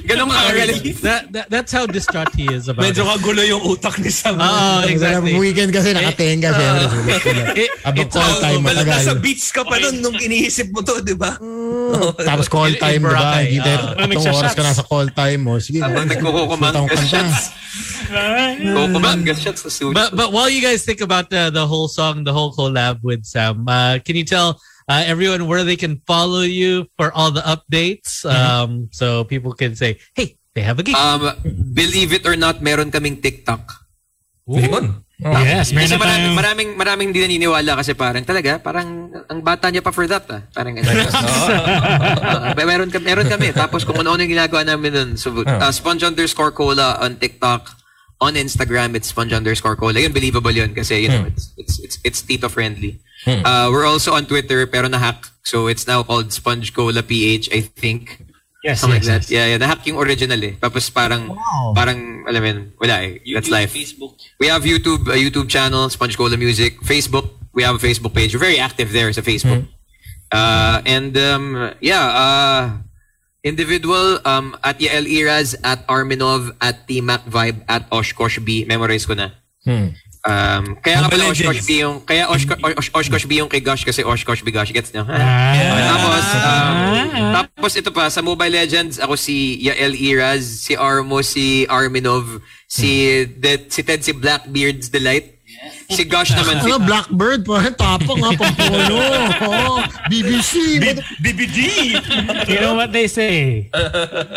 Ganun 0.07 0.31
ka 0.31 0.39
kagaling. 0.47 0.79
That, 1.03 1.23
that, 1.35 1.45
that's 1.51 1.71
how 1.75 1.83
distraught 1.83 2.31
he 2.33 2.47
is 2.47 2.71
about 2.71 2.87
Medyo 2.87 3.03
it. 3.03 3.09
kagulo 3.19 3.41
yung 3.43 3.63
utak 3.67 3.99
ni 3.99 4.07
Sam. 4.07 4.39
Oo, 4.39 4.87
exactly. 4.87 4.93
Exactly. 4.95 5.31
Weekend 5.35 5.71
kasi 5.75 5.91
nakatenga 5.91 6.49
siya. 6.55 6.69
It, 7.59 7.69
Abang 7.83 7.99
it's 8.07 8.15
call 8.15 8.23
all 8.23 8.39
time 8.39 8.61
matagal. 8.63 8.95
Nasa 8.95 9.13
beach 9.19 9.43
ka 9.51 9.67
pa 9.67 9.75
nun 9.83 9.99
nung 9.99 10.15
iniisip 10.15 10.71
mo 10.71 10.79
to, 10.81 11.03
di 11.03 11.13
ba? 11.13 11.35
Tapos 12.15 12.47
call 12.47 12.71
In- 12.71 12.79
in 12.79 12.81
time, 12.81 13.01
di 13.03 13.11
ba? 13.11 13.27
Hindi 13.43 13.59
tayo 13.59 13.75
ah. 13.75 13.83
tatlong 13.91 14.07
Nagsha-shots. 14.15 14.39
oras 14.39 14.53
ka 14.55 14.63
nasa 14.63 14.83
call 14.87 15.07
time 15.11 15.41
mo. 15.43 15.53
Sige. 15.59 15.83
Habang 15.83 16.07
nagkukukumang 16.07 16.71
sulat 16.71 16.75
akong 16.79 16.89
kanta. 16.95 17.11
shots. 17.11 17.41
Kukumang 18.63 19.19
shots 19.35 19.61
sa 19.63 19.69
suit. 19.69 19.93
But 19.93 20.15
but 20.15 20.31
while 20.31 20.49
you 20.49 20.61
guys 20.61 20.85
think 20.85 21.01
about 21.01 21.27
the 21.29 21.51
the 21.51 21.65
whole 21.67 21.87
song, 21.87 22.23
the 22.23 22.31
whole 22.31 22.55
collab 22.55 23.03
with 23.03 23.25
Sam, 23.25 23.67
uh, 23.67 23.99
can 23.99 24.15
you 24.15 24.23
tell 24.23 24.59
uh, 24.87 25.03
everyone 25.05 25.47
where 25.47 25.63
they 25.63 25.75
can 25.75 26.01
follow 26.05 26.41
you 26.41 26.87
for 26.97 27.11
all 27.11 27.31
the 27.31 27.41
updates? 27.41 28.25
Um, 28.25 28.89
so 28.91 29.23
people 29.23 29.53
can 29.53 29.75
say, 29.75 29.99
hey, 30.15 30.37
they 30.55 30.61
have 30.61 30.79
a 30.79 30.83
gig. 30.83 30.95
Um, 30.95 31.33
believe 31.73 32.13
it 32.13 32.25
or 32.25 32.35
not, 32.35 32.61
meron 32.61 32.91
kaming 32.91 33.21
TikTok. 33.21 33.83
Yun. 34.47 35.03
Yes, 35.23 35.71
meron 35.71 35.87
Kasi 35.87 35.95
na 35.95 36.01
maraming, 36.03 36.19
tayong... 36.19 36.35
maraming, 36.35 36.69
maraming 36.75 37.07
hindi 37.13 37.21
naniniwala 37.23 37.71
kasi 37.79 37.95
parang 37.95 38.25
talaga, 38.27 38.59
parang 38.59 39.07
ang 39.31 39.39
bata 39.39 39.71
niya 39.71 39.79
pa 39.79 39.95
for 39.95 40.03
that 40.03 40.27
ah. 40.27 40.41
Parang 40.51 40.75
ano. 40.75 40.83
Ah, 42.43 42.51
meron, 42.59 42.91
kami, 42.91 43.05
meron 43.07 43.27
kami. 43.29 43.55
Tapos 43.55 43.87
kung 43.87 43.95
ano-ano 43.95 44.19
yung 44.19 44.35
ginagawa 44.35 44.67
namin 44.67 44.91
nun. 44.91 45.09
So, 45.15 45.31
uh, 45.45 45.71
sponge 45.71 46.03
underscore 46.03 46.51
cola 46.51 46.99
on 46.99 47.15
TikTok. 47.15 47.71
On 48.23 48.35
Instagram, 48.35 48.95
it's 48.95 49.11
sponge 49.11 49.31
underscore 49.31 49.75
cola. 49.75 49.99
Yun, 49.99 50.11
believable 50.11 50.51
yun 50.51 50.71
kasi, 50.75 51.07
you 51.07 51.09
know, 51.11 51.27
it's, 51.27 51.51
it's, 51.57 51.75
it's, 51.79 51.97
it's 52.03 52.21
Tito 52.23 52.47
friendly. 52.47 52.99
Uh, 53.27 53.69
we're 53.71 53.85
also 53.85 54.13
on 54.13 54.25
Twitter 54.25 54.67
pero 54.67 54.87
na-hack. 54.87 55.31
So, 55.43 55.67
it's 55.67 55.87
now 55.87 56.03
called 56.03 56.31
Sponge 56.31 56.73
Cola 56.73 57.03
PH, 57.03 57.49
I 57.51 57.61
think. 57.61 58.23
Yes, 58.63 58.79
Something 58.79 59.03
yes, 59.03 59.07
like 59.07 59.27
that. 59.27 59.31
Yeah, 59.31 59.45
yeah. 59.47 59.57
Na-hack 59.57 59.83
yung 59.87 59.99
original 59.99 60.39
eh. 60.39 60.55
Tapos 60.55 60.87
parang, 60.89 61.35
parang, 61.75 62.23
alam 62.23 62.39
mo 62.39 62.47
yun, 62.47 62.59
wala 62.79 63.03
eh. 63.03 63.19
That's 63.35 63.51
life. 63.51 63.75
Facebook. 63.75 64.15
We 64.39 64.47
have 64.47 64.63
YouTube, 64.63 65.11
a 65.11 65.19
YouTube 65.19 65.49
channel, 65.51 65.89
Sponge 65.89 66.15
Cola 66.15 66.37
Music. 66.37 66.79
Facebook, 66.79 67.27
we 67.51 67.63
have 67.63 67.75
a 67.75 67.83
Facebook 67.83 68.15
page. 68.15 68.33
We're 68.33 68.39
very 68.39 68.59
active 68.59 68.95
there 68.95 69.11
sa 69.11 69.19
Facebook. 69.19 69.67
Uh, 70.31 70.81
and 70.87 71.13
um, 71.17 71.75
yeah, 71.79 72.07
uh, 72.07 72.77
individual 73.43 74.17
um, 74.25 74.55
at 74.63 74.79
Yael 74.79 75.05
Iraz, 75.05 75.53
at 75.63 75.85
Arminov, 75.87 76.55
at 76.61 76.87
T-Mac 76.87 77.25
Vibe, 77.27 77.61
at 77.67 77.85
Oshkosh 77.91 78.39
B. 78.43 78.65
Memorize 78.65 79.05
ko 79.05 79.13
na. 79.13 79.29
Um, 80.23 80.79
kaya 80.79 81.03
nga 81.03 81.11
pala 81.11 81.35
Oshkosh. 81.35 81.67
B 81.67 81.83
yung, 81.83 81.99
kaya 81.99 82.31
Oshkosh, 82.31 82.55
Osh, 82.79 82.89
Oshkosh 82.95 83.27
B 83.27 83.43
yung 83.43 83.51
kay 83.51 83.59
Gosh 83.59 83.83
kasi 83.83 84.07
Oshkosh 84.07 84.39
B 84.39 84.55
Gosh. 84.55 84.71
Gets 84.71 84.95
nyo? 84.95 85.03
Ah. 85.03 85.91
Tapos, 85.91 86.25
um, 86.39 86.75
tapos 87.35 87.71
ito 87.75 87.91
pa, 87.91 88.07
sa 88.07 88.23
Mobile 88.23 88.55
Legends, 88.55 89.03
ako 89.03 89.19
si 89.19 89.59
Yael 89.59 89.91
Iraz, 89.99 90.63
si 90.63 90.79
Armo, 90.79 91.19
si 91.19 91.67
Arminov, 91.67 92.39
si, 92.71 93.27
Det, 93.35 93.67
si 93.67 93.83
Ted, 93.83 93.99
si 93.99 94.15
Blackbeard's 94.15 94.87
Delight. 94.87 95.35
Si 95.91 96.07
Gosh 96.07 96.31
naman, 96.31 96.63
si, 96.63 96.71
Ano, 96.71 96.79
Blackbird? 96.87 97.43
Parang 97.43 97.75
tapang 97.75 98.19
nga, 98.23 98.31
pampolo. 98.31 98.99
Oh, 99.43 99.83
BBC. 100.07 100.79
BBD! 101.19 101.57
You 102.47 102.59
know 102.63 102.79
what 102.79 102.95
they 102.95 103.11
say? 103.11 103.67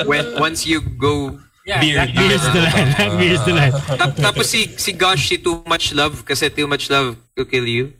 when, 0.02 0.34
once 0.42 0.66
you 0.66 0.82
go 0.82 1.38
Beard. 1.66 2.14
Blackbeard's 2.14 2.46
the 2.54 2.62
line. 2.62 2.88
Blackbeard's 2.94 3.42
the 3.42 3.54
line. 3.58 3.74
Tap, 3.98 4.14
tapos 4.14 4.46
si 4.46 4.70
si 4.78 4.94
Gosh 4.94 5.34
si 5.34 5.36
Too 5.42 5.66
Much 5.66 5.90
Love 5.90 6.22
kasi 6.22 6.46
Too 6.46 6.70
Much 6.70 6.86
Love 6.86 7.18
will 7.34 7.48
kill 7.50 7.66
you. 7.66 7.90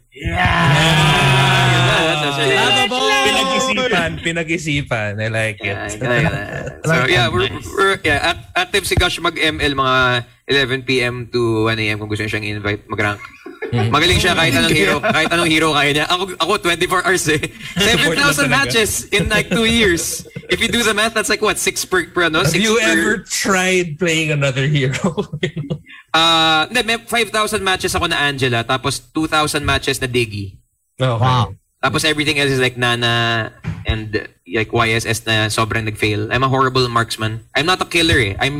Pinag-isipan, 3.27 4.11
pinag-isipan. 4.23 5.13
I 5.19 5.29
like 5.29 5.59
it. 5.61 5.77
so 6.89 6.95
yeah, 7.11 7.27
we're, 7.27 7.51
we're 7.75 7.99
yeah, 8.07 8.35
at, 8.35 8.39
active 8.55 8.87
si 8.87 8.95
Gosh 8.95 9.19
mag-ML 9.19 9.75
mga 9.75 9.99
11 10.47 10.87
p.m. 10.87 11.27
to 11.35 11.67
1 11.67 11.79
a.m. 11.83 11.97
kung 11.99 12.09
gusto 12.09 12.23
niya 12.23 12.31
siyang 12.31 12.47
i-invite 12.47 12.87
mag-rank. 12.87 13.21
Magaling 13.67 14.23
siya 14.23 14.39
kahit 14.39 14.55
anong 14.55 14.77
hero, 14.79 14.97
kahit 15.03 15.31
anong 15.33 15.51
hero 15.51 15.69
kaya 15.75 15.91
niya. 15.91 16.07
Ako, 16.07 16.23
ako 16.39 16.53
24 16.71 17.07
hours 17.07 17.25
eh. 17.35 17.43
7,000 17.83 18.47
matches 18.47 19.11
in 19.11 19.27
like 19.27 19.51
2 19.51 19.67
years. 19.67 20.23
If 20.47 20.63
you 20.63 20.71
do 20.71 20.87
the 20.87 20.95
math, 20.95 21.19
that's 21.19 21.29
like 21.29 21.43
what? 21.43 21.59
6 21.59 21.75
per, 21.91 22.07
per 22.15 22.31
ano? 22.31 22.47
Have 22.47 22.55
Six 22.55 22.63
you 22.63 22.79
per, 22.79 22.87
ever 22.87 23.13
tried 23.27 23.99
playing 23.99 24.31
another 24.31 24.67
hero? 24.67 25.27
Uh, 26.17 26.65
hindi, 26.73 26.81
may 26.81 26.97
5,000 26.97 27.61
matches 27.61 27.93
ako 27.93 28.09
na 28.09 28.17
Angela, 28.17 28.65
tapos 28.65 29.05
2,000 29.13 29.61
matches 29.61 30.01
na 30.01 30.09
Diggy. 30.09 30.57
okay. 30.97 31.13
Wow. 31.13 31.53
Tapos 31.87 32.03
everything 32.03 32.43
else 32.43 32.51
is 32.51 32.59
like 32.59 32.75
Nana 32.75 33.55
and 33.87 34.27
like 34.51 34.75
YSS 34.75 35.23
na 35.23 35.47
sobrang 35.47 35.87
nag-fail. 35.87 36.35
I'm 36.35 36.43
a 36.43 36.51
horrible 36.51 36.89
marksman. 36.91 37.47
I'm 37.55 37.67
not 37.67 37.81
a 37.81 37.87
killer 37.87 38.19
eh. 38.19 38.35
I'm, 38.43 38.59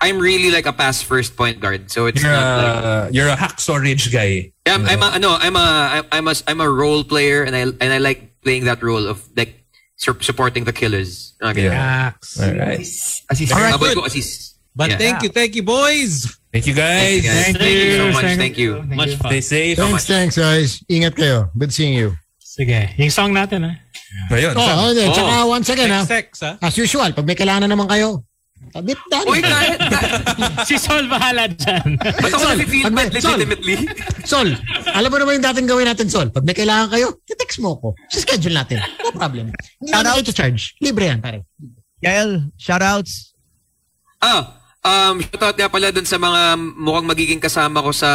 I'm 0.00 0.18
really 0.22 0.54
like 0.54 0.66
a 0.66 0.72
pass 0.72 1.02
first 1.02 1.34
point 1.34 1.58
guard. 1.58 1.90
So 1.90 2.06
it's 2.06 2.22
You're 2.22 2.30
not 2.30 2.46
like... 2.62 2.84
a, 2.84 3.12
you're 3.12 3.28
a 3.28 3.34
hacksaw 3.34 3.82
ridge 3.82 4.12
guy. 4.12 4.52
Yeah, 4.64 4.74
I'm, 4.78 4.86
I'm 4.86 5.02
a, 5.02 5.06
ano, 5.18 5.30
I'm 5.42 5.56
a, 5.56 6.06
I'm 6.12 6.28
a, 6.28 6.34
I'm 6.46 6.60
a 6.60 6.70
role 6.70 7.02
player 7.02 7.42
and 7.42 7.56
I, 7.56 7.62
and 7.82 7.90
I 7.90 7.98
like 7.98 8.40
playing 8.42 8.66
that 8.66 8.80
role 8.80 9.08
of 9.08 9.26
like 9.36 9.66
sur- 9.96 10.22
supporting 10.22 10.62
the 10.62 10.72
killers. 10.72 11.34
Okay. 11.42 11.64
Yeah. 11.64 12.12
All 12.40 12.46
right. 12.54 12.78
Assist. 12.78 13.52
All 13.52 13.58
right, 13.58 13.74
Habang 13.74 13.94
good. 13.94 14.06
assist. 14.06 14.54
But 14.76 14.90
Yeah. 14.90 14.98
thank 14.98 15.22
you, 15.24 15.28
thank 15.30 15.56
you, 15.56 15.64
boys. 15.64 16.38
Thank 16.52 16.68
you 16.68 16.74
guys. 16.74 17.02
Thank 17.02 17.14
you, 17.18 17.28
guys. 17.28 17.56
Thank 17.58 17.74
you 17.74 17.96
so 17.96 18.12
much. 18.12 18.36
Thank 18.38 18.58
you. 18.58 18.82
Much 18.82 19.14
fun. 19.16 19.30
Stay 19.32 19.40
safe. 19.40 19.76
Thanks, 19.78 20.06
thanks, 20.06 20.38
guys. 20.38 20.78
Ingat 20.86 21.18
kayo. 21.18 21.50
Good 21.58 21.74
seeing 21.74 21.98
you. 21.98 22.14
Sige. 22.58 22.90
Yung 22.98 23.14
song 23.14 23.30
natin, 23.30 23.62
ha? 23.62 23.72
Ayun. 24.34 24.52
Oh, 24.52 24.66
oh, 24.66 24.90
Oh. 24.90 25.14
Tsaka 25.14 25.34
once 25.46 25.68
again, 25.70 25.90
ha, 25.90 26.02
Sex, 26.02 26.42
ha? 26.42 26.58
as 26.58 26.74
usual, 26.74 27.14
pag 27.14 27.22
may 27.22 27.38
kailangan 27.38 27.64
na 27.64 27.70
naman 27.70 27.86
kayo, 27.86 28.26
tabit 28.68 28.98
dali. 29.06 29.30
Uy, 29.30 29.38
kahit, 29.38 29.78
si 30.68 30.74
Sol 30.74 31.06
bahala 31.06 31.46
dyan. 31.46 31.94
ba't 31.96 32.32
ako 32.34 32.44
bad 32.44 32.58
Sol. 33.14 33.38
legitimately? 33.38 33.76
Sol, 34.26 34.48
alam 34.90 35.08
mo 35.08 35.16
naman 35.16 35.38
yung 35.38 35.46
dating 35.46 35.68
gawin 35.70 35.86
natin, 35.86 36.10
Sol. 36.10 36.28
Pag 36.28 36.42
may 36.42 36.52
kailangan 36.52 36.90
kayo, 36.90 37.14
text 37.24 37.62
mo 37.62 37.78
ko. 37.78 37.94
Sa 38.10 38.18
schedule 38.20 38.58
natin. 38.58 38.82
No 39.06 39.14
problem. 39.14 39.54
Hindi 39.78 39.88
Shout 39.88 40.02
na 40.02 40.10
out. 40.12 40.20
ito 40.20 40.32
charge. 40.34 40.74
Libre 40.82 41.06
yan, 41.06 41.22
pare. 41.22 41.46
Yael, 42.02 42.50
shoutouts. 42.58 43.38
Ah, 44.18 44.58
um, 44.82 45.22
shoutout 45.22 45.54
nga 45.54 45.70
pala 45.70 45.94
dun 45.94 46.04
sa 46.04 46.18
mga 46.18 46.58
mukhang 46.74 47.06
magiging 47.06 47.40
kasama 47.40 47.80
ko 47.80 47.94
sa 47.94 48.10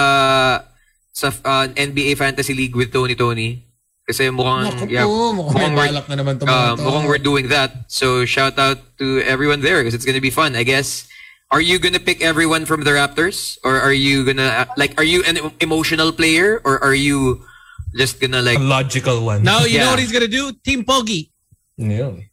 sa 1.10 1.30
uh, 1.32 1.66
NBA 1.72 2.14
Fantasy 2.14 2.52
League 2.52 2.76
with 2.76 2.91
Tony 2.91 3.16
Tony. 3.16 3.64
Kasi 4.04 4.28
mukhang, 4.30 4.68
Naku 4.68 4.91
yeah, 4.91 5.08
po, 5.08 5.32
mukhang 5.32 5.72
may 5.72 5.88
we're- 5.88 6.04
na 6.12 6.16
naman 6.20 6.36
uh, 6.43 6.76
mukhang 6.76 7.08
we're 7.08 7.24
doing 7.24 7.47
that. 7.47 7.88
So 7.88 8.26
shout 8.28 8.60
out 8.60 8.80
to 8.99 9.24
everyone 9.24 9.64
there 9.64 9.80
because 9.80 9.95
it's 9.95 10.04
gonna 10.04 10.20
be 10.24 10.34
fun. 10.34 10.56
I 10.56 10.64
guess. 10.64 11.08
Are 11.54 11.62
you 11.62 11.78
gonna 11.78 12.01
pick 12.01 12.20
everyone 12.26 12.66
from 12.66 12.82
the 12.82 12.91
Raptors, 12.97 13.62
or 13.64 13.78
are 13.80 13.93
you 13.93 14.26
gonna 14.26 14.66
uh, 14.66 14.68
like? 14.76 14.97
Are 14.97 15.06
you 15.06 15.22
an 15.24 15.38
emotional 15.62 16.10
player, 16.12 16.58
or 16.66 16.82
are 16.84 16.97
you 16.97 17.45
just 17.93 18.18
gonna 18.20 18.41
like? 18.41 18.58
A 18.58 18.66
logical 18.66 19.22
one. 19.24 19.45
Now, 19.45 19.62
you 19.64 19.78
know 19.78 19.86
Yeah. 19.86 19.89
what 19.93 20.01
he's 20.01 20.12
gonna 20.12 20.28
do? 20.28 20.49
Team 20.66 20.82
Pogi. 20.84 21.30
Yun. 21.78 22.26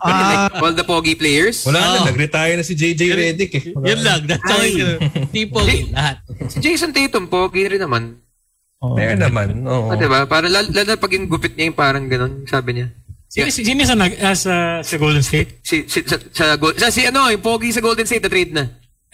What, 0.00 0.16
like, 0.16 0.62
all 0.64 0.72
the 0.72 0.80
pogi 0.82 1.12
players? 1.12 1.60
Wala 1.68 1.76
Oh. 1.76 1.92
na, 2.00 2.08
nag-retire 2.08 2.56
na 2.56 2.64
si 2.64 2.72
JJ 2.72 3.02
Redick 3.12 3.52
eh. 3.52 3.64
Wala 3.76 3.84
Yun 3.92 4.00
lang. 4.00 4.20
That's 4.24 4.48
all. 4.48 4.64
Team 5.28 5.48
Pogi. 5.52 5.92
Lahat. 5.92 6.24
Si 6.48 6.56
Jason 6.64 6.88
Tatum, 6.88 7.28
pogi 7.28 7.68
rin 7.68 7.84
naman. 7.84 8.23
Meron 8.92 9.20
naman. 9.24 9.48
Oo. 9.64 9.88
Oh. 9.88 9.96
diba? 9.96 10.28
Para 10.28 10.52
lalo, 10.52 10.68
lalo 10.68 10.88
na 10.92 11.00
pag 11.00 11.12
yung 11.16 11.32
gupit 11.32 11.56
niya 11.56 11.72
yung 11.72 11.78
parang 11.78 12.04
ganun, 12.04 12.44
sabi 12.44 12.76
niya. 12.76 12.92
Sino, 13.34 13.50
sino 13.50 13.82
sa, 13.82 13.98
nag, 13.98 14.14
ah, 14.22 14.36
sa, 14.36 14.54
sa 14.84 14.94
Golden 14.94 15.24
State? 15.24 15.58
Si, 15.64 15.88
si, 15.90 16.06
sa, 16.06 16.14
sa, 16.30 16.54
Gol- 16.54 16.78
sa, 16.78 16.92
si 16.92 17.02
ano, 17.02 17.26
yung 17.32 17.42
pogi 17.42 17.74
sa 17.74 17.82
Golden 17.82 18.06
State 18.06 18.22
na 18.22 18.30
trade 18.30 18.52
na. 18.54 18.64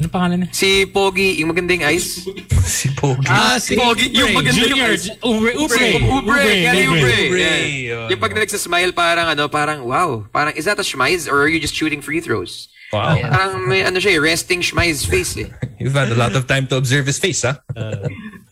Ano 0.00 0.08
pangalan 0.08 0.36
niya? 0.40 0.48
Si 0.56 0.88
Pogi, 0.88 1.36
yung 1.44 1.52
magandang 1.52 1.84
eyes. 1.84 2.24
si 2.80 2.88
Pogi. 2.96 3.28
Ah, 3.28 3.60
si 3.60 3.76
Pogi, 3.76 4.08
yung 4.16 4.32
maganda 4.32 4.56
yung 4.56 4.72
Junior, 4.72 4.96
eyes. 4.96 5.04
Ubre, 5.20 5.52
Ubre. 5.60 5.86
Ubre, 6.00 6.16
Ubre. 6.24 6.52
Ubre. 6.88 7.12
Ubre. 7.28 7.36
Yeah. 7.36 7.60
Yun. 7.68 8.08
Yung 8.16 8.20
pag 8.24 8.32
nagsasmile 8.32 8.96
parang 8.96 9.28
ano, 9.28 9.44
parang 9.52 9.84
wow. 9.84 10.24
Parang 10.32 10.56
is 10.56 10.64
that 10.64 10.80
a 10.80 10.86
schmize 10.86 11.28
or 11.28 11.44
are 11.44 11.52
you 11.52 11.60
just 11.60 11.76
shooting 11.76 12.00
free 12.00 12.24
throws? 12.24 12.72
Wow. 12.96 13.12
Parang 13.20 13.68
may 13.68 13.84
ano 13.84 14.00
siya 14.00 14.16
eh, 14.16 14.20
resting 14.24 14.64
schmize 14.64 15.04
face 15.04 15.36
eh. 15.36 15.52
You've 15.80 15.94
had 15.94 16.08
a 16.08 16.18
lot 16.18 16.32
of 16.32 16.48
time 16.48 16.64
to 16.72 16.80
observe 16.80 17.04
his 17.04 17.20
face, 17.20 17.44
ha? 17.44 17.60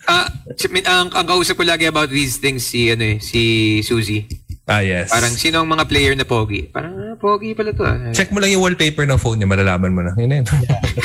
Ah, 0.09 0.29
si- 0.57 0.69
min- 0.69 0.87
ang, 0.87 1.09
ang 1.13 1.27
kausap 1.27 1.57
ko 1.57 1.65
lagi 1.65 1.89
about 1.89 2.09
these 2.09 2.37
things 2.37 2.65
si 2.65 2.93
ano 2.93 3.05
eh, 3.05 3.19
si 3.19 3.81
Suzy. 3.81 4.29
Ah, 4.69 4.85
yes. 4.85 5.09
Parang 5.09 5.33
sino 5.33 5.65
ang 5.65 5.69
mga 5.69 5.89
player 5.89 6.13
na 6.13 6.29
pogi? 6.29 6.69
Parang 6.69 6.93
ah, 6.93 7.17
pogi 7.17 7.57
pala 7.57 7.73
to 7.73 7.89
ah. 7.89 8.13
Check 8.13 8.29
mo 8.31 8.39
lang 8.39 8.53
yung 8.53 8.61
wallpaper 8.61 9.09
ng 9.09 9.17
phone 9.17 9.41
niya, 9.41 9.49
malalaman 9.49 9.97
mo 9.97 10.05
na. 10.05 10.13
Yun 10.13 10.29
na 10.29 10.37
yun. 10.45 10.47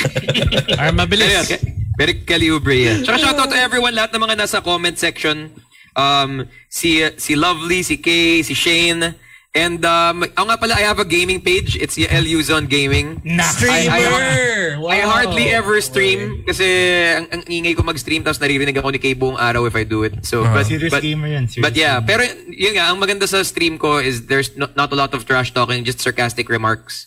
Para 0.78 0.92
mabilis. 0.92 1.32
Pero, 1.32 1.48
ke- 1.48 1.64
pero 1.96 2.10
Kelly 2.28 2.52
Oubre 2.52 2.76
yan. 2.76 3.08
Tsaka 3.08 3.24
shoutout 3.24 3.48
to 3.48 3.56
everyone, 3.56 3.96
lahat 3.96 4.12
ng 4.12 4.20
mga 4.20 4.36
nasa 4.36 4.60
comment 4.60 4.92
section. 4.92 5.48
Um, 5.96 6.44
si 6.68 7.00
si 7.16 7.32
Lovely, 7.32 7.80
si 7.80 7.96
Kay, 7.96 8.44
si 8.44 8.52
Shane. 8.52 9.16
And 9.54 9.86
um, 9.86 10.26
ako 10.34 10.50
nga 10.50 10.58
pala, 10.58 10.74
I 10.74 10.82
have 10.82 10.98
a 10.98 11.06
gaming 11.06 11.38
page. 11.38 11.78
It's 11.78 11.94
Yael 11.94 12.26
Luzon 12.26 12.66
Gaming. 12.66 13.22
Streamer! 13.22 14.82
I 14.90 14.98
hardly 15.06 15.54
ever 15.54 15.78
stream 15.78 16.42
kasi 16.42 16.66
ang, 17.14 17.30
ang 17.30 17.42
ingay 17.46 17.78
ko 17.78 17.86
mag-stream 17.86 18.26
tapos 18.26 18.42
naririnig 18.42 18.74
ako 18.74 18.90
ni 18.90 18.98
Kay 18.98 19.14
buong 19.14 19.38
araw 19.38 19.62
if 19.70 19.78
I 19.78 19.86
do 19.86 20.02
it. 20.02 20.26
So, 20.26 20.42
but, 20.42 20.66
Serious 20.66 20.90
but, 20.90 21.06
gamer 21.06 21.30
yan. 21.30 21.46
Serious 21.46 21.70
but 21.70 21.78
yeah, 21.78 22.02
gamer. 22.02 22.06
pero 22.10 22.22
yun 22.50 22.74
nga, 22.74 22.90
ang 22.90 22.98
maganda 22.98 23.30
sa 23.30 23.46
stream 23.46 23.78
ko 23.78 24.02
is 24.02 24.26
there's 24.26 24.58
not, 24.58 24.74
not 24.74 24.90
a 24.90 24.98
lot 24.98 25.14
of 25.14 25.22
trash 25.22 25.54
talking, 25.54 25.86
just 25.86 26.02
sarcastic 26.02 26.50
remarks 26.50 27.06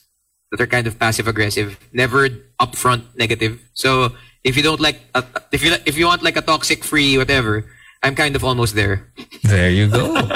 that 0.55 0.63
are 0.63 0.71
kind 0.71 0.87
of 0.87 0.95
passive 0.95 1.27
aggressive, 1.27 1.75
never 1.91 2.31
upfront 2.63 3.03
negative. 3.19 3.59
So 3.75 4.15
if 4.47 4.55
you 4.55 4.63
don't 4.63 4.79
like, 4.79 5.03
uh, 5.11 5.27
if 5.51 5.67
you 5.67 5.75
if 5.83 5.99
you 5.99 6.07
want 6.07 6.23
like 6.23 6.39
a 6.39 6.45
toxic 6.47 6.87
free 6.87 7.19
whatever, 7.19 7.67
I'm 8.03 8.15
kind 8.15 8.35
of 8.35 8.43
almost 8.43 8.75
there. 8.75 9.11
There 9.43 9.69
you 9.69 9.87
go. 9.89 10.15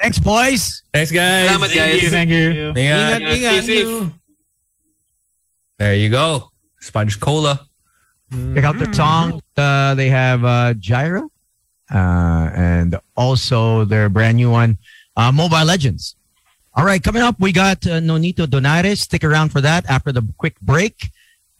Thanks, 0.00 0.18
boys. 0.18 0.82
Thanks, 0.92 1.12
guys. 1.12 1.50
Salamat 1.50 1.74
guys. 1.74 2.10
Thank 2.10 2.30
you. 2.30 2.72
Ingat. 2.74 2.76
Ingat, 2.76 3.20
ingat. 3.22 3.62
Stay 3.62 3.82
safe. 3.84 4.10
There 5.78 5.94
you 5.94 6.10
go. 6.10 6.50
Sponge 6.80 7.20
Cola. 7.20 7.68
Check 8.54 8.64
out 8.64 8.78
the 8.78 8.92
song. 8.94 9.42
Uh, 9.56 9.94
they 9.94 10.08
have 10.08 10.44
uh, 10.44 10.72
Gyro, 10.74 11.28
uh, 11.92 12.48
and 12.54 12.96
also 13.14 13.84
their 13.84 14.08
brand 14.08 14.36
new 14.36 14.50
one, 14.50 14.78
uh, 15.16 15.30
Mobile 15.30 15.64
Legends. 15.64 16.16
All 16.74 16.84
right, 16.86 17.02
coming 17.02 17.20
up, 17.20 17.38
we 17.38 17.52
got 17.52 17.86
uh, 17.86 18.00
Nonito 18.00 18.46
Donaire. 18.46 18.96
Stick 18.96 19.22
around 19.22 19.50
for 19.50 19.60
that 19.60 19.84
after 19.84 20.12
the 20.12 20.22
quick 20.38 20.58
break, 20.60 21.10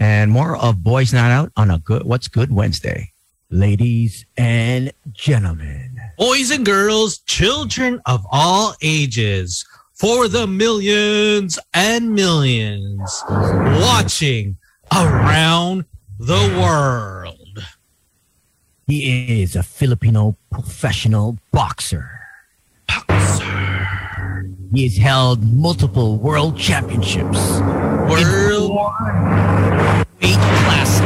and 0.01 0.33
more 0.33 0.57
of 0.57 0.83
Boys 0.83 1.13
Night 1.13 1.31
Out 1.31 1.53
on 1.57 1.71
a 1.71 1.79
good 1.79 2.05
What's 2.05 2.29
Good 2.29 2.51
Wednesday, 2.51 3.12
ladies 3.53 4.25
and 4.39 4.91
gentlemen. 5.13 5.95
Boys 6.17 6.51
and 6.51 6.65
girls, 6.65 7.19
children 7.19 8.01
of 8.07 8.27
all 8.33 8.75
ages, 8.81 9.65
for 9.93 10.27
the 10.27 10.47
millions 10.47 11.59
and 11.75 12.15
millions 12.15 13.23
watching 13.29 14.57
around 14.91 15.85
the 16.19 16.59
world. 16.59 17.37
He 18.87 19.43
is 19.43 19.55
a 19.55 19.63
Filipino 19.63 20.37
professional 20.51 21.39
boxer. 21.53 22.11
Boxer. 22.89 24.49
He 24.75 24.85
has 24.85 24.97
held 24.97 25.45
multiple 25.45 26.17
world 26.17 26.59
championships. 26.59 27.39
World 28.09 28.73
Eight 30.23 30.37
classes. 30.37 31.03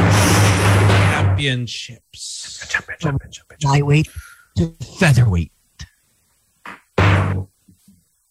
championships. 1.37 2.36
Flyweight 3.61 4.09
to 4.57 4.73
featherweight. 4.99 5.51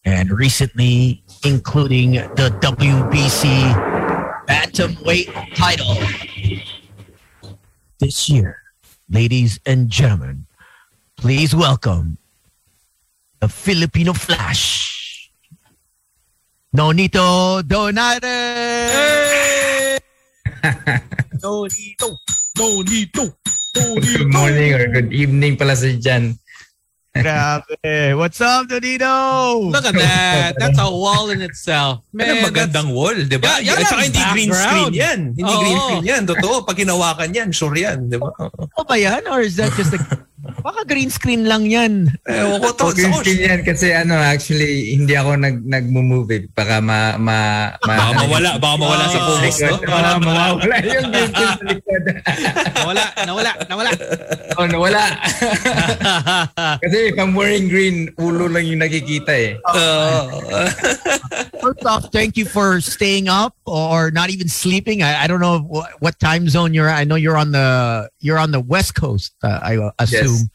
And 0.04 0.30
recently, 0.30 1.24
including 1.44 2.12
the 2.12 2.56
WBC 2.62 3.96
bantamweight 4.46 5.54
title. 5.56 5.96
This 7.98 8.28
year, 8.28 8.62
ladies 9.10 9.58
and 9.66 9.90
gentlemen, 9.90 10.46
please 11.16 11.54
welcome 11.54 12.18
the 13.40 13.48
Filipino 13.48 14.12
Flash, 14.12 15.30
Nonito 16.76 17.62
Donaire. 17.62 18.20
Nonito, 21.42 22.16
Nonito, 22.58 23.34
Good 23.76 24.32
morning 24.32 24.72
or 24.72 24.88
good 24.88 25.12
evening 25.12 25.60
pala 25.60 25.76
sa 25.76 25.92
dyan. 25.92 26.40
Grabe. 27.12 28.16
What's 28.16 28.40
up, 28.40 28.72
Donito? 28.72 29.12
Look 29.68 29.84
at 29.84 29.92
that. 29.92 30.56
That's 30.56 30.80
a 30.80 30.88
wall 30.88 31.28
in 31.28 31.44
itself. 31.44 32.00
Man, 32.08 32.40
Man, 32.40 32.48
magandang 32.48 32.88
wall, 32.96 33.16
di 33.28 33.36
ba? 33.36 33.60
Yeah, 33.60 33.76
At 33.76 33.84
saka 33.84 34.00
ang 34.00 34.08
hindi 34.08 34.22
green 34.32 34.50
screen 34.52 34.92
yan. 34.96 35.20
Hindi 35.36 35.52
Oo. 35.52 35.60
green 35.60 35.78
screen 35.80 36.04
yan. 36.08 36.22
Totoo, 36.24 36.64
pag 36.64 36.76
hinawakan 36.80 37.28
yan, 37.36 37.48
sure 37.52 37.76
yan, 37.76 38.08
di 38.08 38.16
ba? 38.16 38.32
Ano 38.36 38.82
ba 38.88 38.96
yan? 38.96 39.28
Or 39.28 39.44
is 39.44 39.60
that 39.60 39.72
just 39.76 39.92
a... 39.92 40.00
Baka 40.66 40.82
green 40.82 41.14
screen 41.14 41.46
lang 41.46 41.62
yan. 41.62 42.10
Ewan 42.26 42.58
ko 42.58 42.74
to. 42.74 42.90
Yung 42.98 43.22
skin 43.22 43.38
yan 43.38 43.60
kasi 43.62 43.94
ano, 43.94 44.18
actually, 44.18 44.98
hindi 44.98 45.14
ako 45.14 45.38
nag, 45.38 45.62
nag-move 45.62 46.26
eh. 46.34 46.42
Baka 46.50 46.82
ma... 46.82 47.14
ma, 47.14 47.70
ma 47.86 47.94
Baka 47.94 48.12
mawala, 48.18 48.50
baka 48.58 48.74
mawala 48.74 49.04
sa 49.06 49.18
post, 49.30 49.62
no? 49.62 49.78
Baka 49.86 50.18
mawawala 50.18 50.74
yung 50.82 51.06
green 51.14 51.30
skin 51.30 51.50
sa 51.54 51.64
likod. 51.70 52.02
nawala, 52.82 53.04
nawala, 53.22 53.50
nawala. 53.70 53.90
oh, 54.58 54.66
nawala. 54.66 55.02
kasi 56.82 57.14
if 57.14 57.16
I'm 57.22 57.38
wearing 57.38 57.70
green, 57.70 58.10
ulo 58.18 58.50
lang 58.50 58.66
yung 58.66 58.82
nakikita 58.82 59.38
eh. 59.38 59.50
First 61.62 61.86
off, 61.86 62.10
thank 62.10 62.34
you 62.34 62.42
for 62.42 62.82
staying 62.82 63.30
up 63.30 63.54
or 63.70 64.10
not 64.10 64.34
even 64.34 64.50
sleeping. 64.50 65.06
I, 65.06 65.22
I 65.22 65.26
don't 65.30 65.38
know 65.38 65.62
what, 65.62 65.94
what 66.02 66.18
time 66.18 66.50
zone 66.50 66.74
you're 66.74 66.90
at. 66.90 66.98
I 66.98 67.06
know 67.06 67.14
you're 67.14 67.38
on 67.38 67.54
the 67.54 68.10
you're 68.18 68.42
on 68.42 68.50
the 68.50 68.58
West 68.58 68.98
Coast. 68.98 69.30
Uh, 69.46 69.62
I 69.62 69.78
assume. 70.02 70.50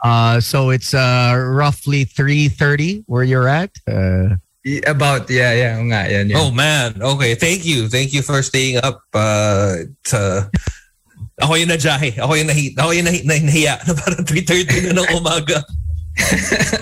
Uh, 0.00 0.40
so 0.40 0.70
it's 0.70 0.94
uh, 0.94 1.36
roughly 1.36 2.04
three 2.04 2.48
thirty 2.48 3.04
where 3.06 3.22
you're 3.24 3.48
at. 3.48 3.70
Uh, 3.84 4.36
About, 4.86 5.24
yeah, 5.32 5.56
yeah. 5.56 5.80
nga, 5.80 6.04
yan, 6.04 6.28
yan. 6.28 6.36
Oh 6.36 6.50
man, 6.52 6.92
okay. 7.00 7.32
Thank 7.34 7.64
you. 7.64 7.88
Thank 7.88 8.12
you 8.12 8.20
for 8.20 8.44
staying 8.44 8.76
up. 8.84 9.00
Uh, 9.12 9.88
to, 10.12 10.48
ako 11.40 11.56
yung 11.56 11.72
nadyahe. 11.72 12.12
Ako 12.20 12.36
yung 12.36 12.52
nahi, 12.52 12.76
ako 12.76 12.92
yung 12.92 13.08
nahi, 13.08 13.24
nahiya 13.24 13.80
na 13.88 13.92
parang 14.04 14.20
3.30 14.20 14.92
na 14.92 15.00
ng 15.00 15.08
umaga. 15.16 15.64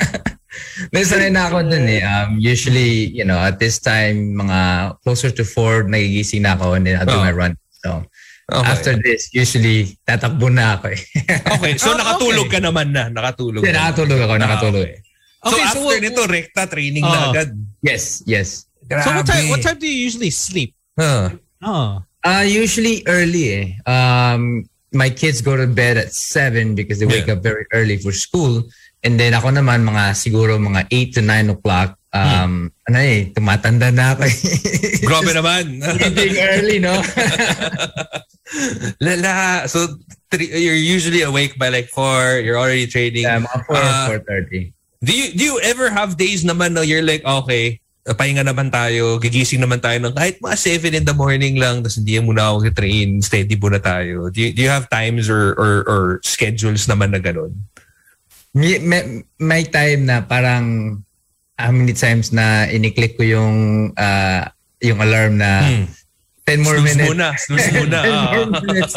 Nasanay 0.94 1.30
na 1.30 1.50
ako 1.50 1.70
dun 1.70 1.86
eh. 1.86 2.02
Um, 2.02 2.38
usually, 2.38 3.10
you 3.10 3.22
know, 3.26 3.38
at 3.38 3.58
this 3.58 3.78
time, 3.78 4.34
mga 4.38 4.58
closer 5.02 5.30
to 5.30 5.44
4, 5.44 5.86
nagigising 5.86 6.42
na 6.42 6.54
ako 6.54 6.74
and 6.74 6.86
then 6.86 6.98
I'll 6.98 7.06
do 7.06 7.18
Oh. 7.18 7.22
my 7.22 7.34
run. 7.34 7.54
So, 7.84 8.02
Okay. 8.48 8.64
after 8.64 8.94
this, 8.96 9.28
usually, 9.30 9.92
tatakbo 10.08 10.48
na 10.48 10.80
ako 10.80 10.96
eh. 10.96 11.00
Okay, 11.60 11.76
so 11.76 11.92
Oh, 11.92 12.00
nakatulog 12.00 12.48
okay. 12.48 12.56
ka 12.56 12.64
naman 12.64 12.96
na. 12.96 13.12
Nakatulog. 13.12 13.60
Ka. 13.60 13.68
nakatulog 13.68 14.18
ako, 14.24 14.32
Ah, 14.32 14.40
nakatulog 14.40 14.84
okay. 14.88 14.96
eh. 14.96 15.04
So 15.38 15.46
Okay, 15.52 15.60
so 15.60 15.68
after 15.68 15.84
what- 15.84 16.00
nito, 16.00 16.22
rekta 16.24 16.62
training 16.64 17.04
na 17.04 17.12
Oh. 17.12 17.30
agad. 17.30 17.52
Yes, 17.84 18.24
yes. 18.24 18.64
So 18.88 19.12
what 19.12 19.28
time, 19.28 19.44
Grabe. 19.44 19.52
what 19.52 19.60
time 19.60 19.76
do 19.76 19.84
you 19.84 20.00
usually 20.08 20.32
sleep? 20.32 20.72
Huh. 20.96 21.36
Oh. 21.60 22.00
Uh, 22.24 22.40
usually 22.42 23.04
early 23.04 23.44
eh. 23.52 23.66
Um, 23.84 24.64
my 24.96 25.12
kids 25.12 25.44
go 25.44 25.52
to 25.52 25.68
bed 25.68 26.00
at 26.00 26.16
7 26.16 26.72
because 26.72 26.96
they 26.98 27.06
wake 27.06 27.28
Yeah. 27.28 27.36
up 27.36 27.44
very 27.44 27.68
early 27.76 28.00
for 28.00 28.16
school. 28.16 28.64
And 29.04 29.20
then 29.20 29.36
ako 29.36 29.52
naman 29.52 29.84
mga 29.84 30.16
siguro 30.16 30.56
mga 30.56 30.88
8 30.88 31.12
to 31.14 31.22
9 31.22 31.52
o'clock 31.52 31.97
Um, 32.08 32.72
ano 32.88 32.98
eh, 33.04 33.28
tumatanda 33.36 33.92
na 33.92 34.16
ako 34.16 34.24
eh. 34.24 34.36
Grabe 35.08 35.32
naman. 35.36 35.84
Sleeping 35.84 36.36
early, 36.40 36.78
no? 36.80 36.96
Lala. 39.04 39.68
So, 39.68 40.00
three, 40.32 40.48
you're 40.48 40.78
usually 40.78 41.20
awake 41.20 41.60
by 41.60 41.68
like 41.68 41.92
4. 41.92 42.40
You're 42.40 42.56
already 42.56 42.88
training. 42.88 43.28
Yeah, 43.28 43.44
mga 43.44 43.60
4 43.68 43.76
Uh, 43.76 44.08
4.30. 44.24 44.72
Do 45.04 45.12
you, 45.12 45.26
do 45.36 45.42
you 45.44 45.56
ever 45.60 45.92
have 45.92 46.16
days 46.16 46.42
naman 46.42 46.72
na 46.74 46.80
you're 46.80 47.04
like, 47.04 47.22
okay, 47.22 47.78
pahinga 48.16 48.40
naman 48.40 48.72
tayo, 48.72 49.20
gigising 49.20 49.60
naman 49.60 49.84
tayo 49.84 50.00
ng 50.00 50.16
kahit 50.16 50.40
mga 50.40 50.56
7 50.56 50.96
in 50.96 51.04
the 51.04 51.12
morning 51.12 51.60
lang, 51.60 51.84
tapos 51.84 52.00
hindi 52.00 52.16
muna 52.24 52.56
ako 52.56 52.72
train, 52.72 53.20
steady 53.20 53.54
muna 53.54 53.76
tayo. 53.76 54.32
Do 54.32 54.38
you, 54.40 54.50
do 54.56 54.64
you 54.64 54.72
have 54.72 54.88
times 54.88 55.28
or, 55.28 55.52
or, 55.60 55.84
or 55.84 56.02
schedules 56.24 56.88
naman 56.88 57.12
na 57.12 57.20
ganun? 57.20 57.52
May, 58.56 58.80
may, 58.80 59.22
may 59.36 59.62
time 59.68 60.08
na 60.08 60.24
parang 60.24 60.98
how 61.58 61.70
many 61.74 61.92
times 61.92 62.32
na 62.32 62.64
iniklik 62.70 63.18
ko 63.18 63.22
yung 63.26 63.56
uh, 63.98 64.46
yung 64.80 65.00
alarm 65.02 65.38
na 65.38 65.84
10 66.46 66.62
more 66.62 66.78
Hmm. 66.78 66.86
Snooze 66.86 66.96
minutes. 66.96 67.10
muna, 67.12 67.26
snooze 67.36 67.68
muna. 67.74 67.98
10 68.06 68.14
more 68.14 68.46
Ah. 68.46 68.62
minutes. 68.62 68.94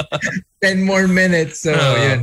10 0.64 0.84
more 0.86 1.08
minutes. 1.08 1.56
So, 1.60 1.74
Ah. 1.74 1.98
yun. 1.98 2.20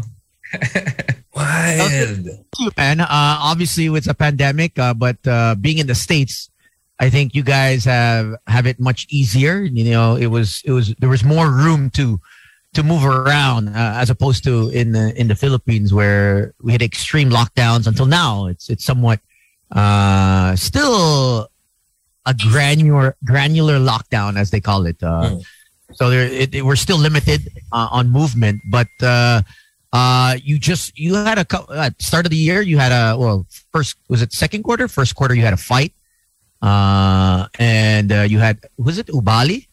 Wild. 1.34 2.26
you, 2.58 2.70
man. 2.76 3.00
Uh, 3.00 3.06
obviously, 3.10 3.88
with 3.88 4.08
a 4.08 4.14
pandemic, 4.14 4.78
uh, 4.78 4.94
but 4.94 5.16
uh, 5.26 5.54
being 5.54 5.78
in 5.78 5.86
the 5.86 5.94
states, 5.94 6.50
I 6.98 7.10
think 7.10 7.34
you 7.34 7.42
guys 7.42 7.84
have 7.84 8.34
have 8.46 8.66
it 8.66 8.80
much 8.80 9.06
easier. 9.10 9.62
You 9.62 9.90
know, 9.90 10.16
it 10.16 10.26
was 10.28 10.62
it 10.64 10.72
was 10.72 10.94
there 10.98 11.08
was 11.08 11.22
more 11.22 11.50
room 11.50 11.90
to 11.90 12.18
to 12.74 12.82
move 12.82 13.04
around 13.04 13.68
uh, 13.68 14.00
as 14.02 14.10
opposed 14.10 14.42
to 14.44 14.70
in 14.70 14.92
the 14.92 15.14
in 15.14 15.28
the 15.28 15.36
Philippines 15.36 15.92
where 15.94 16.54
we 16.62 16.72
had 16.72 16.82
extreme 16.82 17.30
lockdowns 17.30 17.86
until 17.86 18.06
now. 18.06 18.46
It's 18.46 18.68
it's 18.68 18.84
somewhat 18.84 19.20
uh, 19.72 20.56
still 20.56 21.48
a 22.26 22.34
granular 22.34 23.16
granular 23.24 23.78
lockdown 23.78 24.36
as 24.38 24.50
they 24.50 24.60
call 24.60 24.86
it. 24.86 25.02
Uh, 25.02 25.38
So 25.96 26.10
there, 26.12 26.28
it, 26.28 26.54
it- 26.54 26.64
we're 26.68 26.76
still 26.76 26.98
limited 27.00 27.48
uh, 27.72 27.88
on 27.90 28.10
movement, 28.12 28.60
but 28.70 28.88
uh, 29.00 29.40
uh, 29.92 30.36
you 30.44 30.58
just 30.60 30.92
you 30.98 31.14
had 31.16 31.38
a 31.38 31.46
cou- 31.48 31.64
at 31.72 31.96
start 32.02 32.26
of 32.26 32.30
the 32.30 32.36
year 32.36 32.60
you 32.60 32.76
had 32.76 32.92
a 32.92 33.16
well 33.16 33.46
first 33.72 33.96
was 34.12 34.20
it 34.20 34.30
second 34.36 34.62
quarter 34.64 34.86
first 34.86 35.16
quarter 35.16 35.32
you 35.34 35.40
had 35.48 35.54
a 35.56 35.62
fight, 35.72 35.92
uh, 36.60 37.46
and 37.58 38.12
uh, 38.12 38.20
you 38.28 38.38
had 38.38 38.58
was 38.76 38.98
it 38.98 39.06
Oubaali? 39.08 39.66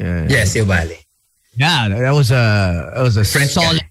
Uh, 0.00 0.24
Yes, 0.32 0.56
Oubaali. 0.56 0.96
Yeah, 1.56 1.88
that 1.92 2.14
was 2.16 2.30
a 2.30 2.92
that 2.94 3.02
was 3.02 3.16
a 3.20 3.24
French 3.24 3.50
solid. 3.52 3.82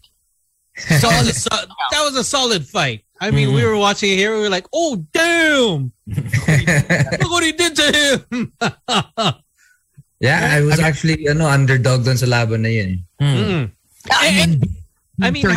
solid, 0.97 1.35
so- 1.45 1.65
that 1.93 2.01
was 2.03 2.15
a 2.17 2.23
solid 2.23 2.65
fight. 2.65 3.03
I 3.21 3.31
mean, 3.31 3.53
we 3.53 3.65
were 3.65 3.75
watching 3.77 4.11
it 4.11 4.17
here. 4.17 4.35
We 4.35 4.41
were 4.41 4.49
like, 4.49 4.67
"Oh, 4.71 5.03
damn! 5.11 5.91
Look 6.07 7.31
what 7.31 7.43
he 7.43 7.51
did 7.51 7.75
to 7.75 7.87
him!" 7.91 8.53
Yeah, 10.19 10.51
I 10.51 10.59
was 10.67 10.79
actually 10.83 11.31
ano, 11.31 11.47
underdog 11.47 12.03
doon 12.03 12.19
sa 12.19 12.27
laban 12.27 12.63
na 12.63 12.67
yun. 12.67 13.07
eh. 13.23 13.23
Mm. 13.23 13.71
I 14.11 14.27
mean, 14.35 14.61
I 15.23 15.31
mean, 15.31 15.47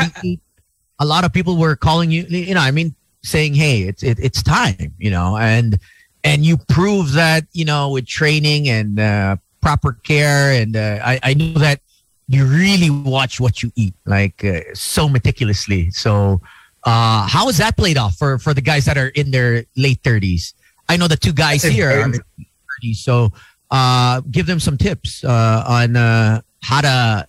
a 1.01 1.05
lot 1.05 1.25
of 1.25 1.33
people 1.33 1.57
were 1.59 1.75
calling 1.75 2.13
you, 2.15 2.23
you 2.31 2.55
know, 2.55 2.61
I 2.63 2.71
mean, 2.71 2.95
saying, 3.27 3.55
"Hey, 3.55 3.83
it's 3.83 4.07
it, 4.07 4.23
it's 4.23 4.39
time," 4.43 4.95
you 5.03 5.11
know, 5.11 5.35
and 5.37 5.83
and 6.23 6.47
you 6.47 6.59
prove 6.71 7.13
that, 7.19 7.43
you 7.51 7.65
know, 7.65 7.91
with 7.91 8.07
training 8.07 8.69
and 8.71 9.01
uh, 9.01 9.35
proper 9.61 9.99
care, 10.07 10.55
and 10.55 10.77
uh, 10.79 11.03
I 11.03 11.19
I 11.23 11.35
know 11.35 11.59
that 11.59 11.83
you 12.31 12.47
really 12.47 12.91
watch 12.91 13.41
what 13.43 13.63
you 13.67 13.73
eat, 13.75 13.95
like 14.07 14.45
uh, 14.47 14.63
so 14.75 15.09
meticulously. 15.09 15.91
So, 15.91 16.39
uh, 16.85 17.27
how 17.27 17.47
has 17.47 17.59
that 17.59 17.77
played 17.77 17.97
off 17.97 18.17
for 18.17 18.39
for 18.39 18.55
the 18.55 18.61
guys 18.63 18.85
that 18.87 18.99
are 18.99 19.09
in 19.09 19.31
their 19.31 19.65
late 19.77 20.01
thirties? 20.03 20.55
I 20.89 20.97
know 20.97 21.09
the 21.09 21.17
two 21.17 21.33
guys 21.33 21.63
here 21.63 21.91
are 21.91 22.03
important. 22.03 22.49
30s, 22.83 22.97
so 22.97 23.31
uh, 23.71 24.21
give 24.31 24.47
them 24.47 24.59
some 24.59 24.77
tips 24.77 25.25
uh, 25.25 25.65
on 25.67 25.97
uh, 25.97 26.41
how 26.63 26.81
to 26.81 27.29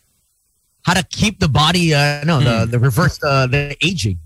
how 0.83 0.93
to 0.93 1.03
keep 1.09 1.39
the 1.39 1.47
body 1.47 1.93
uh 1.93 2.23
no 2.25 2.41
the, 2.41 2.65
the 2.65 2.79
reverse 2.79 3.17
uh, 3.23 3.47
the 3.47 3.77
aging 3.81 4.19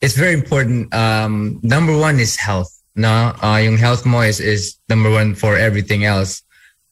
it's 0.00 0.14
very 0.14 0.34
important. 0.34 0.94
Um, 0.94 1.58
number 1.62 1.96
one 1.96 2.20
is 2.20 2.36
health. 2.36 2.70
No, 2.94 3.34
uh, 3.42 3.58
yung 3.62 3.78
health 3.78 4.06
mo 4.06 4.20
is, 4.20 4.40
is 4.40 4.78
number 4.88 5.10
one 5.10 5.34
for 5.34 5.56
everything 5.56 6.04
else. 6.04 6.42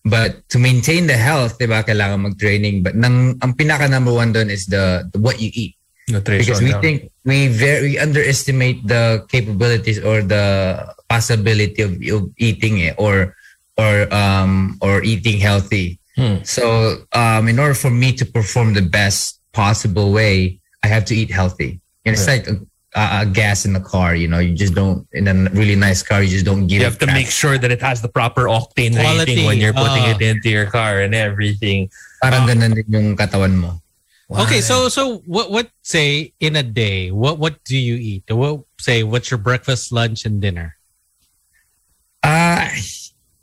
But 0.05 0.49
to 0.51 0.59
maintain 0.59 1.07
the 1.07 1.18
health, 1.18 1.59
di 1.59 1.66
ba, 1.66 1.82
kailangan 1.82 2.30
mag-training. 2.30 2.82
But 2.82 2.95
nang, 2.95 3.39
ang 3.43 3.55
pinaka 3.55 3.91
number 3.91 4.12
one 4.12 4.32
doon 4.32 4.51
is 4.51 4.66
the, 4.66 5.09
the 5.12 5.18
what 5.18 5.41
you 5.41 5.51
eat. 5.53 5.74
Because 6.07 6.62
we 6.62 6.70
yeah. 6.70 6.80
think 6.80 7.11
we 7.26 7.48
very 7.50 7.82
we 7.82 7.98
underestimate 7.98 8.86
the 8.86 9.26
capabilities 9.26 9.98
or 9.98 10.22
the 10.22 10.86
possibility 11.11 11.82
of, 11.82 11.98
of 11.98 12.30
eating 12.38 12.78
it 12.78 12.94
or 12.98 13.34
or 13.74 14.07
um 14.14 14.78
or 14.80 15.02
eating 15.02 15.38
healthy. 15.42 15.98
So 16.46 17.04
um 17.12 17.48
in 17.50 17.59
order 17.59 17.74
for 17.74 17.90
me 17.90 18.14
to 18.16 18.24
perform 18.24 18.74
the 18.74 18.86
best 18.86 19.42
possible 19.52 20.12
way, 20.14 20.61
I 20.82 20.86
have 20.86 21.04
to 21.11 21.14
eat 21.14 21.30
healthy. 21.30 21.80
And 22.07 22.14
it's 22.14 22.26
Right. 22.26 22.46
like 22.46 22.54
a, 22.54 22.62
a, 22.94 23.04
a 23.22 23.26
gas 23.26 23.66
in 23.66 23.74
the 23.74 23.82
car. 23.82 24.14
You 24.14 24.28
know, 24.30 24.38
you 24.38 24.54
just 24.54 24.74
don't 24.78 25.07
in 25.12 25.26
a 25.26 25.34
really 25.50 25.74
nice 25.74 26.07
car. 26.07 26.22
You 26.22 26.30
just 26.30 26.46
don't 26.46 26.70
give. 26.70 26.78
You 26.78 26.86
have 26.86 27.02
to 27.02 27.07
crap. 27.11 27.18
make 27.18 27.28
sure 27.28 27.59
that 27.59 27.70
it 27.74 27.82
has 27.82 28.00
the 28.00 28.09
proper 28.09 28.46
octane 28.46 28.94
Quality, 28.94 29.42
rating 29.42 29.46
when 29.46 29.59
you're 29.59 29.74
putting 29.74 30.07
ah. 30.07 30.14
it 30.14 30.22
into 30.22 30.48
your 30.48 30.70
car 30.70 31.02
and 31.02 31.18
everything. 31.18 31.90
Parang 32.22 32.46
ganun 32.46 32.78
din 32.78 32.86
yung 32.88 33.18
katawan 33.18 33.59
mo. 33.59 33.82
Okay, 34.26 34.58
so 34.58 34.90
so 34.90 35.22
what 35.22 35.54
what 35.54 35.70
say 35.86 36.34
in 36.42 36.56
a 36.58 36.62
day? 36.66 37.14
What 37.14 37.38
what 37.38 37.62
do 37.62 37.78
you 37.78 37.94
eat? 37.94 38.26
What 38.26 38.66
say 38.82 39.06
what's 39.06 39.30
your 39.30 39.38
breakfast, 39.38 39.94
lunch, 39.94 40.26
and 40.26 40.42
dinner? 40.42 40.74
Ah, 42.26 42.66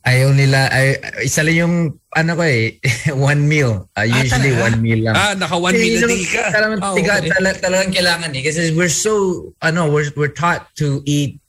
I 0.04 0.28
only 0.28 0.44
la 0.44 0.68
I 0.68 1.00
isa 1.24 1.40
lang 1.40 1.56
yung 1.56 1.76
ano 2.12 2.32
ko 2.36 2.44
eh 2.44 2.84
one 3.16 3.48
meal. 3.48 3.88
Uh, 3.96 4.04
usually 4.04 4.52
talaga? 4.52 4.68
one 4.68 4.78
meal 4.84 5.00
lang. 5.08 5.16
Ah, 5.16 5.32
naka 5.40 5.56
one 5.56 5.72
meal 5.80 6.04
a 6.04 6.12
yung 6.12 6.28
ka. 6.28 6.44
Talagang, 6.52 6.80
Ah, 6.84 6.94
tiga, 7.00 7.14
okay. 7.24 7.32
talagang 7.64 7.92
kailangan 7.96 8.30
eh. 8.36 8.44
Kasi 8.44 8.76
we're 8.76 8.92
so, 8.92 9.14
ano, 9.64 9.88
we're, 9.88 10.12
we're 10.20 10.36
taught 10.36 10.68
to 10.76 11.00
eat 11.08 11.40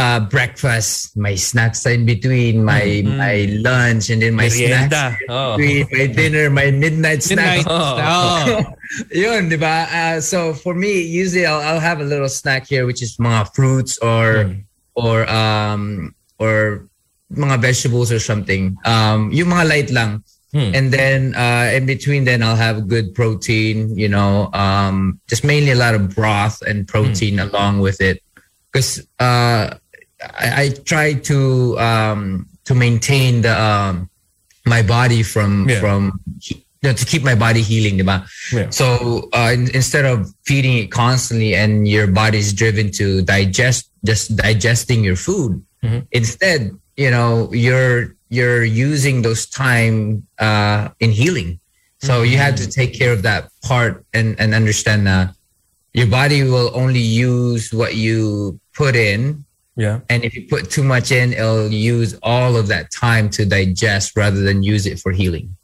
uh, 0.00 0.20
breakfast, 0.32 1.12
my 1.12 1.36
snacks 1.36 1.84
in 1.84 2.08
between, 2.08 2.64
my 2.64 3.04
my 3.04 3.44
lunch, 3.60 4.08
and 4.08 4.24
then 4.24 4.32
my 4.32 4.48
Merienda. 4.48 5.12
snacks 5.20 5.28
Oh. 5.28 5.60
between, 5.60 5.84
my 5.92 6.06
dinner, 6.08 6.48
my 6.48 6.72
midnight 6.72 7.20
snack. 7.22 7.64
Oh. 7.68 8.64
Yun, 9.12 9.52
di 9.52 9.60
ba? 9.60 9.86
Uh, 9.92 10.18
so 10.24 10.56
for 10.56 10.72
me, 10.74 10.98
usually 11.04 11.44
I'll, 11.46 11.60
I'll 11.60 11.84
have 11.84 12.00
a 12.00 12.08
little 12.08 12.28
snack 12.32 12.66
here, 12.66 12.88
which 12.88 13.04
is 13.04 13.20
mga 13.20 13.54
fruits 13.54 14.00
or 14.00 14.56
or 14.96 15.28
um 15.30 16.10
or 16.40 16.88
mga 17.30 17.60
vegetables 17.62 18.10
or 18.10 18.18
something. 18.18 18.74
Um, 18.88 19.30
yung 19.30 19.52
mga 19.52 19.64
light 19.68 19.90
lang. 19.92 20.24
And 20.50 20.90
then 20.90 21.38
uh, 21.38 21.70
in 21.70 21.86
between, 21.86 22.26
then 22.26 22.42
I'll 22.42 22.58
have 22.58 22.90
good 22.90 23.14
protein. 23.14 23.94
You 23.94 24.10
know, 24.10 24.50
um, 24.50 25.22
just 25.30 25.46
mainly 25.46 25.70
a 25.70 25.78
lot 25.78 25.94
of 25.94 26.10
broth 26.10 26.58
and 26.66 26.88
protein 26.90 27.38
along 27.38 27.78
with 27.78 28.02
it, 28.02 28.18
because 28.66 29.06
uh, 29.22 29.78
I, 30.22 30.62
I 30.62 30.68
try 30.84 31.14
to 31.14 31.78
um, 31.78 32.46
to 32.64 32.74
maintain 32.74 33.42
the 33.42 33.54
um, 33.60 34.08
my 34.66 34.82
body 34.82 35.22
from 35.22 35.68
Yeah. 35.68 35.80
from 35.80 36.20
you 36.48 36.88
know, 36.88 36.92
to 36.94 37.04
keep 37.04 37.22
my 37.22 37.34
body 37.34 37.60
healing, 37.60 37.98
diba? 37.98 38.24
Yeah. 38.52 38.70
So 38.70 39.28
uh, 39.34 39.50
in, 39.52 39.68
instead 39.74 40.06
of 40.06 40.32
feeding 40.44 40.78
it 40.78 40.90
constantly 40.90 41.54
and 41.54 41.86
your 41.86 42.06
body's 42.06 42.52
driven 42.54 42.90
to 42.92 43.20
digest 43.22 43.90
just 44.04 44.34
digesting 44.36 45.04
your 45.04 45.16
food, 45.16 45.62
instead, 46.12 46.72
you 46.96 47.10
know, 47.10 47.52
you're 47.52 48.16
you're 48.30 48.64
using 48.64 49.22
those 49.22 49.44
time 49.46 50.26
uh, 50.38 50.88
in 51.00 51.10
healing. 51.10 51.58
So 52.00 52.22
you 52.22 52.38
have 52.38 52.56
to 52.56 52.66
take 52.66 52.94
care 52.96 53.12
of 53.12 53.22
that 53.28 53.50
part 53.62 54.04
and 54.14 54.38
and 54.40 54.54
understand 54.54 55.06
that 55.06 55.34
your 55.92 56.06
body 56.06 56.44
will 56.44 56.70
only 56.72 57.00
use 57.00 57.72
what 57.74 57.94
you 57.94 58.58
put 58.72 58.96
in. 58.96 59.44
Yeah. 59.80 60.00
And 60.10 60.24
if 60.24 60.36
you 60.36 60.46
put 60.46 60.70
too 60.70 60.84
much 60.84 61.10
in, 61.10 61.32
it'll 61.32 61.72
use 61.72 62.14
all 62.22 62.54
of 62.56 62.68
that 62.68 62.92
time 62.92 63.30
to 63.30 63.46
digest 63.46 64.14
rather 64.14 64.42
than 64.42 64.62
use 64.62 64.84
it 64.84 65.00
for 65.00 65.10
healing. 65.10 65.56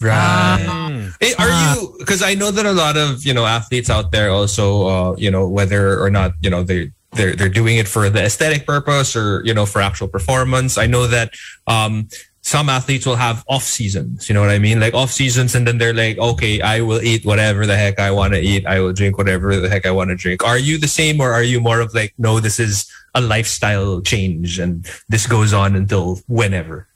Right. 0.00 1.10
Hey, 1.20 1.34
are 1.40 1.48
you? 1.48 1.96
Because 1.98 2.22
I 2.22 2.34
know 2.34 2.52
that 2.52 2.66
a 2.66 2.72
lot 2.72 2.96
of 2.96 3.26
you 3.26 3.34
know 3.34 3.46
athletes 3.46 3.90
out 3.90 4.12
there 4.12 4.30
also, 4.30 4.86
uh, 4.86 5.16
you 5.16 5.30
know, 5.30 5.48
whether 5.48 6.00
or 6.00 6.08
not 6.08 6.32
you 6.40 6.50
know 6.50 6.62
they 6.62 6.92
they're 7.14 7.34
they're 7.34 7.48
doing 7.48 7.78
it 7.78 7.88
for 7.88 8.08
the 8.10 8.22
aesthetic 8.22 8.64
purpose 8.64 9.16
or 9.16 9.42
you 9.44 9.54
know 9.54 9.66
for 9.66 9.80
actual 9.80 10.06
performance. 10.06 10.78
I 10.78 10.86
know 10.86 11.08
that 11.08 11.32
um, 11.66 12.08
some 12.42 12.68
athletes 12.68 13.06
will 13.06 13.16
have 13.16 13.44
off 13.48 13.64
seasons. 13.64 14.28
You 14.28 14.34
know 14.34 14.40
what 14.40 14.50
I 14.50 14.58
mean? 14.60 14.78
Like 14.78 14.94
off 14.94 15.10
seasons, 15.10 15.56
and 15.56 15.66
then 15.66 15.78
they're 15.78 15.94
like, 15.94 16.18
okay, 16.18 16.60
I 16.60 16.80
will 16.82 17.02
eat 17.02 17.24
whatever 17.24 17.66
the 17.66 17.76
heck 17.76 17.98
I 17.98 18.12
want 18.12 18.34
to 18.34 18.40
eat. 18.40 18.66
I 18.66 18.78
will 18.80 18.92
drink 18.92 19.18
whatever 19.18 19.56
the 19.56 19.68
heck 19.68 19.84
I 19.84 19.90
want 19.90 20.10
to 20.10 20.16
drink. 20.16 20.44
Are 20.44 20.58
you 20.58 20.78
the 20.78 20.86
same, 20.86 21.20
or 21.20 21.32
are 21.32 21.42
you 21.42 21.60
more 21.60 21.80
of 21.80 21.92
like, 21.94 22.14
no, 22.18 22.38
this 22.38 22.60
is 22.60 22.86
a 23.14 23.20
lifestyle 23.20 24.00
change, 24.00 24.58
and 24.58 24.86
this 25.08 25.26
goes 25.26 25.52
on 25.52 25.76
until 25.76 26.20
whenever? 26.26 26.88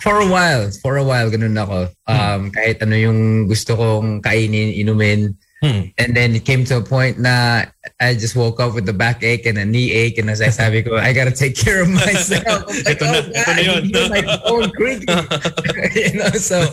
For 0.00 0.20
a 0.20 0.28
while, 0.28 0.70
for 0.82 0.96
a 0.96 1.04
while, 1.04 1.30
ganun 1.30 1.58
ako. 1.58 1.90
Um, 2.06 2.50
kahit 2.54 2.82
ano 2.82 2.94
yung 2.94 3.48
gusto 3.50 3.74
kong 3.74 4.22
kainin, 4.22 4.70
inumin, 4.78 5.34
And 5.62 6.16
then 6.16 6.34
it 6.34 6.44
came 6.44 6.64
to 6.66 6.78
a 6.78 6.82
point 6.82 7.20
na 7.20 7.66
I 8.00 8.14
just 8.14 8.34
woke 8.34 8.58
up 8.58 8.74
with 8.74 8.84
the 8.84 8.92
backache 8.92 9.46
and 9.46 9.58
a 9.58 9.64
knee 9.64 9.92
ache 9.92 10.18
and 10.18 10.28
as 10.28 10.42
I 10.42 10.48
sabi 10.48 10.82
ko, 10.82 10.96
I 10.96 11.12
gotta 11.12 11.30
take 11.30 11.54
care 11.54 11.82
of 11.82 11.88
myself. 11.88 12.66
I'm 12.68 12.82
like, 12.82 12.98
oh, 13.00 13.30
God, 13.30 13.46
I 13.46 13.62
can 13.62 13.84
hear 13.84 14.08
my 14.10 14.22
bone 14.42 14.70
creaking. 14.74 15.06
you 15.94 16.18
know, 16.18 16.30
so 16.34 16.66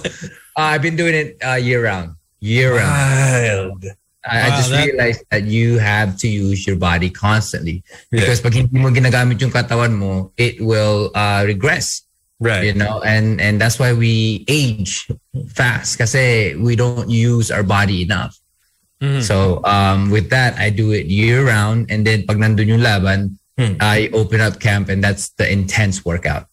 uh, 0.58 0.74
I've 0.74 0.82
been 0.82 0.96
doing 0.96 1.14
it 1.14 1.38
uh, 1.46 1.62
year 1.62 1.84
round. 1.84 2.16
Year 2.40 2.78
round. 2.78 2.90
Wild. 2.90 3.86
I, 4.30 4.46
I 4.46 4.50
just 4.56 4.70
that- 4.70 4.86
realized 4.86 5.24
that 5.32 5.44
you 5.44 5.78
have 5.80 6.18
to 6.22 6.28
use 6.30 6.66
your 6.68 6.78
body 6.78 7.10
constantly 7.10 7.84
because 8.12 8.40
pag 8.40 8.54
hindi 8.54 8.78
mo 8.78 8.90
ginagamit 8.90 9.42
yung 9.42 9.52
katawan 9.52 9.98
mo, 9.98 10.32
it 10.38 10.62
will 10.62 11.12
uh, 11.16 11.44
regress. 11.46 12.04
Right. 12.40 12.64
You 12.64 12.74
know, 12.74 13.04
and 13.04 13.42
and 13.42 13.60
that's 13.60 13.80
why 13.80 13.92
we 13.92 14.46
age 14.48 15.12
fast 15.52 16.00
kasi 16.00 16.56
we 16.56 16.80
don't 16.80 17.10
use 17.12 17.52
our 17.52 17.68
body 17.68 18.08
enough. 18.08 18.40
Mm-hmm. 19.04 19.28
So 19.28 19.60
um, 19.68 20.08
with 20.08 20.30
that, 20.32 20.56
I 20.56 20.72
do 20.72 20.96
it 20.96 21.12
year 21.12 21.44
round, 21.44 21.92
and 21.92 22.08
then 22.08 22.24
pag 22.24 22.40
nandun 22.40 22.68
yung 22.68 22.84
laban, 22.86 23.36
Hmm. 23.60 23.76
I 23.84 24.08
open 24.16 24.40
up 24.40 24.64
camp, 24.64 24.88
and 24.88 25.04
that's 25.04 25.36
the 25.36 25.44
intense 25.44 26.08
workout. 26.08 26.48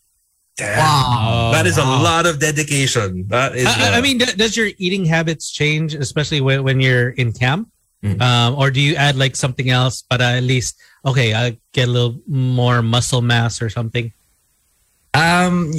Damn. 0.57 1.53
That 1.53 1.67
is 1.67 1.77
a 1.77 1.85
lot 1.85 2.25
of 2.25 2.41
dedication. 2.41 3.29
That 3.29 3.55
is. 3.55 3.67
I, 3.67 3.99
I 3.99 4.01
mean, 4.01 4.19
d- 4.19 4.33
does 4.37 4.57
your 4.57 4.71
eating 4.79 5.05
habits 5.05 5.51
change, 5.51 5.95
especially 5.95 6.41
when, 6.41 6.65
when 6.65 6.81
you're 6.81 7.11
in 7.11 7.33
camp? 7.33 7.69
Mm. 8.03 8.21
Um, 8.21 8.55
or 8.57 8.71
do 8.71 8.81
you 8.81 8.95
add 8.95 9.17
like 9.17 9.37
something 9.37 9.69
else, 9.69 10.03
but 10.09 10.21
at 10.21 10.43
least, 10.43 10.77
okay, 11.05 11.35
I 11.35 11.59
get 11.73 11.89
a 11.89 11.91
little 11.91 12.21
more 12.27 12.81
muscle 12.81 13.21
mass 13.21 13.61
or 13.61 13.69
something? 13.69 14.13
Um, 15.13 15.73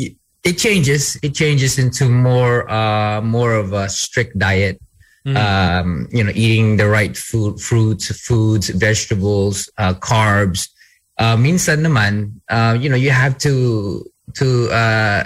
it 0.44 0.58
changes. 0.58 1.18
It 1.24 1.34
changes 1.34 1.78
into 1.78 2.10
more 2.10 2.70
uh 2.70 3.22
more 3.22 3.54
of 3.54 3.74
a 3.74 3.90
strict 3.90 4.38
diet. 4.38 4.80
Um, 5.28 6.08
you 6.10 6.24
know, 6.24 6.32
eating 6.34 6.78
the 6.78 6.88
right 6.88 7.12
food, 7.18 7.60
fruits, 7.60 8.08
foods, 8.18 8.70
vegetables, 8.70 9.70
uh, 9.78 9.94
carbs. 9.96 10.70
Uh, 11.18 11.36
minsan 11.36 11.84
naman, 11.84 12.40
uh, 12.48 12.80
you 12.80 12.88
know, 12.88 12.96
you 12.96 13.12
have 13.12 13.38
to 13.40 14.10
to 14.36 14.70
uh, 14.72 15.24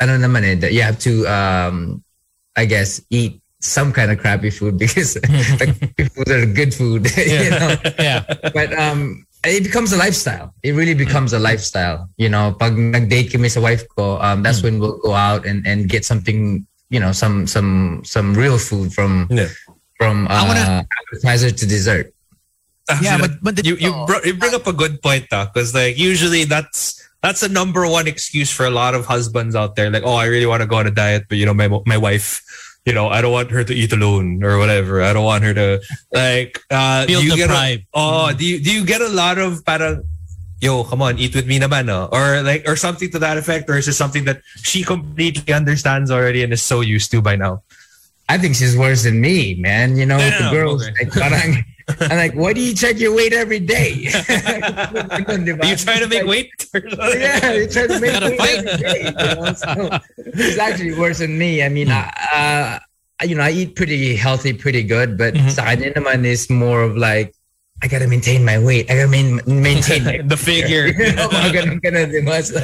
ano 0.00 0.12
naman 0.18 0.44
eh, 0.44 0.54
that 0.56 0.72
you 0.72 0.82
have 0.82 0.98
to 0.98 1.26
um, 1.26 2.02
I 2.56 2.64
guess 2.64 3.00
eat 3.10 3.40
some 3.64 3.92
kind 3.92 4.12
of 4.12 4.18
crappy 4.18 4.50
food 4.50 4.78
because 4.82 5.16
like, 5.60 5.74
food 6.12 6.28
are 6.30 6.46
good 6.46 6.74
food. 6.74 7.08
you 7.16 7.50
know? 7.50 7.76
yeah. 7.98 8.22
But 8.52 8.72
um, 8.78 9.26
it 9.44 9.64
becomes 9.64 9.92
a 9.92 9.96
lifestyle. 9.96 10.54
It 10.62 10.72
really 10.72 10.94
becomes 10.94 11.32
a 11.32 11.38
lifestyle. 11.38 12.08
You 12.16 12.28
know, 12.28 12.52
pag 12.58 12.76
nag-date 12.76 13.32
kami 13.32 13.48
sa 13.48 13.60
wife 13.60 13.84
ko, 13.96 14.20
um, 14.20 14.42
that's 14.42 14.62
when 14.62 14.78
we'll 14.78 14.98
go 14.98 15.12
out 15.12 15.46
and, 15.46 15.66
and 15.66 15.88
get 15.88 16.04
something, 16.04 16.66
you 16.90 17.00
know, 17.00 17.12
some 17.12 17.46
some 17.46 18.02
some 18.04 18.34
real 18.34 18.58
food 18.58 18.92
from 18.92 19.26
yeah. 19.30 19.48
from 19.96 20.26
uh, 20.30 20.82
appetizer 21.12 21.50
to 21.50 21.66
dessert. 21.66 22.12
yeah, 23.00 23.16
but 23.16 23.40
but 23.42 23.64
you 23.64 23.76
you, 23.76 23.92
br- 24.06 24.24
you 24.24 24.34
bring 24.34 24.54
up 24.54 24.66
a 24.66 24.72
good 24.72 25.00
point 25.00 25.24
though, 25.30 25.46
because 25.46 25.74
like 25.74 25.96
usually 25.96 26.44
that's 26.44 27.03
that's 27.24 27.42
a 27.42 27.48
number 27.48 27.88
one 27.88 28.06
excuse 28.06 28.52
for 28.52 28.66
a 28.68 28.70
lot 28.70 28.92
of 28.94 29.08
husbands 29.08 29.56
out 29.56 29.76
there. 29.76 29.88
Like, 29.88 30.04
oh, 30.04 30.12
I 30.12 30.26
really 30.28 30.44
want 30.44 30.60
to 30.60 30.68
go 30.68 30.76
on 30.76 30.86
a 30.86 30.92
diet, 30.92 31.24
but 31.28 31.40
you 31.40 31.46
know, 31.48 31.56
my 31.56 31.72
my 31.88 31.96
wife, 31.96 32.44
you 32.84 32.92
know, 32.92 33.08
I 33.08 33.24
don't 33.24 33.32
want 33.32 33.50
her 33.50 33.64
to 33.64 33.72
eat 33.72 33.96
alone 33.96 34.44
or 34.44 34.58
whatever. 34.58 35.00
I 35.00 35.16
don't 35.16 35.24
want 35.24 35.42
her 35.44 35.54
to 35.56 35.80
like 36.12 36.60
uh, 36.68 37.06
Feel 37.08 37.20
do 37.20 37.26
you 37.26 37.36
get 37.36 37.48
a, 37.48 37.56
deprived. 37.56 37.82
oh, 37.96 38.28
do 38.36 38.44
you 38.44 38.60
do 38.60 38.70
you 38.70 38.84
get 38.84 39.00
a 39.00 39.08
lot 39.08 39.40
of 39.40 39.64
parang 39.64 40.04
yo, 40.60 40.84
come 40.84 41.00
on, 41.00 41.18
eat 41.18 41.34
with 41.34 41.46
me 41.46 41.58
naman, 41.58 41.86
no? 41.86 42.08
Or 42.12 42.42
like 42.42 42.68
or 42.68 42.76
something 42.76 43.10
to 43.12 43.18
that 43.20 43.36
effect, 43.40 43.68
or 43.68 43.76
is 43.76 43.88
it 43.88 43.96
something 43.96 44.24
that 44.24 44.44
she 44.60 44.84
completely 44.84 45.52
understands 45.52 46.10
already 46.10 46.44
and 46.44 46.52
is 46.52 46.62
so 46.62 46.80
used 46.80 47.10
to 47.12 47.20
by 47.20 47.36
now? 47.36 47.62
I 48.28 48.38
think 48.38 48.56
she's 48.56 48.76
worse 48.76 49.04
than 49.04 49.20
me, 49.20 49.56
man. 49.56 49.96
You 49.96 50.06
know, 50.06 50.16
with 50.16 50.32
the 50.36 50.44
Damn, 50.44 50.52
girls. 50.52 50.88
okay. 50.88 51.04
Like, 51.04 51.12
parang, 51.12 51.64
I'm 52.00 52.16
like, 52.16 52.34
why 52.34 52.52
do 52.52 52.60
you 52.60 52.74
check 52.74 52.98
your 52.98 53.14
weight 53.14 53.32
every 53.32 53.60
day? 53.60 54.08
Are 54.28 55.20
you 55.66 55.76
trying 55.76 56.00
to 56.00 56.08
make 56.08 56.24
weight? 56.26 56.50
yeah, 56.74 57.52
you're 57.52 57.68
trying 57.68 57.88
to 57.88 58.00
make 58.00 58.20
weight 58.20 58.38
fight. 58.38 58.56
every 58.64 58.76
day. 58.78 59.04
You 59.04 59.12
know? 59.12 59.52
So 59.52 59.98
it's 60.16 60.58
actually 60.58 60.94
worse 60.98 61.18
than 61.18 61.36
me. 61.38 61.62
I 61.62 61.68
mean, 61.68 61.90
I, 61.90 62.08
uh, 63.20 63.26
you 63.26 63.34
know, 63.34 63.42
I 63.42 63.50
eat 63.50 63.76
pretty 63.76 64.16
healthy, 64.16 64.52
pretty 64.52 64.82
good, 64.82 65.16
but 65.18 65.34
Mm-hmm. 65.34 65.98
naman 65.98 66.24
is 66.24 66.48
more 66.50 66.82
of 66.82 66.96
like, 66.96 67.34
I 67.82 67.88
gotta 67.88 68.06
maintain 68.06 68.44
my 68.44 68.58
weight. 68.58 68.90
I 68.90 68.94
gotta 68.94 69.08
main, 69.08 69.40
maintain 69.46 70.04
my 70.04 70.18
the 70.24 70.36
figure. 70.36 70.86
you 70.88 71.12
know, 71.12 71.28
ganun, 71.52 71.80
ganun, 71.82 72.08
di 72.12 72.20
ba? 72.22 72.40
So, 72.42 72.60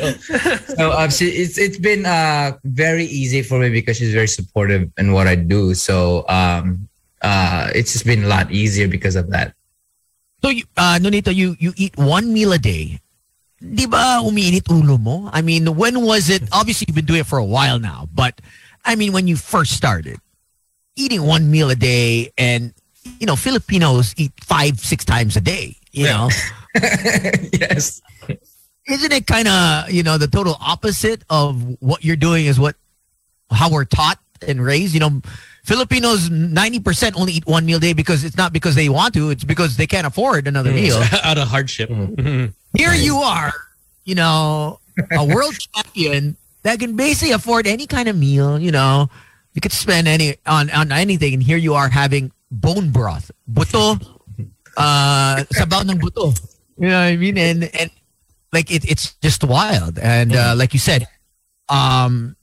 so 0.76 0.92
um, 0.92 1.10
she, 1.10 1.26
it's 1.28 1.58
it's 1.58 1.76
been 1.76 2.06
uh 2.06 2.56
very 2.64 3.04
easy 3.04 3.42
for 3.42 3.58
me 3.58 3.68
because 3.68 3.98
she's 3.98 4.14
very 4.14 4.28
supportive 4.28 4.88
in 4.96 5.12
what 5.12 5.26
I 5.26 5.34
do. 5.34 5.74
So 5.74 6.24
um 6.28 6.88
uh 7.22 7.70
it's 7.74 7.92
just 7.92 8.04
been 8.04 8.24
a 8.24 8.28
lot 8.28 8.50
easier 8.50 8.88
because 8.88 9.16
of 9.16 9.30
that. 9.30 9.54
So, 10.42 10.48
you, 10.48 10.64
uh, 10.76 10.98
Nonito, 11.00 11.34
you, 11.34 11.56
you 11.58 11.72
eat 11.76 11.96
one 11.96 12.32
meal 12.32 12.52
a 12.52 12.58
day. 12.58 13.00
Di 13.60 13.86
ba 13.86 14.24
umiinit 14.24 14.64
ulo 14.72 14.98
mo? 14.98 15.28
I 15.32 15.42
mean, 15.42 15.76
when 15.76 16.00
was 16.00 16.30
it? 16.30 16.42
Obviously, 16.50 16.86
you've 16.88 16.96
been 16.96 17.04
doing 17.04 17.20
it 17.20 17.26
for 17.26 17.38
a 17.38 17.44
while 17.44 17.78
now. 17.78 18.08
But, 18.14 18.40
I 18.84 18.94
mean, 18.96 19.12
when 19.12 19.28
you 19.28 19.36
first 19.36 19.72
started, 19.72 20.18
eating 20.96 21.22
one 21.22 21.50
meal 21.50 21.68
a 21.68 21.76
day 21.76 22.32
and, 22.38 22.72
you 23.18 23.26
know, 23.26 23.36
Filipinos 23.36 24.14
eat 24.16 24.32
five, 24.40 24.80
six 24.80 25.04
times 25.04 25.36
a 25.36 25.42
day, 25.42 25.76
you 25.92 26.04
know? 26.04 26.30
yes. 27.52 28.00
Isn't 28.88 29.12
it 29.12 29.26
kind 29.26 29.46
of, 29.46 29.90
you 29.90 30.02
know, 30.02 30.16
the 30.16 30.26
total 30.26 30.56
opposite 30.58 31.22
of 31.28 31.76
what 31.80 32.02
you're 32.02 32.16
doing 32.16 32.46
is 32.46 32.58
what, 32.58 32.76
how 33.50 33.70
we're 33.70 33.84
taught 33.84 34.18
and 34.46 34.64
raised? 34.64 34.94
You 34.94 35.00
know, 35.00 35.20
Filipinos, 35.64 36.28
90% 36.30 37.12
only 37.16 37.34
eat 37.34 37.46
one 37.46 37.66
meal 37.66 37.76
a 37.76 37.80
day 37.80 37.92
because 37.92 38.24
it's 38.24 38.36
not 38.36 38.52
because 38.52 38.74
they 38.74 38.88
want 38.88 39.14
to, 39.14 39.30
it's 39.30 39.44
because 39.44 39.76
they 39.76 39.86
can't 39.86 40.06
afford 40.06 40.48
another 40.48 40.72
meal. 40.72 41.02
Out 41.22 41.38
of 41.38 41.48
hardship. 41.48 41.90
Here 42.76 42.94
you 42.94 43.16
are, 43.18 43.52
you 44.04 44.14
know, 44.14 44.80
a 45.12 45.24
world 45.24 45.56
champion 45.74 46.36
that 46.62 46.78
can 46.78 46.96
basically 46.96 47.32
afford 47.32 47.66
any 47.66 47.86
kind 47.86 48.08
of 48.08 48.16
meal, 48.16 48.58
you 48.58 48.70
know. 48.72 49.10
You 49.54 49.60
could 49.60 49.72
spend 49.72 50.06
any 50.06 50.36
on, 50.46 50.70
on 50.70 50.92
anything 50.92 51.34
and 51.34 51.42
here 51.42 51.56
you 51.56 51.74
are 51.74 51.88
having 51.88 52.32
bone 52.50 52.90
broth. 52.90 53.30
Buto. 53.50 54.00
Uh 54.76 55.42
sabaw 55.52 55.82
ng 55.82 55.98
buto. 55.98 56.30
You 56.78 56.88
know 56.88 57.00
what 57.02 57.12
I 57.12 57.16
mean? 57.16 57.36
And 57.36 57.64
and 57.74 57.90
like 58.52 58.70
it, 58.70 58.88
it's 58.88 59.14
just 59.20 59.42
wild. 59.42 59.98
And 59.98 60.34
uh, 60.34 60.54
like 60.56 60.72
you 60.72 60.78
said, 60.78 61.06
um 61.68 62.36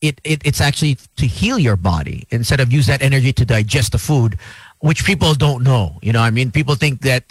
it, 0.00 0.20
it 0.24 0.40
it's 0.44 0.60
actually 0.60 0.96
to 1.16 1.26
heal 1.26 1.58
your 1.58 1.76
body 1.76 2.26
instead 2.30 2.60
of 2.60 2.72
use 2.72 2.86
that 2.86 3.02
energy 3.02 3.32
to 3.34 3.44
digest 3.44 3.92
the 3.92 3.98
food, 3.98 4.38
which 4.80 5.04
people 5.04 5.34
don't 5.34 5.62
know. 5.62 5.98
You 6.02 6.12
know, 6.12 6.20
I 6.20 6.30
mean, 6.30 6.50
people 6.50 6.74
think 6.74 7.00
that 7.02 7.24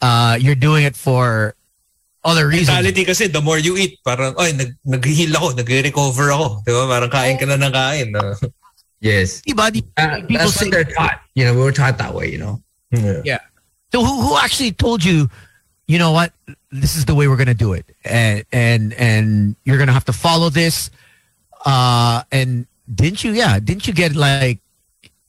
uh, 0.00 0.36
you're 0.40 0.54
doing 0.54 0.84
it 0.84 0.96
for 0.96 1.54
other 2.24 2.48
reasons. 2.48 2.68
Mentality 2.68 3.04
kasi, 3.04 3.26
the 3.28 3.40
more 3.40 3.58
you 3.58 3.76
eat, 3.76 3.98
parang, 4.04 4.34
oy, 4.38 4.52
nag, 4.52 4.76
nag-heal 4.84 5.32
ako, 5.36 5.56
nag-recover 5.56 6.30
ako. 6.30 6.60
Di 6.66 6.72
ba? 6.72 6.84
Parang 6.84 7.08
kain 7.10 7.38
ka 7.40 7.46
na 7.48 7.56
ng 7.56 7.72
kain. 7.72 8.12
no? 8.12 8.36
Yes. 9.00 9.40
Diba? 9.40 9.72
Di- 9.72 9.84
Uh, 9.96 10.20
people 10.28 10.36
that's 10.36 10.52
say 10.60 10.66
what 10.66 10.72
they're 10.72 10.84
taught. 10.84 11.20
You 11.34 11.44
know, 11.48 11.54
we 11.54 11.60
were 11.64 11.72
taught 11.72 11.96
that 11.96 12.12
way, 12.12 12.28
you 12.30 12.36
know. 12.36 12.60
Yeah. 13.24 13.40
So 13.92 14.04
who 14.04 14.20
who 14.20 14.36
actually 14.36 14.72
told 14.72 15.02
you, 15.02 15.30
you 15.88 15.98
know 15.98 16.12
what, 16.12 16.32
this 16.70 16.94
is 16.96 17.06
the 17.06 17.14
way 17.14 17.26
we're 17.26 17.40
gonna 17.40 17.54
do 17.56 17.72
it, 17.72 17.86
and 18.04 18.44
and 18.52 18.92
and 18.94 19.56
you're 19.64 19.78
gonna 19.78 19.96
have 19.96 20.04
to 20.06 20.12
follow 20.12 20.50
this, 20.50 20.90
uh, 21.64 22.22
and 22.32 22.66
didn't 22.92 23.24
you? 23.24 23.32
Yeah, 23.32 23.58
didn't 23.60 23.86
you 23.86 23.94
get 23.94 24.14
like 24.14 24.60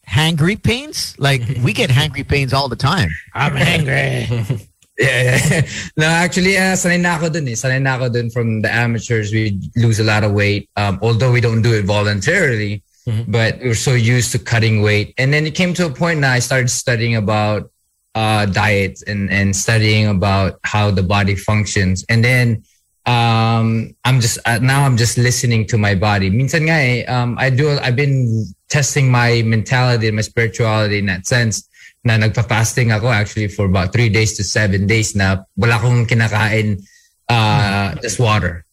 hangry 0.07 0.61
pains? 0.61 1.15
Like 1.17 1.41
we 1.63 1.73
get 1.73 1.89
hangry 1.99 2.27
pains 2.27 2.53
all 2.53 2.69
the 2.69 2.75
time. 2.75 3.09
I'm 3.33 3.53
hangry. 3.53 4.67
Yeah, 4.97 5.39
yeah. 5.49 5.61
no, 5.97 6.05
actually, 6.05 6.57
uh, 6.57 6.77
sanay 6.77 7.01
na 7.01 7.17
ako 7.17 7.29
dun 7.29 7.47
eh. 7.47 7.57
Sanay 7.57 7.81
na 7.81 7.97
ako 7.97 8.09
dun 8.09 8.29
from 8.29 8.61
the 8.61 8.69
amateurs. 8.69 9.31
We 9.31 9.57
lose 9.75 9.99
a 9.99 10.03
lot 10.03 10.23
of 10.23 10.33
weight, 10.33 10.69
um, 10.75 10.99
although 11.01 11.31
we 11.31 11.41
don't 11.41 11.63
do 11.63 11.73
it 11.73 11.85
voluntarily. 11.85 12.83
But 13.27 13.57
we're 13.59 13.73
so 13.73 13.93
used 13.93 14.31
to 14.33 14.39
cutting 14.39 14.83
weight, 14.83 15.15
and 15.17 15.33
then 15.33 15.47
it 15.47 15.55
came 15.55 15.73
to 15.73 15.87
a 15.87 15.89
point 15.89 16.19
now 16.19 16.31
I 16.31 16.39
started 16.39 16.69
studying 16.69 17.15
about 17.15 17.71
uh, 18.13 18.45
diets 18.45 19.01
and 19.03 19.31
and 19.31 19.55
studying 19.55 20.07
about 20.07 20.59
how 20.63 20.91
the 20.91 21.01
body 21.01 21.35
functions, 21.35 22.05
and 22.07 22.23
then 22.23 22.63
um, 23.05 23.95
I'm 24.05 24.19
just 24.19 24.37
uh, 24.45 24.59
now 24.59 24.85
I'm 24.85 24.97
just 24.97 25.17
listening 25.17 25.65
to 25.67 25.77
my 25.77 25.95
body. 25.95 26.29
Minsan 26.29 26.69
nga 26.69 26.77
eh, 26.77 27.05
um, 27.05 27.37
I 27.39 27.49
do 27.49 27.77
I've 27.81 27.95
been 27.95 28.45
testing 28.69 29.09
my 29.11 29.41
mentality 29.41 30.07
and 30.07 30.15
my 30.15 30.21
spirituality 30.21 30.99
in 30.99 31.07
that 31.07 31.25
sense 31.25 31.67
na 32.03 32.17
nagpa-fasting 32.17 32.89
ako 32.89 33.13
actually 33.13 33.47
for 33.47 33.65
about 33.65 33.93
three 33.93 34.09
days 34.09 34.33
to 34.37 34.43
seven 34.43 34.87
days 34.89 35.13
na 35.13 35.45
wala 35.53 35.77
akong 35.77 36.09
kinakain 36.09 36.81
uh, 37.29 37.93
just 38.01 38.19
water. 38.19 38.65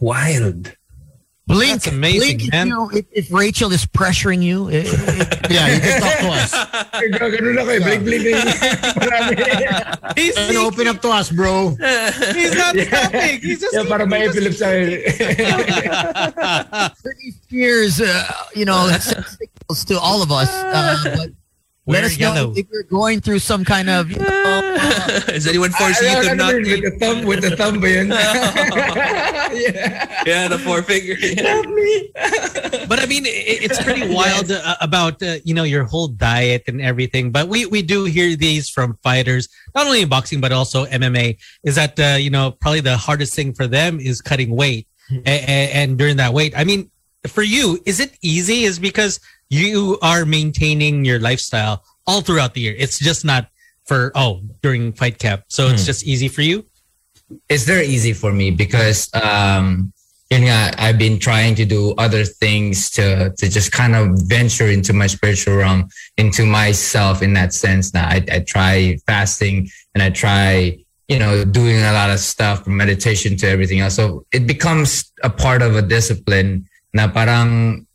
Wild. 0.00 0.72
Blink, 1.48 1.74
That's 1.74 1.86
amazing, 1.86 2.20
blink 2.20 2.42
if, 2.44 2.50
man. 2.50 2.66
you 2.66 2.72
know, 2.74 2.90
if, 2.90 3.06
if 3.12 3.32
Rachel 3.32 3.70
is 3.70 3.86
pressuring 3.86 4.42
you. 4.42 4.68
eh, 4.68 4.82
eh, 4.82 5.24
yeah, 5.48 5.68
you 5.74 5.80
can 5.80 6.00
talk 6.02 6.18
to 6.18 6.28
us. 6.34 6.50
Ganun 7.22 7.54
ako 7.62 7.70
eh. 7.70 7.78
Blink, 7.86 8.02
blink, 8.02 8.26
He's, 10.18 10.34
And 10.36 10.56
open 10.58 10.88
up 10.88 11.00
to 11.02 11.08
us, 11.10 11.30
bro. 11.30 11.70
he's 12.34 12.50
not 12.56 12.74
stopping. 12.74 13.38
He's 13.40 13.60
just 13.60 13.74
Yeah, 13.78 13.84
para 13.86 14.06
may 14.10 14.26
Philip 14.34 14.54
sa 14.58 14.74
Britney 16.98 17.30
Spears, 17.46 18.00
uh, 18.00 18.26
you 18.54 18.64
know, 18.64 18.88
that 18.88 19.02
signals 19.06 19.84
to 19.86 20.00
all 20.00 20.22
of 20.22 20.32
us. 20.32 20.50
Uh, 20.50 20.98
but 21.14 21.30
Let 21.88 21.98
Wear 22.02 22.04
us 22.06 22.18
know 22.18 22.52
if 22.56 22.66
you're 22.72 22.82
going 22.82 23.20
through 23.20 23.38
some 23.38 23.64
kind 23.64 23.88
of, 23.88 24.10
you 24.10 24.18
know, 24.18 24.76
Is 25.28 25.46
anyone 25.46 25.70
forcing 25.70 26.08
you 26.10 26.22
to 26.30 26.34
not 26.34 26.52
with 26.54 26.66
eat? 26.66 26.80
the 26.82 26.90
thumb 26.98 27.24
with 27.24 27.42
the 27.42 27.54
thumb 27.54 27.80
ba 27.80 27.88
yun? 27.94 28.08
Yeah, 30.26 30.48
the 30.48 30.58
four 30.58 30.82
forefinger. 30.82 31.14
but 32.88 33.00
I 33.00 33.06
mean, 33.06 33.24
it, 33.26 33.62
it's 33.70 33.80
pretty 33.82 34.12
wild 34.12 34.50
uh, 34.50 34.74
about 34.80 35.22
uh, 35.22 35.36
you 35.44 35.54
know 35.54 35.62
your 35.62 35.84
whole 35.84 36.08
diet 36.08 36.64
and 36.66 36.80
everything. 36.80 37.30
But 37.30 37.48
we 37.48 37.66
we 37.66 37.82
do 37.82 38.04
hear 38.04 38.34
these 38.36 38.68
from 38.68 38.98
fighters, 39.02 39.48
not 39.74 39.86
only 39.86 40.02
in 40.02 40.08
boxing 40.08 40.40
but 40.40 40.52
also 40.52 40.86
MMA. 40.86 41.38
Is 41.64 41.76
that 41.76 41.98
uh, 42.00 42.16
you 42.18 42.30
know 42.30 42.50
probably 42.50 42.80
the 42.80 42.96
hardest 42.96 43.34
thing 43.34 43.52
for 43.54 43.66
them 43.66 44.00
is 44.00 44.20
cutting 44.20 44.50
weight, 44.56 44.88
a- 45.10 45.20
a- 45.24 45.70
and 45.72 45.96
during 45.98 46.16
that 46.16 46.32
weight, 46.32 46.52
I 46.56 46.64
mean, 46.64 46.90
for 47.28 47.42
you, 47.42 47.78
is 47.86 48.00
it 48.00 48.16
easy? 48.22 48.64
Is 48.64 48.78
because 48.78 49.20
you 49.48 49.98
are 50.02 50.24
maintaining 50.24 51.04
your 51.04 51.18
lifestyle 51.18 51.84
all 52.06 52.20
throughout 52.20 52.54
the 52.54 52.60
year. 52.60 52.74
It's 52.78 52.98
just 52.98 53.24
not 53.24 53.48
for 53.84 54.10
oh 54.14 54.42
during 54.62 54.92
fight 54.92 55.18
camp, 55.18 55.44
so 55.48 55.68
it's 55.68 55.86
just 55.86 56.04
easy 56.06 56.28
for 56.28 56.42
you. 56.42 56.64
it's 57.48 57.64
very 57.64 57.86
easy 57.86 58.12
for 58.12 58.32
me 58.32 58.50
because 58.50 59.10
um 59.14 59.92
yun 60.30 60.42
nga, 60.42 60.74
I've 60.78 60.98
been 60.98 61.18
trying 61.18 61.54
to 61.54 61.64
do 61.64 61.94
other 61.98 62.24
things 62.24 62.90
to 62.98 63.30
to 63.38 63.48
just 63.48 63.70
kind 63.70 63.94
of 63.94 64.18
venture 64.26 64.66
into 64.66 64.92
my 64.92 65.06
spiritual 65.06 65.56
realm, 65.56 65.88
into 66.18 66.44
myself 66.46 67.22
in 67.22 67.34
that 67.34 67.52
sense. 67.54 67.94
Now 67.94 68.08
I, 68.08 68.24
I 68.30 68.38
try 68.40 68.98
fasting 69.06 69.68
and 69.94 70.02
I 70.02 70.10
try, 70.10 70.78
you 71.08 71.18
know, 71.18 71.44
doing 71.44 71.78
a 71.78 71.92
lot 71.92 72.10
of 72.10 72.18
stuff 72.18 72.64
from 72.64 72.76
meditation 72.76 73.36
to 73.38 73.46
everything 73.48 73.80
else. 73.80 73.94
So 73.94 74.26
it 74.32 74.46
becomes 74.46 75.12
a 75.22 75.30
part 75.30 75.62
of 75.62 75.76
a 75.76 75.82
discipline 75.82 76.66
na 76.92 77.06
parang 77.06 77.86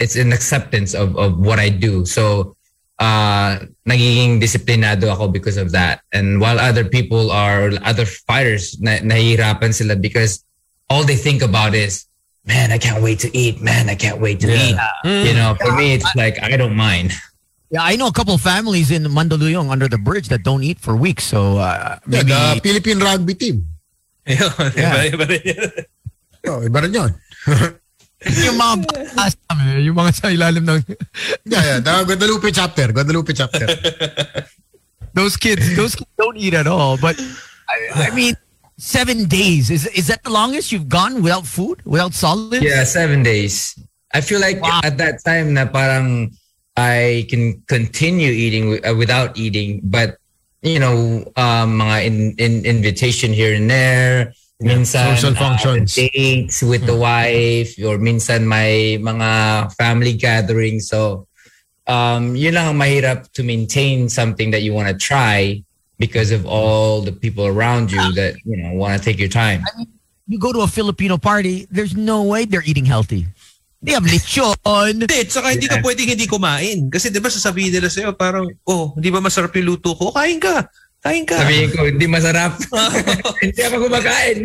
it's 0.00 0.16
an 0.16 0.32
acceptance 0.32 0.94
of, 0.96 1.14
of 1.16 1.38
what 1.38 1.60
I 1.60 1.68
do. 1.68 2.04
So 2.06 2.56
uh, 2.98 3.60
nagiging 3.86 4.40
disiplinado 4.40 5.12
ako 5.12 5.28
because 5.28 5.56
of 5.56 5.72
that. 5.72 6.00
And 6.12 6.40
while 6.40 6.58
other 6.58 6.84
people 6.84 7.30
are, 7.30 7.70
other 7.84 8.04
fighters, 8.06 8.80
na, 8.80 8.98
nahihirapan 9.04 9.72
sila 9.72 9.96
because 9.96 10.42
all 10.88 11.04
they 11.04 11.16
think 11.16 11.42
about 11.42 11.74
is, 11.74 12.06
man, 12.44 12.72
I 12.72 12.78
can't 12.78 13.02
wait 13.02 13.20
to 13.20 13.30
eat. 13.36 13.60
Man, 13.60 13.88
I 13.88 13.94
can't 13.94 14.20
wait 14.20 14.40
to 14.40 14.48
eat. 14.50 14.76
You 15.04 15.34
know, 15.34 15.54
for 15.60 15.76
me, 15.76 15.94
it's 15.94 16.08
like, 16.16 16.42
I 16.42 16.56
don't 16.56 16.74
mind. 16.74 17.12
yeah, 17.70 17.84
I 17.86 17.94
know 17.94 18.08
a 18.08 18.12
couple 18.12 18.34
of 18.34 18.40
families 18.40 18.90
in 18.90 19.04
Mandaluyong 19.04 19.70
under 19.70 19.86
the 19.86 19.98
bridge 19.98 20.28
that 20.28 20.42
don't 20.42 20.64
eat 20.64 20.80
for 20.80 20.96
weeks. 20.96 21.22
So 21.24 21.58
uh, 21.58 21.98
Yeah, 22.08 22.24
maybe 22.24 22.32
the 22.32 22.60
Philippine 22.64 22.98
rugby 22.98 23.34
team. 23.34 23.66
Ayun, 24.26 24.76
Yeah. 24.76 25.06
iba- 25.06 25.08
iba 25.14 25.24
rin 25.28 25.42
yun. 25.46 25.70
Oh, 26.46 26.60
iba 26.66 26.78
rin 26.82 26.92
yun. 26.94 27.10
yung 28.44 28.60
mga 28.60 28.74
batas 28.84 29.34
namin, 29.48 29.80
yung 29.80 29.96
mga 29.96 30.12
sa 30.12 30.28
ilalim 30.28 30.64
ng 30.68 30.80
Yeah, 31.48 31.64
yeah. 31.64 31.78
The 31.80 32.04
Guadalupe 32.04 32.52
chapter. 32.52 32.92
Guadalupe 32.92 33.32
chapter. 33.32 33.64
those 35.16 35.36
kids, 35.36 35.64
those 35.76 35.96
kids 35.96 36.10
don't 36.20 36.36
eat 36.36 36.52
at 36.52 36.66
all. 36.68 37.00
But 37.00 37.16
I, 37.68 38.08
I 38.08 38.14
mean, 38.14 38.36
seven 38.76 39.24
days 39.24 39.70
is 39.70 39.86
is 39.96 40.08
that 40.08 40.24
the 40.24 40.32
longest 40.32 40.72
you've 40.72 40.88
gone 40.88 41.22
without 41.22 41.46
food, 41.46 41.80
without 41.84 42.12
solids? 42.12 42.60
Yeah, 42.60 42.84
seven 42.84 43.22
days. 43.22 43.76
I 44.12 44.20
feel 44.20 44.40
like 44.40 44.58
at 44.84 44.98
that 44.98 45.22
time 45.24 45.54
na 45.54 45.64
parang 45.64 46.34
I 46.76 47.26
can 47.30 47.62
continue 47.68 48.32
eating 48.32 48.84
uh, 48.84 48.94
without 48.96 49.38
eating, 49.38 49.80
but 49.84 50.18
you 50.62 50.78
know, 50.78 51.24
um, 51.36 51.78
mga 51.80 52.04
in, 52.04 52.16
in 52.36 52.64
invitation 52.66 53.32
here 53.32 53.54
and 53.54 53.70
there, 53.70 54.32
minsan 54.60 55.16
social 55.16 55.80
uh, 55.80 55.84
dates 55.84 56.62
with 56.62 56.84
the 56.84 56.96
wife, 56.96 57.74
or 57.80 57.96
minsan 57.96 58.46
may 58.46 59.00
mga 59.00 59.72
family 59.74 60.12
gatherings. 60.12 60.88
So, 60.88 61.26
um, 61.88 62.36
yun 62.36 62.54
lang 62.54 62.76
ang 62.76 62.78
mahirap 62.78 63.32
to 63.32 63.42
maintain 63.42 64.08
something 64.08 64.52
that 64.52 64.62
you 64.62 64.72
want 64.72 64.88
to 64.92 64.96
try 64.96 65.64
because 65.98 66.30
of 66.30 66.44
all 66.44 67.00
the 67.00 67.12
people 67.12 67.44
around 67.48 67.92
you 67.92 68.00
that 68.16 68.36
you 68.44 68.56
know 68.56 68.72
want 68.76 68.96
to 68.96 69.02
take 69.02 69.18
your 69.18 69.32
time. 69.32 69.64
You 70.30 70.38
go 70.38 70.52
to 70.52 70.62
a 70.62 70.70
Filipino 70.70 71.18
party, 71.18 71.66
there's 71.72 71.96
no 71.96 72.22
way 72.22 72.44
they're 72.44 72.64
eating 72.64 72.86
healthy. 72.86 73.26
They 73.82 73.96
have 73.96 74.04
lechon. 74.04 74.54
Hindi, 75.08 75.24
tsaka 75.24 75.56
hindi 75.56 75.64
ka 75.64 75.80
pwedeng 75.80 76.12
hindi 76.12 76.28
kumain. 76.28 76.92
Kasi 76.92 77.08
di 77.08 77.16
ba 77.16 77.32
sasabihin 77.32 77.72
nila 77.72 77.88
sa'yo 77.88 78.12
parang, 78.12 78.44
oh, 78.68 78.92
di 79.00 79.08
ba 79.08 79.24
masarap 79.24 79.56
yung 79.56 79.72
luto 79.74 79.96
ko? 79.96 80.12
Kain 80.12 80.36
ka. 80.36 80.68
Kain 81.00 81.24
ka. 81.24 81.40
Sabihin 81.40 81.72
ko, 81.72 81.88
hindi 81.88 82.04
masarap. 82.04 82.60
hindi 83.44 83.60
ako 83.64 83.88
kumakain. 83.88 84.44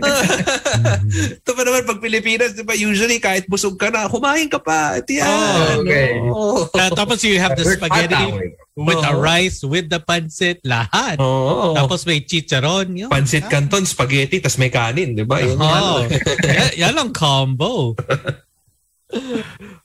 Ito 1.43 1.51
pa 1.51 1.61
naman 1.67 1.83
pag 1.83 1.99
Pilipinas, 1.99 2.55
di 2.55 2.63
ba, 2.63 2.71
usually 2.71 3.19
kahit 3.19 3.43
busog 3.51 3.75
ka 3.75 3.91
na, 3.91 4.07
kumain 4.07 4.47
ka 4.47 4.63
pa. 4.63 4.95
Ito 5.03 5.11
yan. 5.11 5.27
Oh, 5.27 5.83
okay. 5.83 6.09
Oh. 6.31 6.63
Uh, 6.71 6.91
tapos 6.95 7.19
you 7.27 7.35
have 7.43 7.59
the 7.59 7.67
spaghetti 7.67 8.15
that 8.15 8.31
way. 8.31 8.55
with 8.71 9.03
the 9.03 9.13
rice, 9.19 9.67
with 9.67 9.91
the 9.91 9.99
pancit, 9.99 10.63
lahat. 10.63 11.19
Oo. 11.19 11.75
Tapos 11.75 12.07
may 12.07 12.23
chicharon. 12.23 12.95
Yun. 12.95 13.11
Pancit 13.11 13.51
canton, 13.51 13.83
spaghetti, 13.83 14.39
tas 14.39 14.55
may 14.55 14.71
kanin, 14.71 15.11
di 15.11 15.27
ba? 15.27 15.43
Yun, 15.43 15.59
Oh, 15.59 16.07
yan. 16.07 16.23
yan, 16.39 16.71
yan 16.87 16.95
ang 16.95 17.11
combo. 17.11 17.99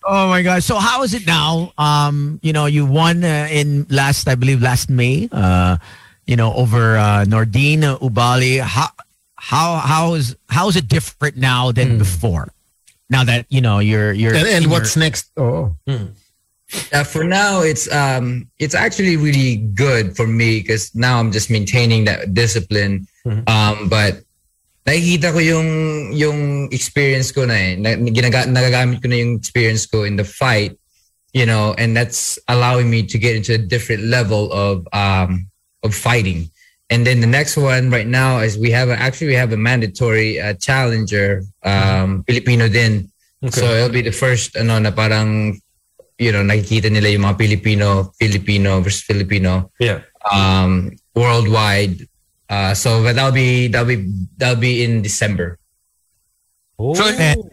Oh 0.00 0.26
my 0.26 0.42
gosh! 0.42 0.64
So 0.64 0.80
how 0.80 1.02
is 1.04 1.12
it 1.14 1.26
now? 1.26 1.70
Um, 1.76 2.40
you 2.42 2.50
know, 2.56 2.66
you 2.66 2.86
won 2.86 3.22
uh, 3.22 3.46
in 3.52 3.86
last, 3.90 4.26
I 4.26 4.34
believe, 4.34 4.62
last 4.62 4.88
May. 4.88 5.28
Uh, 5.30 5.76
you 6.30 6.36
know, 6.38 6.54
over 6.54 6.96
uh, 6.96 7.26
Nordine 7.26 7.82
Oubaali. 7.98 8.62
How 8.62 8.88
how 9.34 9.82
how 9.82 10.14
is 10.14 10.36
how 10.48 10.68
is 10.70 10.76
it 10.76 10.86
different 10.86 11.36
now 11.36 11.72
than 11.72 11.98
before? 11.98 12.54
Now 13.10 13.24
that 13.24 13.46
you 13.50 13.60
know 13.60 13.80
you're 13.82 14.12
you're 14.14 14.34
And, 14.38 14.46
and 14.46 14.70
what's 14.70 14.94
your- 14.94 15.02
next? 15.02 15.26
Oh. 15.36 15.74
Uh, 16.94 17.02
for 17.02 17.24
now, 17.24 17.62
it's 17.66 17.90
um, 17.90 18.46
it's 18.62 18.76
actually 18.78 19.16
really 19.18 19.56
good 19.74 20.14
for 20.14 20.24
me 20.24 20.62
because 20.62 20.94
now 20.94 21.18
I'm 21.18 21.32
just 21.34 21.50
maintaining 21.50 22.06
that 22.06 22.32
discipline. 22.32 23.08
Um, 23.26 23.90
but 23.90 24.22
nakikita 24.86 25.34
ko 25.34 25.42
yung 25.42 25.68
yung 26.14 26.70
experience 26.70 27.34
ko 27.34 27.42
na 27.42 27.54
eh. 27.58 27.74
Na, 27.74 27.98
ginaga, 27.98 28.46
nagagamit 28.46 29.02
ko 29.02 29.10
na 29.10 29.18
yung 29.18 29.34
experience 29.34 29.82
ko 29.82 30.06
in 30.06 30.14
the 30.14 30.22
fight, 30.22 30.78
you 31.34 31.42
know, 31.42 31.74
and 31.74 31.98
that's 31.98 32.38
allowing 32.46 32.86
me 32.86 33.02
to 33.02 33.18
get 33.18 33.34
into 33.34 33.54
a 33.54 33.58
different 33.58 34.06
level 34.06 34.46
of 34.54 34.86
um 34.94 35.50
of 35.82 35.94
fighting. 35.94 36.50
And 36.90 37.06
then 37.06 37.20
the 37.20 37.30
next 37.30 37.56
one 37.56 37.90
right 37.90 38.06
now 38.06 38.40
is 38.40 38.58
we 38.58 38.70
have 38.72 38.88
a, 38.90 38.98
actually 38.98 39.28
we 39.28 39.38
have 39.38 39.52
a 39.52 39.56
mandatory 39.56 40.40
uh, 40.40 40.54
challenger, 40.54 41.42
um, 41.62 42.24
Filipino 42.26 42.68
din. 42.68 43.10
So 43.48 43.64
it'll 43.64 43.94
be 43.94 44.02
the 44.02 44.12
first 44.12 44.56
ano 44.56 44.78
na 44.78 44.90
parang 44.90 45.56
you 46.20 46.28
know 46.32 46.42
nakikita 46.44 46.92
nila 46.92 47.08
yung 47.08 47.24
mga 47.24 47.38
Filipino 47.40 48.12
Filipino 48.20 48.84
versus 48.84 49.00
Filipino 49.00 49.72
Yeah. 49.80 50.04
um 50.28 50.92
worldwide. 51.16 52.04
Uh, 52.50 52.74
so 52.74 53.00
but 53.00 53.14
that'll 53.16 53.32
be 53.32 53.70
that'll 53.72 53.88
be 53.88 54.04
that'll 54.36 54.60
be 54.60 54.84
in 54.84 55.00
December. 55.00 55.56
So, 56.80 57.04
oh. 57.04 57.50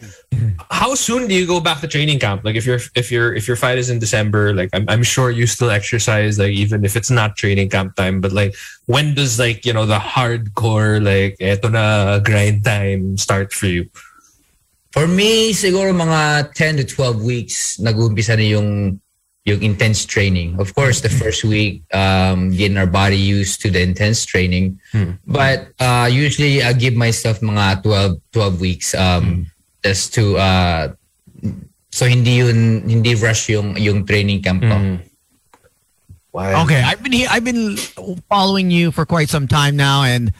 how 0.70 0.94
soon 0.94 1.28
do 1.28 1.34
you 1.34 1.46
go 1.46 1.60
back 1.60 1.80
to 1.80 1.88
training 1.88 2.18
camp? 2.18 2.44
Like 2.44 2.56
if 2.56 2.64
your 2.64 2.80
if 2.96 3.12
your 3.12 3.34
if 3.34 3.46
your 3.46 3.56
fight 3.56 3.76
is 3.76 3.90
in 3.90 3.98
December, 3.98 4.54
like 4.54 4.70
I'm 4.72 4.88
I'm 4.88 5.02
sure 5.02 5.30
you 5.30 5.46
still 5.46 5.68
exercise, 5.68 6.38
like 6.38 6.52
even 6.52 6.84
if 6.84 6.96
it's 6.96 7.10
not 7.10 7.36
training 7.36 7.68
camp 7.68 7.94
time. 7.96 8.20
But 8.20 8.32
like 8.32 8.56
when 8.86 9.12
does 9.12 9.38
like 9.38 9.66
you 9.66 9.72
know 9.72 9.84
the 9.84 10.00
hardcore 10.00 10.96
like 11.04 11.36
eto 11.44 11.68
na 11.70 12.18
grind 12.24 12.64
time 12.64 13.20
start 13.20 13.52
for 13.52 13.66
you? 13.66 13.90
For 14.96 15.06
me, 15.06 15.52
siguro 15.52 15.92
mga 15.92 16.54
10 16.56 16.80
to 16.80 16.84
12 16.88 17.20
weeks 17.20 17.76
nag-uumpisa 17.78 18.40
na 18.40 18.48
yung 18.48 18.96
yung 19.48 19.62
intense 19.62 20.04
training. 20.04 20.60
Of 20.60 20.74
course, 20.74 21.00
the 21.00 21.08
first 21.08 21.44
week, 21.44 21.82
um, 21.94 22.52
getting 22.52 22.76
our 22.76 22.86
body 22.86 23.16
used 23.16 23.62
to 23.62 23.70
the 23.70 23.80
intense 23.80 24.28
training. 24.28 24.78
But 25.26 25.72
uh, 25.80 26.08
usually, 26.12 26.62
I 26.62 26.76
give 26.76 26.94
myself 26.94 27.40
mga 27.40 27.82
12, 27.82 28.20
12 28.32 28.60
weeks 28.60 28.94
um, 28.94 29.48
just 29.82 30.12
to 30.14 30.36
uh, 30.36 30.92
so 31.90 32.06
hindi 32.06 32.44
yun 32.44 32.84
hindi 32.84 33.14
rush 33.16 33.48
yung 33.48 33.76
yung 33.80 34.04
training 34.04 34.42
camp 34.42 34.62
ko. 34.62 34.76
Okay, 36.62 36.82
I've 36.84 37.02
been. 37.02 37.26
I've 37.26 37.42
been 37.42 37.76
following 38.28 38.70
you 38.70 38.92
for 38.92 39.06
quite 39.06 39.28
some 39.28 39.48
time 39.48 39.74
now, 39.74 40.04
and 40.04 40.30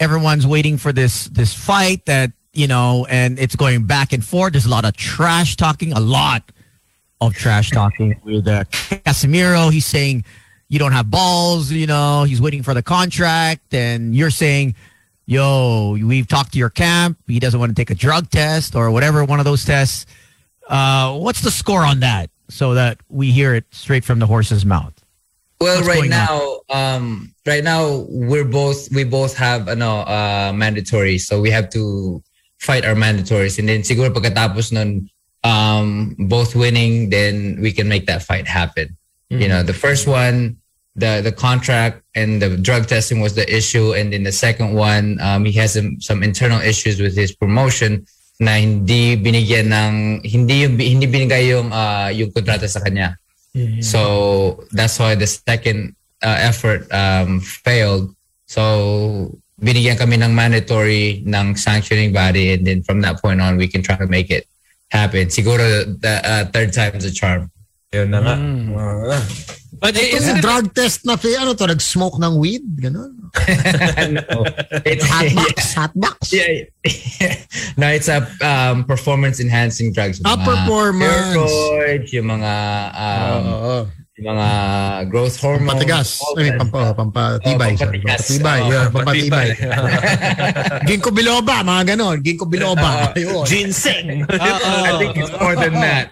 everyone's 0.00 0.44
waiting 0.46 0.76
for 0.76 0.92
this 0.92 1.30
this 1.32 1.54
fight 1.54 2.04
that 2.04 2.32
you 2.52 2.66
know, 2.66 3.06
and 3.08 3.38
it's 3.38 3.54
going 3.54 3.86
back 3.86 4.12
and 4.12 4.24
forth. 4.24 4.52
There's 4.52 4.66
a 4.66 4.72
lot 4.72 4.84
of 4.84 4.96
trash 4.96 5.56
talking, 5.56 5.92
a 5.92 6.00
lot 6.00 6.42
of 7.20 7.34
trash 7.34 7.70
talking 7.70 8.20
with 8.24 8.46
uh, 8.46 8.64
Casimero. 9.04 9.72
He's 9.72 9.86
saying 9.86 10.24
you 10.68 10.78
don't 10.78 10.92
have 10.92 11.10
balls. 11.10 11.70
You 11.70 11.86
know, 11.86 12.24
he's 12.24 12.40
waiting 12.40 12.62
for 12.62 12.74
the 12.74 12.82
contract, 12.82 13.72
and 13.74 14.14
you're 14.14 14.30
saying, 14.30 14.74
"Yo, 15.26 15.96
we've 16.02 16.28
talked 16.28 16.52
to 16.52 16.58
your 16.58 16.70
camp. 16.70 17.18
He 17.26 17.40
doesn't 17.40 17.58
want 17.58 17.70
to 17.70 17.74
take 17.74 17.90
a 17.90 17.94
drug 17.94 18.30
test 18.30 18.74
or 18.74 18.90
whatever 18.90 19.24
one 19.24 19.38
of 19.38 19.44
those 19.44 19.64
tests." 19.64 20.06
Uh, 20.68 21.16
what's 21.16 21.42
the 21.42 21.50
score 21.50 21.84
on 21.84 22.00
that, 22.00 22.30
so 22.48 22.74
that 22.74 22.98
we 23.08 23.30
hear 23.30 23.54
it 23.54 23.64
straight 23.70 24.04
from 24.04 24.18
the 24.18 24.26
horse's 24.26 24.66
mouth? 24.66 24.92
Well, 25.60 25.76
What's 25.76 25.88
right 25.88 26.10
now, 26.10 26.60
um, 26.68 27.32
right 27.46 27.64
now 27.64 28.04
we're 28.08 28.44
both 28.44 28.92
we 28.92 29.04
both 29.04 29.36
have 29.36 29.68
ano 29.68 30.00
uh, 30.04 30.52
mandatory, 30.54 31.18
so 31.18 31.40
we 31.40 31.50
have 31.50 31.70
to 31.70 32.22
fight 32.58 32.84
our 32.84 32.94
mandatories, 32.94 33.58
and 33.58 33.68
then 33.68 33.80
siguro 33.80 34.12
pagkatapos 34.12 34.72
nun, 34.72 35.08
um, 35.46 36.16
both 36.18 36.58
winning, 36.58 37.10
then 37.10 37.62
we 37.62 37.70
can 37.70 37.86
make 37.86 38.06
that 38.06 38.22
fight 38.22 38.46
happen. 38.46 38.96
You 39.30 39.48
know, 39.48 39.62
the 39.62 39.74
first 39.74 40.06
one, 40.06 40.58
the 40.94 41.20
the 41.22 41.32
contract 41.32 42.02
and 42.14 42.40
the 42.40 42.56
drug 42.56 42.86
testing 42.86 43.18
was 43.20 43.34
the 43.34 43.46
issue, 43.46 43.94
and 43.94 44.12
then 44.12 44.22
the 44.22 44.32
second 44.32 44.74
one, 44.74 45.18
um, 45.20 45.44
he 45.44 45.52
has 45.58 45.74
some, 45.74 46.00
some 46.00 46.22
internal 46.22 46.60
issues 46.62 47.00
with 47.00 47.14
his 47.18 47.34
promotion 47.34 48.06
na 48.38 48.60
hindi 48.60 49.16
binigyan 49.16 49.72
ng 49.72 50.22
hindi 50.22 50.62
yung 50.62 50.78
hindi 50.78 51.06
binigay 51.10 51.50
yung 51.50 51.72
uh, 51.72 52.08
yung 52.14 52.30
kontrata 52.30 52.68
sa 52.68 52.80
kanya. 52.80 53.18
So 53.80 54.68
that's 54.76 55.00
why 55.00 55.16
the 55.16 55.26
second 55.26 55.96
uh, 56.20 56.36
effort 56.38 56.84
um, 56.92 57.40
failed. 57.40 58.12
So 58.46 59.32
binigyan 59.58 59.96
kami 59.96 60.20
ng 60.20 60.36
mandatory 60.36 61.24
ng 61.24 61.56
sanctioning 61.56 62.12
body 62.12 62.52
and 62.52 62.68
then 62.68 62.84
from 62.84 63.00
that 63.00 63.16
point 63.24 63.40
on 63.40 63.56
we 63.56 63.66
can 63.66 63.80
try 63.80 63.96
to 63.96 64.06
make 64.06 64.28
it 64.28 64.44
happen. 64.90 65.28
Siguro 65.28 65.84
the 66.00 66.20
uh, 66.22 66.44
third 66.50 66.72
time's 66.72 67.04
a 67.04 67.12
charm. 67.12 67.50
Yun 67.92 68.10
na 68.10 68.20
nga. 68.20 68.34
But 69.76 69.92
Ito 69.92 70.32
yung 70.32 70.40
drug 70.40 70.72
test 70.72 71.04
na, 71.04 71.20
fi- 71.20 71.36
ano 71.36 71.52
to, 71.52 71.68
nag-smoke 71.68 72.16
ng 72.16 72.40
weed? 72.40 72.64
Ganun. 72.80 73.12
It's 74.88 75.04
Hotbox, 75.04 75.56
hotbox. 75.76 76.16
Yeah, 76.32 76.64
yeah. 77.20 77.36
no, 77.80 77.86
it's 77.92 78.08
a 78.08 78.24
um, 78.40 78.84
performance 78.88 79.38
enhancing 79.38 79.92
drugs. 79.92 80.20
Ah, 80.24 80.40
performance. 80.40 81.36
steroids, 81.36 82.08
yung 82.16 82.32
mga 82.32 82.52
um, 82.96 83.44
yung 84.16 84.32
mga 84.32 84.48
growth 85.12 85.36
hormone. 85.44 85.76
Pampatigas. 85.76 86.24
Ay, 86.24 86.48
kinds 86.48 86.56
pampa, 86.64 86.80
of- 86.80 86.96
pampatibay. 86.96 87.70
Oh, 87.76 87.80
pampatigas. 87.84 88.20
Pampatibay. 88.24 88.60
Oh, 88.64 88.70
yeah, 88.72 88.86
pampatibay. 88.88 89.48
pampatibay. 89.60 90.86
Ginkgo 90.88 91.10
biloba, 91.12 91.54
mga 91.60 91.82
ganon. 91.92 92.16
Ginkgo 92.24 92.46
biloba. 92.48 92.90
Ayun. 93.16 93.44
Ginseng. 93.44 94.24
I 94.88 94.96
think 94.96 95.20
it's 95.20 95.32
more 95.36 95.52
than 95.52 95.76
that. 95.76 96.08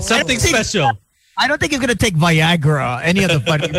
Something 0.00 0.40
special. 0.40 0.96
I 1.40 1.48
don't 1.48 1.56
think 1.58 1.72
you're 1.72 1.80
gonna 1.80 1.94
take 1.96 2.16
Viagra, 2.20 3.00
any 3.02 3.24
of 3.24 3.32
the 3.32 3.40
fighters 3.40 3.72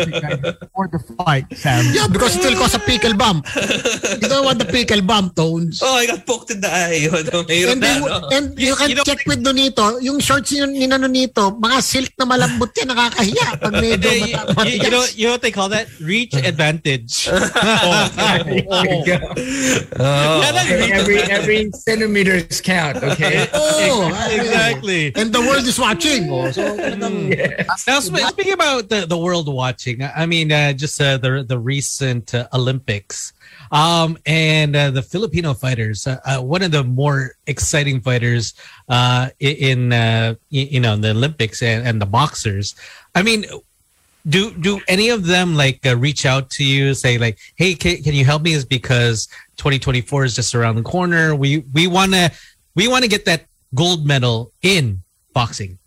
for 0.74 0.88
the 0.90 0.98
fight, 1.14 1.46
Sam. 1.54 1.86
Yeah, 1.94 2.08
because 2.10 2.34
it 2.34 2.42
will 2.42 2.58
cause 2.58 2.74
a 2.74 2.80
pickle 2.82 3.14
bump. 3.14 3.46
You 3.54 4.26
don't 4.26 4.44
want 4.44 4.58
the 4.58 4.66
pickle 4.66 5.00
bump, 5.00 5.36
Tones. 5.36 5.78
Oh, 5.80 5.94
I 5.94 6.06
got 6.10 6.26
poked 6.26 6.50
in 6.50 6.60
the 6.60 6.66
eye. 6.66 7.06
Ano, 7.22 7.44
Mahirap 7.46 7.70
And, 7.70 7.80
na, 7.80 7.86
they, 7.86 8.00
no? 8.00 8.28
and 8.32 8.58
you 8.58 8.74
can 8.74 8.90
check 9.04 9.22
with 9.26 9.44
Donito, 9.44 10.02
yung 10.02 10.18
shorts 10.18 10.50
yun 10.50 10.72
ni 10.72 10.88
Nonito, 10.88 11.54
mga 11.60 11.78
silk 11.82 12.10
na 12.18 12.24
malambot 12.26 12.74
yan, 12.74 12.88
nakakahiya. 12.90 13.60
Pag 13.62 13.72
medyo 13.78 14.10
you, 14.10 14.34
you, 14.66 14.82
you 14.82 14.90
know, 14.90 15.04
you 15.14 15.26
know 15.30 15.32
what 15.38 15.42
they 15.42 15.52
call 15.54 15.68
that? 15.68 15.86
Reach 16.00 16.34
advantage. 16.34 17.28
Oh, 17.82 18.08
oh, 18.70 19.04
Yeah, 19.06 20.50
that's 20.50 20.70
reach 20.70 20.90
every 20.90 21.18
advantage. 21.22 21.30
every 21.30 21.70
centimeters 21.72 22.60
count. 22.60 22.96
Okay. 23.02 23.46
Oh, 23.54 24.08
exactly. 24.32 25.12
And 25.14 25.32
the 25.32 25.40
world 25.40 25.64
is 25.66 25.78
watching. 25.78 26.30
Oh, 26.30 26.50
so, 26.50 26.74
hmm. 26.74 27.02
mm. 27.02 27.51
Now, 27.86 28.00
speaking 28.00 28.52
about 28.52 28.88
the, 28.88 29.06
the 29.06 29.18
world 29.18 29.52
watching, 29.52 30.02
I 30.02 30.26
mean, 30.26 30.52
uh, 30.52 30.72
just 30.72 31.00
uh, 31.00 31.16
the 31.16 31.42
the 31.42 31.58
recent 31.58 32.34
uh, 32.34 32.48
Olympics, 32.52 33.32
um, 33.70 34.18
and 34.26 34.74
uh, 34.76 34.90
the 34.90 35.02
Filipino 35.02 35.54
fighters. 35.54 36.06
Uh, 36.06 36.18
uh, 36.24 36.40
one 36.40 36.62
of 36.62 36.70
the 36.70 36.84
more 36.84 37.32
exciting 37.46 38.00
fighters 38.00 38.54
in 39.40 39.92
you 40.50 40.80
know 40.80 40.96
the 40.96 41.10
Olympics 41.10 41.62
and, 41.62 41.86
and 41.86 42.00
the 42.00 42.06
boxers. 42.06 42.74
I 43.14 43.22
mean, 43.22 43.44
do 44.28 44.52
do 44.52 44.80
any 44.88 45.08
of 45.10 45.26
them 45.26 45.54
like 45.54 45.84
uh, 45.86 45.96
reach 45.96 46.24
out 46.26 46.50
to 46.50 46.64
you, 46.64 46.94
say 46.94 47.18
like, 47.18 47.38
"Hey, 47.56 47.74
can, 47.74 48.02
can 48.02 48.14
you 48.14 48.24
help 48.24 48.42
me?" 48.42 48.52
Is 48.52 48.64
because 48.64 49.26
2024 49.56 50.24
is 50.24 50.36
just 50.36 50.54
around 50.54 50.76
the 50.76 50.82
corner. 50.82 51.34
We 51.34 51.58
we 51.72 51.86
wanna 51.86 52.30
we 52.74 52.88
wanna 52.88 53.08
get 53.08 53.24
that 53.24 53.46
gold 53.74 54.06
medal 54.06 54.52
in 54.62 55.02
boxing. 55.32 55.78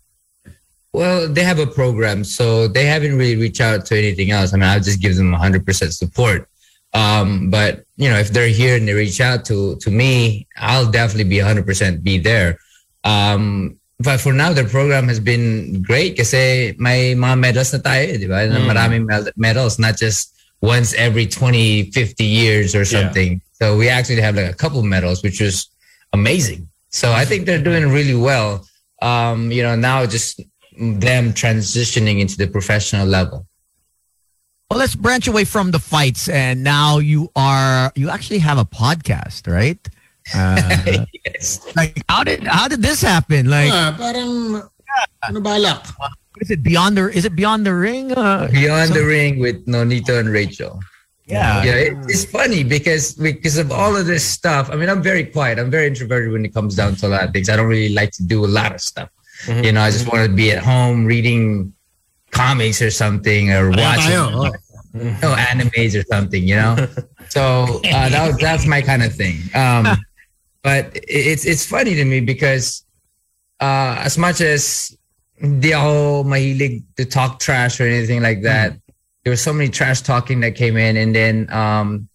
Well, 0.96 1.28
they 1.28 1.44
have 1.44 1.58
a 1.58 1.66
program, 1.66 2.24
so 2.24 2.68
they 2.68 2.86
haven't 2.86 3.18
really 3.18 3.36
reached 3.36 3.60
out 3.60 3.84
to 3.84 3.98
anything 3.98 4.30
else. 4.30 4.54
I 4.54 4.56
mean, 4.56 4.64
I'll 4.64 4.80
just 4.80 5.02
give 5.02 5.14
them 5.14 5.30
100% 5.30 5.92
support. 5.92 6.48
Um, 6.94 7.50
but 7.50 7.84
you 7.98 8.08
know, 8.08 8.16
if 8.16 8.32
they're 8.32 8.48
here 8.48 8.78
and 8.78 8.88
they 8.88 8.94
reach 8.94 9.20
out 9.20 9.44
to 9.52 9.76
to 9.76 9.90
me, 9.90 10.48
I'll 10.56 10.90
definitely 10.90 11.28
be 11.28 11.36
100% 11.36 12.02
be 12.02 12.16
there. 12.16 12.56
Um, 13.04 13.76
but 14.00 14.24
for 14.24 14.32
now, 14.32 14.54
the 14.54 14.64
program 14.64 15.06
has 15.08 15.20
been 15.20 15.82
great 15.82 16.16
kasi 16.16 16.72
may 16.78 17.12
mga 17.12 17.36
medals 17.44 17.76
na 17.76 17.80
tayo, 17.84 18.16
di 18.16 18.24
ba? 18.24 18.48
Mm. 18.48 18.64
Maraming 18.64 19.04
medals, 19.36 19.76
not 19.78 20.00
just 20.00 20.32
once 20.64 20.96
every 20.96 21.26
20, 21.28 21.92
50 21.92 22.24
years 22.24 22.74
or 22.74 22.86
something. 22.88 23.42
So 23.60 23.76
we 23.76 23.92
actually 23.92 24.24
have 24.24 24.36
like 24.36 24.48
a 24.48 24.56
couple 24.56 24.80
medals, 24.82 25.22
which 25.22 25.44
is 25.44 25.68
amazing. 26.16 26.68
So 26.88 27.12
I 27.12 27.28
think 27.28 27.44
they're 27.44 27.60
doing 27.60 27.92
really 27.92 28.16
well. 28.16 28.64
Um, 29.02 29.52
you 29.52 29.62
know, 29.62 29.76
now 29.76 30.06
just 30.08 30.40
them 30.78 31.32
transitioning 31.32 32.20
into 32.20 32.36
the 32.36 32.46
professional 32.46 33.06
level. 33.06 33.46
Well, 34.70 34.80
let's 34.80 34.96
branch 34.96 35.28
away 35.28 35.44
from 35.44 35.70
the 35.70 35.78
fights, 35.78 36.28
and 36.28 36.64
now 36.64 36.98
you 36.98 37.30
are 37.36 37.92
you 37.94 38.10
actually 38.10 38.40
have 38.40 38.58
a 38.58 38.64
podcast, 38.64 39.46
right? 39.46 39.78
Uh, 40.34 41.04
Like, 41.76 42.02
how 42.08 42.24
did 42.24 42.44
how 42.44 42.66
did 42.66 42.82
this 42.82 43.02
happen? 43.02 43.50
Like, 43.50 43.70
ah, 43.70 43.94
parang, 43.98 44.62
ano 45.22 45.40
balak? 45.40 45.86
what 45.98 46.12
is 46.40 46.50
it 46.50 46.62
beyond 46.62 46.96
the 46.96 47.08
is 47.08 47.24
it 47.24 47.36
beyond 47.36 47.66
the 47.66 47.74
ring? 47.74 48.12
Uh, 48.12 48.48
Beyond 48.50 48.92
the 48.92 49.04
ring 49.04 49.38
with 49.38 49.66
Nonito 49.66 50.18
and 50.18 50.28
Rachel. 50.28 50.80
Yeah. 51.26 51.64
Yeah, 51.64 51.74
it, 51.74 51.92
it's 52.06 52.24
funny 52.24 52.62
because 52.62 53.14
because 53.14 53.58
of 53.58 53.72
all 53.72 53.96
of 53.96 54.06
this 54.06 54.24
stuff. 54.24 54.70
I 54.70 54.76
mean, 54.76 54.88
I'm 54.88 55.02
very 55.02 55.24
quiet. 55.24 55.58
I'm 55.58 55.70
very 55.70 55.86
introverted 55.88 56.32
when 56.32 56.44
it 56.44 56.54
comes 56.54 56.76
down 56.76 56.94
to 56.96 57.06
a 57.06 57.10
lot 57.10 57.24
of 57.24 57.32
things. 57.32 57.48
I 57.48 57.56
don't 57.56 57.66
really 57.66 57.94
like 57.94 58.12
to 58.12 58.22
do 58.24 58.44
a 58.44 58.50
lot 58.50 58.74
of 58.74 58.80
stuff. 58.80 59.10
You 59.46 59.72
know, 59.72 59.82
I 59.82 59.90
just 59.90 60.10
want 60.10 60.28
to 60.28 60.34
be 60.34 60.50
at 60.52 60.62
home 60.62 61.04
reading 61.04 61.72
comics 62.30 62.82
or 62.82 62.90
something 62.90 63.52
or 63.52 63.70
watching 63.70 64.12
tayo, 64.12 64.52
oh. 64.52 65.18
no 65.22 65.34
animes 65.34 65.98
or 65.98 66.04
something. 66.04 66.42
You 66.46 66.56
know, 66.56 66.88
so 67.28 67.80
uh, 67.84 68.08
that 68.08 68.26
was, 68.26 68.38
that's 68.38 68.66
my 68.66 68.82
kind 68.82 69.02
of 69.02 69.14
thing. 69.14 69.38
Um, 69.54 69.96
but 70.62 70.90
it's 70.94 71.44
it's 71.44 71.64
funny 71.66 71.94
to 71.94 72.04
me 72.04 72.20
because 72.20 72.84
uh, 73.60 73.96
as 74.00 74.18
much 74.18 74.40
as 74.40 74.96
di 75.38 75.72
ako 75.72 76.24
mahilig 76.24 76.82
to 76.96 77.04
talk 77.04 77.38
trash 77.38 77.80
or 77.80 77.86
anything 77.86 78.22
like 78.22 78.42
that, 78.42 78.74
there 79.24 79.30
was 79.30 79.42
so 79.42 79.52
many 79.52 79.68
trash 79.68 80.00
talking 80.00 80.40
that 80.40 80.56
came 80.56 80.76
in, 80.76 80.96
and 80.96 81.14
then 81.14 81.46
um, 81.52 82.08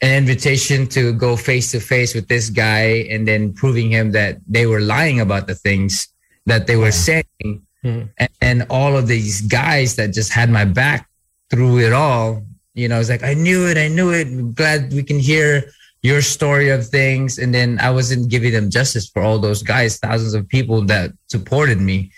an 0.00 0.16
invitation 0.16 0.86
to 0.86 1.12
go 1.12 1.36
face 1.36 1.72
to 1.72 1.80
face 1.80 2.14
with 2.14 2.28
this 2.28 2.48
guy, 2.48 3.04
and 3.10 3.26
then 3.26 3.52
proving 3.52 3.90
him 3.90 4.12
that 4.12 4.38
they 4.46 4.66
were 4.66 4.80
lying 4.80 5.20
about 5.20 5.46
the 5.46 5.54
things 5.54 6.13
that 6.46 6.66
they 6.66 6.76
were 6.76 6.92
saying, 6.92 7.24
and, 7.82 8.10
and 8.40 8.66
all 8.70 8.96
of 8.96 9.06
these 9.06 9.42
guys 9.42 9.96
that 9.96 10.12
just 10.12 10.32
had 10.32 10.50
my 10.50 10.64
back 10.64 11.08
through 11.50 11.80
it 11.80 11.92
all. 11.92 12.42
You 12.74 12.88
know, 12.88 12.98
it's 12.98 13.08
like 13.10 13.22
I 13.22 13.34
knew 13.34 13.68
it, 13.68 13.78
I 13.78 13.88
knew 13.88 14.10
it. 14.10 14.54
glad 14.54 14.92
we 14.92 15.02
can 15.02 15.18
hear 15.18 15.64
your 16.02 16.20
story 16.20 16.70
of 16.70 16.86
things, 16.86 17.38
and 17.38 17.54
then 17.54 17.78
I 17.80 17.90
wasn't 17.90 18.30
giving 18.30 18.52
them 18.52 18.70
justice 18.70 19.08
for 19.08 19.22
all 19.22 19.38
those 19.38 19.62
guys, 19.62 19.98
thousands 19.98 20.34
of 20.34 20.48
people 20.48 20.82
that 20.86 21.12
supported 21.28 21.80
me. 21.80 22.10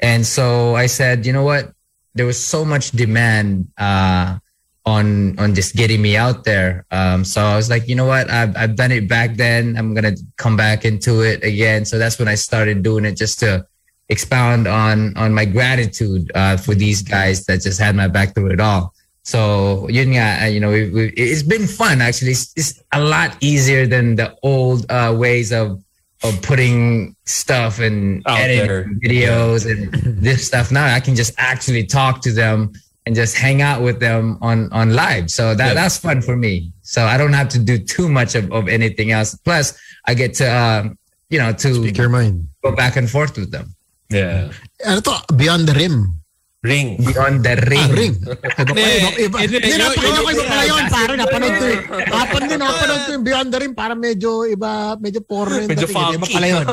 And 0.00 0.26
so 0.26 0.74
I 0.74 0.86
said, 0.86 1.26
you 1.26 1.32
know 1.32 1.44
what? 1.44 1.72
There 2.14 2.26
was 2.26 2.42
so 2.42 2.64
much 2.64 2.90
demand 2.90 3.68
uh, 3.78 4.38
on 4.86 5.38
on 5.38 5.54
just 5.54 5.76
getting 5.76 6.00
me 6.00 6.16
out 6.16 6.44
there. 6.44 6.86
Um, 6.90 7.24
so 7.24 7.42
I 7.42 7.56
was 7.56 7.68
like, 7.68 7.88
you 7.88 7.94
know 7.94 8.06
what? 8.06 8.30
I've 8.30 8.56
I've 8.56 8.76
done 8.76 8.92
it 8.92 9.08
back 9.08 9.36
then. 9.36 9.76
I'm 9.76 9.94
gonna 9.94 10.16
come 10.36 10.56
back 10.56 10.84
into 10.84 11.20
it 11.22 11.44
again. 11.44 11.84
So 11.84 11.98
that's 11.98 12.18
when 12.18 12.28
I 12.28 12.34
started 12.34 12.82
doing 12.82 13.04
it, 13.04 13.16
just 13.16 13.40
to 13.40 13.66
expound 14.08 14.66
on 14.66 15.16
on 15.16 15.32
my 15.32 15.44
gratitude 15.44 16.30
uh, 16.34 16.56
for 16.56 16.74
these 16.74 17.02
guys 17.02 17.44
that 17.46 17.60
just 17.60 17.78
had 17.80 17.94
my 17.94 18.08
back 18.08 18.34
through 18.34 18.50
it 18.52 18.60
all. 18.60 18.94
So 19.22 19.86
yun 19.88 20.08
nga, 20.08 20.48
you 20.50 20.60
know, 20.60 20.70
we, 20.70 20.90
we, 20.90 21.08
it's 21.10 21.42
been 21.42 21.66
fun 21.66 22.00
actually. 22.00 22.32
It's, 22.32 22.52
it's 22.56 22.82
a 22.92 23.00
lot 23.00 23.36
easier 23.40 23.86
than 23.86 24.16
the 24.16 24.34
old 24.42 24.90
uh, 24.90 25.14
ways 25.16 25.52
of 25.52 25.82
of 26.22 26.40
putting 26.42 27.16
stuff 27.24 27.78
and 27.80 28.22
Out 28.26 28.40
editing 28.40 28.66
there. 28.66 28.84
videos 29.04 29.70
and 29.70 29.92
this 30.22 30.46
stuff. 30.46 30.72
Now 30.72 30.86
I 30.92 31.00
can 31.00 31.14
just 31.14 31.32
actually 31.38 31.84
talk 31.86 32.20
to 32.22 32.32
them 32.32 32.72
and 33.10 33.16
just 33.18 33.34
hang 33.34 33.58
out 33.58 33.82
with 33.82 33.98
them 33.98 34.38
on 34.38 34.70
on 34.70 34.94
live. 34.94 35.34
So 35.34 35.52
that 35.58 35.74
that's 35.74 35.98
fun 35.98 36.22
for 36.22 36.36
me. 36.38 36.70
So 36.82 37.06
I 37.10 37.18
don't 37.18 37.32
have 37.34 37.48
to 37.50 37.58
do 37.58 37.74
too 37.76 38.06
much 38.08 38.36
of, 38.38 38.46
of 38.52 38.68
anything 38.70 39.10
else. 39.10 39.34
Plus, 39.34 39.74
I 40.06 40.14
get 40.14 40.34
to 40.38 40.46
um, 40.46 40.94
you 41.26 41.42
know 41.42 41.50
to 41.52 41.74
Speak 41.74 41.98
your 41.98 42.08
mind. 42.08 42.46
go 42.62 42.70
back 42.70 42.94
and 42.94 43.10
forth 43.10 43.34
with 43.34 43.50
them. 43.50 43.74
Yeah. 44.14 44.54
Ano 44.86 45.00
to? 45.02 45.18
Beyond 45.34 45.66
the 45.66 45.74
rim. 45.74 46.19
Ring. 46.60 47.00
Beyond 47.00 47.40
the 47.40 47.56
Ah, 47.56 47.64
ring. 47.72 47.88
ring. 47.96 48.14
Iba, 48.20 48.84
iba. 49.16 49.36
Hindi, 49.40 49.80
napakinggan 49.80 50.20
ko 50.20 50.28
yun- 50.28 50.36
iba 50.36 50.44
pala 50.44 50.64
yun. 50.68 50.84
Pare, 50.92 51.12
napanood 51.16 51.54
ko 51.56 51.64
yun. 51.64 51.80
Napanood 51.88 52.48
din, 52.52 52.58
napanood 52.68 53.00
ko 53.00 53.08
yung 53.16 53.24
Beyond 53.24 53.48
the 53.48 53.58
Rim. 53.64 53.72
Para 53.72 53.94
medyo 53.96 54.44
iba, 54.44 54.70
medyo 55.00 55.24
porno 55.24 55.56
yung 55.56 55.72
Medyo 55.72 55.88
funky. 55.88 56.20
Iba 56.20 56.26
pala 56.28 56.46
yun. 56.52 56.66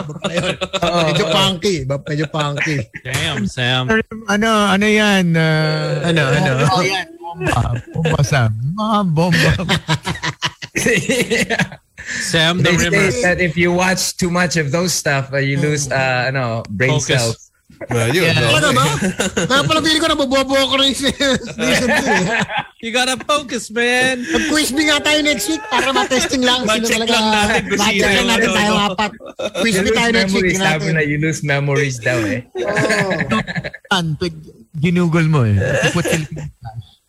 Medyo 1.08 1.26
funky. 1.32 1.76
Iba, 1.88 1.96
medyo 2.04 2.26
funky. 2.28 2.78
Damn, 3.00 3.48
Sam. 3.48 3.84
ano 4.28 4.48
ano 4.68 4.86
yan? 4.86 5.32
Uh, 5.32 6.04
Ano, 6.04 6.22
ano? 6.36 6.52
Oh, 6.68 6.84
yan. 6.84 7.08
Bomba. 7.16 7.62
Bomba, 7.96 8.20
Sam. 8.28 8.52
Mga 8.76 8.98
bomba. 9.16 9.52
Sam 12.28 12.60
the 12.60 12.72
they 12.72 12.76
Rimmer. 12.78 13.12
say 13.12 13.22
that 13.24 13.40
if 13.40 13.56
you 13.56 13.72
watch 13.72 14.16
too 14.16 14.28
much 14.30 14.56
of 14.56 14.72
those 14.72 14.92
stuff, 14.92 15.32
uh, 15.32 15.40
you 15.40 15.56
lose 15.60 15.88
uh, 15.88 16.28
no 16.32 16.64
brain 16.68 17.00
Focus. 17.00 17.08
cells. 17.08 17.47
Well, 17.68 18.10
yun, 18.10 18.32
no? 18.32 18.48
Talaga 18.48 18.70
ba? 18.80 18.86
Kaya 19.44 19.62
pala 19.62 19.80
feeling 19.84 20.00
ko 20.00 20.08
nabubobo 20.08 20.56
ko 20.56 20.76
rin 20.80 20.96
2. 20.96 21.12
You 22.82 22.94
gotta 22.94 23.18
focus, 23.20 23.68
man. 23.70 24.22
Mag-quiz 24.24 24.70
me 24.72 24.86
nga 24.86 25.02
tayo 25.02 25.20
next 25.20 25.50
week 25.50 25.60
para 25.68 25.90
ma-testing 25.90 26.42
lang. 26.42 26.62
sino 26.62 26.78
Ma-check 26.80 26.94
talaga- 26.96 27.12
lang 27.12 27.28
natin 27.28 27.62
kung 27.66 27.80
Ma-check 27.82 28.12
lang 28.14 28.28
natin 28.30 28.48
ano, 28.48 28.56
tayo 28.56 28.72
apat. 28.88 29.12
Quiz 29.60 29.74
You 29.74 29.82
me 29.82 29.90
lose 29.90 29.98
tayo 29.98 30.12
next 30.14 30.34
week. 30.34 30.56
sabi 30.56 30.86
na 30.94 31.02
you 31.02 31.18
lose 31.18 31.42
memories 31.42 31.98
daw 31.98 32.18
eh. 32.24 32.46
An, 33.98 34.16
pag 34.16 34.34
ginugol 34.78 35.26
mo 35.26 35.42
eh. 35.44 35.58
You. 35.58 36.24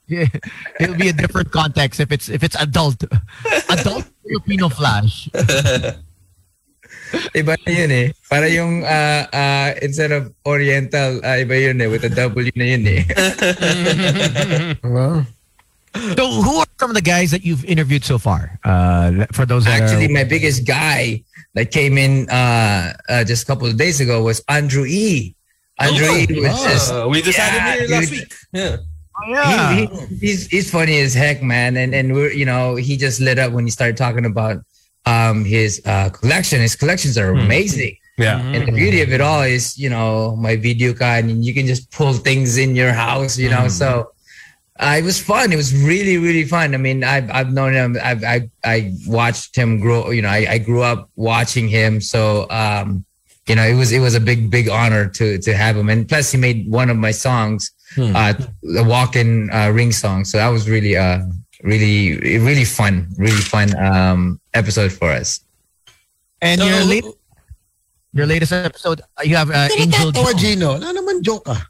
Yeah, 0.09 0.33
it'll 0.81 0.97
be 0.97 1.13
a 1.13 1.17
different 1.17 1.53
context 1.53 2.01
if 2.01 2.09
it's 2.09 2.33
if 2.33 2.41
it's 2.41 2.57
adult. 2.57 2.97
Adult 3.69 4.09
Filipino 4.25 4.73
flash. 4.73 5.29
Iba 7.35 7.57
na 7.67 7.73
yun 7.73 7.91
eh. 7.91 8.13
Para 8.29 8.49
yung 8.49 8.85
uh, 8.85 9.23
uh, 9.33 9.71
instead 9.83 10.13
of 10.13 10.33
oriental, 10.45 11.19
uh, 11.25 11.37
iba 11.41 11.57
yun 11.57 11.81
eh. 11.81 11.89
With 11.89 12.05
a 12.05 12.13
W 12.13 12.51
na 12.57 12.65
yun 12.65 12.85
eh. 12.87 13.05
So 16.17 16.31
who 16.43 16.57
are 16.59 16.67
some 16.79 16.91
of 16.91 16.95
the 16.95 17.03
guys 17.03 17.31
that 17.33 17.45
you've 17.45 17.65
interviewed 17.65 18.05
so 18.05 18.19
far? 18.19 18.59
Uh, 18.63 19.27
for 19.33 19.47
those 19.47 19.65
that 19.65 19.83
Actually, 19.83 20.07
are, 20.07 20.13
my 20.13 20.25
biggest 20.25 20.67
guy 20.67 21.25
that 21.55 21.71
came 21.73 21.99
in 21.99 22.29
uh, 22.31 22.93
uh, 23.09 23.25
just 23.25 23.43
a 23.43 23.47
couple 23.47 23.67
of 23.67 23.77
days 23.77 24.01
ago 24.01 24.23
was 24.23 24.43
Andrew 24.49 24.85
E. 24.87 25.35
Andrew 25.79 26.07
E. 26.07 26.27
was 26.41 26.63
just, 26.63 26.93
Uh, 26.93 27.09
we 27.09 27.23
just 27.23 27.39
had 27.39 27.51
him 27.57 27.81
here 27.81 27.99
last 27.99 28.11
week. 28.11 28.33
Yeah. 28.53 28.77
yeah. 29.29 29.75
He, 29.75 29.87
he, 29.87 30.17
he's 30.17 30.47
he's 30.47 30.71
funny 30.71 31.01
as 31.01 31.15
heck, 31.15 31.43
man. 31.43 31.77
And 31.77 31.95
and 31.95 32.15
we're 32.15 32.31
you 32.31 32.45
know 32.45 32.77
he 32.77 32.97
just 32.97 33.19
lit 33.21 33.39
up 33.39 33.53
when 33.53 33.65
he 33.65 33.71
started 33.71 33.97
talking 33.97 34.25
about 34.25 34.63
um 35.13 35.37
his 35.55 35.73
uh 35.93 36.09
collection. 36.19 36.57
His 36.69 36.77
collections 36.83 37.15
are 37.21 37.31
amazing. 37.47 37.95
Yeah. 38.27 38.39
And 38.55 38.67
the 38.69 38.75
beauty 38.83 39.01
of 39.07 39.11
it 39.17 39.21
all 39.29 39.43
is, 39.57 39.65
you 39.85 39.91
know, 39.95 40.11
my 40.47 40.55
video 40.69 40.91
card 40.93 41.23
and 41.31 41.45
you 41.47 41.53
can 41.59 41.67
just 41.73 41.85
pull 41.99 42.15
things 42.29 42.51
in 42.65 42.71
your 42.81 42.93
house, 43.07 43.39
you 43.39 43.51
know. 43.55 43.69
So 43.81 43.89
uh, 44.83 44.97
it 45.01 45.05
was 45.11 45.19
fun. 45.33 45.53
It 45.53 45.57
was 45.57 45.71
really, 45.93 46.17
really 46.27 46.47
fun. 46.55 46.75
I 46.75 46.79
mean, 46.87 46.99
I've 47.15 47.29
I've 47.39 47.53
known 47.59 47.73
him. 47.81 47.97
I've 48.03 48.23
I 48.35 48.51
I 48.75 48.77
watched 49.07 49.53
him 49.61 49.71
grow. 49.85 50.11
You 50.17 50.23
know, 50.23 50.33
I, 50.39 50.47
I 50.55 50.59
grew 50.59 50.83
up 50.83 51.01
watching 51.15 51.67
him. 51.69 52.01
So 52.01 52.47
um, 52.63 53.05
you 53.49 53.55
know, 53.57 53.67
it 53.73 53.75
was 53.75 53.91
it 53.93 54.01
was 54.01 54.15
a 54.15 54.25
big 54.31 54.51
big 54.51 54.69
honor 54.69 55.09
to 55.19 55.39
to 55.39 55.51
have 55.63 55.75
him. 55.77 55.89
And 55.89 56.09
plus, 56.11 56.33
he 56.33 56.39
made 56.39 56.71
one 56.81 56.91
of 56.91 56.97
my 56.97 57.13
songs, 57.27 57.61
uh, 58.19 58.35
the 58.63 58.85
walk-in 58.85 59.51
uh, 59.51 59.71
ring 59.79 59.93
song. 59.93 60.25
So 60.25 60.39
that 60.39 60.51
was 60.57 60.69
really 60.69 60.97
uh 60.97 61.21
really 61.63 62.39
really 62.39 62.65
fun, 62.65 63.09
really 63.19 63.43
fun 63.43 63.75
um 63.79 64.41
episode 64.55 64.93
for 64.93 65.11
us. 65.11 65.41
and 66.41 66.61
your 66.63 66.85
late, 66.87 67.05
your 68.13 68.27
latest 68.27 68.53
episode, 68.53 69.03
uh, 69.19 69.23
you 69.27 69.35
have 69.35 69.51
uh, 69.51 69.69
Angel 69.77 70.13
Natatawa, 70.13 70.31
Jones. 70.33 70.41
Gino. 70.41 70.69
Ano 70.79 70.95
naman 70.95 71.23
joke 71.23 71.51
ah? 71.51 71.67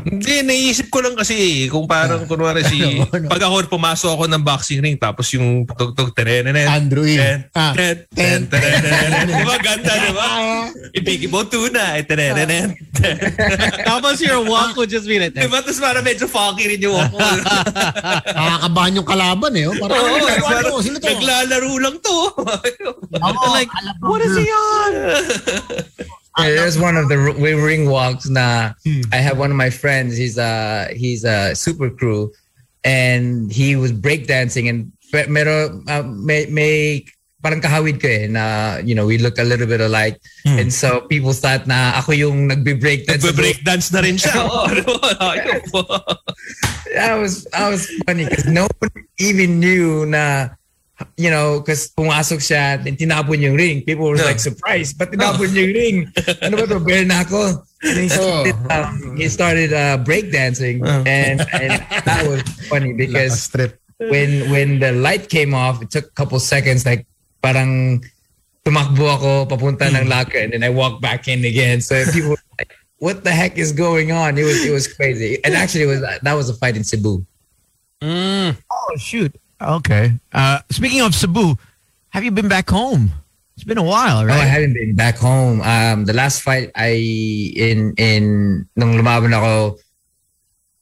Hindi, 0.00 0.40
naisip 0.46 0.88
ko 0.88 1.04
lang 1.04 1.12
kasi 1.12 1.68
kung 1.68 1.84
parang 1.84 2.24
kunwari 2.24 2.64
si... 2.64 2.80
Pag 3.32 3.42
ako 3.44 3.68
pumasok 3.68 4.10
ako 4.16 4.24
ng 4.32 4.42
boxing 4.42 4.80
ring 4.80 4.96
tapos 4.96 5.28
yung 5.36 5.68
tugtog 5.68 6.16
terenen. 6.16 6.56
Andrew 6.56 7.04
E. 7.04 7.20
Ah. 7.52 7.76
Ten, 7.76 8.08
ten, 8.14 8.48
terenen. 8.48 9.28
Di 9.28 9.44
ba 9.44 9.56
ganda, 9.60 9.92
di 9.92 10.12
ba? 10.16 10.28
Ibigin 10.96 11.28
mo 11.28 11.44
tuna. 11.44 12.00
Terenen. 12.00 12.72
Tapos 13.88 14.18
your 14.20 14.42
walk 14.44 14.76
would 14.76 14.90
just 14.90 15.06
be 15.06 15.20
like 15.20 15.32
Di 15.36 15.46
ba? 15.46 15.62
Tapos 15.62 15.78
parang 15.78 16.04
medyo 16.04 16.26
funky 16.26 16.66
rin 16.68 16.80
yung 16.80 16.96
walk 16.96 17.12
mo. 17.12 17.20
Nakakabahan 18.36 18.98
yung 18.98 19.08
kalaban 19.08 19.52
eh. 19.54 19.68
Oh. 19.68 19.76
Parang, 19.76 20.00
Oo, 20.00 20.16
ano, 20.16 20.26
ano, 20.26 20.44
ano, 20.48 20.82
sino 20.82 20.96
to? 20.98 21.06
naglalaro 21.06 21.72
lang 21.78 21.96
to. 22.00 22.18
like, 23.52 23.70
what 24.02 24.20
is 24.24 24.34
he 24.34 24.48
on? 24.48 24.92
Yeah, 26.38 26.54
There's 26.62 26.78
one 26.78 26.96
of 26.96 27.08
the 27.10 27.18
r- 27.18 27.34
ring 27.58 27.90
walks. 27.90 28.28
Na 28.30 28.72
I 29.12 29.16
have 29.18 29.38
one 29.38 29.50
of 29.50 29.56
my 29.58 29.70
friends. 29.70 30.16
He's 30.16 30.38
a 30.38 30.88
he's 30.94 31.24
a 31.24 31.54
super 31.54 31.90
crew, 31.90 32.30
and 32.84 33.50
he 33.52 33.74
was 33.76 33.90
breakdancing 33.92 34.68
and 34.70 34.92
pe- 35.12 35.26
mero 35.26 35.82
uh, 35.88 36.02
may 36.06 36.46
may 36.46 37.04
parang 37.40 37.60
kahawid 37.64 37.96
ko 37.96 38.04
eh 38.04 38.28
na 38.28 38.76
you 38.84 38.92
know 38.92 39.08
we 39.08 39.16
look 39.16 39.40
a 39.40 39.46
little 39.48 39.64
bit 39.64 39.80
alike 39.80 40.20
and 40.44 40.68
so 40.68 41.00
people 41.08 41.32
thought 41.32 41.64
na 41.64 41.96
ako 41.96 42.12
yung 42.12 42.44
nagbe-breakdance 42.52 43.24
Nagbe-breakdance 43.24 43.88
na 43.96 44.00
rin 44.04 44.20
siya. 44.20 44.36
Oo, 44.44 44.68
ano, 44.68 44.84
that 46.94 47.16
was 47.16 47.44
that 47.48 47.68
was 47.72 47.88
funny 48.04 48.28
because 48.28 48.44
no 48.44 48.68
one 48.78 48.92
even 49.18 49.56
knew 49.58 50.04
na 50.04 50.52
you 51.16 51.30
know 51.30 51.60
because 51.60 51.88
pumasok 51.92 52.40
siya 52.40 52.80
and 52.86 52.96
tinapon 52.96 53.40
yung 53.40 53.56
ring. 53.56 53.82
People 53.82 54.08
were 54.08 54.16
like 54.16 54.40
surprised. 54.40 54.98
But 54.98 55.12
tinapon 55.12 55.52
yung 55.52 55.72
ring? 55.72 55.96
Ano 56.42 56.56
ba 56.60 56.66
to? 56.66 56.80
Bear 56.80 57.04
na 57.04 57.22
ako. 57.22 57.64
And 57.82 57.96
he 57.96 58.08
started, 58.08 58.56
um, 58.68 59.16
he 59.16 59.28
started 59.28 59.72
uh, 59.72 59.96
breakdancing. 60.04 60.84
And 61.08 61.40
and 61.40 61.80
that 62.04 62.26
was 62.28 62.42
funny 62.68 62.92
because 62.92 63.48
when 63.98 64.50
when 64.50 64.80
the 64.80 64.92
light 64.92 65.28
came 65.28 65.52
off 65.52 65.82
it 65.82 65.90
took 65.90 66.08
a 66.08 66.16
couple 66.16 66.40
seconds 66.40 66.86
like 66.86 67.04
parang 67.44 68.00
tumakbo 68.64 69.04
ako 69.16 69.30
papunta 69.44 69.88
ng 69.92 70.08
locker 70.08 70.40
and 70.40 70.52
then 70.52 70.64
I 70.64 70.68
walked 70.68 71.00
back 71.00 71.28
in 71.28 71.44
again. 71.44 71.80
So 71.80 72.04
people 72.12 72.36
were 72.36 72.48
like 72.58 72.72
what 73.00 73.24
the 73.24 73.32
heck 73.32 73.56
is 73.56 73.72
going 73.72 74.12
on? 74.12 74.36
It 74.36 74.44
was 74.44 74.64
it 74.64 74.72
was 74.72 74.88
crazy. 74.88 75.40
And 75.44 75.54
actually 75.56 75.84
it 75.84 75.92
was 75.92 76.00
that 76.00 76.34
was 76.36 76.48
a 76.48 76.56
fight 76.56 76.76
in 76.76 76.84
Cebu. 76.84 77.24
Oh 78.02 78.96
shoot. 78.96 79.32
Okay. 79.60 80.12
Uh, 80.32 80.60
speaking 80.70 81.02
of 81.02 81.14
Cebu, 81.14 81.56
have 82.10 82.24
you 82.24 82.30
been 82.30 82.48
back 82.48 82.70
home? 82.70 83.10
It's 83.56 83.64
been 83.64 83.78
a 83.78 83.84
while, 83.84 84.24
No, 84.24 84.32
I 84.32 84.48
haven't 84.48 84.72
been 84.72 84.94
back 84.94 85.18
home. 85.18 85.60
Um, 85.60 86.06
the 86.06 86.14
last 86.14 86.40
fight 86.40 86.70
I 86.74 86.96
in 87.54 87.92
in 87.98 88.66
nung 88.74 88.96
lumaban 88.96 89.36
ako 89.36 89.76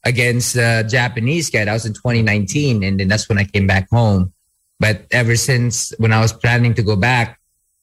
against 0.05 0.53
the 0.55 0.87
Japanese 0.87 1.49
guy, 1.49 1.65
that 1.65 1.73
was 1.73 1.85
in 1.85 1.91
2019, 1.91 2.83
and 2.83 2.97
then 2.97 3.09
that's 3.09 3.27
when 3.27 3.37
I 3.37 3.43
came 3.43 3.67
back 3.67 3.89
home. 3.89 4.31
But 4.79 5.03
ever 5.11 5.35
since 5.35 5.91
when 5.99 6.13
I 6.13 6.21
was 6.21 6.31
planning 6.31 6.73
to 6.75 6.81
go 6.81 6.95
back, 6.95 7.37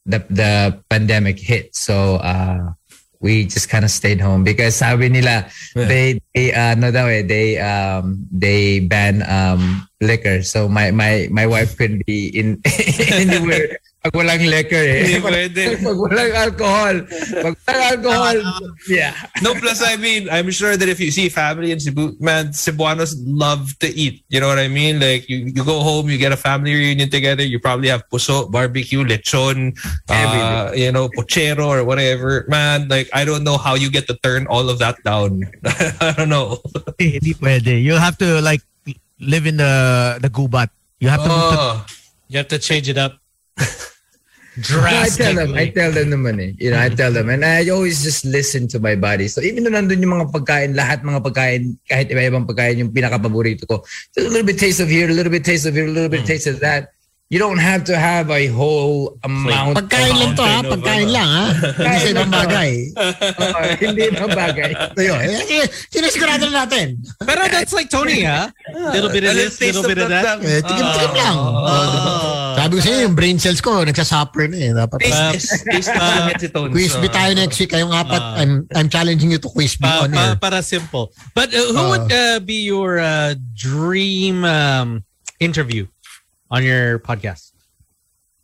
the 0.06 0.24
the 0.31 0.81
pandemic 0.89 1.39
hit. 1.39 1.77
So 1.77 2.16
uh, 2.16 2.73
we 3.20 3.47
just 3.47 3.68
kind 3.68 3.84
of 3.84 3.90
stayed 3.90 4.20
home 4.20 4.44
because 4.44 4.76
sabi 4.76 5.09
nila 5.09 5.48
they 5.74 6.20
they 6.34 6.52
uh, 6.52 6.74
no 6.76 6.93
daw 6.93 7.06
eh, 7.09 7.24
they 7.24 7.56
um 7.59 8.26
they 8.30 8.80
ban 8.80 9.24
um 9.24 9.88
liquor. 10.01 10.43
So 10.43 10.68
my 10.68 10.90
my 10.90 11.28
my 11.32 11.47
wife 11.47 11.76
couldn't 11.76 12.05
be 12.05 12.28
in 12.28 12.60
anywhere 13.09 13.80
pag 14.06 14.14
walang 14.14 14.46
liquor 14.46 14.78
eh. 14.78 15.02
Hindi 15.02 15.18
pwede. 15.18 15.62
pagwalang 15.82 16.32
alcohol. 16.38 16.94
Pag 17.42 17.54
walang 17.66 17.86
alcohol, 17.90 18.38
yeah. 18.86 19.10
No, 19.42 19.58
plus 19.58 19.82
I 19.82 19.98
mean, 19.98 20.30
I'm 20.30 20.50
sure 20.54 20.78
that 20.78 20.86
if 20.86 21.02
you 21.02 21.10
see 21.10 21.26
family 21.28 21.74
in 21.74 21.82
Cebu, 21.82 22.14
man, 22.22 22.54
Cebuanos 22.54 23.18
love 23.26 23.74
to 23.82 23.90
eat. 23.90 24.22
You 24.30 24.38
know 24.38 24.46
what 24.46 24.62
I 24.62 24.70
mean? 24.70 25.02
Like 25.02 25.28
you, 25.28 25.50
you 25.50 25.64
go 25.66 25.82
home, 25.82 26.06
you 26.08 26.18
get 26.18 26.30
a 26.30 26.38
family 26.38 26.74
reunion 26.74 27.10
together. 27.10 27.42
You 27.42 27.58
probably 27.58 27.88
have 27.90 28.06
puso, 28.06 28.46
barbecue, 28.46 29.02
lechon, 29.02 29.74
uh, 30.08 30.70
you 30.74 30.92
know, 30.92 31.08
pochero 31.10 31.66
or 31.66 31.82
whatever. 31.82 32.46
Man, 32.46 32.86
like 32.86 33.10
I 33.12 33.24
don't 33.24 33.42
know 33.42 33.58
how 33.58 33.74
you 33.74 33.90
get 33.90 34.06
to 34.06 34.14
turn 34.22 34.46
all 34.46 34.70
of 34.70 34.78
that 34.78 35.02
down. 35.02 35.42
I 36.00 36.14
don't 36.16 36.30
know. 36.30 36.62
Hindi 36.98 37.34
pwede. 37.34 37.82
You 37.82 37.98
have 37.98 38.16
to 38.18 38.40
like 38.40 38.62
live 39.18 39.46
in 39.46 39.58
the 39.58 40.18
the 40.22 40.30
gubat. 40.30 40.70
You 41.02 41.10
have 41.10 41.26
to. 41.26 41.30
Oh. 41.30 41.86
You 42.28 42.38
have 42.38 42.48
to 42.48 42.58
change 42.58 42.88
it 42.88 42.98
up. 42.98 43.18
No, 44.56 44.80
I 44.80 45.12
tell 45.12 45.36
them, 45.36 45.52
I 45.52 45.68
tell 45.68 45.92
them 45.92 46.08
naman 46.08 46.40
eh. 46.40 46.52
You 46.56 46.72
know, 46.72 46.80
I 46.80 46.88
tell 46.88 47.12
them. 47.12 47.28
And 47.28 47.44
I 47.44 47.68
always 47.68 48.00
just 48.00 48.24
listen 48.24 48.64
to 48.72 48.80
my 48.80 48.96
body. 48.96 49.28
So 49.28 49.44
even 49.44 49.68
though 49.68 49.74
nandun 49.76 50.00
yung 50.00 50.16
mga 50.16 50.32
pagkain, 50.32 50.72
lahat 50.72 51.04
mga 51.04 51.20
pagkain, 51.20 51.76
kahit 51.84 52.08
iba-ibang 52.08 52.48
pagkain, 52.48 52.80
yung 52.80 52.88
pinaka-paborito 52.88 53.68
ko, 53.68 53.84
just 54.16 54.24
a 54.24 54.32
little 54.32 54.48
bit 54.48 54.56
taste 54.56 54.80
of 54.80 54.88
here, 54.88 55.12
a 55.12 55.12
little 55.12 55.32
bit 55.32 55.44
taste 55.44 55.68
of 55.68 55.76
here, 55.76 55.84
a 55.84 55.92
little 55.92 56.08
bit 56.08 56.24
taste 56.24 56.48
of 56.48 56.56
that. 56.64 56.95
You 57.27 57.43
don't 57.43 57.59
have 57.59 57.82
to 57.90 57.98
have 57.98 58.31
a 58.31 58.47
whole 58.47 59.19
amount. 59.27 59.74
Pagkain 59.74 60.15
lang 60.15 60.39
to 60.39 60.47
ha. 60.47 60.62
Pagkain 60.62 61.11
lang 61.11 61.27
ha. 61.27 61.44
Hindi 61.74 61.98
sa 61.98 62.09
ibang 62.15 62.31
bagay. 62.31 62.70
Oo, 63.43 63.61
hindi 63.82 64.03
ibang 64.15 64.31
bagay. 64.31 64.70
Ayun. 64.94 65.19
eh, 65.27 65.43
eh, 65.59 65.66
Sinisigurado 65.90 66.47
na 66.47 66.62
natin. 66.62 67.03
Pero 67.19 67.51
that's 67.51 67.74
like 67.74 67.90
Tony, 67.90 68.23
ha? 68.23 68.47
Little 68.94 69.11
bit 69.11 69.27
of 69.27 69.35
this, 69.35 69.59
little 69.59 69.82
bit 69.82 69.98
of 69.98 70.07
that. 70.07 70.39
Eh, 70.39 70.62
tikim-tikim 70.62 71.12
lang. 71.19 71.35
Oh, 71.35 71.86
diba? 71.90 72.12
Sabi 72.62 72.73
ko 72.78 72.81
sa'yo, 72.86 72.98
yung 73.11 73.16
brain 73.19 73.39
cells 73.43 73.59
ko, 73.59 73.82
nagsasuffer 73.82 74.47
na 74.47 74.57
eh. 74.62 74.70
Dapat, 74.70 74.98
Taste, 75.03 75.66
taste 75.66 75.90
uh, 75.98 76.31
si 76.39 76.47
Tones. 76.47 76.70
quiz 76.70 76.94
me 77.03 77.11
tayo 77.11 77.35
next 77.35 77.59
week. 77.59 77.74
Kayong 77.74 77.90
apat, 77.90 78.23
Ah. 78.23 78.39
I'm, 78.39 78.70
I'm 78.70 78.86
challenging 78.86 79.35
you 79.35 79.43
to 79.43 79.51
quiz 79.51 79.74
me 79.82 79.90
Pa, 79.90 80.07
on 80.07 80.15
pa, 80.15 80.23
air. 80.31 80.35
para 80.39 80.62
simple. 80.62 81.11
But 81.35 81.51
uh, 81.51 81.74
who 81.74 81.90
would 81.90 82.07
uh, 82.07 82.39
be 82.39 82.62
your 82.62 83.03
uh, 83.03 83.35
dream 83.53 84.47
um, 84.47 85.03
interview 85.43 85.90
on 86.51 86.64
your 86.64 86.98
podcast? 86.98 87.52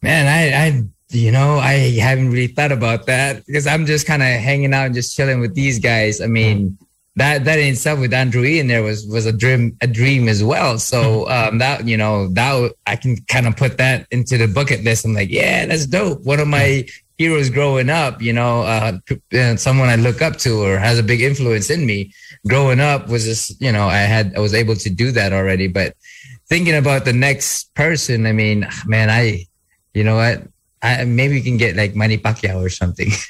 Man, 0.02 0.26
I, 0.26 0.66
I, 0.66 0.82
you 1.10 1.30
know, 1.30 1.58
I 1.58 1.98
haven't 2.00 2.30
really 2.30 2.48
thought 2.48 2.72
about 2.72 3.06
that 3.06 3.46
because 3.46 3.66
I'm 3.66 3.86
just 3.86 4.06
kind 4.06 4.22
of 4.22 4.28
hanging 4.28 4.74
out 4.74 4.86
and 4.86 4.94
just 4.94 5.16
chilling 5.16 5.40
with 5.40 5.54
these 5.54 5.78
guys. 5.78 6.20
I 6.20 6.26
mean, 6.26 6.78
that 7.16 7.44
that 7.44 7.58
in 7.58 7.72
itself 7.72 8.00
with 8.00 8.14
Andrew 8.14 8.42
E 8.42 8.58
in 8.58 8.68
there 8.68 8.82
was 8.82 9.06
was 9.06 9.26
a 9.26 9.32
dream, 9.32 9.76
a 9.80 9.86
dream 9.86 10.28
as 10.28 10.42
well. 10.42 10.78
So 10.78 11.28
um, 11.28 11.58
that 11.58 11.86
you 11.86 11.96
know, 11.96 12.28
that 12.28 12.72
I 12.86 12.96
can 12.96 13.16
kind 13.28 13.46
of 13.46 13.56
put 13.56 13.78
that 13.78 14.06
into 14.10 14.38
the 14.38 14.48
bucket 14.48 14.82
list. 14.82 15.04
I'm 15.04 15.12
like, 15.12 15.30
yeah, 15.30 15.66
that's 15.66 15.86
dope. 15.86 16.24
One 16.24 16.40
of 16.40 16.48
my 16.48 16.86
heroes 17.18 17.50
growing 17.50 17.90
up, 17.90 18.20
you 18.22 18.32
know, 18.32 18.62
uh, 18.62 18.98
uh, 19.34 19.56
someone 19.56 19.88
I 19.88 19.96
look 19.96 20.22
up 20.22 20.36
to 20.38 20.64
or 20.64 20.78
has 20.78 20.98
a 20.98 21.02
big 21.02 21.20
influence 21.20 21.70
in 21.70 21.86
me. 21.86 22.12
Growing 22.48 22.80
up 22.80 23.08
was 23.08 23.24
just, 23.24 23.60
you 23.60 23.70
know, 23.70 23.86
I 23.86 23.98
had 23.98 24.34
I 24.34 24.40
was 24.40 24.54
able 24.54 24.76
to 24.76 24.90
do 24.90 25.12
that 25.12 25.32
already. 25.32 25.68
But 25.68 25.94
thinking 26.52 26.76
about 26.76 27.08
the 27.08 27.16
next 27.16 27.72
person, 27.72 28.28
I 28.28 28.32
mean, 28.36 28.68
man, 28.84 29.08
I, 29.08 29.48
you 29.96 30.04
know 30.04 30.16
what? 30.16 30.44
I, 30.82 31.02
maybe 31.04 31.40
we 31.40 31.40
can 31.40 31.56
get 31.56 31.76
like 31.76 31.96
Manny 31.96 32.18
Pacquiao 32.18 32.60
or 32.60 32.68
something. 32.68 33.08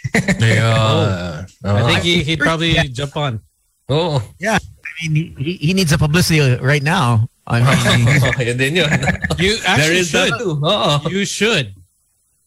Yeah. 0.42 1.46
I 1.64 1.82
think 1.86 2.02
he, 2.02 2.22
he'd 2.24 2.40
probably 2.40 2.74
jump 2.90 3.16
on. 3.16 3.40
Oh. 3.88 4.18
Yeah. 4.40 4.58
I 4.58 5.08
mean, 5.08 5.36
he, 5.38 5.54
he 5.54 5.72
needs 5.72 5.92
a 5.92 5.98
publicity 5.98 6.40
right 6.58 6.82
now. 6.82 7.28
I 7.46 7.62
mean, 7.62 8.46
Yun 8.46 8.56
din 8.56 8.76
yun. 8.76 8.90
You 9.38 9.58
actually 9.66 10.02
should. 10.02 10.32
that 10.32 10.38
too. 10.38 10.58
Oo. 10.58 11.10
You 11.10 11.24
should. 11.24 11.74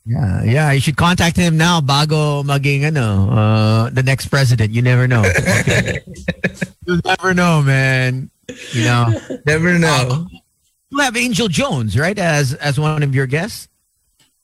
yeah, 0.05 0.43
yeah, 0.43 0.71
you 0.71 0.79
should 0.79 0.95
contact 0.95 1.35
him 1.35 1.57
now 1.57 1.81
bago 1.81 2.43
maging 2.43 2.83
ano, 2.83 3.31
uh, 3.31 3.89
the 3.91 4.03
next 4.03 4.27
president. 4.27 4.71
You 4.71 4.81
never 4.81 5.07
know. 5.07 5.23
you 6.87 6.99
never 7.03 7.33
know, 7.33 7.61
man. 7.61 8.29
You 8.71 8.83
know. 8.83 9.11
Never 9.45 9.79
know. 9.79 10.27
You 10.95 11.01
have 11.01 11.17
Angel 11.17 11.49
Jones, 11.49 11.99
right, 11.99 12.17
as 12.17 12.53
as 12.53 12.79
one 12.79 13.03
of 13.03 13.13
your 13.13 13.27
guests? 13.27 13.67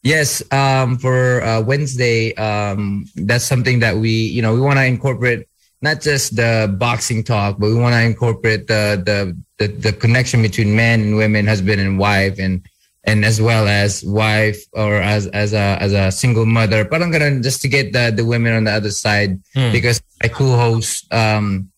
Yes, 0.03 0.43
um, 0.51 0.97
for 0.97 1.41
uh, 1.41 1.61
Wednesday, 1.61 2.35
um, 2.35 3.05
that's 3.15 3.45
something 3.45 3.79
that 3.79 3.95
we, 3.95 4.09
you 4.11 4.41
know, 4.41 4.53
we 4.53 4.59
want 4.59 4.77
to 4.77 4.83
incorporate 4.83 5.47
not 5.81 6.01
just 6.01 6.35
the 6.35 6.67
boxing 6.77 7.23
talk, 7.23 7.57
but 7.57 7.67
we 7.67 7.75
want 7.75 7.93
to 7.95 8.01
incorporate 8.03 8.67
the, 8.67 8.99
the 8.99 9.37
the 9.59 9.71
the 9.71 9.93
connection 9.93 10.41
between 10.41 10.75
men 10.75 10.99
and 10.99 11.15
women, 11.15 11.47
husband 11.47 11.79
and 11.79 11.97
wife, 11.97 12.37
and 12.37 12.67
and 13.05 13.23
as 13.23 13.39
well 13.39 13.69
as 13.69 14.03
wife 14.03 14.59
or 14.73 14.97
as 14.99 15.27
as 15.27 15.53
a 15.53 15.77
as 15.79 15.93
a 15.93 16.11
single 16.11 16.45
mother. 16.45 16.83
But 16.83 17.01
I'm 17.01 17.11
gonna 17.11 17.39
just 17.39 17.61
to 17.61 17.69
get 17.69 17.93
the 17.93 18.11
the 18.13 18.25
women 18.25 18.51
on 18.51 18.65
the 18.65 18.71
other 18.75 18.91
side 18.91 19.39
Hmm. 19.55 19.71
because 19.71 20.01
my 20.21 20.27
co-host, 20.27 21.07
um, 21.13 21.70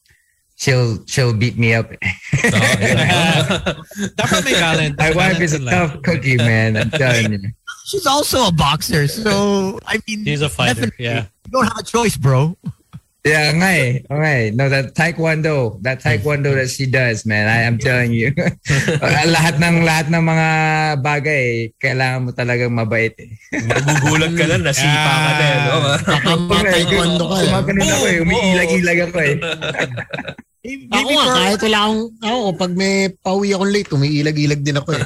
she'll 0.63 1.03
she'll 1.05 1.33
beat 1.35 1.57
me 1.59 1.73
up. 1.75 1.91
Dapat 4.15 4.45
may 4.47 4.53
balance. 4.55 4.95
my 5.03 5.11
wife 5.11 5.41
is 5.41 5.53
a 5.53 5.59
Balance 5.59 5.59
in 5.59 5.65
life. 5.65 5.91
tough 5.91 6.01
cookie, 6.03 6.37
man. 6.37 6.77
I'm 6.77 6.89
telling 6.89 7.33
you. 7.33 7.39
She's 7.85 8.05
also 8.07 8.47
a 8.47 8.51
boxer, 8.51 9.07
so 9.07 9.77
I 9.85 9.99
mean, 10.07 10.23
He's 10.25 10.41
a 10.41 10.47
fighter. 10.49 10.87
definitely, 10.87 11.05
Yeah. 11.05 11.25
you 11.45 11.51
don't 11.51 11.67
have 11.67 11.79
a 11.79 11.83
choice, 11.83 12.15
bro. 12.15 12.55
Yeah, 13.23 13.55
nga 13.55 13.69
eh. 13.71 14.03
Okay. 14.03 14.51
No, 14.51 14.67
that 14.67 14.91
taekwondo, 14.91 15.79
that 15.79 16.03
taekwondo 16.03 16.51
that 16.59 16.67
she 16.67 16.83
does, 16.83 17.23
man, 17.23 17.47
I 17.47 17.63
am 17.63 17.79
telling 17.79 18.11
you. 18.11 18.35
lahat 19.35 19.63
ng 19.63 19.87
lahat 19.87 20.11
ng 20.11 20.19
mga 20.19 20.47
bagay, 20.99 21.71
kailangan 21.79 22.27
mo 22.27 22.29
talagang 22.35 22.75
mabait 22.75 23.15
eh. 23.15 23.31
Magugulat 23.63 24.35
ka 24.35 24.43
lang, 24.43 24.67
nasipa 24.67 24.91
ka 25.07 25.15
na. 25.23 25.31
eh, 25.39 25.55
No? 25.63 25.75
taekwondo 26.67 27.23
ka 27.23 27.35
eh. 27.39 27.47
Kumakanon 27.47 27.87
ako 27.87 28.05
eh. 28.11 28.17
Umiilag-ilag 28.27 28.99
ako 29.07 29.17
eh. 29.23 29.35
Ako 30.91 31.09
nga, 31.11 31.27
kahit 31.31 31.59
wala 31.63 31.79
akong, 31.79 32.03
ako, 32.19 32.39
pag 32.59 32.71
may 32.75 32.93
pauwi 33.23 33.55
akong 33.55 33.71
late, 33.71 33.91
umiilag-ilag 33.95 34.61
din 34.63 34.79
ako 34.79 34.99
eh. 34.99 35.03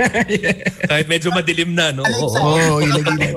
Kahit 0.90 1.06
medyo 1.10 1.34
madilim 1.34 1.74
na, 1.74 1.90
no? 1.90 2.06
Oo. 2.06 2.30
Oo, 2.30 2.78
ilag-ilag. 2.78 3.34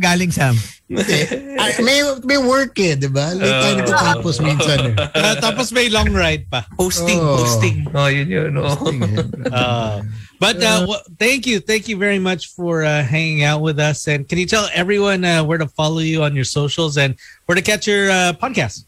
Galing 0.00 0.30
Sam. 0.32 0.56
Ay, 0.90 1.72
may, 1.84 2.00
may 2.24 2.38
work 2.38 2.78
eh, 2.80 2.96
di 2.96 3.06
ba? 3.06 3.30
Late 3.36 3.52
tayo 3.60 3.74
Oo. 3.76 3.80
natatapos 3.84 4.34
minsan 4.40 4.78
eh. 4.90 4.94
Ah, 5.20 5.36
tapos 5.36 5.70
may 5.70 5.86
long 5.92 6.08
ride 6.10 6.48
pa. 6.48 6.64
Hosting, 6.80 7.20
Oh. 7.20 7.36
hosting. 7.44 7.84
Oh, 7.94 8.08
yun 8.08 8.26
yun. 8.26 8.56
Oh. 8.56 8.72
Uh, 9.52 10.00
but 10.42 10.56
uh, 10.64 10.88
w- 10.88 11.04
thank 11.20 11.46
you, 11.46 11.60
thank 11.60 11.86
you 11.86 11.94
very 12.00 12.18
much 12.18 12.48
for 12.56 12.82
uh, 12.82 13.04
hanging 13.04 13.44
out 13.44 13.60
with 13.60 13.78
us. 13.78 14.08
And 14.08 14.26
can 14.26 14.38
you 14.38 14.46
tell 14.46 14.66
everyone 14.74 15.24
uh, 15.24 15.44
where 15.44 15.58
to 15.58 15.68
follow 15.68 16.00
you 16.00 16.24
on 16.24 16.34
your 16.34 16.48
socials 16.48 16.96
and 16.96 17.14
where 17.46 17.54
to 17.54 17.62
catch 17.62 17.86
your 17.86 18.10
uh, 18.10 18.32
podcast? 18.34 18.82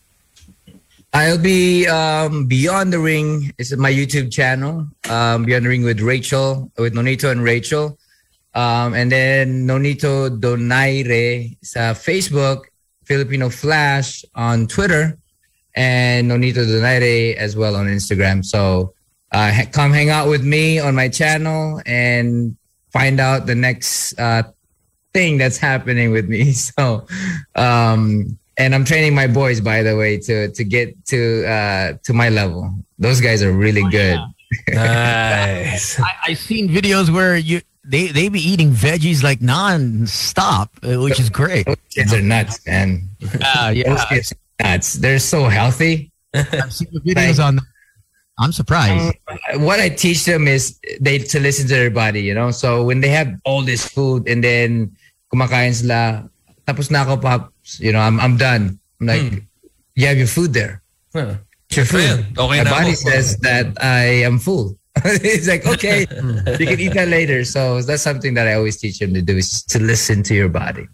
I'll 1.12 1.39
be 1.43 1.87
um, 1.87 2.47
Beyond 2.47 2.93
the 2.95 2.99
Ring. 3.03 3.53
It's 3.59 3.77
my 3.77 3.93
YouTube 3.93 4.33
channel. 4.33 4.87
Um, 5.11 5.45
Beyond 5.45 5.65
the 5.67 5.69
Ring 5.69 5.83
with 5.85 6.01
Rachel, 6.01 6.71
with 6.79 6.95
Nonito 6.95 7.31
and 7.31 7.43
Rachel. 7.45 7.99
Um, 8.55 8.94
and 8.94 9.10
then 9.10 9.66
Nonito 9.66 10.28
Donaire 10.28 11.56
sa 11.62 11.94
Facebook, 11.94 12.64
Filipino 13.05 13.48
Flash 13.48 14.24
on 14.35 14.66
Twitter, 14.66 15.16
and 15.77 16.31
Nonito 16.31 16.66
Donaire 16.66 17.36
as 17.36 17.56
well 17.56 17.77
on 17.77 17.86
Instagram. 17.86 18.44
So 18.44 18.94
uh, 19.32 19.52
ha- 19.52 19.70
come 19.70 19.93
hang 19.93 20.10
out 20.10 20.28
with 20.28 20.44
me 20.44 20.78
on 20.78 20.94
my 20.94 21.09
channel 21.09 21.81
and 21.86 22.56
find 22.93 23.20
out 23.20 23.47
the 23.47 23.55
next 23.55 24.18
uh, 24.18 24.43
thing 25.14 25.39
that's 25.39 25.59
happening 25.59 26.10
with 26.10 26.28
me. 26.28 26.52
So, 26.52 27.06
um, 27.55 28.39
and 28.59 28.74
I'm 28.74 28.85
training 28.85 29.14
my 29.14 29.27
boys, 29.27 29.60
by 29.60 29.82
the 29.82 29.97
way, 29.97 30.18
to 30.18 30.51
to 30.51 30.64
get 30.64 30.93
to 31.06 31.47
uh, 31.47 31.93
to 32.02 32.12
my 32.12 32.28
level. 32.28 32.74
Those 32.98 33.20
guys 33.20 33.43
are 33.43 33.52
really 33.52 33.89
good. 33.90 34.18
Nice. 34.66 36.01
I, 36.01 36.10
I've 36.27 36.39
seen 36.39 36.68
videos 36.68 37.09
where 37.09 37.36
you 37.36 37.62
they 37.85 38.09
they 38.09 38.28
be 38.28 38.40
eating 38.40 38.70
veggies 38.70 39.23
like 39.23 39.40
non-stop, 39.40 40.70
uh, 40.82 41.01
which 41.01 41.19
is 41.19 41.31
great. 41.31 41.66
Those 41.66 41.77
kids 41.90 42.12
are 42.12 42.20
nuts, 42.20 42.65
man. 42.66 43.09
Uh, 43.40 43.73
yeah. 43.74 43.94
Those 43.94 44.05
kids 44.07 44.32
are 44.32 44.69
nuts. 44.69 44.94
They're 44.94 45.19
so 45.19 45.44
healthy. 45.48 46.12
I've 46.35 46.73
seen 46.73 46.89
the 46.93 47.01
videos 47.01 47.43
on. 47.43 47.61
I'm 48.39 48.52
surprised. 48.52 49.16
Um, 49.52 49.65
what 49.65 49.81
I 49.81 49.89
teach 49.89 50.24
them 50.24 50.48
is 50.48 50.78
they 51.01 51.19
to 51.19 51.40
listen 51.40 51.69
to 51.69 51.74
their 51.74 51.90
body, 51.90 52.23
you 52.23 52.35
know. 52.35 52.51
So 52.51 52.85
when 52.85 53.01
they 53.01 53.09
have 53.09 53.28
all 53.44 53.62
this 53.62 53.86
food 53.86 54.28
and 54.28 54.43
then 54.43 54.97
kumakain 55.32 55.74
sila, 55.74 56.28
tapos 56.66 56.90
na 56.90 57.02
ako, 57.05 57.16
pops, 57.19 57.81
you 57.81 57.93
know, 57.93 58.01
I'm 58.01 58.20
I'm 58.20 58.36
done. 58.36 58.78
I'm 59.01 59.07
like, 59.07 59.44
you 59.94 60.07
have 60.07 60.16
your 60.16 60.27
food 60.28 60.52
there. 60.52 60.82
Huh. 61.12 61.36
It's 61.69 61.77
your 61.77 61.86
food. 61.86 62.27
Okay 62.36 62.59
My 62.59 62.65
na 62.65 62.70
body 62.70 62.97
ako. 62.97 63.11
says 63.12 63.36
that 63.44 63.77
I 63.82 64.24
am 64.24 64.39
full. 64.39 64.80
it's 65.05 65.49
like, 65.49 65.67
okay, 65.67 66.01
you 66.59 66.67
can 66.67 66.81
eat 66.81 66.95
that 66.95 67.09
later. 67.09 67.45
So 67.45 67.81
that's 67.83 68.03
something 68.03 68.35
that 68.35 68.47
I 68.47 68.55
always 68.55 68.79
teach 68.79 69.01
him 69.01 69.15
to 69.15 69.23
do 69.23 69.37
is 69.37 69.62
to 69.65 69.79
listen 69.79 70.23
to 70.25 70.35
your 70.35 70.49
body. 70.49 70.89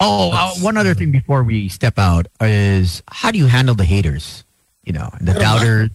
Oh, 0.00 0.30
uh, 0.32 0.52
one 0.60 0.76
other 0.76 0.94
thing 0.94 1.10
before 1.10 1.42
we 1.42 1.68
step 1.68 1.98
out 1.98 2.28
is 2.40 3.02
how 3.08 3.30
do 3.30 3.38
you 3.38 3.46
handle 3.46 3.74
the 3.74 3.84
haters? 3.84 4.44
You 4.84 4.92
know, 4.92 5.10
the 5.20 5.34
doubters. 5.34 5.90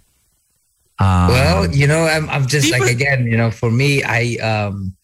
Um, 0.99 1.27
well, 1.29 1.71
you 1.71 1.87
know, 1.87 2.05
I'm 2.05 2.29
I'm 2.29 2.47
just 2.47 2.71
like 2.71 2.83
again, 2.83 3.25
you 3.25 3.37
know, 3.37 3.49
for 3.49 3.71
me, 3.71 4.03
I 4.03 4.35
um 4.41 4.95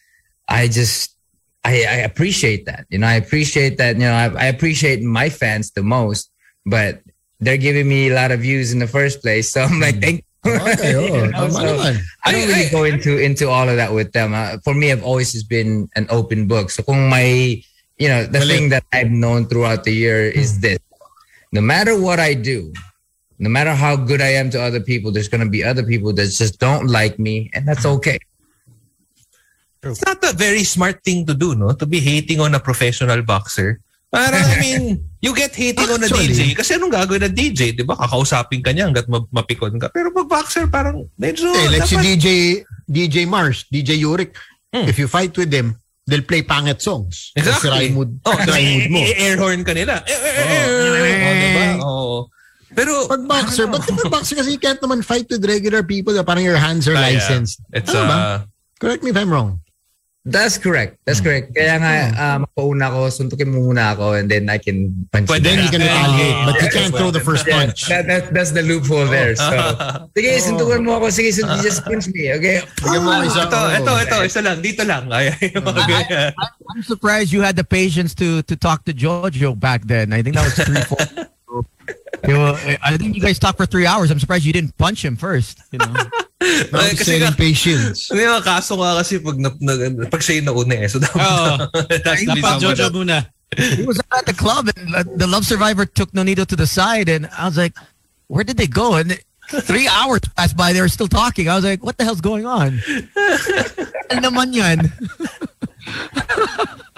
I 0.48 0.68
just 0.68 1.16
I, 1.64 1.84
I 1.84 1.96
appreciate 2.08 2.66
that. 2.66 2.86
You 2.90 3.00
know, 3.00 3.08
I 3.08 3.16
appreciate 3.16 3.78
that, 3.78 3.96
you 3.96 4.04
know, 4.04 4.14
I, 4.14 4.28
I 4.28 4.46
appreciate 4.46 5.02
my 5.02 5.30
fans 5.30 5.72
the 5.72 5.84
most, 5.84 6.32
but 6.66 7.02
they're 7.40 7.58
giving 7.58 7.88
me 7.88 8.10
a 8.10 8.16
lot 8.16 8.32
of 8.32 8.42
views 8.42 8.72
in 8.72 8.80
the 8.80 8.88
first 8.88 9.22
place. 9.22 9.52
So 9.54 9.62
I'm 9.62 9.80
like, 9.80 10.02
thank 10.02 10.26
Okay, 10.46 10.96
oo. 10.96 11.28
You 11.28 11.32
know, 11.32 11.50
so. 11.50 11.76
I 12.24 12.32
don't 12.32 12.48
really 12.48 12.70
go 12.72 12.84
into 12.88 13.20
into 13.20 13.50
all 13.50 13.68
of 13.68 13.76
that 13.76 13.92
with 13.92 14.12
them. 14.14 14.34
Uh, 14.34 14.58
for 14.64 14.74
me, 14.74 14.92
I've 14.92 15.04
always 15.04 15.34
just 15.34 15.50
been 15.50 15.90
an 15.96 16.08
open 16.10 16.48
book. 16.48 16.72
So 16.72 16.84
kung 16.84 17.10
may, 17.10 17.64
you 18.00 18.08
know, 18.08 18.24
the 18.24 18.40
thing 18.42 18.70
that 18.70 18.88
I've 18.94 19.12
known 19.12 19.48
throughout 19.48 19.84
the 19.84 19.92
year 19.92 20.32
is 20.32 20.60
this. 20.60 20.80
No 21.52 21.60
matter 21.60 22.00
what 22.00 22.20
I 22.20 22.36
do, 22.36 22.72
no 23.40 23.50
matter 23.50 23.74
how 23.74 23.96
good 23.96 24.22
I 24.22 24.40
am 24.40 24.50
to 24.52 24.62
other 24.62 24.80
people, 24.80 25.12
there's 25.12 25.28
going 25.28 25.44
to 25.44 25.50
be 25.50 25.64
other 25.64 25.84
people 25.84 26.14
that 26.14 26.32
just 26.32 26.60
don't 26.60 26.88
like 26.88 27.20
me, 27.20 27.50
and 27.54 27.68
that's 27.68 27.86
okay. 27.86 28.20
It's 29.84 30.04
not 30.06 30.24
a 30.24 30.36
very 30.36 30.64
smart 30.64 31.04
thing 31.04 31.26
to 31.26 31.34
do, 31.34 31.56
no? 31.56 31.72
To 31.72 31.86
be 31.86 32.00
hating 32.00 32.40
on 32.40 32.54
a 32.54 32.60
professional 32.60 33.24
boxer. 33.24 33.80
Parang, 34.10 34.42
I 34.42 34.58
mean, 34.58 34.84
you 35.22 35.38
get 35.38 35.54
hating 35.54 35.86
on 35.86 36.02
a 36.02 36.10
DJ 36.10 36.58
kasi 36.58 36.74
anong 36.74 36.90
gagawin 36.90 37.30
ng 37.30 37.36
DJ, 37.38 37.78
di 37.78 37.86
ba? 37.86 37.94
Kakausapin 37.94 38.66
ka 38.66 38.74
niya 38.74 38.90
hanggat 38.90 39.06
ma- 39.06 39.30
mapikon 39.30 39.78
ka. 39.78 39.94
Pero 39.94 40.10
pag 40.10 40.26
boxer, 40.26 40.66
parang 40.66 41.06
medyo... 41.14 41.46
Eh, 41.54 41.70
like 41.70 41.86
si 41.86 41.94
dapat- 41.94 42.06
DJ, 42.18 42.28
DJ 42.90 43.30
Mars, 43.30 43.70
DJ 43.70 44.02
Yurik, 44.02 44.34
if 44.74 44.98
you 44.98 45.06
fight 45.06 45.30
with 45.38 45.54
them, 45.54 45.78
they'll 46.10 46.26
play 46.26 46.42
pangit 46.42 46.82
songs. 46.82 47.30
Exactly. 47.38 47.70
Sirain 47.70 47.94
mood, 47.94 48.18
Oh, 48.26 48.34
mood 48.50 48.90
mo. 48.90 48.98
air 48.98 49.38
horn 49.38 49.62
ka 49.62 49.78
nila. 49.78 50.02
Eh, 50.02 50.10
eh, 50.10 50.34
eh, 50.34 50.46
eh. 50.50 50.66
Oh, 51.22 51.36
diba? 51.38 51.66
Oo. 51.86 52.18
Pero, 52.74 53.06
Pag 53.06 53.26
boxer, 53.26 53.66
but 53.66 53.82
pag 53.82 54.10
boxer 54.10 54.36
kasi 54.36 54.54
you 54.54 54.62
can't 54.62 54.82
naman 54.82 55.06
fight 55.06 55.30
with 55.30 55.46
regular 55.46 55.86
people. 55.86 56.18
Parang 56.24 56.42
your 56.42 56.58
hands 56.58 56.90
are 56.90 56.98
Ah, 56.98 57.06
yeah. 57.06 57.22
licensed. 57.22 57.62
It's, 57.70 57.94
Ano 57.94 58.10
ba? 58.10 58.16
uh, 58.18 58.38
Correct 58.82 59.06
me 59.06 59.14
if 59.14 59.18
I'm 59.18 59.30
wrong. 59.30 59.62
That's 60.30 60.58
correct. 60.58 61.02
That's 61.06 61.20
correct. 61.20 61.58
Kaya 61.58 61.82
nga, 61.82 61.92
hmm. 61.92 62.14
ah, 62.16 62.36
um, 62.38 62.42
pauna 62.54 62.88
ko, 62.94 63.10
suntukin 63.10 63.50
mo 63.50 63.66
muna 63.66 63.98
ako, 63.98 64.14
and 64.14 64.30
then 64.30 64.46
I 64.50 64.62
can 64.62 64.94
punch 65.10 65.26
Pwede 65.26 65.44
Then 65.44 65.66
you 65.66 65.72
can 65.74 65.82
retaliate, 65.82 66.38
but 66.46 66.56
you 66.62 66.70
can't 66.70 66.94
throw 66.94 67.10
the 67.10 67.20
first 67.20 67.50
Yeah, 67.50 67.66
punch. 67.66 67.90
that, 67.90 68.06
that, 68.06 68.34
that's 68.34 68.52
the 68.54 68.62
loophole 68.62 69.10
there. 69.10 69.34
So, 69.36 69.50
sige, 70.16 70.32
suntukan 70.40 70.86
mo 70.86 71.02
ako. 71.02 71.10
Sige, 71.10 71.34
sun- 71.34 71.50
just 71.66 71.82
punch 71.84 72.08
me. 72.14 72.30
Okay? 72.38 72.62
Bigyan 72.80 73.02
mo 73.02 73.12
ah, 73.12 73.26
isa. 73.26 73.50
ito, 73.50 73.60
ito, 73.82 73.94
ito, 74.06 74.18
isa 74.24 74.40
lang. 74.46 74.58
Dito 74.62 74.84
lang. 74.86 75.10
Ay, 75.20 75.34
ah, 75.34 75.36
ay, 75.42 75.50
okay. 76.06 76.32
I'm 76.70 76.84
surprised 76.86 77.34
you 77.34 77.42
had 77.42 77.58
the 77.58 77.66
patience 77.66 78.14
to 78.22 78.46
to 78.46 78.56
talk 78.56 78.86
to 78.86 78.94
Jojo 78.94 79.58
back 79.58 79.90
then. 79.90 80.14
I 80.14 80.22
think 80.22 80.38
that 80.38 80.46
was 80.46 80.56
three, 80.56 80.86
four. 80.86 81.02
You 82.28 82.34
know, 82.34 82.54
I 82.84 82.98
think 82.98 83.16
you 83.16 83.22
guys 83.22 83.40
talked 83.40 83.58
for 83.58 83.66
three 83.66 83.86
hours. 83.86 84.12
I'm 84.12 84.20
surprised 84.20 84.46
you 84.46 84.54
didn't 84.54 84.78
punch 84.78 85.04
him 85.04 85.16
first. 85.16 85.60
You 85.72 85.80
know, 85.80 85.92
Now 86.72 86.80
he's 86.88 87.00
kasi 87.00 87.20
selling 87.20 87.24
nga- 87.32 87.36
patience. 87.38 88.08
Hindi 88.10 88.24
nga, 88.24 88.42
kaso 88.42 88.76
nga 88.80 88.96
kasi 89.00 89.20
pag, 89.20 89.38
na, 89.40 89.50
na, 89.60 90.08
pag 90.08 90.22
siya 90.24 90.40
yung 90.40 90.48
nauna 90.52 90.76
eh. 90.84 90.88
So 90.88 91.00
dapat, 91.00 91.20
Oo. 91.20 91.68
it 91.92 92.04
has 92.08 92.20
to 92.24 92.34
be 92.36 92.42
Dapat 92.42 92.60
Jojo 92.64 92.88
muna. 92.92 93.28
he 93.58 93.84
was 93.84 94.00
at 94.14 94.26
the 94.26 94.34
club 94.34 94.70
and 94.78 94.96
uh, 94.96 95.04
the 95.18 95.28
love 95.28 95.44
survivor 95.44 95.84
took 95.86 96.12
Nonito 96.12 96.46
to 96.46 96.56
the 96.56 96.68
side 96.68 97.10
and 97.10 97.28
I 97.36 97.46
was 97.50 97.58
like, 97.58 97.74
where 98.28 98.44
did 98.44 98.58
they 98.58 98.68
go? 98.68 98.96
And 98.96 99.20
three 99.50 99.88
hours 99.90 100.22
passed 100.38 100.56
by, 100.56 100.72
they 100.72 100.82
were 100.82 100.88
still 100.92 101.08
talking. 101.10 101.50
I 101.50 101.56
was 101.56 101.66
like, 101.66 101.84
what 101.84 101.98
the 101.98 102.04
hell's 102.06 102.22
going 102.22 102.46
on? 102.46 102.80
Ano 104.10 104.34
naman 104.34 104.50
yan? 104.58 104.90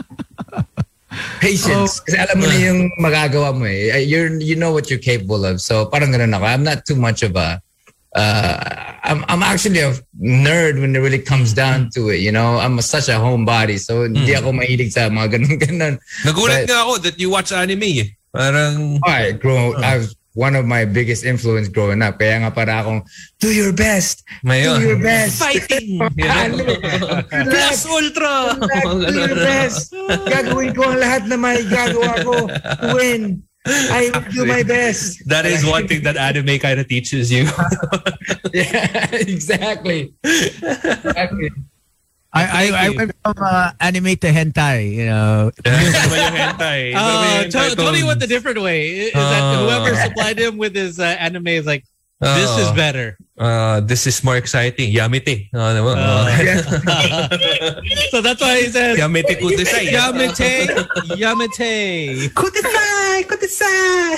Patience. 1.40 2.00
Kasi 2.02 2.18
alam 2.18 2.38
mo 2.38 2.46
na 2.46 2.58
yung 2.58 2.92
magagawa 3.00 3.54
mo 3.56 3.66
eh. 3.66 4.04
You're, 4.06 4.40
you 4.40 4.56
know 4.56 4.72
what 4.72 4.90
you're 4.90 5.02
capable 5.02 5.46
of. 5.46 5.62
So 5.62 5.86
parang 5.86 6.14
ganun 6.14 6.36
ako. 6.36 6.46
I'm 6.46 6.64
not 6.64 6.86
too 6.86 6.96
much 6.96 7.24
of 7.24 7.36
a, 7.36 7.62
uh, 8.14 8.56
I'm, 9.04 9.26
I'm 9.28 9.44
actually 9.44 9.80
a 9.80 9.96
nerd 10.22 10.80
when 10.80 10.96
it 10.96 11.00
really 11.00 11.22
comes 11.22 11.54
down 11.54 11.90
to 11.96 12.10
it. 12.10 12.22
You 12.22 12.32
know, 12.32 12.58
I'm 12.58 12.80
such 12.82 13.10
a 13.10 13.18
homebody. 13.18 13.80
So 13.80 14.04
hindi 14.04 14.34
ako 14.36 14.54
mahilig 14.54 14.94
sa 14.94 15.10
mga 15.10 15.40
ganun-ganun. 15.40 15.98
Nagulat 16.24 16.66
But- 16.66 16.70
nga 16.70 16.80
ako 16.86 16.94
that 17.10 17.16
you 17.20 17.30
watch 17.30 17.52
anime 17.52 17.90
eh. 18.06 18.10
Parang, 18.32 18.96
I 19.04 19.36
grow, 19.36 19.76
I 19.76 20.00
was 20.00 20.16
one 20.34 20.56
of 20.56 20.66
my 20.66 20.86
biggest 20.86 21.26
influence 21.26 21.68
growing 21.68 22.02
up. 22.02 22.20
Kaya 22.20 22.40
nga 22.44 22.52
para 22.52 22.80
akong, 22.84 23.04
do 23.40 23.52
your 23.52 23.74
best. 23.76 24.24
Mayon. 24.46 24.80
Do 24.80 24.96
your 24.96 25.02
best. 25.04 25.40
Fighting. 25.40 26.00
Ano? 26.22 26.64
Plus 27.52 27.86
Ultra. 27.86 28.56
do 29.12 29.14
your 29.14 29.36
best. 29.36 29.92
Gagawin 30.32 30.72
ko 30.72 30.96
ang 30.96 31.00
lahat 31.00 31.28
na 31.28 31.36
may 31.36 31.60
gagawa 31.68 32.24
ko 32.24 32.48
to 32.48 32.88
win. 32.96 33.44
I 33.68 34.10
will 34.10 34.26
do 34.34 34.46
my 34.50 34.64
best. 34.64 35.22
that 35.30 35.46
is 35.46 35.62
one 35.62 35.88
thing 35.88 36.02
that 36.02 36.18
anime 36.18 36.58
kind 36.58 36.80
of 36.80 36.88
teaches 36.88 37.32
you. 37.32 37.46
Yeah, 38.54 39.08
exactly. 39.14 40.12
exactly. 40.24 41.50
I, 42.34 42.44
I, 42.72 42.86
I 42.86 42.90
went 42.96 43.12
from 43.24 43.36
uh, 43.44 43.72
anime 43.80 44.16
to 44.24 44.30
hentai, 44.32 44.88
you 44.96 45.06
know. 45.06 45.52
Iba 45.68 46.32
hentai. 46.32 46.96
Uh, 46.96 47.44
yung 47.44 47.52
Tony 47.52 47.76
cartoons. 47.76 48.04
went 48.08 48.20
the 48.24 48.28
different 48.28 48.62
way. 48.64 49.12
Is 49.12 49.14
that 49.14 49.44
Oh. 49.44 49.68
whoever 49.68 49.92
supplied 50.00 50.40
him 50.40 50.56
with 50.58 50.72
his 50.74 50.96
uh, 51.00 51.12
anime 51.20 51.48
is 51.48 51.66
like, 51.68 51.84
this 52.22 52.48
is 52.56 52.72
Oh. 52.72 52.76
better. 52.76 53.18
Uh, 53.36 53.82
this 53.82 54.08
is 54.08 54.24
more 54.24 54.38
exciting. 54.38 54.94
Yamete. 54.94 55.50
Uh. 55.54 55.60
Uh, 55.60 56.30
so 58.14 58.22
that's 58.22 58.40
why 58.40 58.62
he 58.62 58.68
says, 58.72 58.96
Yamete 58.98 59.36
kudesai. 59.42 59.90
Yamete, 59.92 60.70
Yamete. 61.20 62.30
Kudesai! 62.32 63.26
Kudesai! 63.28 64.16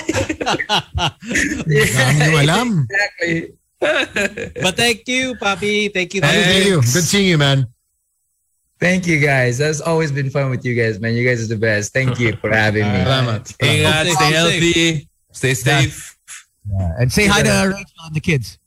Dami 1.66 2.20
nyo 2.30 2.38
alam. 2.46 2.68
Exactly. 2.94 3.58
But 4.62 4.76
thank 4.76 5.04
you, 5.08 5.34
Papi. 5.36 5.92
Thank 5.92 6.14
you. 6.14 6.20
Good 6.22 6.30
Thank 6.30 6.64
you. 6.66 6.76
Good 6.80 7.04
seeing 7.04 7.28
you, 7.28 7.36
man. 7.36 7.73
Thank 8.84 9.08
you 9.08 9.16
guys. 9.16 9.56
That's 9.56 9.80
always 9.80 10.12
been 10.12 10.28
fun 10.28 10.52
with 10.52 10.60
you 10.60 10.76
guys, 10.76 11.00
man. 11.00 11.16
You 11.16 11.24
guys 11.24 11.40
are 11.40 11.48
the 11.48 11.56
best. 11.56 11.96
Thank 11.96 12.20
you 12.20 12.36
for 12.36 12.52
having 12.52 12.84
me. 12.84 13.00
Salamat. 13.00 13.42
Ingat, 13.56 14.04
Stay 14.04 14.12
stay 14.12 14.32
healthy. 14.36 14.78
Stay 15.32 15.54
safe. 15.56 15.96
And 17.00 17.08
say 17.08 17.24
hi 17.24 17.40
to 17.40 17.72
Rachel 17.72 18.04
and 18.04 18.14
the 18.14 18.20
kids. 18.20 18.60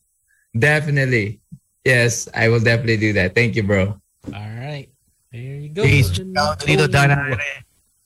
Definitely. 0.58 1.38
Yes, 1.86 2.26
I 2.34 2.50
will 2.50 2.60
definitely 2.60 2.98
do 2.98 3.14
that. 3.14 3.38
Thank 3.38 3.54
you, 3.56 3.62
bro. 3.62 3.94
All 4.34 4.52
right. 4.58 4.90
There 5.30 5.62
you 5.62 5.70
go. 5.70 5.86
Please 5.86 6.10
check 6.10 6.26
out 6.34 6.66
Nonito 6.66 6.90
Dana. 6.90 7.38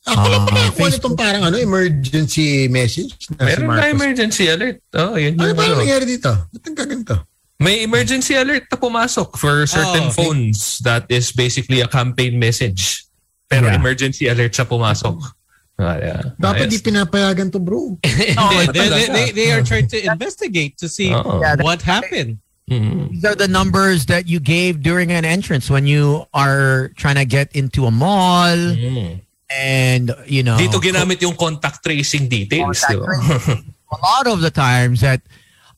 Ako 0.04 0.26
lang 0.28 0.44
Ah, 0.44 0.46
pa 0.46 0.52
nakakuha 0.52 0.74
Facebook. 0.76 0.92
nitong 0.98 1.16
parang 1.16 1.44
ano, 1.48 1.56
emergency 1.62 2.68
message. 2.68 3.16
Na 3.40 3.46
si 3.48 3.62
Meron 3.62 3.66
na 3.72 3.86
emergency 3.88 4.44
alert. 4.50 4.82
Oh, 4.98 5.14
yun 5.16 5.38
Ano 5.40 5.54
yung 5.54 5.56
ba 5.56 5.64
ano. 5.64 5.80
nangyari 5.80 6.06
dito? 6.10 6.28
Ba't 6.28 6.64
ang 6.66 6.76
gaganto? 6.76 7.16
May 7.62 7.84
emergency 7.86 8.34
alert 8.34 8.66
na 8.72 8.78
pumasok 8.78 9.38
for 9.38 9.70
certain 9.70 10.10
Oh. 10.10 10.16
phones 10.18 10.82
that 10.82 11.06
is 11.14 11.30
basically 11.32 11.82
a 11.82 11.88
campaign 11.88 12.42
message. 12.42 13.06
Pero 13.46 13.70
Yeah. 13.70 13.78
emergency 13.78 14.26
alert 14.28 14.58
siya 14.58 14.66
pumasok. 14.66 15.22
Ah, 15.78 15.98
yeah. 15.98 16.22
Dapat 16.42 16.70
di 16.70 16.78
pinapayagan 16.82 17.50
to, 17.54 17.60
bro. 17.62 17.98
they, 18.04 18.34
they, 18.74 18.88
they, 18.90 19.06
they, 19.10 19.28
they 19.32 19.50
are 19.54 19.62
trying 19.62 19.86
to 19.90 19.98
investigate 20.02 20.78
to 20.78 20.90
see 20.90 21.14
Oo. 21.14 21.42
Yeah, 21.42 21.58
what 21.62 21.82
happened. 21.82 22.38
Mm. 22.70 23.12
These 23.18 23.26
are 23.26 23.36
the 23.36 23.50
numbers 23.50 24.06
that 24.08 24.26
you 24.30 24.40
gave 24.40 24.82
during 24.82 25.12
an 25.12 25.26
entrance 25.26 25.70
when 25.70 25.86
you 25.86 26.26
are 26.34 26.90
trying 26.98 27.18
to 27.22 27.26
get 27.26 27.52
into 27.54 27.86
a 27.86 27.92
mall 27.92 28.56
Mm. 28.56 29.22
and, 29.52 30.14
you 30.26 30.42
know, 30.42 30.56
Dito 30.58 30.80
ginamit 30.82 31.22
yung 31.22 31.36
contact 31.36 31.84
tracing 31.84 32.26
details. 32.30 32.82
di 32.90 32.96
ba? 32.96 33.06
a 33.92 33.98
lot 34.00 34.26
of 34.26 34.40
the 34.40 34.50
times 34.50 35.02
that 35.04 35.20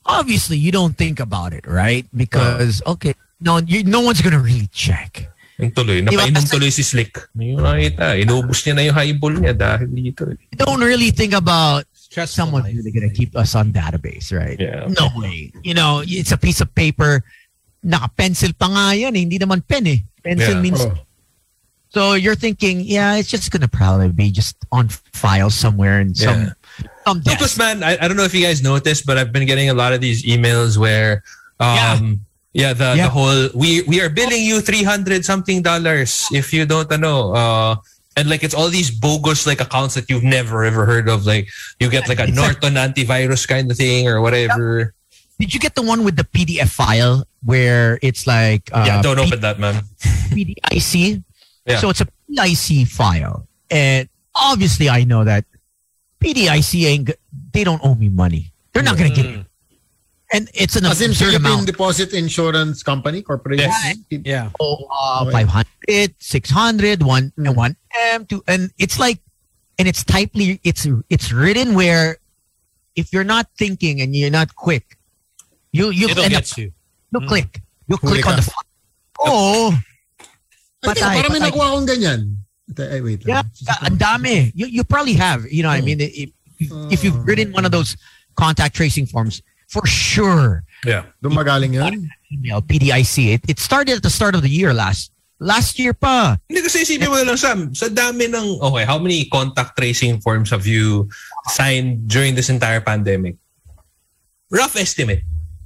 obviously 0.05 0.57
you 0.57 0.71
don't 0.71 0.97
think 0.97 1.19
about 1.19 1.53
it, 1.53 1.65
right? 1.67 2.05
Because, 2.15 2.81
okay, 2.85 3.13
no, 3.39 3.57
you, 3.57 3.83
no 3.83 4.01
one's 4.01 4.21
going 4.21 4.33
to 4.33 4.39
really 4.39 4.67
check. 4.71 5.29
Yung 5.59 5.71
tuloy, 5.71 6.01
Di 6.01 6.15
ba? 6.17 6.25
napainom 6.25 6.43
tuloy 6.49 6.71
si 6.73 6.81
Slick. 6.81 7.29
Yung 7.37 7.61
nakita, 7.61 8.17
inubos 8.17 8.65
niya 8.65 8.73
na 8.75 8.81
yung 8.89 8.95
highball 8.97 9.33
niya 9.37 9.53
dahil 9.53 9.87
dito. 9.93 10.25
eh. 10.31 10.37
You 10.51 10.57
don't 10.65 10.81
really 10.81 11.11
think 11.11 11.33
about 11.33 11.85
Stressful 11.93 12.33
someone 12.45 12.63
life. 12.63 12.73
really 12.75 12.91
going 12.91 13.07
to 13.09 13.13
keep 13.15 13.35
us 13.37 13.53
on 13.55 13.71
database, 13.71 14.33
right? 14.33 14.59
Yeah. 14.59 14.89
No 14.89 15.09
way. 15.15 15.53
You 15.61 15.73
know, 15.73 16.01
it's 16.05 16.31
a 16.31 16.37
piece 16.37 16.59
of 16.61 16.73
paper. 16.73 17.23
Naka-pencil 17.83 18.53
pa 18.57 18.67
nga 18.67 18.95
yan. 18.97 19.15
eh. 19.15 19.21
Hindi 19.29 19.37
naman 19.39 19.61
pen 19.67 19.87
eh. 19.87 19.99
Pencil 20.23 20.55
Yeah. 20.57 20.61
means... 20.61 20.81
Oh. 20.81 20.97
So 21.93 22.13
you're 22.17 22.33
thinking, 22.33 22.81
yeah, 22.81 23.17
it's 23.21 23.29
just 23.29 23.51
going 23.53 23.61
to 23.61 23.69
probably 23.69 24.09
be 24.09 24.31
just 24.33 24.57
on 24.73 24.89
file 24.89 25.51
somewhere 25.53 26.01
in 26.01 26.15
some, 26.17 26.49
some 27.05 27.21
plus 27.21 27.57
man, 27.57 27.83
I, 27.83 27.97
I 28.01 28.07
don't 28.07 28.17
know 28.17 28.23
if 28.23 28.33
you 28.33 28.41
guys 28.43 28.61
noticed, 28.63 29.05
but 29.05 29.17
I've 29.17 29.31
been 29.31 29.45
getting 29.45 29.69
a 29.69 29.73
lot 29.73 29.93
of 29.93 30.01
these 30.01 30.23
emails 30.25 30.77
where, 30.77 31.23
um, 31.59 32.21
yeah, 32.53 32.73
the, 32.73 32.93
Yeah. 32.95 33.05
the 33.05 33.09
whole 33.09 33.49
we 33.53 33.81
we 33.83 34.01
are 34.01 34.09
billing 34.09 34.43
you 34.43 34.61
three 34.61 34.83
hundred 34.83 35.25
something 35.25 35.61
dollars 35.61 36.27
if 36.31 36.53
you 36.53 36.65
don't 36.65 36.89
know, 36.99 37.33
uh, 37.33 37.75
and 38.15 38.29
like 38.29 38.43
it's 38.43 38.53
all 38.53 38.69
these 38.69 38.91
bogus 38.91 39.45
like 39.47 39.59
accounts 39.59 39.95
that 39.95 40.09
you've 40.09 40.23
never 40.23 40.63
ever 40.63 40.85
heard 40.85 41.09
of. 41.09 41.25
Like 41.25 41.49
you 41.79 41.89
get 41.89 42.07
like 42.07 42.19
a 42.19 42.27
It's 42.27 42.37
like- 42.37 42.61
Norton 42.61 42.75
antivirus 42.75 43.47
kind 43.47 43.69
of 43.71 43.77
thing 43.77 44.07
or 44.07 44.21
whatever. 44.21 44.93
Did 45.39 45.53
you 45.53 45.59
get 45.59 45.73
the 45.75 45.81
one 45.81 46.03
with 46.05 46.15
the 46.15 46.23
PDF 46.23 46.69
file 46.69 47.25
where 47.43 47.97
it's 48.01 48.27
like 48.27 48.69
uh, 48.71 48.83
yeah, 48.85 49.01
don't 49.01 49.17
open 49.19 49.41
that, 49.41 49.59
man. 49.59 49.83
PDIC? 50.29 51.23
Yeah. 51.65 51.79
So 51.79 51.89
it's 51.89 52.01
a 52.01 52.07
PDIC 52.29 52.87
file. 52.87 53.47
And 53.71 54.07
obviously 54.35 54.89
I 54.89 55.03
know 55.03 55.23
that 55.23 55.45
PDIC 56.23 56.85
ain't, 56.85 57.07
g- 57.07 57.13
they 57.51 57.63
don't 57.63 57.83
owe 57.83 57.95
me 57.95 58.09
money. 58.09 58.51
They're 58.73 58.83
not 58.83 58.97
going 58.97 59.11
to 59.11 59.15
give 59.15 59.25
it. 59.31 59.39
Mm. 59.39 59.45
And 60.33 60.49
it's 60.55 60.75
an 60.75 60.85
As 60.85 60.99
in 61.01 61.11
absurd 61.11 61.25
Philippine 61.37 61.45
amount. 61.45 61.67
Deposit 61.67 62.13
Insurance 62.13 62.81
Company 62.81 63.21
Corporation. 63.21 63.69
Yeah. 64.09 64.49
Oh, 64.59 64.87
uh, 64.89 65.25
Okay. 65.27 65.45
500, 65.45 66.15
600, 66.17 66.99
mm. 66.99 67.05
1, 67.05 67.33
and 67.37 67.47
1M, 67.55 68.29
2, 68.29 68.43
and 68.47 68.71
it's 68.79 68.97
like, 68.97 69.19
and 69.77 69.87
it's 69.87 70.03
tightly, 70.03 70.59
it's 70.63 70.87
it's 71.09 71.31
written 71.33 71.73
where 71.73 72.17
if 72.95 73.11
you're 73.11 73.23
not 73.25 73.47
thinking 73.57 74.01
and 74.01 74.15
you're 74.15 74.29
not 74.29 74.55
quick, 74.55 74.97
you 75.71 75.89
you 75.89 76.09
It'll 76.09 76.23
end 76.23 76.35
up, 76.35 76.43
get 76.45 76.57
you. 76.57 76.71
you 77.11 77.19
mm. 77.19 77.27
click, 77.27 77.61
you 77.87 77.97
Huli 77.97 78.21
click 78.21 78.27
on 78.27 78.35
the 78.37 78.41
file. 78.43 78.69
Oh, 79.19 79.73
Ay, 80.85 80.93
Patay, 80.93 81.01
parang 81.21 81.31
may 81.33 81.39
patay. 81.41 81.49
nakuha 81.49 81.65
akong 81.73 81.87
ganyan. 81.89 82.21
Ito, 82.71 82.81
Ay, 82.87 83.01
wait. 83.01 83.21
yeah, 83.27 83.43
lang. 83.43 83.91
ang 83.91 83.97
dami. 83.99 84.51
You 84.55 84.67
you 84.67 84.83
probably 84.83 85.13
have, 85.19 85.43
you 85.51 85.63
know 85.63 85.69
what 85.69 85.79
I 85.79 85.83
oh. 85.83 85.87
mean? 85.87 85.99
If, 85.99 86.29
if 86.91 87.03
you've 87.03 87.19
written 87.27 87.51
one 87.51 87.65
of 87.65 87.71
those 87.71 87.97
contact 88.39 88.75
tracing 88.75 89.05
forms, 89.05 89.41
for 89.67 89.85
sure, 89.85 90.63
Yeah. 90.83 91.07
Doon 91.23 91.33
magaling 91.39 91.71
yun? 91.73 92.11
email 92.31 92.59
PDIC. 92.61 93.39
It, 93.39 93.41
it 93.47 93.59
started 93.59 93.97
at 93.97 94.03
the 94.03 94.11
start 94.11 94.35
of 94.35 94.43
the 94.43 94.51
year 94.51 94.75
last 94.75 95.11
last 95.39 95.79
year 95.79 95.95
pa. 95.95 96.39
Hindi 96.47 96.63
kasi 96.63 96.83
isipin 96.83 97.07
mo 97.11 97.19
na 97.19 97.33
lang, 97.33 97.39
Sam, 97.39 97.59
sa 97.75 97.87
dami 97.87 98.31
ng, 98.31 98.59
okay, 98.63 98.83
how 98.87 98.99
many 98.99 99.27
contact 99.27 99.75
tracing 99.75 100.19
forms 100.23 100.51
have 100.51 100.67
you 100.67 101.07
signed 101.51 102.07
during 102.07 102.35
this 102.35 102.47
entire 102.47 102.79
pandemic? 102.79 103.35
Rough 104.51 104.75
estimate. 104.79 105.23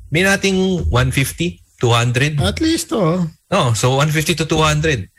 May 0.10 0.24
nating 0.24 0.90
150, 0.90 1.62
200. 1.82 2.42
At 2.42 2.62
least, 2.62 2.90
oh. 2.94 3.28
Oh, 3.52 3.74
so 3.74 4.02
150 4.02 4.34
to 4.42 4.46
200. 4.46 5.10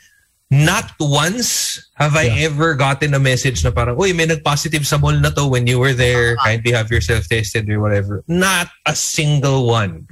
Not 0.48 0.96
once 0.98 1.76
have 2.00 2.16
I 2.16 2.32
ever 2.40 2.72
gotten 2.72 3.12
a 3.12 3.20
message 3.20 3.60
na 3.60 3.70
parang, 3.70 4.00
uy, 4.00 4.16
may 4.16 4.24
nag-positive 4.24 4.86
sa 4.86 4.96
mall 4.96 5.12
na 5.12 5.28
to 5.36 5.44
when 5.44 5.68
you 5.68 5.76
were 5.78 5.92
there. 5.92 6.40
Kindly 6.40 6.72
have 6.72 6.88
yourself 6.88 7.28
tested 7.28 7.68
or 7.68 7.84
whatever. 7.84 8.24
Not 8.26 8.72
a 8.88 8.96
single 8.96 9.68
one. 9.68 10.08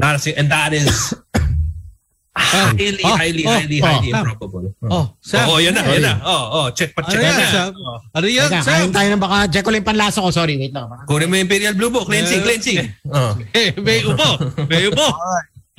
Not 0.00 0.16
a 0.16 0.18
single, 0.18 0.40
and 0.40 0.48
that 0.48 0.72
is 0.72 0.88
highly, 2.32 3.04
oh, 3.04 3.16
highly, 3.16 3.44
oh, 3.44 3.52
highly, 3.52 3.78
oh, 3.82 3.84
highly 3.84 4.10
Sam. 4.10 4.24
improbable. 4.24 4.64
Oh, 4.88 5.12
Sam. 5.20 5.44
Oh, 5.50 5.58
yan 5.60 5.76
na, 5.76 5.84
yan 5.92 6.02
na. 6.08 6.14
Oh, 6.24 6.44
oh, 6.56 6.66
check 6.72 6.96
pa, 6.96 7.04
Ano 7.04 7.12
check 7.12 7.20
yan, 7.20 7.36
na. 7.36 7.48
Sam? 7.52 7.70
Ano 8.16 8.24
Teka, 8.24 8.48
Sam? 8.48 8.64
kain 8.64 8.92
tayo 8.96 9.08
ng 9.12 9.20
baka. 9.20 9.36
Check 9.52 9.60
ko 9.60 9.70
lang 9.76 9.84
yung 9.84 9.90
panlasa 9.92 10.24
ko. 10.24 10.32
Sorry, 10.32 10.56
wait 10.56 10.72
lang. 10.72 10.88
Baka- 10.88 11.04
Kunin 11.04 11.28
mo 11.28 11.36
yung 11.36 11.44
Imperial 11.44 11.76
Blue 11.76 11.92
Book. 11.92 12.08
Cleansing, 12.08 12.40
Eh. 12.40 12.44
cleansing. 12.48 12.78
Oh. 13.12 13.36
Eh, 13.52 13.76
may 13.84 14.00
upo. 14.08 14.30
May 14.72 14.88
upo. 14.88 15.04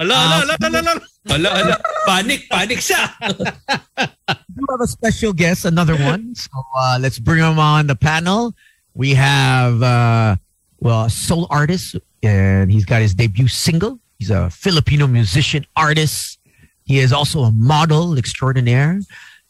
Ala, 0.02 0.18
ala, 0.18 0.58
ala, 0.58 0.58
ala, 0.66 0.80
ala. 0.82 1.06
Ala, 1.30 1.50
ala. 1.62 1.76
Panic, 2.10 2.50
panic 2.50 2.82
siya. 2.82 3.06
We 4.58 4.66
have 4.70 4.82
a 4.82 4.88
special 4.90 5.32
guest, 5.32 5.66
another 5.66 5.96
one. 5.96 6.34
So 6.34 6.50
uh, 6.76 6.98
let's 7.00 7.20
bring 7.20 7.40
him 7.40 7.60
on 7.60 7.86
the 7.86 7.96
panel. 7.96 8.54
We 8.94 9.14
have, 9.14 9.82
uh, 9.82 10.36
well, 10.82 11.06
a 11.06 11.10
soul 11.10 11.46
artist, 11.50 11.96
and 12.24 12.72
he's 12.72 12.84
got 12.84 13.02
his 13.02 13.14
debut 13.14 13.48
single, 13.48 14.00
He's 14.18 14.30
a 14.30 14.50
Filipino 14.50 15.08
musician, 15.08 15.66
artist. 15.76 16.38
He 16.86 17.00
is 17.00 17.14
also 17.14 17.42
a 17.42 17.52
model 17.52 18.18
extraordinaire. 18.18 19.02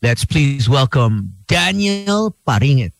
Let's 0.01 0.23
please 0.23 0.67
welcome 0.67 1.35
Daniel 1.47 2.35
Paringit. 2.47 2.91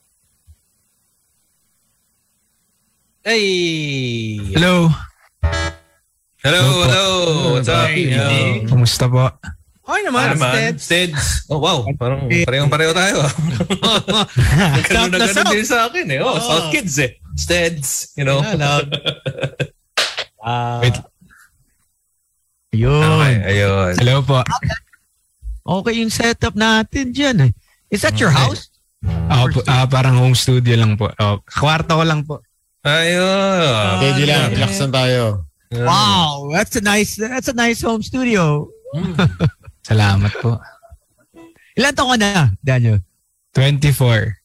Hey! 3.24 4.36
Hello. 4.56 4.90
Hello, 6.42 6.62
hello. 6.90 7.06
What's 7.54 7.70
up? 7.70 7.86
Hey, 7.94 8.66
Kumusta 8.66 9.06
po? 9.06 9.30
Okay 9.86 10.02
naman, 10.02 10.34
naman? 10.34 10.74
Steds. 10.74 10.82
Steds. 10.82 11.24
Oh, 11.54 11.62
wow. 11.62 11.86
Parang 11.94 12.26
parehong-pareho 12.26 12.98
tayo. 12.98 13.22
Ganun 14.90 15.14
na 15.14 15.30
ganun 15.30 15.54
din 15.54 15.68
sa 15.68 15.86
akin 15.86 16.06
eh. 16.10 16.18
Oh, 16.18 16.34
Oh. 16.34 16.42
South 16.42 16.74
Kids 16.74 16.98
eh. 16.98 17.22
Steds, 17.38 18.18
you 18.18 18.26
know. 18.26 18.42
Hello. 18.42 18.82
Ah, 20.42 20.82
Ayun. 22.74 22.98
Okay, 23.06 23.36
ayun. 23.46 23.94
Hello 24.02 24.26
po. 24.26 24.42
Okay 25.62 26.02
yung 26.02 26.10
setup 26.10 26.58
natin 26.58 27.14
dyan 27.14 27.38
eh. 27.46 27.52
Is 27.94 28.02
that 28.02 28.18
your 28.18 28.34
house? 28.34 28.74
Ako 29.30 29.54
po, 29.54 29.60
ah, 29.70 29.86
parang 29.86 30.18
home 30.18 30.34
studio 30.34 30.74
lang 30.74 30.98
po. 30.98 31.14
Oh, 31.22 31.46
kwarto 31.46 31.94
ko 31.94 32.02
lang 32.02 32.26
po. 32.26 32.42
Ayun. 32.82 34.02
Steady 34.02 34.26
lang, 34.26 34.50
relax 34.58 34.82
lang 34.82 34.90
tayo. 35.72 35.88
Wow, 35.88 36.52
that's 36.52 36.76
a 36.76 36.84
nice 36.84 37.16
that's 37.16 37.48
a 37.48 37.56
nice 37.56 37.80
home 37.80 38.04
studio. 38.04 38.68
Salamat 39.88 40.36
po. 40.44 40.60
Ilan 41.80 41.96
taon 41.96 42.14
ka 42.14 42.18
na, 42.20 42.52
Daniel? 42.60 43.00
24. 43.56 44.36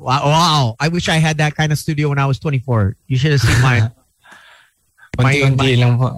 Wow, 0.00 0.24
wow. 0.28 0.62
I 0.80 0.88
wish 0.88 1.08
I 1.08 1.20
had 1.20 1.36
that 1.38 1.56
kind 1.56 1.72
of 1.72 1.78
studio 1.78 2.08
when 2.08 2.18
I 2.18 2.26
was 2.26 2.40
24. 2.40 2.96
You 3.08 3.16
should 3.16 3.32
have 3.32 3.44
seen 3.44 3.60
mine. 3.60 3.92
Unti-unti 5.16 5.76
lang 5.82 5.96
po. 5.96 6.16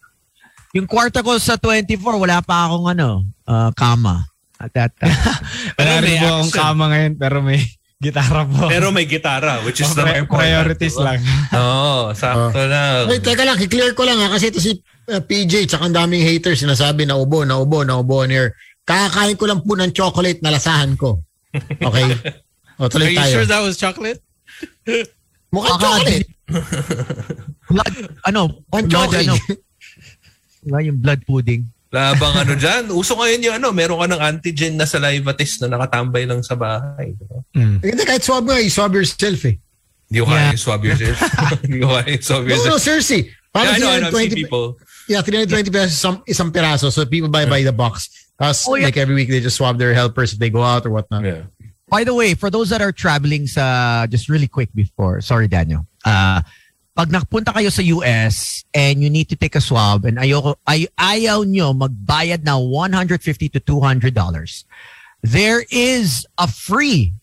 yung 0.76 0.88
kwarto 0.88 1.20
ko 1.20 1.36
sa 1.36 1.56
24, 1.56 1.96
wala 2.16 2.40
pa 2.40 2.68
akong 2.68 2.86
ano, 2.96 3.24
uh, 3.48 3.72
kama 3.76 4.24
at 4.60 4.72
that 4.72 4.92
time. 4.96 5.16
Wala 5.76 5.92
rin 6.00 6.16
po 6.20 6.26
akong 6.40 6.52
kama 6.52 6.84
ngayon 6.92 7.12
pero 7.20 7.40
may 7.40 7.60
gitara 8.02 8.42
po. 8.42 8.66
Pero 8.66 8.90
may 8.90 9.06
gitara, 9.06 9.62
which 9.62 9.78
is 9.78 9.86
Oh, 9.86 9.94
the 9.94 10.02
pri- 10.02 10.26
priorities 10.26 10.92
diba? 10.92 11.14
lang. 11.14 11.18
Oo, 11.54 12.10
sakto 12.12 12.58
lang. 12.66 13.06
Ay, 13.06 13.22
teka 13.22 13.46
lang, 13.46 13.54
i-clear 13.56 13.94
ko 13.94 14.02
lang 14.02 14.18
ha, 14.18 14.26
kasi 14.28 14.50
ito 14.50 14.58
si 14.58 14.74
uh, 15.06 15.22
PJ, 15.22 15.70
tsaka 15.70 15.86
ang 15.86 15.94
daming 15.94 16.20
haters, 16.20 16.58
sinasabi 16.58 17.06
na 17.06 17.14
ubo, 17.14 17.46
na 17.46 17.56
ubo, 17.56 17.86
na 17.86 17.96
ubo 17.96 18.20
on 18.20 18.34
air. 18.34 18.58
Kakakain 18.82 19.38
ko 19.38 19.46
lang 19.46 19.62
po 19.62 19.78
ng 19.78 19.94
chocolate 19.94 20.42
na 20.42 20.50
lasahan 20.50 20.98
ko. 20.98 21.22
Okay? 21.78 22.10
O, 22.80 22.88
Are 22.88 22.90
tuloy 22.90 23.12
you 23.12 23.20
tayo. 23.20 23.30
sure 23.30 23.46
that 23.46 23.62
was 23.62 23.76
chocolate? 23.78 24.18
Mukhang 25.54 25.78
chocolate. 25.78 26.26
blood, 27.68 27.94
ano, 28.26 28.40
One 28.68 28.88
blood, 28.88 29.12
chocolate. 29.12 29.28
ano, 30.66 30.78
yung 30.80 30.98
blood 30.98 31.20
pudding. 31.22 31.68
Labang 31.92 32.34
ano 32.40 32.56
dyan. 32.56 32.88
Uso 32.88 33.12
ngayon 33.14 33.40
yung 33.44 33.56
ano, 33.60 33.68
meron 33.70 34.00
ka 34.00 34.06
ng 34.08 34.22
antigen 34.24 34.80
na 34.80 34.88
saliva 34.88 35.36
test 35.36 35.60
na 35.60 35.68
nakatambay 35.68 36.24
lang 36.24 36.40
sa 36.40 36.56
bahay. 36.56 37.12
diba? 37.12 37.38
Mm. 37.52 37.76
Hindi, 37.84 38.02
kahit 38.02 38.24
swab 38.24 38.48
mo, 38.48 38.56
i-swab 38.56 38.96
yourself 38.96 39.44
eh. 39.44 39.60
Hindi 40.08 40.18
ko 40.18 40.26
kaya 40.26 40.56
swab 40.56 40.80
yourself. 40.80 41.18
Hindi 41.64 41.78
ko 41.80 41.88
kaya 41.92 42.16
swab 42.18 42.42
No, 42.42 42.48
no, 42.48 42.52
yourself. 42.56 42.80
seriously. 42.80 43.22
Yeah, 43.28 43.52
Parang 43.52 43.74
I 43.76 43.78
know, 43.78 43.90
I 43.92 44.00
know. 44.00 44.08
I've 44.08 44.16
seen 44.16 44.32
320 44.32 44.40
people. 44.40 44.66
Yeah, 45.08 45.20
320 45.20 45.68
pesos 45.68 45.92
isang, 46.00 46.16
isang 46.24 46.48
piraso. 46.48 46.88
So 46.88 47.04
people 47.04 47.28
buy 47.28 47.44
by 47.44 47.60
the 47.60 47.72
box. 47.76 48.08
Tapos 48.40 48.64
Oh, 48.64 48.74
yeah. 48.80 48.88
like 48.88 48.96
every 48.96 49.12
week 49.14 49.28
they 49.28 49.44
just 49.44 49.60
swab 49.60 49.76
their 49.76 49.92
helpers 49.92 50.32
if 50.32 50.38
they 50.40 50.48
go 50.48 50.64
out 50.64 50.88
or 50.88 50.90
whatnot. 50.96 51.24
Yeah. 51.24 51.44
By 51.92 52.04
the 52.08 52.16
way, 52.16 52.32
for 52.32 52.48
those 52.48 52.72
that 52.72 52.80
are 52.80 52.92
traveling 52.92 53.44
sa, 53.44 54.08
just 54.08 54.32
really 54.32 54.48
quick 54.48 54.72
before, 54.72 55.20
sorry 55.20 55.44
Daniel, 55.44 55.84
uh, 56.08 56.40
pag 56.92 57.08
nakapunta 57.08 57.56
kayo 57.56 57.72
sa 57.72 57.80
US 57.96 58.64
and 58.76 59.00
you 59.00 59.08
need 59.08 59.28
to 59.28 59.36
take 59.36 59.56
a 59.56 59.64
swab 59.64 60.04
and 60.04 60.20
ayoko, 60.20 60.60
ay, 60.68 60.84
ayaw 61.00 61.40
nyo 61.44 61.72
magbayad 61.72 62.44
na 62.44 62.60
150 62.60 63.16
to 63.48 63.60
200 63.60 64.12
dollars, 64.12 64.68
there 65.24 65.64
is 65.72 66.28
a 66.36 66.44
free 66.44 67.16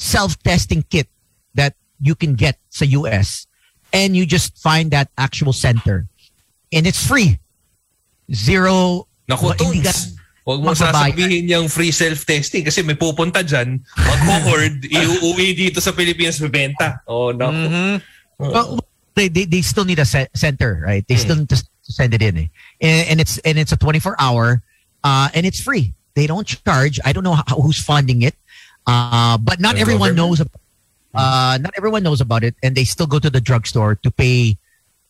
self-testing 0.00 0.80
kit 0.88 1.08
that 1.52 1.76
you 2.00 2.16
can 2.16 2.32
get 2.32 2.56
sa 2.72 2.88
US 2.96 3.44
and 3.92 4.16
you 4.16 4.24
just 4.24 4.56
find 4.56 4.88
that 4.88 5.12
actual 5.20 5.52
center 5.52 6.08
and 6.72 6.88
it's 6.88 7.04
free. 7.04 7.36
Zero. 8.32 9.04
Naku, 9.28 9.52
Tones. 9.52 10.16
Huwag 10.48 10.64
mo 10.64 10.72
sasabihin 10.72 11.44
yung 11.44 11.68
free 11.68 11.92
self-testing 11.92 12.64
kasi 12.64 12.80
may 12.80 12.96
pupunta 12.96 13.44
dyan, 13.44 13.84
mag-hoard, 14.00 14.80
iuwi 14.88 15.52
dito 15.52 15.78
sa 15.84 15.92
Pilipinas 15.92 16.40
bebenta. 16.40 17.04
Oh, 17.04 17.30
no. 17.30 17.52
Well, 18.40 18.80
they, 19.14 19.28
they 19.28 19.44
they 19.44 19.62
still 19.62 19.84
need 19.84 19.98
a 19.98 20.04
ce- 20.04 20.30
center, 20.34 20.82
right? 20.84 21.04
They 21.08 21.16
still 21.16 21.36
need 21.36 21.48
to, 21.50 21.62
send 21.82 22.14
it 22.14 22.22
in, 22.22 22.36
eh. 22.38 22.46
and, 22.80 23.08
and 23.10 23.20
it's 23.20 23.38
and 23.42 23.58
it's 23.58 23.72
a 23.72 23.76
24 23.76 24.14
hour, 24.20 24.62
uh, 25.02 25.28
and 25.34 25.44
it's 25.44 25.60
free. 25.60 25.92
They 26.14 26.26
don't 26.28 26.46
charge. 26.46 27.00
I 27.04 27.12
don't 27.12 27.24
know 27.24 27.34
how, 27.34 27.58
who's 27.58 27.82
funding 27.82 28.22
it, 28.22 28.34
uh, 28.86 29.38
but 29.38 29.58
not 29.58 29.74
everyone 29.76 30.14
knows. 30.14 30.40
ab- 30.40 30.54
Uh, 31.10 31.58
not 31.58 31.74
everyone 31.74 32.06
knows 32.06 32.20
about 32.22 32.46
it, 32.46 32.54
and 32.62 32.78
they 32.78 32.86
still 32.86 33.10
go 33.10 33.18
to 33.18 33.26
the 33.26 33.40
drugstore 33.42 33.98
to 33.98 34.14
pay 34.14 34.54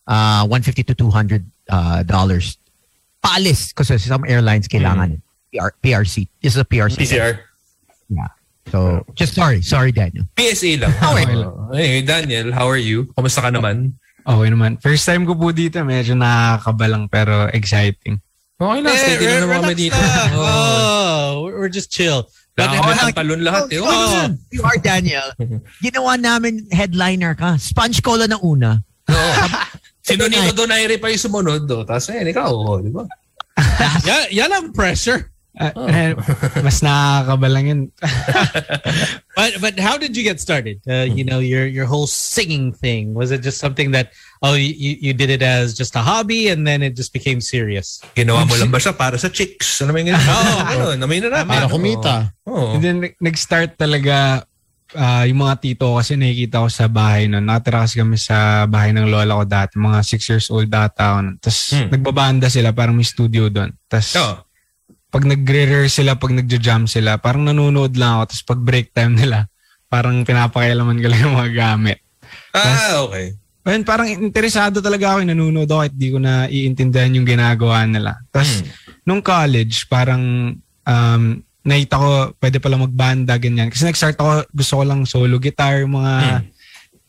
uh, 0.09 0.41
150 0.49 0.81
to 0.89 0.95
200 0.97 1.45
uh, 1.69 2.01
dollars. 2.01 2.57
Paalis, 3.21 3.69
kasi 3.69 4.01
some 4.01 4.25
airlines 4.25 4.65
kailangan 4.65 5.21
PR, 5.53 5.69
PRC. 5.77 6.25
This 6.41 6.57
is 6.57 6.61
a 6.61 6.65
PRC. 6.65 6.97
PCR. 7.05 7.37
Yeah. 8.09 8.33
So, 8.69 9.01
just 9.17 9.33
sorry, 9.33 9.61
sorry, 9.65 9.89
Daniel. 9.91 10.29
PSA 10.37 10.77
lang. 10.77 10.93
Okay. 11.01 11.25
Oh, 11.33 11.73
hey, 11.73 12.01
Daniel, 12.05 12.53
how 12.53 12.69
are 12.69 12.77
you? 12.79 13.09
Kamusta 13.17 13.41
ka 13.41 13.49
naman? 13.49 13.97
Okay 14.21 14.47
naman. 14.53 14.77
First 14.77 15.09
time 15.09 15.25
ko 15.25 15.33
po 15.33 15.49
dito, 15.49 15.81
medyo 15.81 16.13
nakakaba 16.13 16.85
lang 16.85 17.03
pero 17.09 17.49
exciting. 17.49 18.21
Okay 18.61 18.79
lang, 18.85 18.93
Eh, 18.93 19.01
steady 19.01 19.25
lang 19.25 19.49
naman 19.49 19.73
dito. 19.73 19.97
Oh. 20.37 20.45
Oh, 20.45 21.29
we're- 21.49 21.57
we're 21.57 21.73
just 21.73 21.89
chill. 21.89 22.29
But 22.53 22.67
Baka 22.69 22.83
may 22.83 22.95
pantalon 23.15 23.41
lahat 23.41 23.63
eh. 23.71 23.79
Oh, 23.79 24.27
you 24.51 24.61
are 24.61 24.75
Daniel. 24.77 25.23
Ginawa 25.85 26.19
namin 26.19 26.67
headliner 26.69 27.33
ka. 27.33 27.55
Sponge 27.57 28.03
cola 28.03 28.27
na 28.27 28.37
una. 28.43 28.83
Sino 30.03 30.27
nito 30.27 30.51
Donaire 30.53 30.99
pa 30.99 31.07
yung 31.09 31.21
sumunod 31.21 31.63
do? 31.65 31.81
Tapos 31.87 32.11
eh, 32.11 32.21
ikaw, 32.27 32.51
oh, 32.51 32.77
di 32.83 32.91
ba? 32.91 33.07
yeah, 34.07 34.27
yan 34.29 34.51
ang 34.51 34.67
pressure. 34.75 35.31
Ah, 35.51 35.75
eh, 35.75 36.15
mas 36.63 36.79
nakakaba 36.79 37.47
lang 37.51 37.65
yun. 37.67 37.81
But 39.35 39.51
but 39.59 39.75
how 39.79 39.99
did 39.99 40.15
you 40.15 40.23
get 40.23 40.39
started? 40.39 40.79
Uh, 40.87 41.07
you 41.07 41.23
know 41.23 41.39
your 41.39 41.67
your 41.67 41.87
whole 41.87 42.07
singing 42.07 42.71
thing 42.71 43.11
was 43.15 43.31
it 43.31 43.43
just 43.43 43.59
something 43.59 43.91
that 43.91 44.11
oh 44.39 44.55
you, 44.55 44.71
you 44.99 45.11
did 45.11 45.27
it 45.27 45.43
as 45.43 45.75
just 45.75 45.95
a 45.95 46.03
hobby 46.03 46.47
and 46.47 46.63
then 46.67 46.79
it 46.83 46.95
just 46.95 47.11
became 47.11 47.39
serious? 47.43 47.99
Ginawa 48.15 48.47
mo 48.47 48.55
lang 48.55 48.71
ba 48.71 48.79
siya 48.79 48.95
para 48.95 49.15
sa 49.19 49.27
chicks? 49.27 49.83
Ano 49.83 49.91
may 49.91 50.03
ganun? 50.07 50.19
Oo, 50.23 50.55
ganun. 50.67 50.97
Namin 51.03 51.27
na. 51.27 51.43
Para 51.43 51.67
kumita. 51.67 52.31
Oo. 52.47 52.75
And 52.75 52.81
then, 52.83 52.97
nag- 53.03 53.19
nag-start 53.19 53.75
talaga 53.75 54.43
ah, 54.95 55.23
yung 55.23 55.43
mga 55.43 55.55
tito 55.63 55.95
kasi 55.95 56.19
nakikita 56.19 56.63
ko 56.63 56.67
sa 56.67 56.87
bahay 56.91 57.27
nun. 57.27 57.43
Nakatira 57.43 57.87
kasi 57.87 57.95
kami 57.99 58.15
sa 58.19 58.67
bahay 58.67 58.91
ng 58.91 59.07
lola 59.07 59.39
ko 59.39 59.45
dati. 59.47 59.79
Mga 59.79 59.99
6 60.03 60.29
years 60.31 60.47
old 60.51 60.67
data 60.67 61.15
ako. 61.15 61.19
Tapos 61.39 61.59
Hmm. 61.75 61.87
nagbabanda 61.91 62.47
sila, 62.51 62.71
parang 62.71 62.95
may 62.95 63.07
studio 63.07 63.47
doon. 63.47 63.71
Tapos 63.87 64.15
Oo. 64.15 64.35
Pag 65.11 65.27
nagre-rehearse 65.27 66.01
sila, 66.01 66.15
pag 66.15 66.31
nagja-jam 66.31 66.87
sila, 66.87 67.19
parang 67.19 67.43
nanonood 67.43 67.99
lang 67.99 68.17
ako. 68.17 68.23
Tapos 68.31 68.43
pag 68.47 68.59
break 68.63 68.95
time 68.95 69.13
nila, 69.13 69.51
parang 69.85 70.23
pinapakialaman 70.23 70.97
ko 70.97 71.07
lang 71.11 71.19
yung 71.21 71.35
mga 71.35 71.51
gamit. 71.51 71.99
Ah, 72.55 73.03
okay. 73.03 73.35
Ayun, 73.61 73.83
parang 73.83 74.07
interesado 74.09 74.79
talaga 74.79 75.13
ako, 75.13 75.27
nanonood 75.27 75.67
ako 75.67 75.79
kahit 75.85 75.93
di 75.93 76.09
ko 76.09 76.17
na 76.17 76.47
iintindihan 76.47 77.13
yung 77.13 77.27
ginagawa 77.27 77.83
nila. 77.85 78.17
Tapos, 78.31 78.63
nung 79.03 79.21
college, 79.21 79.85
parang 79.85 80.55
um, 80.81 81.23
nakita 81.61 81.95
ko 81.99 82.09
pwede 82.41 82.57
pala 82.57 82.79
magbanda, 82.79 83.37
ganyan. 83.37 83.69
Kasi 83.69 83.85
nag-start 83.85 84.17
ako, 84.17 84.47
gusto 84.49 84.73
ko 84.79 84.83
lang 84.87 85.05
solo 85.05 85.37
guitar, 85.37 85.83
mga 85.85 86.41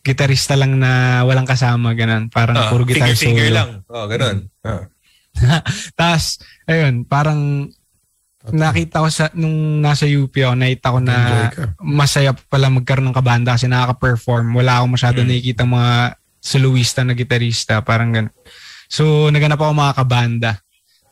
gitarista 0.03 0.59
lang 0.59 0.77
na 0.77 1.23
walang 1.23 1.47
kasama, 1.47 1.95
ganun. 1.95 2.27
Parang 2.29 2.59
Ah, 2.59 2.69
puro 2.69 2.83
guitar 2.83 3.07
finger-finger 3.07 3.47
solo. 3.49 3.57
lang. 3.57 3.69
Oh, 3.87 4.05
ganun. 4.11 4.37
Ah. 4.61 4.85
Tapos, 5.99 6.37
ayun, 6.67 7.07
parang 7.07 7.71
nakita 8.51 9.07
ko 9.07 9.09
sa, 9.13 9.31
nung 9.39 9.79
nasa 9.79 10.09
UP 10.11 10.35
ako, 10.35 10.59
nakita 10.59 10.89
ko 10.91 10.99
na 10.99 11.17
masaya 11.79 12.35
pala 12.51 12.67
magkaroon 12.67 13.15
ng 13.15 13.19
kabanda 13.19 13.55
kasi 13.55 13.71
nakaka-perform. 13.71 14.51
Wala 14.59 14.83
akong 14.83 14.99
masyado 14.99 15.23
nakikita 15.23 15.63
mga 15.63 16.19
soloista 16.43 17.07
na 17.07 17.15
gitarista, 17.15 17.79
parang 17.87 18.11
ganun. 18.11 18.35
So, 18.91 19.31
naganap 19.31 19.63
ako 19.63 19.73
mga 19.73 19.95
kabanda. 19.95 20.53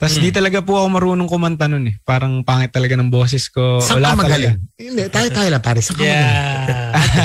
Tapos 0.00 0.16
di 0.16 0.32
talaga 0.32 0.64
po 0.64 0.80
ako 0.80 0.86
marunong 0.96 1.28
kumanta 1.28 1.68
nun 1.68 1.92
eh. 1.92 1.94
Parang 2.00 2.40
pangit 2.40 2.72
talaga 2.72 2.96
ng 2.96 3.12
boses 3.12 3.52
ko. 3.52 3.84
Saan 3.84 4.00
Wala 4.00 4.16
ka 4.16 4.24
magaling? 4.24 4.56
talaga. 4.56 4.80
Hindi, 4.80 5.02
tayo-tayo 5.12 5.48
lang 5.52 5.62
pare. 5.62 5.80
Saan 5.84 5.96
ka 5.96 6.02
magaling? 6.08 6.40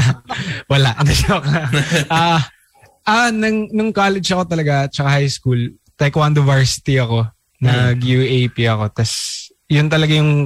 Wala. 0.76 0.90
Ano 1.00 1.12
joke 1.16 1.48
lang. 1.48 1.72
Ah, 2.12 2.42
ah, 3.08 3.30
nung, 3.32 3.72
nung 3.72 3.92
college 3.96 4.28
ako 4.28 4.44
talaga, 4.44 4.92
tsaka 4.92 5.08
high 5.08 5.32
school, 5.32 5.72
taekwondo 5.96 6.44
varsity 6.44 7.00
ako. 7.00 7.24
Nag-UAP 7.64 8.60
ako. 8.68 8.92
Tapos, 8.92 9.45
yun 9.70 9.88
talaga 9.90 10.14
yung 10.14 10.46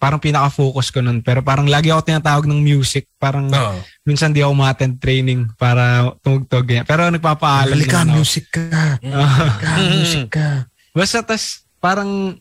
parang 0.00 0.16
pinaka-focus 0.16 0.88
ko 0.88 1.04
nun. 1.04 1.20
Pero 1.20 1.44
parang 1.44 1.68
lagi 1.68 1.92
ako 1.92 2.00
tinatawag 2.08 2.48
ng 2.48 2.64
music. 2.64 3.04
Parang 3.20 3.52
Oo. 3.52 3.76
minsan 4.08 4.32
di 4.32 4.40
ako 4.40 4.56
ma-attend 4.56 4.96
training 4.96 5.44
para 5.60 6.08
tumugtog. 6.24 6.64
ganyan. 6.64 6.88
Pero 6.88 7.04
nagpapaalam 7.12 7.76
Halika, 7.76 8.08
ako. 8.08 8.16
music 8.16 8.48
ka. 8.48 8.96
Ah. 9.04 9.60
music 9.76 10.32
ka. 10.32 10.64
Basta 10.96 11.20
tas 11.20 11.68
parang 11.78 12.40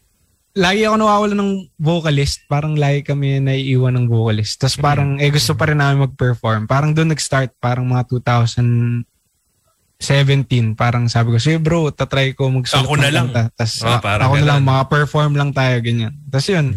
lagi 0.56 0.88
ako 0.88 0.96
nawawala 1.04 1.36
ng 1.36 1.52
vocalist. 1.76 2.48
Parang 2.48 2.80
lagi 2.80 3.04
kami 3.04 3.44
naiiwan 3.44 3.92
ng 4.00 4.08
vocalist. 4.08 4.56
Tas 4.56 4.80
parang 4.80 5.20
eh 5.20 5.28
gusto 5.28 5.52
pa 5.54 5.68
rin 5.68 5.84
namin 5.84 6.08
mag-perform. 6.08 6.64
Parang 6.64 6.96
doon 6.96 7.12
nag-start 7.12 7.52
parang 7.60 7.84
mga 7.84 8.08
2017. 10.00 10.74
Parang 10.74 11.06
sabi 11.06 11.32
ko, 11.32 11.38
sige 11.38 11.60
bro, 11.60 11.92
tatry 11.92 12.32
ko 12.32 12.48
magsulat 12.48 12.88
Ako 12.88 12.94
na 12.96 13.04
ng 13.04 13.12
lang. 13.12 13.28
kanta." 13.30 13.44
Tas 13.54 13.84
Ah, 13.84 13.96
ah, 13.96 14.00
parang 14.00 14.26
ako 14.26 14.34
na 14.36 14.46
lang, 14.48 14.60
maka-perform 14.64 15.32
lang 15.36 15.52
tayo, 15.52 15.76
ganyan. 15.80 16.16
Tas 16.26 16.48
yun, 16.48 16.72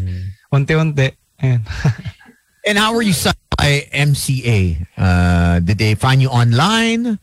unti-unti. 0.49 1.15
Ayan. 1.39 1.63
And 2.67 2.79
how 2.79 2.95
were 2.95 3.03
you 3.03 3.11
signed 3.13 3.35
by 3.53 3.91
MCA? 3.91 4.61
Uh, 4.95 5.59
did 5.59 5.79
they 5.79 5.95
find 5.95 6.19
you 6.19 6.31
online? 6.31 7.19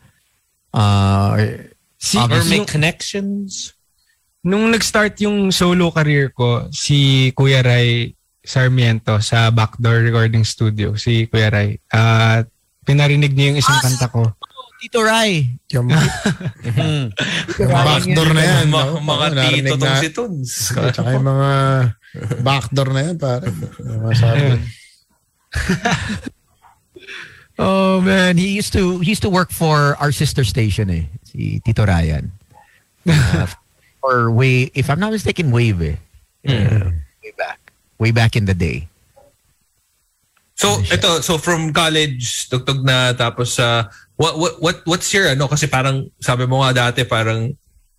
Uh, 0.70 1.28
or- 1.30 1.66
Si- 1.96 2.16
Or 2.16 2.40
make 2.48 2.64
connections? 2.64 3.76
Nung 4.40 4.72
nag-start 4.72 5.20
yung 5.20 5.52
solo 5.52 5.92
career 5.92 6.32
ko, 6.32 6.64
si 6.72 7.28
Kuya 7.30 7.60
Ray 7.60 8.16
Sarmiento 8.40 9.20
sa 9.20 9.52
Backdoor 9.52 10.00
Recording 10.00 10.40
Studio, 10.40 10.96
si 10.96 11.28
Kuya 11.28 11.52
Ray, 11.52 11.76
uh, 11.92 12.40
pinarinig 12.88 13.36
niya 13.36 13.52
yung 13.52 13.60
isang 13.60 13.84
kanta 13.84 14.08
ko. 14.08 14.32
Tito 14.80 15.04
Ray. 15.04 15.60
Yung, 15.76 15.92
yung 17.60 17.70
backdoor 17.70 18.30
na 18.32 18.42
yan. 18.42 18.64
Mga- 18.72 18.88
no? 18.88 19.00
mga 19.04 19.26
narinig 19.36 19.76
tito 19.76 19.76
tong 19.76 19.96
si 20.00 20.08
Tunes. 20.08 20.52
At 20.72 20.96
saka 20.96 21.10
yung 21.12 21.28
mga 21.28 21.50
backdoor 22.40 22.88
na 22.88 23.00
yan, 23.04 23.16
pare. 23.20 23.52
Masabi. 24.00 24.56
Oh 27.60 28.00
man, 28.00 28.40
he 28.40 28.56
used 28.56 28.72
to 28.72 29.04
he 29.04 29.12
used 29.12 29.20
to 29.20 29.28
work 29.28 29.52
for 29.52 29.92
our 30.00 30.16
sister 30.16 30.48
station 30.48 30.88
eh, 30.88 31.04
si 31.28 31.60
Tito 31.60 31.84
Ryan. 31.84 32.32
Uh, 33.04 33.44
or 34.02 34.32
way 34.32 34.72
if 34.72 34.88
I'm 34.88 34.96
not 34.96 35.12
mistaken, 35.12 35.52
Wave 35.52 35.84
eh. 35.84 35.96
Uh, 36.48 36.88
way 37.20 37.32
back. 37.36 37.60
Way 38.00 38.10
back 38.16 38.32
in 38.32 38.48
the 38.48 38.56
day. 38.56 38.88
So 40.56 40.80
ito, 40.88 41.20
so 41.20 41.36
from 41.36 41.68
college, 41.76 42.48
tugtog 42.48 42.80
na 42.80 43.12
tapos 43.12 43.60
sa 43.60 43.92
what 44.20 44.36
what 44.36 44.54
what 44.60 44.76
what's 44.84 45.08
your 45.16 45.32
ano 45.32 45.48
kasi 45.48 45.64
parang 45.64 46.04
sabi 46.20 46.44
mo 46.44 46.60
nga 46.60 46.76
dati 46.76 47.08
parang 47.08 47.48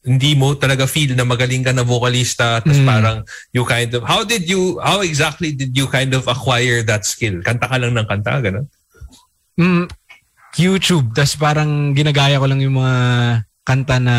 hindi 0.02 0.34
mo 0.34 0.54
talaga 0.54 0.86
feel 0.86 1.14
na 1.14 1.26
magaling 1.26 1.62
ka 1.62 1.74
na 1.74 1.82
vocalista 1.82 2.62
tapos 2.62 2.78
Mm. 2.78 2.90
parang 2.90 3.18
you 3.54 3.62
kind 3.66 3.90
of 3.94 4.02
how 4.06 4.22
did 4.22 4.46
you 4.46 4.78
how 4.82 5.02
exactly 5.02 5.50
did 5.54 5.74
you 5.74 5.86
kind 5.86 6.14
of 6.14 6.26
acquire 6.26 6.82
that 6.82 7.06
skill? 7.06 7.42
Kanta 7.42 7.66
ka 7.70 7.78
lang 7.78 7.94
ng 7.94 8.06
kanta 8.10 8.42
ganun? 8.42 8.66
Mm, 9.58 9.86
YouTube, 10.58 11.14
tas 11.14 11.38
parang 11.38 11.94
ginagaya 11.94 12.42
ko 12.42 12.46
lang 12.50 12.60
yung 12.60 12.82
mga 12.82 12.96
kanta 13.62 13.98
na 14.02 14.16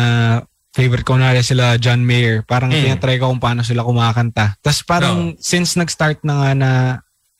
favorite 0.73 1.05
ko 1.05 1.19
na 1.19 1.35
sila 1.43 1.75
John 1.77 2.01
Mayer. 2.01 2.41
Parang 2.47 2.71
Mm. 2.71 2.95
tinatry 2.97 3.19
ko 3.19 3.29
kung 3.29 3.43
paano 3.43 3.61
sila 3.61 3.83
kumakanta. 3.85 4.55
Tas 4.63 4.81
parang 4.81 5.35
since 5.37 5.75
nag-start 5.75 6.23
na 6.25 6.33
nga 6.33 6.51
na 6.55 6.69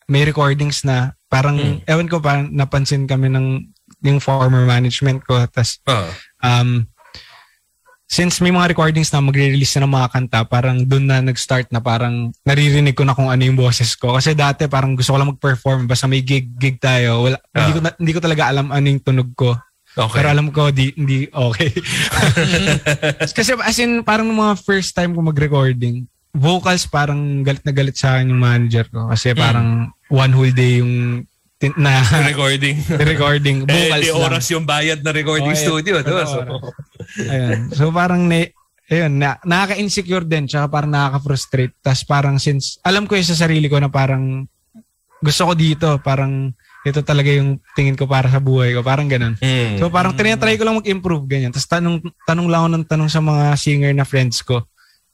may 0.06 0.28
recordings 0.28 0.84
na, 0.84 1.16
parang 1.32 1.58
ewan 1.88 2.12
ko 2.12 2.20
parang 2.20 2.52
napansin 2.52 3.08
kami 3.08 3.32
ng 3.32 3.72
yung 4.02 4.18
former 4.18 4.66
management 4.66 5.22
ko. 5.24 5.44
Tas 5.46 5.78
Ah. 5.86 6.10
um, 6.42 6.88
since 8.08 8.38
may 8.46 8.54
mga 8.54 8.78
recordings 8.78 9.10
na 9.10 9.26
magre-release 9.26 9.74
na 9.78 9.90
ng 9.90 9.96
mga 9.98 10.10
kanta, 10.14 10.40
parang 10.46 10.86
doon 10.86 11.10
na 11.10 11.18
nag-start 11.18 11.74
na 11.74 11.82
parang 11.82 12.30
naririnig 12.46 12.94
ko 12.94 13.02
na 13.02 13.18
kung 13.18 13.34
ano 13.34 13.42
yung 13.42 13.58
boses 13.58 13.98
ko. 13.98 14.14
Kasi 14.14 14.38
dati 14.38 14.70
parang 14.70 14.94
gusto 14.94 15.14
ko 15.14 15.18
lang 15.18 15.34
mag-perform, 15.34 15.90
basta 15.90 16.06
may 16.06 16.22
gig, 16.22 16.46
gig 16.54 16.78
tayo. 16.78 17.26
Wala, 17.26 17.42
hindi, 17.58 17.72
ko 17.74 17.80
na- 17.82 17.98
hindi 17.98 18.14
ko 18.14 18.22
talaga 18.22 18.54
alam 18.54 18.70
ano 18.70 18.86
yung 18.86 19.02
tunog 19.02 19.34
ko. 19.34 19.58
Okay. 19.94 20.14
Pero 20.22 20.28
alam 20.30 20.50
ko, 20.50 20.70
di, 20.70 20.90
hindi 20.94 21.26
okay. 21.30 21.70
Kasi 23.38 23.54
as 23.62 23.78
in, 23.78 24.02
parang 24.02 24.30
mga 24.30 24.58
first 24.62 24.94
time 24.94 25.14
ko 25.14 25.22
mag-recording, 25.22 26.06
vocals 26.34 26.90
parang 26.90 27.46
galit 27.46 27.62
na 27.62 27.74
galit 27.74 27.94
sa 27.94 28.18
akin 28.18 28.30
yung 28.30 28.42
manager 28.42 28.86
ko. 28.90 29.10
Kasi 29.10 29.38
parang 29.38 29.94
one 30.10 30.34
whole 30.34 30.50
day 30.50 30.82
yung 30.82 31.26
na 31.78 32.04
recording. 32.30 32.76
recording. 33.12 33.58
Eh, 33.64 33.88
Vocals 33.90 34.02
di 34.02 34.10
lang. 34.12 34.20
oras 34.20 34.46
yung 34.52 34.66
bayad 34.66 35.00
na 35.00 35.12
recording 35.12 35.52
Oh, 35.52 35.56
yeah. 35.56 35.64
studio, 35.64 35.94
di 36.00 36.12
ba? 36.12 36.24
So, 36.28 36.40
Ayun. 37.24 37.60
So 37.72 37.84
parang 37.90 38.28
na, 38.28 38.44
ayun, 38.88 39.12
na, 39.16 39.40
nakaka-insecure 39.44 40.26
din 40.26 40.50
tsaka 40.50 40.68
parang 40.68 40.92
nakaka-frustrate. 40.92 41.76
Tapos 41.80 42.04
parang 42.04 42.36
since, 42.36 42.82
alam 42.82 43.08
ko 43.08 43.16
yung 43.16 43.28
sa 43.28 43.38
sarili 43.38 43.68
ko 43.68 43.80
na 43.80 43.88
parang 43.88 44.44
gusto 45.20 45.42
ko 45.48 45.54
dito, 45.56 45.88
parang 46.04 46.52
ito 46.84 47.00
talaga 47.00 47.32
yung 47.32 47.64
tingin 47.80 47.96
ko 47.96 48.04
para 48.04 48.28
sa 48.28 48.44
buhay 48.44 48.76
ko. 48.76 48.84
Parang 48.84 49.08
ganun. 49.08 49.40
Mm. 49.40 49.80
So 49.80 49.88
parang 49.88 50.12
tinatry 50.14 50.60
ko 50.60 50.68
lang 50.68 50.76
mag-improve 50.76 51.24
ganyan. 51.32 51.56
Tapos 51.56 51.72
tanong, 51.72 52.04
tanong 52.28 52.48
lang 52.52 52.60
ako 52.60 52.70
ng 52.76 52.86
tanong 52.92 53.10
sa 53.10 53.24
mga 53.24 53.56
singer 53.56 53.96
na 53.96 54.04
friends 54.04 54.44
ko 54.44 54.68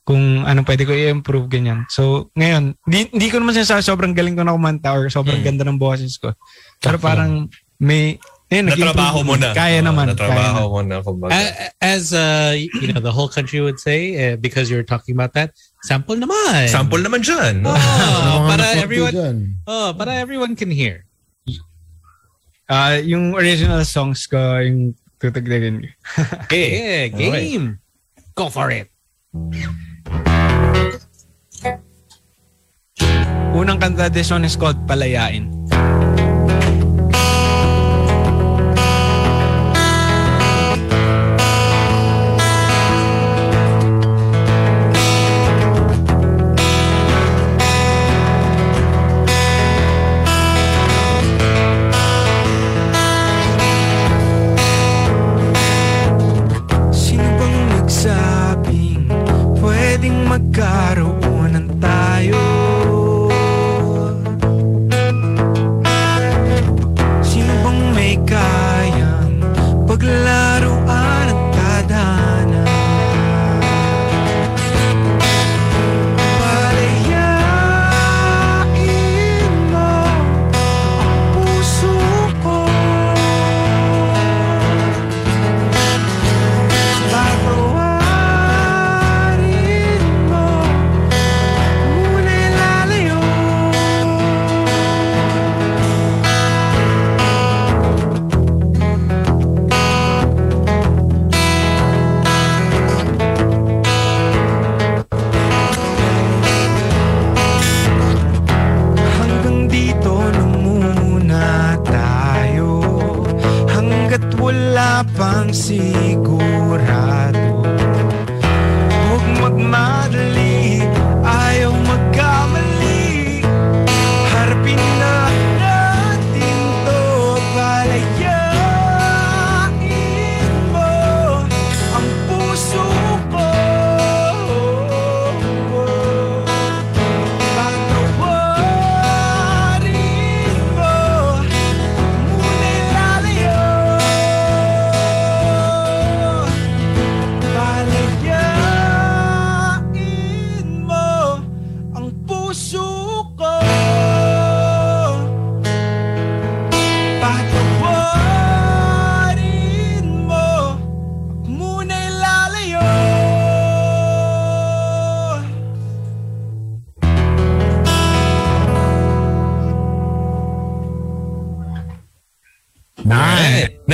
kung 0.09 0.41
anong 0.41 0.65
pwede 0.65 0.89
ko 0.89 0.91
i-improve 0.91 1.45
ganyan. 1.45 1.85
So 1.85 2.33
ngayon, 2.33 2.73
hindi, 2.89 3.13
hindi 3.13 3.27
ko 3.29 3.37
naman 3.37 3.53
sinasabi 3.53 3.85
sobrang 3.85 4.17
galing 4.17 4.33
ko 4.33 4.41
na 4.41 4.57
kumanta 4.57 4.89
or 4.89 5.05
sobrang 5.05 5.45
Mm. 5.45 5.45
ganda 5.45 5.63
ng 5.69 5.77
boses 5.77 6.17
ko. 6.17 6.33
Pero 6.81 6.97
parang 6.97 7.45
may, 7.77 8.17
nag-improve 8.49 8.89
natrabaho 8.89 9.21
mo 9.21 9.37
na. 9.37 9.53
Kaya 9.53 9.85
naman. 9.85 10.09
natrabaho 10.09 10.65
kaya 10.65 10.73
mo 10.73 10.79
na, 10.81 10.95
kumbaga. 11.05 11.29
A- 11.37 11.69
As 11.77 12.09
uh, 12.09 12.57
you 12.57 12.89
know, 12.89 12.97
the 12.97 13.13
whole 13.13 13.29
country 13.29 13.61
would 13.61 13.77
say, 13.77 13.99
uh, 14.17 14.35
because 14.35 14.73
you're 14.73 14.81
talking 14.81 15.13
about 15.13 15.37
that, 15.37 15.53
sample 15.85 16.17
naman. 16.17 16.65
Sample 16.65 17.05
naman 17.05 17.21
dyan. 17.21 17.61
Oh, 17.61 17.77
para 18.49 18.65
everyone, 18.81 19.13
dyan. 19.13 19.37
oh, 19.69 19.93
para 19.93 20.17
everyone 20.17 20.57
can 20.57 20.73
hear. 20.73 21.05
Ah, 22.65 22.97
yung 22.97 23.37
original 23.37 23.85
songs 23.85 24.25
ko, 24.25 24.37
yung 24.57 24.97
tutugtugin 25.21 25.85
ko. 25.85 25.89
Yeah, 26.49 27.13
game. 27.13 27.77
Go 28.33 28.49
for 28.49 28.73
it. 28.73 28.89
Unang 33.53 33.79
kanta 33.79 34.09
de 34.09 34.23
Son 34.23 34.47
Scott, 34.47 34.77
Palayain. 34.87 35.58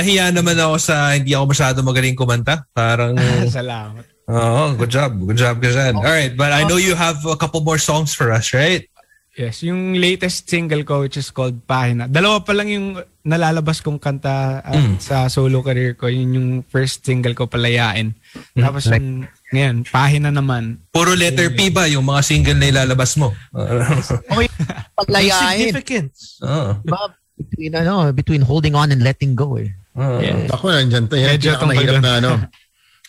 Nahiya 0.06 0.30
naman 0.30 0.54
ako 0.54 0.78
sa 0.78 1.18
hindi 1.18 1.34
ako 1.34 1.50
masyado 1.50 1.82
magaling 1.82 2.14
kumanta. 2.14 2.62
Parang, 2.70 3.18
Salamat. 3.50 4.06
Oo, 4.30 4.78
good 4.78 4.94
job. 4.94 5.18
Good 5.18 5.34
job 5.34 5.58
ka 5.58 5.66
dyan. 5.66 5.98
Alright, 5.98 6.38
but 6.38 6.54
I 6.54 6.62
know 6.62 6.78
you 6.78 6.94
have 6.94 7.18
a 7.26 7.34
couple 7.34 7.58
more 7.58 7.82
songs 7.82 8.14
for 8.14 8.30
us, 8.30 8.54
right? 8.54 8.86
Yes, 9.34 9.66
yung 9.66 9.98
latest 9.98 10.46
single 10.46 10.86
ko 10.86 11.02
which 11.02 11.18
is 11.18 11.34
called 11.34 11.58
Pahina. 11.66 12.06
Dalawa 12.06 12.38
pa 12.38 12.54
lang 12.54 12.70
yung 12.70 12.86
nalalabas 13.20 13.82
kong 13.82 13.98
kanta 13.98 14.62
uh, 14.62 14.78
Mm. 14.78 15.02
sa 15.02 15.26
solo 15.26 15.58
career 15.60 15.98
ko. 15.98 16.06
Yun 16.06 16.30
yung 16.32 16.48
first 16.62 17.02
single 17.02 17.34
ko, 17.34 17.50
Palayain. 17.50 18.14
Tapos 18.54 18.86
Mm. 18.86 18.94
yung, 18.94 19.06
ngayon, 19.50 19.76
Pahina 19.90 20.30
naman. 20.30 20.86
Puro 20.88 21.18
letter 21.18 21.50
P 21.50 21.66
ba 21.68 21.90
yung 21.90 22.06
mga 22.06 22.22
single 22.22 22.62
na 22.62 22.70
ilalabas 22.70 23.18
mo? 23.18 23.34
Okay, 24.30 24.46
palayain. 24.94 25.74
Significance. 25.74 26.38
Oo. 26.46 26.78
Diba? 26.78 27.10
Between, 27.36 27.72
ano, 27.74 27.94
between 28.14 28.40
holding 28.40 28.72
on 28.72 28.88
and 28.88 29.02
letting 29.02 29.34
go 29.34 29.58
eh. 29.58 29.74
Yeah. 29.96 30.52
Ako, 30.52 30.68
nandyan. 30.68 31.08
to. 31.08 31.16
Yan 31.16 31.32
ang 31.32 31.40
Medyo 31.40 31.50
pinakamahirap 31.56 32.02
na 32.04 32.12
ano. 32.20 32.30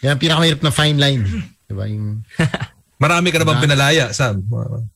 Yan 0.01 0.15
ang 0.15 0.21
pinakamahirap 0.23 0.61
na 0.63 0.71
fine 0.71 0.97
line. 0.97 1.23
Diba? 1.67 1.85
Yung, 1.91 2.23
Marami 3.03 3.29
ka 3.29 3.37
na 3.37 3.45
bang 3.45 3.61
pinalaya, 3.61 4.09
Sam? 4.15 4.41
well, 4.49 4.87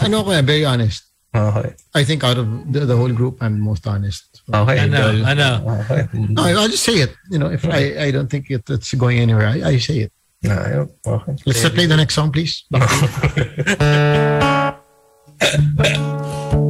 ano 0.00 0.24
ko 0.24 0.32
yan, 0.32 0.46
very 0.46 0.64
honest. 0.64 1.04
Okay. 1.34 1.72
I 1.94 2.04
think 2.04 2.24
out 2.24 2.36
of 2.36 2.72
the, 2.72 2.84
the 2.84 2.96
whole 2.96 3.12
group, 3.12 3.38
I'm 3.40 3.60
most 3.60 3.86
honest. 3.86 4.42
Okay. 4.52 4.84
Ano? 4.84 5.24
Ano? 5.24 5.80
Okay. 5.84 6.08
No, 6.12 6.44
I'll 6.44 6.68
just 6.68 6.84
say 6.84 7.00
it. 7.00 7.16
You 7.30 7.38
know, 7.38 7.48
if 7.48 7.64
I, 7.64 8.08
I 8.08 8.10
don't 8.10 8.28
think 8.28 8.50
it, 8.50 8.68
it's 8.68 8.92
going 8.94 9.18
anywhere, 9.18 9.48
I, 9.48 9.76
I 9.76 9.78
say 9.78 10.08
it. 10.08 10.12
Okay. 10.44 11.36
Let's 11.46 11.68
play 11.70 11.86
the 11.86 11.96
next 11.96 12.14
song, 12.14 12.32
please. 12.32 12.64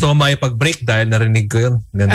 gusto 0.00 0.16
ko 0.16 0.16
makipag-break 0.16 0.80
dahil 0.80 1.12
narinig 1.12 1.44
ko 1.52 1.60
yun. 1.60 1.74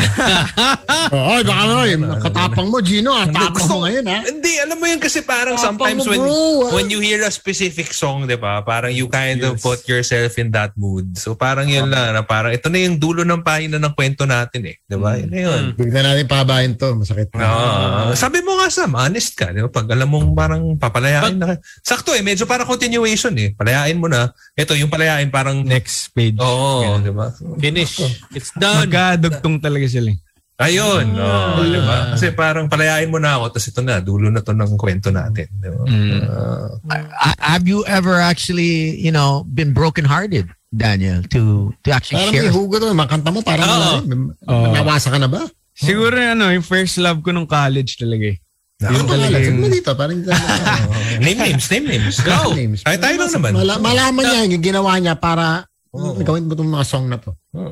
Oo, 1.14 1.34
baka 1.46 1.64
naman. 1.70 2.18
Katapang 2.18 2.74
mo, 2.74 2.82
Gino. 2.82 3.14
ah. 3.14 3.30
Tapang 3.30 3.70
mo 3.70 3.86
ngayon, 3.86 4.06
ha? 4.10 4.26
Hindi, 4.26 4.58
alam 4.58 4.82
mo 4.82 4.90
yun 4.90 4.98
kasi 4.98 5.22
parang 5.22 5.54
Tapang 5.54 5.78
sometimes 5.78 6.02
mo, 6.02 6.10
when 6.10 6.22
bro, 6.26 6.34
ah. 6.34 6.74
when 6.74 6.90
you 6.90 6.98
hear 6.98 7.22
a 7.22 7.30
specific 7.30 7.94
song, 7.94 8.26
di 8.26 8.42
ba? 8.42 8.66
Parang 8.66 8.90
you 8.90 9.06
kind 9.06 9.38
of 9.46 9.62
put 9.62 9.86
yourself 9.86 10.34
in 10.42 10.50
that 10.50 10.74
mood. 10.74 11.14
So 11.14 11.38
parang 11.38 11.70
yun 11.70 11.94
lang, 11.94 12.18
na 12.18 12.26
parang 12.26 12.58
ito 12.58 12.74
na 12.74 12.82
yung 12.82 12.98
dulo 12.98 13.22
ng 13.22 13.46
pahina 13.46 13.78
ng 13.78 13.94
kwento 13.94 14.26
natin 14.26 14.66
eh. 14.66 14.82
Di 14.82 14.98
ba? 14.98 15.22
Yun 15.22 15.30
na 15.30 15.40
yun. 15.46 15.64
Bigla 15.78 16.02
natin 16.02 16.26
pabahin 16.26 16.74
to. 16.74 16.90
Masakit 16.98 17.30
na. 17.38 17.46
Oo. 17.46 17.75
Sabi 18.16 18.42
mo 18.42 18.58
nga 18.58 18.68
Sam, 18.68 18.96
honest 18.96 19.36
ka. 19.36 19.52
Di 19.52 19.62
ba? 19.62 19.70
Pag 19.70 19.92
alam 19.92 20.08
mong 20.08 20.32
parang 20.34 20.64
papalayain 20.76 21.36
na. 21.36 21.56
Sakto 21.80 22.16
eh, 22.16 22.24
medyo 22.24 22.44
parang 22.44 22.66
continuation 22.66 23.36
eh. 23.38 23.54
Palayain 23.54 23.96
mo 23.96 24.08
na. 24.08 24.32
Ito, 24.56 24.74
yung 24.74 24.90
palayain 24.90 25.30
parang... 25.30 25.62
Next 25.62 26.10
page. 26.12 26.40
Oo, 26.40 26.98
di 26.98 27.12
ba? 27.12 27.30
Finish. 27.60 28.00
It's 28.32 28.50
done. 28.56 28.88
Magkadugtong 28.88 29.62
talaga 29.62 29.86
sila. 29.86 30.10
eh. 30.10 30.20
Ayun. 30.56 31.20
Ah. 31.20 31.60
Oh, 31.60 31.68
di 31.68 31.76
ba? 31.78 32.16
Kasi 32.16 32.32
parang 32.32 32.72
palayain 32.72 33.12
mo 33.12 33.20
na 33.20 33.36
ako, 33.36 33.60
tapos 33.60 33.68
ito 33.68 33.82
na, 33.84 34.00
dulo 34.00 34.32
na 34.32 34.40
to 34.40 34.56
ng 34.56 34.80
kwento 34.80 35.12
natin. 35.12 35.52
Di 35.52 35.68
ba? 35.68 35.84
Ah. 36.88 37.04
Uh, 37.04 37.36
have 37.44 37.68
you 37.68 37.84
ever 37.86 38.16
actually, 38.24 38.96
you 38.96 39.12
know, 39.12 39.44
been 39.52 39.76
brokenhearted, 39.76 40.48
Daniel, 40.72 41.20
to 41.28 41.76
to 41.84 41.92
actually 41.92 42.24
Parang 42.24 42.34
share? 42.40 42.48
may 42.48 42.56
hugot 42.56 42.80
to. 42.80 42.96
Makanta 42.96 43.36
mo, 43.36 43.44
parang. 43.44 43.68
Oo. 44.48 44.72
Nawasa 44.72 45.12
ka 45.12 45.20
na 45.20 45.28
ba? 45.28 45.44
Siguro 45.76 46.16
ano, 46.16 46.50
yung 46.50 46.64
first 46.64 46.96
love 46.98 47.20
ko 47.20 47.36
nung 47.36 47.46
college 47.46 48.00
talaga 48.00 48.32
eh. 48.32 48.38
Yun 48.76 49.04
Ano 49.04 49.08
talaga 49.08 49.36
yung... 49.40 49.60
Mo 49.60 49.68
dito, 49.68 49.92
parang 49.96 50.20
name 51.24 51.40
names, 51.40 51.66
name 51.68 51.86
names. 51.88 52.20
Go. 52.20 52.52
names. 52.52 52.84
Ay, 52.84 53.00
tayo 53.00 53.16
lang 53.16 53.32
naman. 53.32 53.52
Mala- 53.56 53.80
malaman 53.80 54.24
niya 54.24 54.42
yung 54.48 54.64
ginawa 54.64 54.92
niya 55.00 55.16
para 55.16 55.64
gawin 55.96 56.44
mo 56.44 56.60
itong 56.60 56.68
mga 56.68 56.84
song 56.84 57.08
na 57.08 57.16
to. 57.16 57.32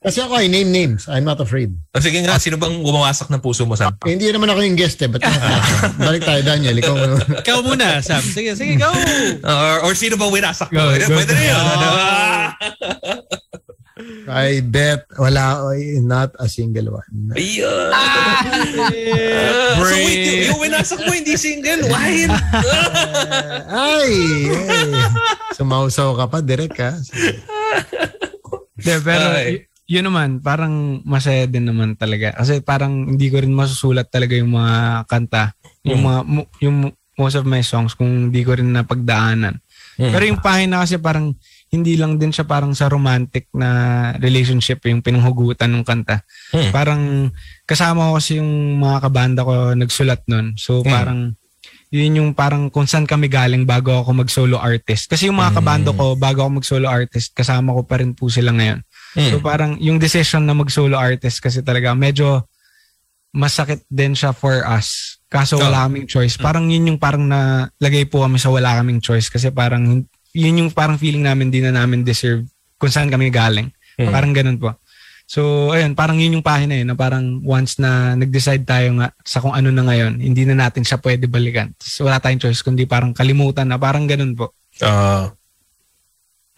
Kasi 0.00 0.24
ako 0.24 0.40
ay 0.40 0.48
name 0.48 0.72
names. 0.72 1.04
I'm 1.04 1.28
not 1.28 1.36
afraid. 1.36 1.76
O 1.92 2.00
sige 2.00 2.24
nga, 2.24 2.40
sino 2.40 2.56
bang 2.56 2.80
bumawasak 2.80 3.28
ng 3.28 3.44
puso 3.44 3.68
mo, 3.68 3.76
Sam? 3.76 3.92
Eh, 4.08 4.16
hindi 4.16 4.32
naman 4.32 4.48
ako 4.48 4.64
yung 4.64 4.72
guest 4.72 4.96
eh. 5.04 5.12
Ba't 5.12 5.20
Balik 6.00 6.24
tayo, 6.24 6.40
Daniel. 6.40 6.72
Ikaw 6.80 6.94
muna. 6.96 7.14
Ikaw 7.44 7.58
muna, 7.60 7.86
Sam. 8.00 8.24
Sige, 8.24 8.56
sige, 8.56 8.80
go. 8.80 8.88
or, 9.44 9.84
or 9.84 9.92
sino 9.92 10.16
ba 10.16 10.24
winasak 10.32 10.72
mo? 10.72 10.80
Go, 10.80 10.96
Pwede, 10.96 11.04
go. 11.04 11.16
pwede 11.20 11.32
na 11.36 11.44
yun. 11.44 11.60
I 14.30 14.60
bet 14.62 15.06
wala 15.16 15.74
not 16.00 16.30
a 16.38 16.46
single 16.46 16.94
one. 16.94 17.10
Ayun. 17.34 17.90
so 19.76 19.84
wait, 19.84 20.18
yung, 20.46 20.54
yung 20.54 20.60
winasak 20.60 21.00
mo 21.02 21.12
hindi 21.12 21.34
single. 21.34 21.86
Why? 21.88 22.26
Ay! 23.70 24.12
ay. 24.50 24.90
Sumausaw 25.54 26.14
ka 26.16 26.24
pa, 26.26 26.38
direct 26.40 26.78
ha. 26.80 26.92
De, 28.80 28.92
pero 29.04 29.26
Ay. 29.36 29.44
y- 29.60 29.62
yun 29.90 30.06
naman, 30.06 30.38
parang 30.38 31.02
masaya 31.02 31.50
din 31.50 31.66
naman 31.66 31.98
talaga. 31.98 32.30
Kasi 32.38 32.62
parang 32.62 33.10
hindi 33.10 33.26
ko 33.26 33.42
rin 33.42 33.50
masusulat 33.50 34.06
talaga 34.06 34.38
yung 34.38 34.54
mga 34.54 35.04
kanta. 35.10 35.50
Yung 35.82 36.00
Mm. 36.00 36.06
mga, 36.06 36.20
yung 36.62 36.76
most 37.18 37.36
of 37.36 37.44
my 37.44 37.60
songs 37.60 37.92
kung 37.92 38.30
hindi 38.30 38.40
ko 38.46 38.54
rin 38.54 38.70
napagdaanan. 38.70 39.58
Mm. 39.98 40.12
Pero 40.14 40.22
yung 40.24 40.40
pahina 40.40 40.80
kasi 40.80 40.96
parang 40.96 41.34
hindi 41.70 41.94
lang 41.94 42.18
din 42.18 42.34
siya 42.34 42.42
parang 42.42 42.74
sa 42.74 42.90
romantic 42.90 43.46
na 43.54 44.10
relationship 44.18 44.82
yung 44.90 45.06
pinanghugutan 45.06 45.70
ng 45.70 45.86
kanta. 45.86 46.26
Mm. 46.50 46.70
Parang 46.74 47.02
kasama 47.62 48.10
ko 48.10 48.18
kasi 48.18 48.42
yung 48.42 48.82
mga 48.82 48.98
kabanda 49.06 49.46
ko 49.46 49.54
nagsulat 49.78 50.26
nun. 50.26 50.58
So 50.58 50.82
Mm. 50.82 50.90
parang 50.90 51.20
yun 51.90 52.18
yung 52.18 52.30
parang 52.34 52.70
kung 52.70 52.86
saan 52.90 53.06
kami 53.06 53.30
galing 53.30 53.66
bago 53.66 54.02
ako 54.02 54.10
mag-solo 54.14 54.58
artist. 54.58 55.10
Kasi 55.10 55.30
yung 55.30 55.38
mga 55.38 55.62
kabando 55.62 55.90
ko, 55.94 56.14
bago 56.18 56.42
ako 56.46 56.62
mag-solo 56.62 56.86
artist, 56.86 57.34
kasama 57.34 57.74
ko 57.74 57.82
pa 57.86 58.02
rin 58.02 58.14
po 58.14 58.26
sila 58.26 58.50
ngayon. 58.50 58.82
Mm. 59.14 59.30
So 59.30 59.36
parang 59.38 59.78
yung 59.78 60.02
decision 60.02 60.46
na 60.46 60.54
mag-solo 60.54 60.98
artist 60.98 61.38
kasi 61.38 61.62
talaga 61.62 61.94
medyo 61.94 62.46
masakit 63.30 63.86
din 63.86 64.14
siya 64.14 64.34
for 64.34 64.66
us. 64.66 65.18
Kaso 65.30 65.54
wala 65.54 65.86
kaming 65.86 66.10
choice. 66.10 66.34
Parang 66.34 66.66
yun 66.66 66.90
yung 66.90 66.98
parang 66.98 67.22
nalagay 67.30 68.10
po 68.10 68.26
kami 68.26 68.42
sa 68.42 68.50
wala 68.50 68.82
kaming 68.82 68.98
choice 68.98 69.30
kasi 69.30 69.54
parang 69.54 70.02
yun 70.34 70.60
yung 70.66 70.70
parang 70.70 70.98
feeling 71.00 71.26
namin 71.26 71.50
di 71.50 71.62
na 71.62 71.74
namin 71.74 72.06
deserve 72.06 72.46
kung 72.80 72.92
saan 72.92 73.10
kami 73.10 73.28
galing. 73.28 73.68
Mm. 74.00 74.10
Parang 74.10 74.32
ganun 74.32 74.58
po. 74.58 74.72
So, 75.30 75.70
ayun, 75.70 75.94
parang 75.94 76.18
yun 76.18 76.34
yung 76.34 76.46
pahina 76.46 76.74
eh, 76.74 76.82
na 76.82 76.98
parang 76.98 77.38
once 77.46 77.78
na 77.78 78.18
nag-decide 78.18 78.66
tayo 78.66 78.98
nga 78.98 79.14
sa 79.22 79.38
kung 79.38 79.54
ano 79.54 79.70
na 79.70 79.86
ngayon, 79.86 80.18
hindi 80.18 80.42
na 80.42 80.58
natin 80.58 80.82
siya 80.82 80.98
pwede 80.98 81.30
balikan. 81.30 81.70
Tapos 81.78 82.02
wala 82.02 82.18
tayong 82.18 82.42
choice, 82.42 82.66
kundi 82.66 82.82
parang 82.82 83.14
kalimutan 83.14 83.70
na, 83.70 83.78
parang 83.78 84.10
ganun 84.10 84.34
po. 84.34 84.50
Ah. 84.82 85.30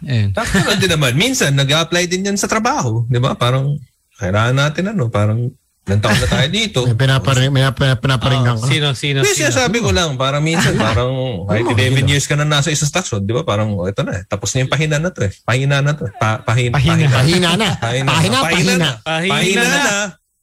Ayun. 0.08 0.32
Tapos 0.32 0.72
din 0.80 0.88
naman. 0.88 1.12
Minsan, 1.20 1.52
nag-apply 1.52 2.08
din 2.08 2.32
yan 2.32 2.40
sa 2.40 2.48
trabaho. 2.48 3.04
Di 3.12 3.20
ba? 3.20 3.36
Parang, 3.36 3.76
kailangan 4.16 4.56
natin 4.56 4.84
ano, 4.96 5.12
parang, 5.12 5.52
ilang 5.82 5.98
taon 5.98 6.14
na 6.14 6.28
tayo 6.28 6.46
dito. 6.48 6.80
May 6.84 6.94
pinaparing, 6.96 7.50
may 7.50 7.66
pina- 7.68 7.98
pinaparinggan 7.98 8.54
ka. 8.56 8.66
Sino, 8.66 8.86
sino, 8.92 9.18
Hindi, 9.18 9.34
sino? 9.34 9.50
sinasabi 9.50 9.78
ko 9.78 9.90
lang, 9.90 10.14
parang 10.14 10.38
minsan, 10.40 10.78
parang 10.80 11.42
kahit 11.44 11.66
11 11.66 12.06
years 12.06 12.24
ka 12.24 12.34
na 12.34 12.44
nasa 12.44 12.70
isang 12.70 12.86
stasyon, 12.86 13.22
di 13.22 13.32
ba? 13.32 13.42
Parang, 13.42 13.74
oh, 13.74 13.84
ito 13.84 13.98
na 14.00 14.14
eh. 14.14 14.24
Tapos 14.24 14.50
na 14.50 14.62
yung 14.62 14.70
pahina 14.70 14.96
na 14.96 15.10
to 15.10 15.22
eh. 15.22 15.32
Pahina 15.42 15.82
na 15.82 15.90
to. 15.92 16.06
eh. 16.06 16.14
Pa, 16.14 16.38
pahina, 16.38 16.74
Pahina. 16.74 17.10
Pahina 17.10 17.50
na. 17.52 17.68
Pahina, 17.76 18.08
Pahina, 18.08 18.38
pahina. 18.40 18.74
na. 18.76 18.90
Pahina 19.00 19.32
Pahina 19.34 19.62
na. 19.64 19.74
na. 19.76 19.94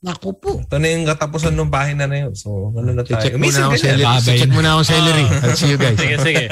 Naku 0.01 0.31
po. 0.33 0.59
Ito 0.59 0.75
na 0.75 0.87
yung 0.89 1.03
katapusan 1.05 1.51
ng 1.53 1.67
pahina 1.69 2.03
na 2.03 2.15
yun. 2.17 2.31
So, 2.31 2.71
ano 2.71 2.91
na 2.91 3.03
tayo. 3.03 3.19
Check 3.19 3.35
muna 3.35 3.43
Minsan 3.45 3.63
ako 3.65 3.75
celery. 3.77 4.05
Check 4.21 4.43
na. 4.43 4.53
muna 4.53 4.69
ako 4.75 4.83
celery. 4.85 5.25
I'll 5.27 5.55
see 5.55 5.67
you 5.67 5.75
guys. 5.75 5.95
Sige, 5.95 6.15
sige. 6.19 6.43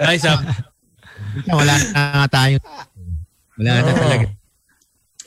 Hi, 0.00 0.16
Sam. 0.16 0.38
Wala 1.48 1.74
na 1.74 1.98
nga 2.16 2.28
tayo. 2.32 2.56
Wala 3.54 3.70
na 3.76 3.90
talaga. 3.92 4.26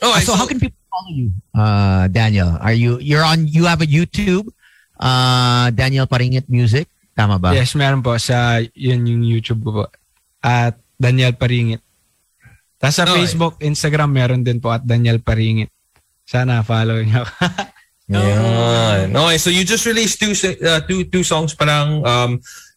Oh, 0.00 0.08
Uh, 0.10 0.20
so, 0.20 0.32
how 0.32 0.44
can 0.44 0.56
people 0.56 0.79
follow 0.90 1.12
you, 1.14 1.30
uh, 1.54 2.10
Daniel? 2.10 2.58
Are 2.58 2.74
you 2.74 2.98
you're 2.98 3.22
on? 3.22 3.46
You 3.46 3.70
have 3.70 3.80
a 3.80 3.88
YouTube, 3.88 4.50
uh, 4.98 5.70
Daniel 5.70 6.04
Paringit 6.04 6.50
Music, 6.50 6.90
tama 7.14 7.38
ba? 7.38 7.54
Yes, 7.54 7.72
meron 7.78 8.02
po 8.02 8.18
sa 8.18 8.58
yun 8.74 9.06
yung 9.06 9.22
YouTube 9.22 9.62
po. 9.62 9.86
At 10.42 10.74
Daniel 10.98 11.32
Paringit. 11.32 11.80
Tapos 12.76 12.96
sa 12.96 13.04
Okay. 13.04 13.22
Facebook, 13.22 13.54
Instagram 13.60 14.10
meron 14.10 14.42
din 14.42 14.58
po 14.58 14.72
at 14.72 14.82
Daniel 14.82 15.20
Paringit. 15.20 15.68
Sana 16.24 16.64
follow 16.64 16.98
niyo 17.00 17.22
ako. 17.24 17.34
Yan. 18.10 19.14
Okay, 19.14 19.38
so 19.38 19.48
you 19.54 19.62
just 19.62 19.86
released 19.86 20.18
two 20.18 20.34
uh, 20.66 20.82
two 20.82 21.06
two 21.06 21.22
songs 21.22 21.54
pa 21.54 21.62
lang. 21.62 22.02
Um, 22.02 22.30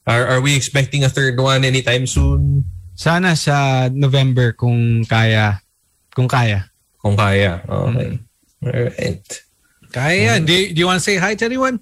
are, 0.05 0.37
are 0.37 0.41
we 0.45 0.53
expecting 0.53 1.01
a 1.03 1.09
third 1.09 1.39
one 1.39 1.65
anytime 1.65 2.05
soon? 2.05 2.67
Sana 2.93 3.33
sa 3.33 3.89
November 3.89 4.53
kung 4.53 5.01
kaya. 5.07 5.57
Kung 6.13 6.29
kaya. 6.29 6.69
Kung 7.03 7.13
kaya. 7.13 7.59
Okay. 7.61 8.11
Alright. 8.63 9.27
Kaya, 9.91 10.39
do, 10.39 10.49
you- 10.49 10.71
do 10.71 10.79
you 10.79 10.87
want 10.87 10.97
to 10.97 11.05
say 11.05 11.19
hi 11.19 11.35
to 11.35 11.43
anyone? 11.43 11.77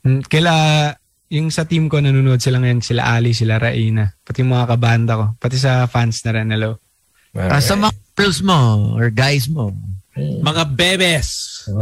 Mm, 0.00 0.22
Kila 0.24 0.54
yung 1.28 1.50
sa 1.50 1.66
team 1.66 1.90
ko 1.90 1.98
nanonood 1.98 2.38
sila 2.38 2.56
ngayon, 2.56 2.80
sila 2.80 3.04
Ali, 3.04 3.34
sila 3.34 3.58
Raina, 3.58 4.16
pati 4.22 4.40
mga 4.40 4.64
kabanda 4.66 5.12
ko, 5.12 5.24
pati 5.36 5.58
sa 5.58 5.84
fans 5.84 6.22
na 6.22 6.32
rin, 6.32 6.48
hello. 6.48 6.78
Uh, 7.36 7.60
sa 7.60 7.76
mga 7.76 7.92
girls 8.14 8.40
mo 8.40 8.56
or 8.94 9.10
guys 9.10 9.44
mo. 9.44 9.74
Mga 10.16 10.72
bebes. 10.72 11.28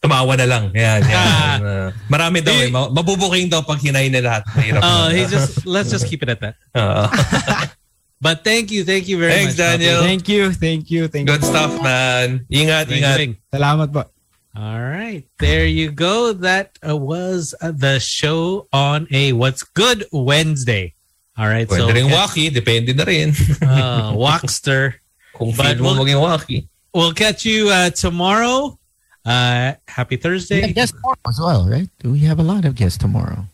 Tumawa 0.00 0.36
na 0.36 0.44
lang. 0.44 0.64
Yan, 0.72 1.00
yan. 1.00 1.58
Uh, 1.60 1.88
marami 2.08 2.40
daw 2.40 2.52
eh. 2.52 2.68
Ma- 2.68 2.88
Mabubuking 2.88 3.48
daw 3.48 3.64
pag 3.64 3.80
hinay 3.80 4.08
na 4.08 4.20
lahat. 4.20 4.42
Mahirap 4.52 4.80
Uh, 4.80 5.08
na. 5.08 5.12
he 5.12 5.24
just 5.24 5.64
let's 5.64 5.88
just 5.88 6.04
keep 6.04 6.20
it 6.20 6.28
at 6.28 6.40
that. 6.40 6.56
Oo. 6.76 7.04
But 8.24 8.40
thank 8.40 8.72
you, 8.72 8.88
thank 8.88 9.04
you 9.04 9.20
very 9.20 9.36
Thanks, 9.36 9.52
much. 9.52 9.76
Daniel. 9.76 10.00
Thank 10.00 10.24
you, 10.32 10.48
thank 10.48 10.88
you, 10.88 11.08
thank 11.12 11.28
Good 11.28 11.44
you. 11.44 11.44
Good 11.44 11.52
stuff, 11.52 11.76
man. 11.84 12.48
Ingat, 12.48 12.88
Ring, 12.88 13.04
ingat. 13.04 13.16
ring. 13.20 13.32
Salamat 13.52 13.92
po. 13.92 14.08
All 14.56 14.80
right, 14.80 15.26
there 15.42 15.66
you 15.68 15.92
go. 15.92 16.32
That 16.32 16.78
uh, 16.80 16.96
was 16.96 17.52
uh, 17.60 17.68
the 17.74 18.00
show 18.00 18.64
on 18.72 19.04
a 19.12 19.36
What's 19.36 19.60
Good 19.60 20.08
Wednesday. 20.08 20.94
All 21.36 21.50
right, 21.50 21.68
Pwede 21.68 21.84
so 21.84 21.92
rin 21.92 22.08
waki. 22.08 22.48
Depende 22.48 22.96
na 22.96 23.04
rin. 23.04 23.34
uh, 23.66 24.14
Walkster. 24.16 25.02
Kung 25.36 25.52
But 25.52 25.76
feel 25.76 25.84
mo 25.84 25.92
we'll- 25.92 26.06
maging 26.08 26.22
waki. 26.22 26.58
We'll 26.94 27.12
catch 27.12 27.44
you 27.44 27.68
uh, 27.74 27.90
tomorrow. 27.90 28.78
Uh, 29.26 29.74
happy 29.90 30.14
We 30.14 30.22
Thursday. 30.22 30.60
have 30.62 30.74
guests 30.78 30.94
tomorrow 30.94 31.18
as 31.26 31.40
well, 31.42 31.62
right? 31.68 31.90
We 32.06 32.20
have 32.30 32.38
a 32.38 32.46
lot 32.46 32.64
of 32.64 32.78
guests 32.78 32.96
tomorrow. 32.96 33.50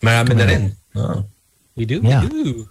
Marami 0.00 0.38
na 0.38 0.44
rin. 0.46 0.64
Oo. 0.94 1.26
We 1.74 1.82
do, 1.84 1.98
Yeah. 1.98 2.22
we 2.22 2.28
do. 2.30 2.70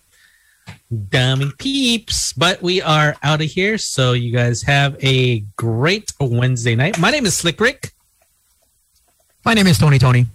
Dummy 1.09 1.51
peeps. 1.57 2.33
But 2.33 2.61
we 2.61 2.81
are 2.81 3.15
out 3.23 3.41
of 3.41 3.47
here. 3.47 3.77
So 3.77 4.13
you 4.13 4.31
guys 4.31 4.61
have 4.63 4.95
a 5.03 5.39
great 5.55 6.11
Wednesday 6.19 6.75
night. 6.75 6.99
My 6.99 7.11
name 7.11 7.25
is 7.25 7.35
Slick 7.35 7.59
Rick. 7.59 7.91
My 9.45 9.53
name 9.53 9.67
is 9.67 9.77
Tony 9.77 9.99
Tony. 9.99 10.27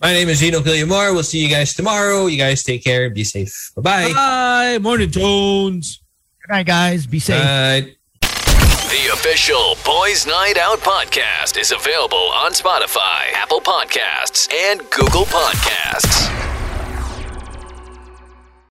My 0.00 0.12
name 0.12 0.28
is 0.28 0.40
Gino 0.40 0.60
Quillamor. 0.60 1.14
We'll 1.14 1.22
see 1.22 1.38
you 1.38 1.48
guys 1.48 1.72
tomorrow. 1.72 2.26
You 2.26 2.36
guys 2.36 2.62
take 2.62 2.84
care. 2.84 3.08
Be 3.08 3.24
safe. 3.24 3.72
Bye-bye. 3.76 4.12
Bye. 4.12 4.78
Morning 4.78 5.10
tones. 5.10 6.00
Good 6.42 6.52
night, 6.52 6.66
guys. 6.66 7.06
Be 7.06 7.20
safe. 7.20 7.42
Bye. 7.42 7.94
The 8.20 9.10
official 9.12 9.76
Boys 9.84 10.26
Night 10.26 10.58
Out 10.58 10.78
podcast 10.80 11.58
is 11.58 11.72
available 11.72 12.30
on 12.34 12.52
Spotify, 12.52 13.32
Apple 13.32 13.60
Podcasts, 13.60 14.52
and 14.52 14.80
Google 14.90 15.24
Podcasts. 15.24 16.53